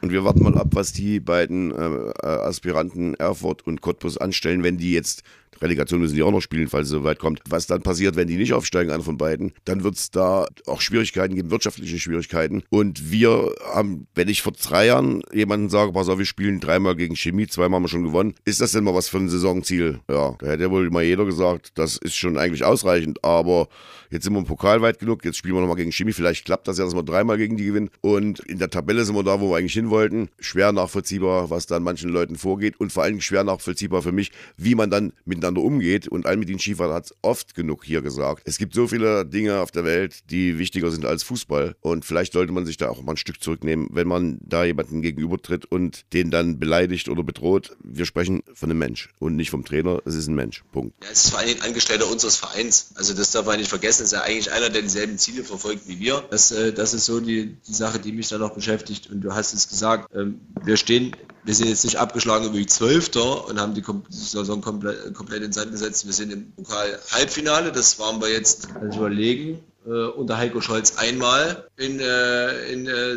Und 0.00 0.12
wir 0.12 0.24
warten 0.24 0.42
mal 0.42 0.56
ab, 0.56 0.68
was 0.70 0.92
die 0.92 1.20
beiden 1.20 1.72
äh, 1.72 2.10
äh, 2.22 2.26
Aspiranten 2.26 3.14
Erfurt 3.14 3.66
und 3.66 3.80
Cottbus 3.80 4.16
anstellen, 4.16 4.62
wenn 4.62 4.78
die 4.78 4.92
jetzt 4.92 5.22
Relegation 5.60 6.00
müssen 6.00 6.14
die 6.14 6.22
auch 6.22 6.30
noch 6.30 6.40
spielen, 6.40 6.68
falls 6.68 6.86
es 6.86 6.92
so 6.92 7.04
weit 7.04 7.18
kommt. 7.18 7.40
Was 7.48 7.66
dann 7.66 7.82
passiert, 7.82 8.16
wenn 8.16 8.28
die 8.28 8.36
nicht 8.36 8.52
aufsteigen, 8.52 8.90
einer 8.90 9.02
von 9.02 9.18
beiden, 9.18 9.52
dann 9.64 9.82
wird 9.84 9.96
es 9.96 10.10
da 10.10 10.46
auch 10.66 10.80
Schwierigkeiten 10.80 11.34
geben, 11.34 11.50
wirtschaftliche 11.50 11.98
Schwierigkeiten. 11.98 12.62
Und 12.70 13.10
wir 13.10 13.54
haben, 13.72 14.06
wenn 14.14 14.28
ich 14.28 14.42
vor 14.42 14.52
drei 14.52 14.86
Jahren 14.86 15.22
jemanden 15.32 15.68
sage, 15.68 15.92
pass 15.92 16.08
auf, 16.08 16.18
wir 16.18 16.26
spielen 16.26 16.60
dreimal 16.60 16.96
gegen 16.96 17.16
Chemie, 17.16 17.46
zweimal 17.46 17.76
haben 17.76 17.84
wir 17.84 17.88
schon 17.88 18.04
gewonnen, 18.04 18.34
ist 18.44 18.60
das 18.60 18.72
denn 18.72 18.84
mal 18.84 18.94
was 18.94 19.08
für 19.08 19.18
ein 19.18 19.28
Saisonziel? 19.28 20.00
Ja, 20.08 20.36
da 20.38 20.46
hätte 20.46 20.64
ja 20.64 20.70
wohl 20.70 20.90
mal 20.90 21.02
jeder 21.02 21.24
gesagt, 21.24 21.72
das 21.74 21.96
ist 21.96 22.16
schon 22.16 22.38
eigentlich 22.38 22.64
ausreichend, 22.64 23.24
aber 23.24 23.68
jetzt 24.10 24.24
sind 24.24 24.32
wir 24.32 24.38
im 24.38 24.46
Pokal 24.46 24.80
weit 24.82 24.98
genug, 24.98 25.24
jetzt 25.24 25.36
spielen 25.36 25.54
wir 25.54 25.60
nochmal 25.60 25.76
gegen 25.76 25.92
Chemie, 25.92 26.12
vielleicht 26.12 26.44
klappt 26.44 26.68
das 26.68 26.78
ja, 26.78 26.84
dass 26.84 26.94
wir 26.94 27.02
dreimal 27.02 27.36
gegen 27.36 27.56
die 27.56 27.66
gewinnen. 27.66 27.90
Und 28.00 28.40
in 28.40 28.58
der 28.58 28.70
Tabelle 28.70 29.04
sind 29.04 29.16
wir 29.16 29.22
da, 29.22 29.40
wo 29.40 29.50
wir 29.50 29.56
eigentlich 29.56 29.74
hin 29.74 29.90
wollten. 29.90 30.28
Schwer 30.38 30.72
nachvollziehbar, 30.72 31.50
was 31.50 31.66
dann 31.66 31.82
manchen 31.82 32.10
Leuten 32.10 32.36
vorgeht 32.36 32.78
und 32.80 32.92
vor 32.92 33.02
allem 33.02 33.20
schwer 33.20 33.44
nachvollziehbar 33.44 34.02
für 34.02 34.12
mich, 34.12 34.30
wie 34.56 34.74
man 34.74 34.90
dann 34.90 35.12
miteinander 35.24 35.37
miteinander 35.38 35.62
umgeht. 35.62 36.08
Und 36.08 36.26
Almedin 36.26 36.58
Schiefer 36.58 36.92
hat 36.92 37.06
es 37.06 37.14
oft 37.22 37.54
genug 37.54 37.84
hier 37.84 38.02
gesagt. 38.02 38.42
Es 38.44 38.58
gibt 38.58 38.74
so 38.74 38.88
viele 38.88 39.24
Dinge 39.24 39.60
auf 39.60 39.70
der 39.70 39.84
Welt, 39.84 40.30
die 40.30 40.58
wichtiger 40.58 40.90
sind 40.90 41.04
als 41.04 41.22
Fußball. 41.22 41.76
Und 41.80 42.04
vielleicht 42.04 42.32
sollte 42.32 42.52
man 42.52 42.66
sich 42.66 42.76
da 42.76 42.88
auch 42.88 43.02
mal 43.02 43.12
ein 43.12 43.16
Stück 43.16 43.42
zurücknehmen, 43.42 43.88
wenn 43.92 44.08
man 44.08 44.38
da 44.42 44.64
jemanden 44.64 45.02
gegenübertritt 45.02 45.64
und 45.64 46.04
den 46.12 46.30
dann 46.30 46.58
beleidigt 46.58 47.08
oder 47.08 47.22
bedroht. 47.22 47.76
Wir 47.82 48.04
sprechen 48.04 48.42
von 48.52 48.70
einem 48.70 48.78
Mensch 48.78 49.08
und 49.18 49.36
nicht 49.36 49.50
vom 49.50 49.64
Trainer. 49.64 50.02
Es 50.04 50.14
ist 50.14 50.28
ein 50.28 50.34
Mensch. 50.34 50.64
Punkt. 50.72 50.94
Ja, 51.02 51.10
es 51.12 51.24
ist 51.24 51.30
vor 51.30 51.38
allem 51.38 51.56
ein 51.56 51.62
Angestellter 51.62 52.10
unseres 52.10 52.36
Vereins. 52.36 52.90
Also 52.94 53.14
das 53.14 53.30
darf 53.30 53.46
man 53.46 53.58
nicht 53.58 53.68
vergessen. 53.68 54.02
Es 54.02 54.12
ist 54.12 54.18
ja 54.18 54.22
eigentlich 54.22 54.52
einer, 54.52 54.70
der 54.70 54.82
dieselben 54.82 55.18
Ziele 55.18 55.44
verfolgt 55.44 55.88
wie 55.88 56.00
wir. 56.00 56.24
Das, 56.30 56.50
äh, 56.50 56.72
das 56.72 56.94
ist 56.94 57.06
so 57.06 57.20
die, 57.20 57.56
die 57.66 57.74
Sache, 57.74 57.98
die 57.98 58.12
mich 58.12 58.28
da 58.28 58.38
noch 58.38 58.54
beschäftigt. 58.54 59.10
Und 59.10 59.20
du 59.20 59.34
hast 59.34 59.54
es 59.54 59.68
gesagt, 59.68 60.14
ähm, 60.14 60.40
wir 60.64 60.76
stehen 60.76 61.12
wir 61.48 61.54
sind 61.54 61.68
jetzt 61.68 61.84
nicht 61.84 61.96
abgeschlagen 61.96 62.52
wie 62.52 62.66
Zwölfter 62.66 63.48
und 63.48 63.58
haben 63.58 63.72
die 63.72 63.82
Saison 64.10 64.60
komplett, 64.60 65.14
komplett 65.14 65.42
in 65.42 65.50
Sand 65.50 65.70
gesetzt. 65.70 66.04
Wir 66.04 66.12
sind 66.12 66.30
im 66.30 66.52
Pokal 66.52 66.98
Halbfinale, 67.10 67.72
das 67.72 67.98
waren 67.98 68.20
wir 68.20 68.30
jetzt, 68.30 68.68
also 68.78 68.98
überlegen, 68.98 69.64
unter 69.92 70.36
Heiko 70.36 70.60
Scholz 70.60 70.96
einmal 70.96 71.68
in, 71.76 72.00
äh, 72.00 72.72
in 72.72 72.86
äh, 72.86 73.16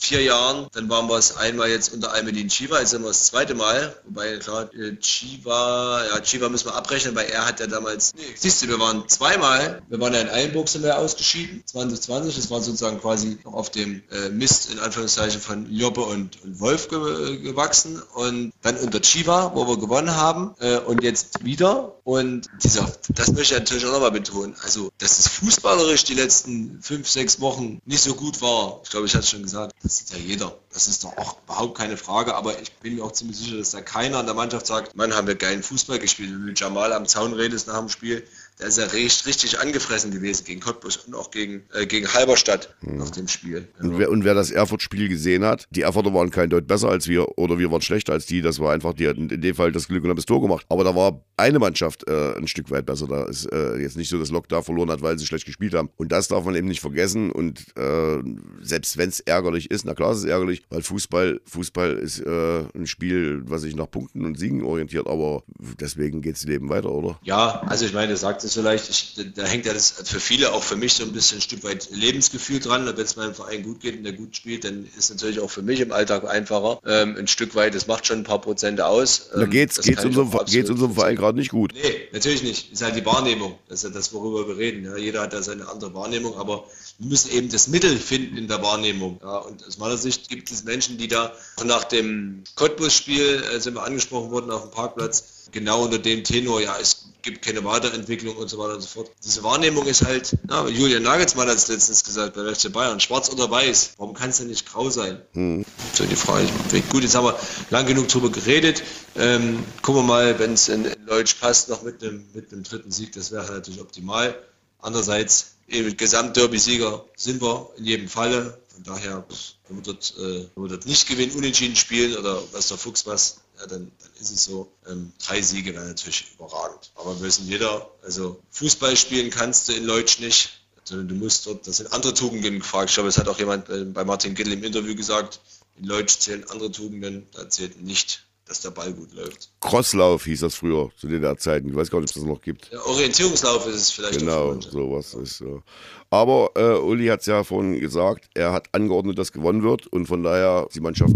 vier 0.00 0.22
Jahren. 0.22 0.66
Dann 0.72 0.88
waren 0.88 1.08
wir 1.08 1.16
es 1.16 1.36
einmal 1.36 1.68
jetzt 1.70 1.92
unter 1.92 2.12
Almedin 2.12 2.48
Chiva, 2.48 2.80
jetzt 2.80 2.90
sind 2.90 3.02
wir 3.02 3.08
das 3.08 3.26
zweite 3.26 3.54
Mal. 3.54 3.94
Wobei, 4.04 4.36
klar, 4.38 4.68
äh, 4.74 4.96
Chiva, 4.96 6.04
ja, 6.06 6.20
Chiva 6.20 6.48
müssen 6.48 6.66
wir 6.66 6.74
abrechnen, 6.74 7.14
weil 7.14 7.26
er 7.30 7.46
hat 7.46 7.60
ja 7.60 7.66
damals, 7.66 8.12
nee, 8.14 8.22
siehst 8.34 8.62
du, 8.62 8.68
wir 8.68 8.78
waren 8.78 9.08
zweimal, 9.08 9.82
wir 9.88 10.00
waren 10.00 10.12
ja 10.12 10.20
in 10.20 10.28
Eilenburg 10.28 10.68
sind 10.68 10.82
wir 10.82 10.98
ausgeschieden, 10.98 11.62
2020, 11.64 12.36
das 12.36 12.50
war 12.50 12.60
sozusagen 12.60 13.00
quasi 13.00 13.38
noch 13.44 13.54
auf 13.54 13.70
dem 13.70 14.02
äh, 14.10 14.28
Mist, 14.28 14.72
in 14.72 14.78
Anführungszeichen, 14.78 15.40
von 15.40 15.72
Joppe 15.72 16.02
und, 16.02 16.42
und 16.42 16.60
Wolf 16.60 16.88
ge 16.88 17.38
gewachsen. 17.38 18.02
Und 18.14 18.52
dann 18.62 18.76
unter 18.76 19.00
Chiva, 19.00 19.52
wo 19.54 19.66
wir 19.66 19.78
gewonnen 19.78 20.14
haben 20.16 20.54
äh, 20.58 20.78
und 20.78 21.02
jetzt 21.02 21.44
wieder. 21.44 21.94
Und 22.04 22.48
dieser, 22.64 22.90
das 23.10 23.32
möchte 23.32 23.54
ich 23.54 23.60
natürlich 23.60 23.86
auch 23.86 23.92
nochmal 23.92 24.10
betonen, 24.10 24.56
also 24.64 24.90
das 24.98 25.20
ist 25.20 25.28
fußballerisch 25.62 26.02
die 26.02 26.14
letzten 26.14 26.82
fünf, 26.82 27.08
sechs 27.08 27.40
Wochen 27.40 27.80
nicht 27.86 28.02
so 28.02 28.14
gut 28.14 28.42
war. 28.42 28.80
Ich 28.82 28.90
glaube, 28.90 29.06
ich 29.06 29.14
hatte 29.14 29.22
es 29.22 29.30
schon 29.30 29.44
gesagt, 29.44 29.72
das 29.82 29.98
sieht 29.98 30.10
ja 30.10 30.16
jeder. 30.16 30.58
Das 30.72 30.88
ist 30.88 31.04
doch 31.04 31.16
auch 31.16 31.36
überhaupt 31.44 31.78
keine 31.78 31.96
Frage, 31.96 32.34
aber 32.34 32.60
ich 32.60 32.72
bin 32.72 32.96
mir 32.96 33.04
auch 33.04 33.12
ziemlich 33.12 33.36
sicher, 33.36 33.58
dass 33.58 33.70
da 33.70 33.80
keiner 33.80 34.18
an 34.18 34.26
der 34.26 34.34
Mannschaft 34.34 34.66
sagt, 34.66 34.96
Mann, 34.96 35.14
haben 35.14 35.28
wir 35.28 35.36
geilen 35.36 35.62
Fußball 35.62 36.00
gespielt. 36.00 36.30
Wenn 36.30 36.40
du 36.40 36.46
mit 36.46 36.58
Jamal 36.58 36.92
am 36.92 37.06
Zaun 37.06 37.32
redest 37.32 37.68
nach 37.68 37.78
dem 37.78 37.88
Spiel, 37.88 38.26
der 38.60 38.68
ist 38.68 38.78
ja 38.78 38.84
richtig, 38.86 39.58
angefressen 39.58 40.10
gewesen 40.10 40.44
gegen 40.44 40.60
Cottbus 40.60 40.96
und 40.98 41.14
auch 41.14 41.30
gegen, 41.30 41.64
äh, 41.72 41.86
gegen 41.86 42.12
Halberstadt 42.12 42.74
mhm. 42.82 42.98
nach 42.98 43.10
dem 43.10 43.28
Spiel. 43.28 43.68
Und 43.80 43.98
wer, 43.98 44.10
und 44.10 44.24
wer 44.24 44.34
das 44.34 44.50
Erfurt-Spiel 44.50 45.08
gesehen 45.08 45.44
hat, 45.44 45.66
die 45.70 45.82
Erfurter 45.82 46.12
waren 46.14 46.30
kein 46.30 46.50
Deut 46.50 46.66
besser 46.66 46.88
als 46.88 47.08
wir 47.08 47.38
oder 47.38 47.58
wir 47.58 47.70
waren 47.70 47.80
schlechter 47.80 48.12
als 48.12 48.26
die. 48.26 48.42
Das 48.42 48.60
war 48.60 48.72
einfach, 48.72 48.94
die 48.94 49.08
hatten 49.08 49.30
in 49.30 49.40
dem 49.40 49.54
Fall 49.54 49.72
das 49.72 49.88
Glück 49.88 50.04
und 50.04 50.10
haben 50.10 50.16
das 50.16 50.26
Tor 50.26 50.40
gemacht. 50.40 50.66
Aber 50.68 50.84
da 50.84 50.94
war 50.94 51.24
eine 51.36 51.58
Mannschaft 51.58 52.06
äh, 52.08 52.34
ein 52.36 52.46
Stück 52.46 52.70
weit 52.70 52.86
besser. 52.86 53.06
Da 53.06 53.24
ist 53.24 53.46
äh, 53.46 53.76
jetzt 53.78 53.96
nicht 53.96 54.08
so, 54.08 54.18
dass 54.18 54.30
Lok 54.30 54.48
da 54.48 54.62
verloren 54.62 54.90
hat, 54.90 55.02
weil 55.02 55.18
sie 55.18 55.26
schlecht 55.26 55.46
gespielt 55.46 55.74
haben. 55.74 55.90
Und 55.96 56.12
das 56.12 56.28
darf 56.28 56.44
man 56.44 56.54
eben 56.54 56.68
nicht 56.68 56.80
vergessen. 56.80 57.30
Und 57.32 57.64
äh, 57.76 58.22
selbst 58.60 58.96
wenn 58.96 59.08
es 59.08 59.20
ärgerlich 59.20 59.70
ist, 59.70 59.84
na 59.84 59.94
klar 59.94 60.12
ist 60.12 60.18
es 60.18 60.24
ärgerlich, 60.24 60.62
weil 60.70 60.82
Fußball, 60.82 61.40
Fußball 61.46 61.94
ist 61.94 62.20
äh, 62.20 62.64
ein 62.74 62.86
Spiel, 62.86 63.42
was 63.46 63.62
sich 63.62 63.74
nach 63.74 63.90
Punkten 63.90 64.24
und 64.24 64.38
Siegen 64.38 64.62
orientiert. 64.62 65.06
Aber 65.06 65.42
deswegen 65.80 66.22
geht 66.22 66.36
das 66.36 66.44
Leben 66.44 66.68
weiter, 66.68 66.90
oder? 66.92 67.18
Ja, 67.22 67.62
also 67.66 67.86
ich 67.86 67.92
meine, 67.92 68.16
sagt 68.16 68.41
es 68.44 68.54
vielleicht, 68.54 68.88
ich, 68.88 69.14
da 69.34 69.44
hängt 69.44 69.66
ja 69.66 69.72
das 69.72 69.90
für 70.04 70.20
viele, 70.20 70.52
auch 70.52 70.62
für 70.62 70.76
mich 70.76 70.94
so 70.94 71.04
ein 71.04 71.12
bisschen 71.12 71.38
ein 71.38 71.42
Stück 71.42 71.64
weit 71.64 71.88
Lebensgefühl 71.90 72.60
dran. 72.60 72.86
Wenn 72.86 72.96
es 72.96 73.16
meinem 73.16 73.34
Verein 73.34 73.62
gut 73.62 73.80
geht 73.80 73.96
und 73.96 74.04
der 74.04 74.12
gut 74.12 74.36
spielt, 74.36 74.64
dann 74.64 74.88
ist 74.96 75.10
natürlich 75.10 75.40
auch 75.40 75.50
für 75.50 75.62
mich 75.62 75.80
im 75.80 75.92
Alltag 75.92 76.28
einfacher. 76.28 76.80
Ähm, 76.86 77.16
ein 77.16 77.26
Stück 77.26 77.54
weit, 77.54 77.74
das 77.74 77.86
macht 77.86 78.06
schon 78.06 78.18
ein 78.18 78.24
paar 78.24 78.40
Prozente 78.40 78.86
aus. 78.86 79.30
Ähm, 79.34 79.40
da 79.40 79.46
geht's, 79.46 79.80
geht's, 79.80 80.04
unserem, 80.04 80.30
geht's 80.46 80.70
unserem 80.70 80.94
Verein 80.94 81.16
gerade 81.16 81.38
nicht 81.38 81.50
gut. 81.50 81.72
Nee, 81.74 82.08
natürlich 82.12 82.42
nicht. 82.42 82.72
Ist 82.72 82.82
halt 82.82 82.96
die 82.96 83.04
Wahrnehmung. 83.06 83.58
Das 83.68 83.78
ist 83.78 83.84
ja 83.84 83.90
das, 83.90 84.12
worüber 84.12 84.48
wir 84.48 84.56
reden. 84.56 84.84
Ja, 84.84 84.96
jeder 84.96 85.22
hat 85.22 85.32
da 85.32 85.42
seine 85.42 85.68
andere 85.68 85.94
Wahrnehmung, 85.94 86.36
aber 86.36 86.64
wir 86.98 87.08
müssen 87.08 87.30
eben 87.32 87.48
das 87.48 87.68
Mittel 87.68 87.96
finden 87.98 88.36
in 88.36 88.48
der 88.48 88.62
Wahrnehmung. 88.62 89.20
Ja, 89.22 89.38
und 89.38 89.66
aus 89.66 89.78
meiner 89.78 89.96
Sicht 89.96 90.28
gibt 90.28 90.50
es 90.50 90.64
Menschen, 90.64 90.98
die 90.98 91.08
da 91.08 91.32
nach 91.64 91.84
dem 91.84 92.44
Cottbus-Spiel, 92.54 93.42
äh, 93.52 93.60
sind 93.60 93.74
wir 93.74 93.84
angesprochen 93.84 94.30
worden 94.30 94.50
auf 94.50 94.62
dem 94.62 94.70
Parkplatz, 94.70 95.24
genau 95.50 95.84
unter 95.84 95.98
dem 95.98 96.24
Tenor, 96.24 96.60
ja, 96.60 96.76
es 96.78 97.08
gibt 97.22 97.42
keine 97.42 97.64
Weiterentwicklung 97.64 98.36
und 98.36 98.48
so 98.48 98.58
weiter 98.58 98.74
und 98.74 98.80
so 98.80 98.88
fort. 98.88 99.10
Diese 99.24 99.42
Wahrnehmung 99.42 99.86
ist 99.86 100.04
halt, 100.04 100.36
na, 100.46 100.66
Julian 100.66 101.02
Nagelsmann 101.02 101.48
hat 101.48 101.56
es 101.56 101.68
letztens 101.68 102.04
gesagt 102.04 102.34
bei 102.34 102.54
FC 102.54 102.72
Bayern, 102.72 103.00
schwarz 103.00 103.30
oder 103.30 103.50
weiß, 103.50 103.94
warum 103.96 104.14
kann 104.14 104.30
es 104.30 104.38
denn 104.38 104.48
nicht 104.48 104.70
grau 104.70 104.90
sein? 104.90 105.22
Hm. 105.32 105.64
So 105.94 106.04
die 106.04 106.16
Frage. 106.16 106.46
Gut, 106.90 107.02
jetzt 107.02 107.14
haben 107.14 107.26
wir 107.26 107.38
lang 107.70 107.86
genug 107.86 108.08
drüber 108.08 108.30
geredet. 108.30 108.82
Ähm, 109.16 109.64
gucken 109.82 110.02
wir 110.02 110.06
mal, 110.06 110.38
wenn 110.38 110.54
es 110.54 110.68
in, 110.68 110.84
in 110.84 111.06
Leutsch 111.06 111.36
passt, 111.40 111.68
noch 111.68 111.82
mit 111.82 112.02
einem 112.02 112.26
mit 112.34 112.50
dritten 112.50 112.90
Sieg, 112.90 113.12
das 113.12 113.30
wäre 113.30 113.52
natürlich 113.52 113.80
optimal. 113.80 114.36
Andererseits, 114.80 115.54
Gesamtderby-Sieger 115.68 117.04
sind 117.16 117.40
wir 117.40 117.70
in 117.76 117.84
jedem 117.84 118.08
Falle. 118.08 118.58
Von 118.74 118.82
daher, 118.82 119.24
wenn 119.68 119.76
wir 119.76 119.82
dort, 119.82 120.14
äh, 120.18 120.48
wenn 120.54 120.64
wir 120.64 120.68
dort 120.70 120.86
nicht 120.86 121.08
gewinnen, 121.08 121.32
unentschieden 121.32 121.76
spielen 121.76 122.16
oder 122.16 122.42
was 122.52 122.68
der 122.68 122.78
Fuchs 122.78 123.06
was, 123.06 123.41
ja, 123.62 123.68
dann, 123.68 123.90
dann 124.00 124.10
ist 124.20 124.30
es 124.30 124.44
so. 124.44 124.70
Ähm, 124.88 125.12
drei 125.24 125.40
Siege 125.40 125.74
wären 125.74 125.88
natürlich 125.88 126.26
überragend. 126.34 126.90
Aber 126.96 127.18
wir 127.18 127.26
wissen 127.26 127.48
jeder, 127.48 127.90
also 128.02 128.40
Fußball 128.50 128.96
spielen 128.96 129.30
kannst 129.30 129.68
du 129.68 129.72
in 129.72 129.84
Leutsch 129.84 130.18
nicht, 130.18 130.50
sondern 130.84 131.08
du 131.08 131.14
musst 131.14 131.46
dort, 131.46 131.66
das 131.66 131.76
sind 131.76 131.92
andere 131.92 132.12
Tugenden 132.12 132.58
gefragt. 132.58 132.90
Ich 132.90 132.94
glaube, 132.94 133.08
es 133.08 133.18
hat 133.18 133.28
auch 133.28 133.38
jemand 133.38 133.66
bei 133.94 134.04
Martin 134.04 134.34
Gittel 134.34 134.52
im 134.52 134.64
Interview 134.64 134.94
gesagt, 134.94 135.40
in 135.78 135.86
Leutsch 135.86 136.18
zählen 136.18 136.44
andere 136.50 136.70
Tugenden, 136.70 137.26
da 137.32 137.48
zählt 137.48 137.80
nicht 137.80 138.24
dass 138.52 138.60
der 138.60 138.70
Ball 138.70 138.92
gut 138.92 139.14
läuft. 139.14 139.50
Crosslauf 139.60 140.24
hieß 140.24 140.40
das 140.40 140.54
früher 140.54 140.90
zu 140.98 141.08
den 141.08 141.38
Zeiten. 141.38 141.68
Ich 141.68 141.74
weiß 141.74 141.90
gar 141.90 142.00
nicht, 142.00 142.10
ob 142.10 142.16
es 142.16 142.22
das 142.22 142.30
noch 142.30 142.42
gibt. 142.42 142.70
Der 142.70 142.84
Orientierungslauf 142.86 143.66
ist 143.66 143.76
es 143.76 143.90
vielleicht. 143.90 144.18
Genau, 144.18 144.60
sowas 144.60 145.14
ist 145.14 145.38
so. 145.38 145.62
Aber 146.10 146.50
äh, 146.54 146.78
Uli 146.78 147.06
hat 147.06 147.20
es 147.20 147.26
ja 147.26 147.44
vorhin 147.44 147.80
gesagt, 147.80 148.28
er 148.34 148.52
hat 148.52 148.68
angeordnet, 148.72 149.18
dass 149.18 149.32
gewonnen 149.32 149.62
wird 149.62 149.86
und 149.86 150.06
von 150.06 150.22
daher 150.22 150.68
die 150.74 150.80
Mannschaft, 150.80 151.14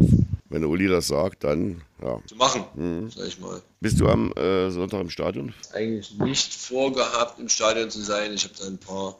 wenn 0.48 0.64
Uli 0.64 0.88
das 0.88 1.08
sagt, 1.08 1.44
dann 1.44 1.82
ja. 2.02 2.20
Zu 2.26 2.36
machen, 2.36 2.64
mhm. 2.74 3.10
sag 3.10 3.26
ich 3.26 3.38
mal. 3.40 3.62
Bist 3.80 4.00
du 4.00 4.08
am 4.08 4.32
äh, 4.32 4.70
Sonntag 4.70 5.00
im 5.00 5.10
Stadion? 5.10 5.54
Eigentlich 5.72 6.18
nicht 6.18 6.54
vorgehabt, 6.54 7.38
im 7.38 7.48
Stadion 7.48 7.90
zu 7.90 8.00
sein. 8.00 8.32
Ich 8.32 8.44
habe 8.44 8.54
da 8.58 8.66
ein 8.66 8.78
paar 8.78 9.18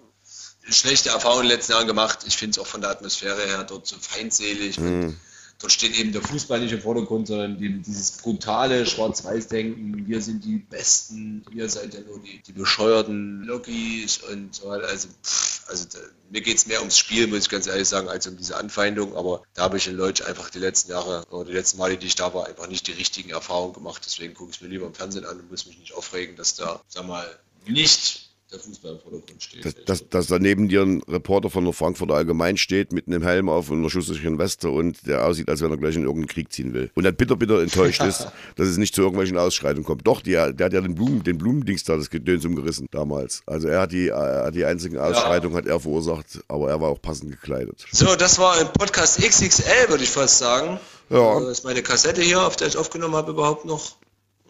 schlechte 0.69 1.11
Erfahrungen 1.11 1.45
in 1.45 1.49
den 1.49 1.57
letzten 1.57 1.73
Jahren 1.73 1.87
gemacht. 1.87 2.25
Ich 2.27 2.37
finde 2.37 2.53
es 2.53 2.59
auch 2.59 2.67
von 2.67 2.81
der 2.81 2.91
Atmosphäre 2.91 3.47
her 3.47 3.65
dort 3.65 3.87
so 3.87 3.97
feindselig. 3.99 4.79
Mhm 4.79 5.17
dort 5.59 5.73
steht 5.73 5.99
eben 5.99 6.13
der 6.13 6.23
Fußball 6.23 6.61
nicht 6.61 6.73
im 6.73 6.81
Vordergrund, 6.81 7.27
sondern 7.27 7.59
dieses 7.59 8.13
brutale 8.13 8.87
Schwarz-Weiß-Denken. 8.87 10.07
Wir 10.07 10.21
sind 10.21 10.45
die 10.45 10.59
Besten, 10.59 11.45
ihr 11.53 11.69
seid 11.69 11.95
ja 11.95 12.01
nur 12.01 12.21
die, 12.21 12.41
die 12.43 12.53
bescheuerten 12.53 13.43
Logis 13.43 14.19
und 14.19 14.55
so 14.55 14.69
weiter. 14.69 14.89
Also, 14.89 15.09
pff, 15.23 15.69
also 15.69 15.87
da, 15.93 15.99
mir 16.31 16.41
geht 16.41 16.59
es 16.59 16.67
mehr 16.67 16.81
ums 16.81 16.99
Spiel, 16.99 17.27
muss 17.27 17.41
ich 17.41 17.49
ganz 17.49 17.67
ehrlich 17.67 17.89
sagen, 17.89 18.09
als 18.09 18.27
um 18.27 18.37
diese 18.37 18.57
Anfeindung. 18.57 19.17
Aber 19.17 19.43
da 19.55 19.63
habe 19.63 19.79
ich 19.79 19.87
in 19.87 19.97
Leutsch 19.97 20.23
einfach 20.23 20.51
die 20.51 20.59
letzten 20.59 20.93
Jahre 20.93 21.25
oder 21.31 21.47
die 21.47 21.55
letzten 21.55 21.79
Male, 21.79 21.97
die 21.97 22.07
ich 22.07 22.15
da 22.15 22.35
war, 22.35 22.47
einfach 22.47 22.69
nicht 22.69 22.87
die 22.87 22.93
richtigen 22.93 23.31
Erfahrungen 23.31 23.75
gemacht. 23.75 24.03
Deswegen 24.05 24.35
gucke 24.35 24.51
ich 24.51 24.57
es 24.57 24.63
mir 24.63 24.69
lieber 24.69 24.87
im 24.87 24.95
Fernsehen 24.95 25.25
an 25.25 25.39
und 25.39 25.51
muss 25.51 25.67
mich 25.67 25.79
nicht 25.79 25.95
aufregen, 25.95 26.37
dass 26.37 26.55
da, 26.55 26.83
sag 26.89 27.07
mal, 27.07 27.27
nicht 27.67 28.26
der 28.53 28.61
Fußball 28.61 28.93
im 28.93 29.01
Vordergrund 29.01 29.43
steht. 29.43 29.65
Dass, 29.65 29.75
dass, 29.85 30.09
dass 30.09 30.27
da 30.29 30.39
neben 30.39 30.69
dir 30.69 30.83
ein 30.83 31.03
Reporter 31.09 31.51
von 31.51 31.65
der 31.65 31.73
Frankfurter 31.73 32.15
Allgemein 32.15 32.57
steht 32.57 32.93
mit 32.93 33.09
einem 33.09 33.23
Helm 33.23 33.49
auf 33.49 33.71
und 33.71 33.79
einer 33.79 33.91
schusssicheren 33.91 34.39
Weste 34.39 34.71
und 34.71 35.07
der 35.07 35.27
aussieht, 35.27 35.49
als 35.49 35.63
wenn 35.63 35.71
er 35.71 35.77
gleich 35.77 35.97
in 35.97 36.03
irgendeinen 36.03 36.29
Krieg 36.29 36.53
ziehen 36.53 36.73
will. 36.73 36.91
Und 36.95 37.05
dann 37.05 37.17
bitter, 37.17 37.37
bitter 37.37 37.61
enttäuscht 37.61 38.03
ist, 38.03 38.29
dass 38.57 38.69
es 38.69 38.77
nicht 38.77 38.95
zu 38.95 39.03
irgendwelchen 39.03 39.37
Ausschreitungen 39.37 39.85
kommt. 39.85 40.07
Doch, 40.07 40.21
die, 40.21 40.33
der 40.33 40.47
hat 40.47 40.73
ja 40.73 40.81
den, 40.81 40.95
Blumen, 40.95 41.25
den 41.25 41.39
Blumendings 41.39 41.85
da, 41.85 41.97
das 41.97 42.11
Gedöns 42.11 42.45
umgerissen 42.45 42.87
damals. 42.91 43.43
Also 43.47 43.69
er 43.69 43.81
hat 43.81 43.93
die, 43.93 44.09
er 44.09 44.45
hat 44.47 44.55
die 44.55 44.65
einzigen 44.65 44.99
Ausschreitungen 44.99 45.55
ja. 45.57 45.63
hat 45.63 45.67
er 45.67 45.81
verursacht, 45.81 46.27
aber 46.49 46.71
er 46.71 46.81
war 46.81 46.91
auch 46.91 47.03
passend 47.03 47.33
gekleidet. 47.33 47.85
So, 47.91 48.15
das 48.15 48.39
war 48.39 48.59
ein 48.59 48.73
Podcast 48.73 49.21
XXL, 49.21 49.89
würde 49.89 50.05
ich 50.05 50.11
fast 50.11 50.39
sagen. 50.39 50.79
Ja. 51.11 51.41
Das 51.41 51.51
ist 51.51 51.65
meine 51.65 51.83
Kassette 51.83 52.23
hier, 52.23 52.43
auf 52.43 52.57
der 52.57 52.69
ich 52.69 52.77
aufgenommen 52.77 53.15
habe, 53.15 53.33
überhaupt 53.33 53.65
noch. 53.65 53.97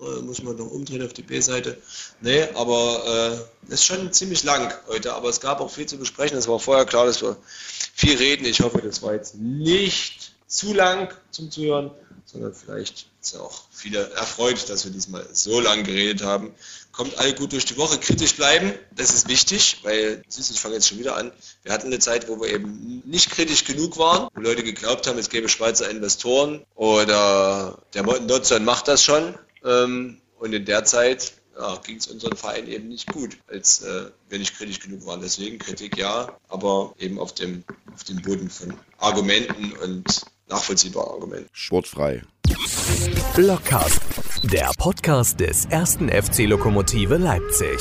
Äh, 0.01 0.21
muss 0.21 0.43
man 0.43 0.57
noch 0.57 0.71
umdrehen 0.71 1.05
auf 1.05 1.15
die 1.15 1.23
B-Seite. 1.23 1.79
Nee, 2.21 2.43
aber 2.55 3.41
äh, 3.69 3.73
ist 3.73 3.85
schon 3.85 4.13
ziemlich 4.13 4.45
lang 4.45 4.73
heute, 4.89 5.15
aber 5.15 5.31
es 5.31 5.41
gab 5.41 5.61
auch 5.61 5.71
viel 5.71 5.87
zu 5.87 5.97
besprechen. 5.97 6.37
Es 6.37 6.49
war 6.49 6.61
vorher 6.61 6.85
klar, 6.85 7.07
dass 7.07 7.23
wir 7.23 7.37
viel 7.95 8.17
reden. 8.17 8.45
Ich 8.45 8.61
hoffe, 8.61 8.83
das 8.83 9.03
war 9.03 9.15
jetzt 9.15 9.37
nicht 9.37 10.33
zu 10.47 10.75
lang 10.75 11.15
zum 11.31 11.51
Zuhören, 11.51 11.91
sondern 12.27 12.55
vielleicht 12.55 13.07
ist 13.23 13.37
auch 13.37 13.63
viele 13.73 14.11
erfreut, 14.11 14.69
dass 14.69 14.85
wir 14.85 14.93
diesmal 14.93 15.27
so 15.33 15.61
lang 15.61 15.85
geredet 15.85 16.23
haben. 16.23 16.55
Kommt 16.93 17.19
alle 17.19 17.35
gut 17.35 17.53
durch 17.53 17.65
die 17.65 17.77
Woche, 17.77 17.99
kritisch 17.99 18.37
bleiben, 18.37 18.73
das 18.95 19.13
ist 19.13 19.29
wichtig, 19.29 19.81
weil, 19.83 20.19
du, 20.19 20.41
ich 20.41 20.61
fange 20.61 20.75
jetzt 20.75 20.89
schon 20.89 20.99
wieder 20.99 21.17
an. 21.17 21.33
Wir 21.63 21.73
hatten 21.73 21.89
eine 21.89 21.99
Zeit, 21.99 22.29
wo 22.29 22.41
wir 22.41 22.49
eben 22.49 23.03
nicht 23.07 23.31
kritisch 23.31 23.65
genug 23.65 23.99
waren, 23.99 24.29
wo 24.35 24.41
Leute 24.41 24.63
geglaubt 24.63 25.07
haben, 25.07 25.19
es 25.19 25.29
gäbe 25.29 25.49
Schweizer 25.49 25.91
Investoren 25.91 26.65
oder 26.75 27.83
der 27.95 28.03
Notson 28.03 28.65
macht 28.65 28.89
das 28.89 29.03
schon 29.03 29.35
ähm, 29.67 30.21
und 30.39 30.53
in 30.53 30.65
der 30.65 30.85
Zeit 30.85 31.35
ja, 31.59 31.77
ging 31.85 31.97
es 31.97 32.07
unseren 32.07 32.37
Verein 32.37 32.69
eben 32.69 32.89
nicht 32.89 33.13
gut, 33.13 33.39
als 33.49 33.83
äh, 33.83 34.11
wir 34.29 34.39
nicht 34.39 34.57
kritisch 34.57 34.81
genug 34.81 35.07
waren. 35.07 35.21
Deswegen 35.21 35.59
Kritik 35.59 35.97
ja, 35.97 36.37
aber 36.49 36.95
eben 36.99 37.19
auf 37.19 37.35
dem, 37.35 37.65
auf 37.95 38.05
dem 38.05 38.21
Boden 38.23 38.51
von 38.51 38.75
Argumenten 38.99 39.73
und 39.83 40.23
nachvollziehbaren 40.49 41.11
Argumenten. 41.11 41.49
Sportfrei. 41.53 42.23
Blockcast, 43.35 44.01
der 44.45 44.71
Podcast 44.79 45.41
des 45.41 45.67
ersten 45.67 46.09
FC 46.09 46.41
Lokomotive 46.41 47.17
Leipzig. 47.17 47.81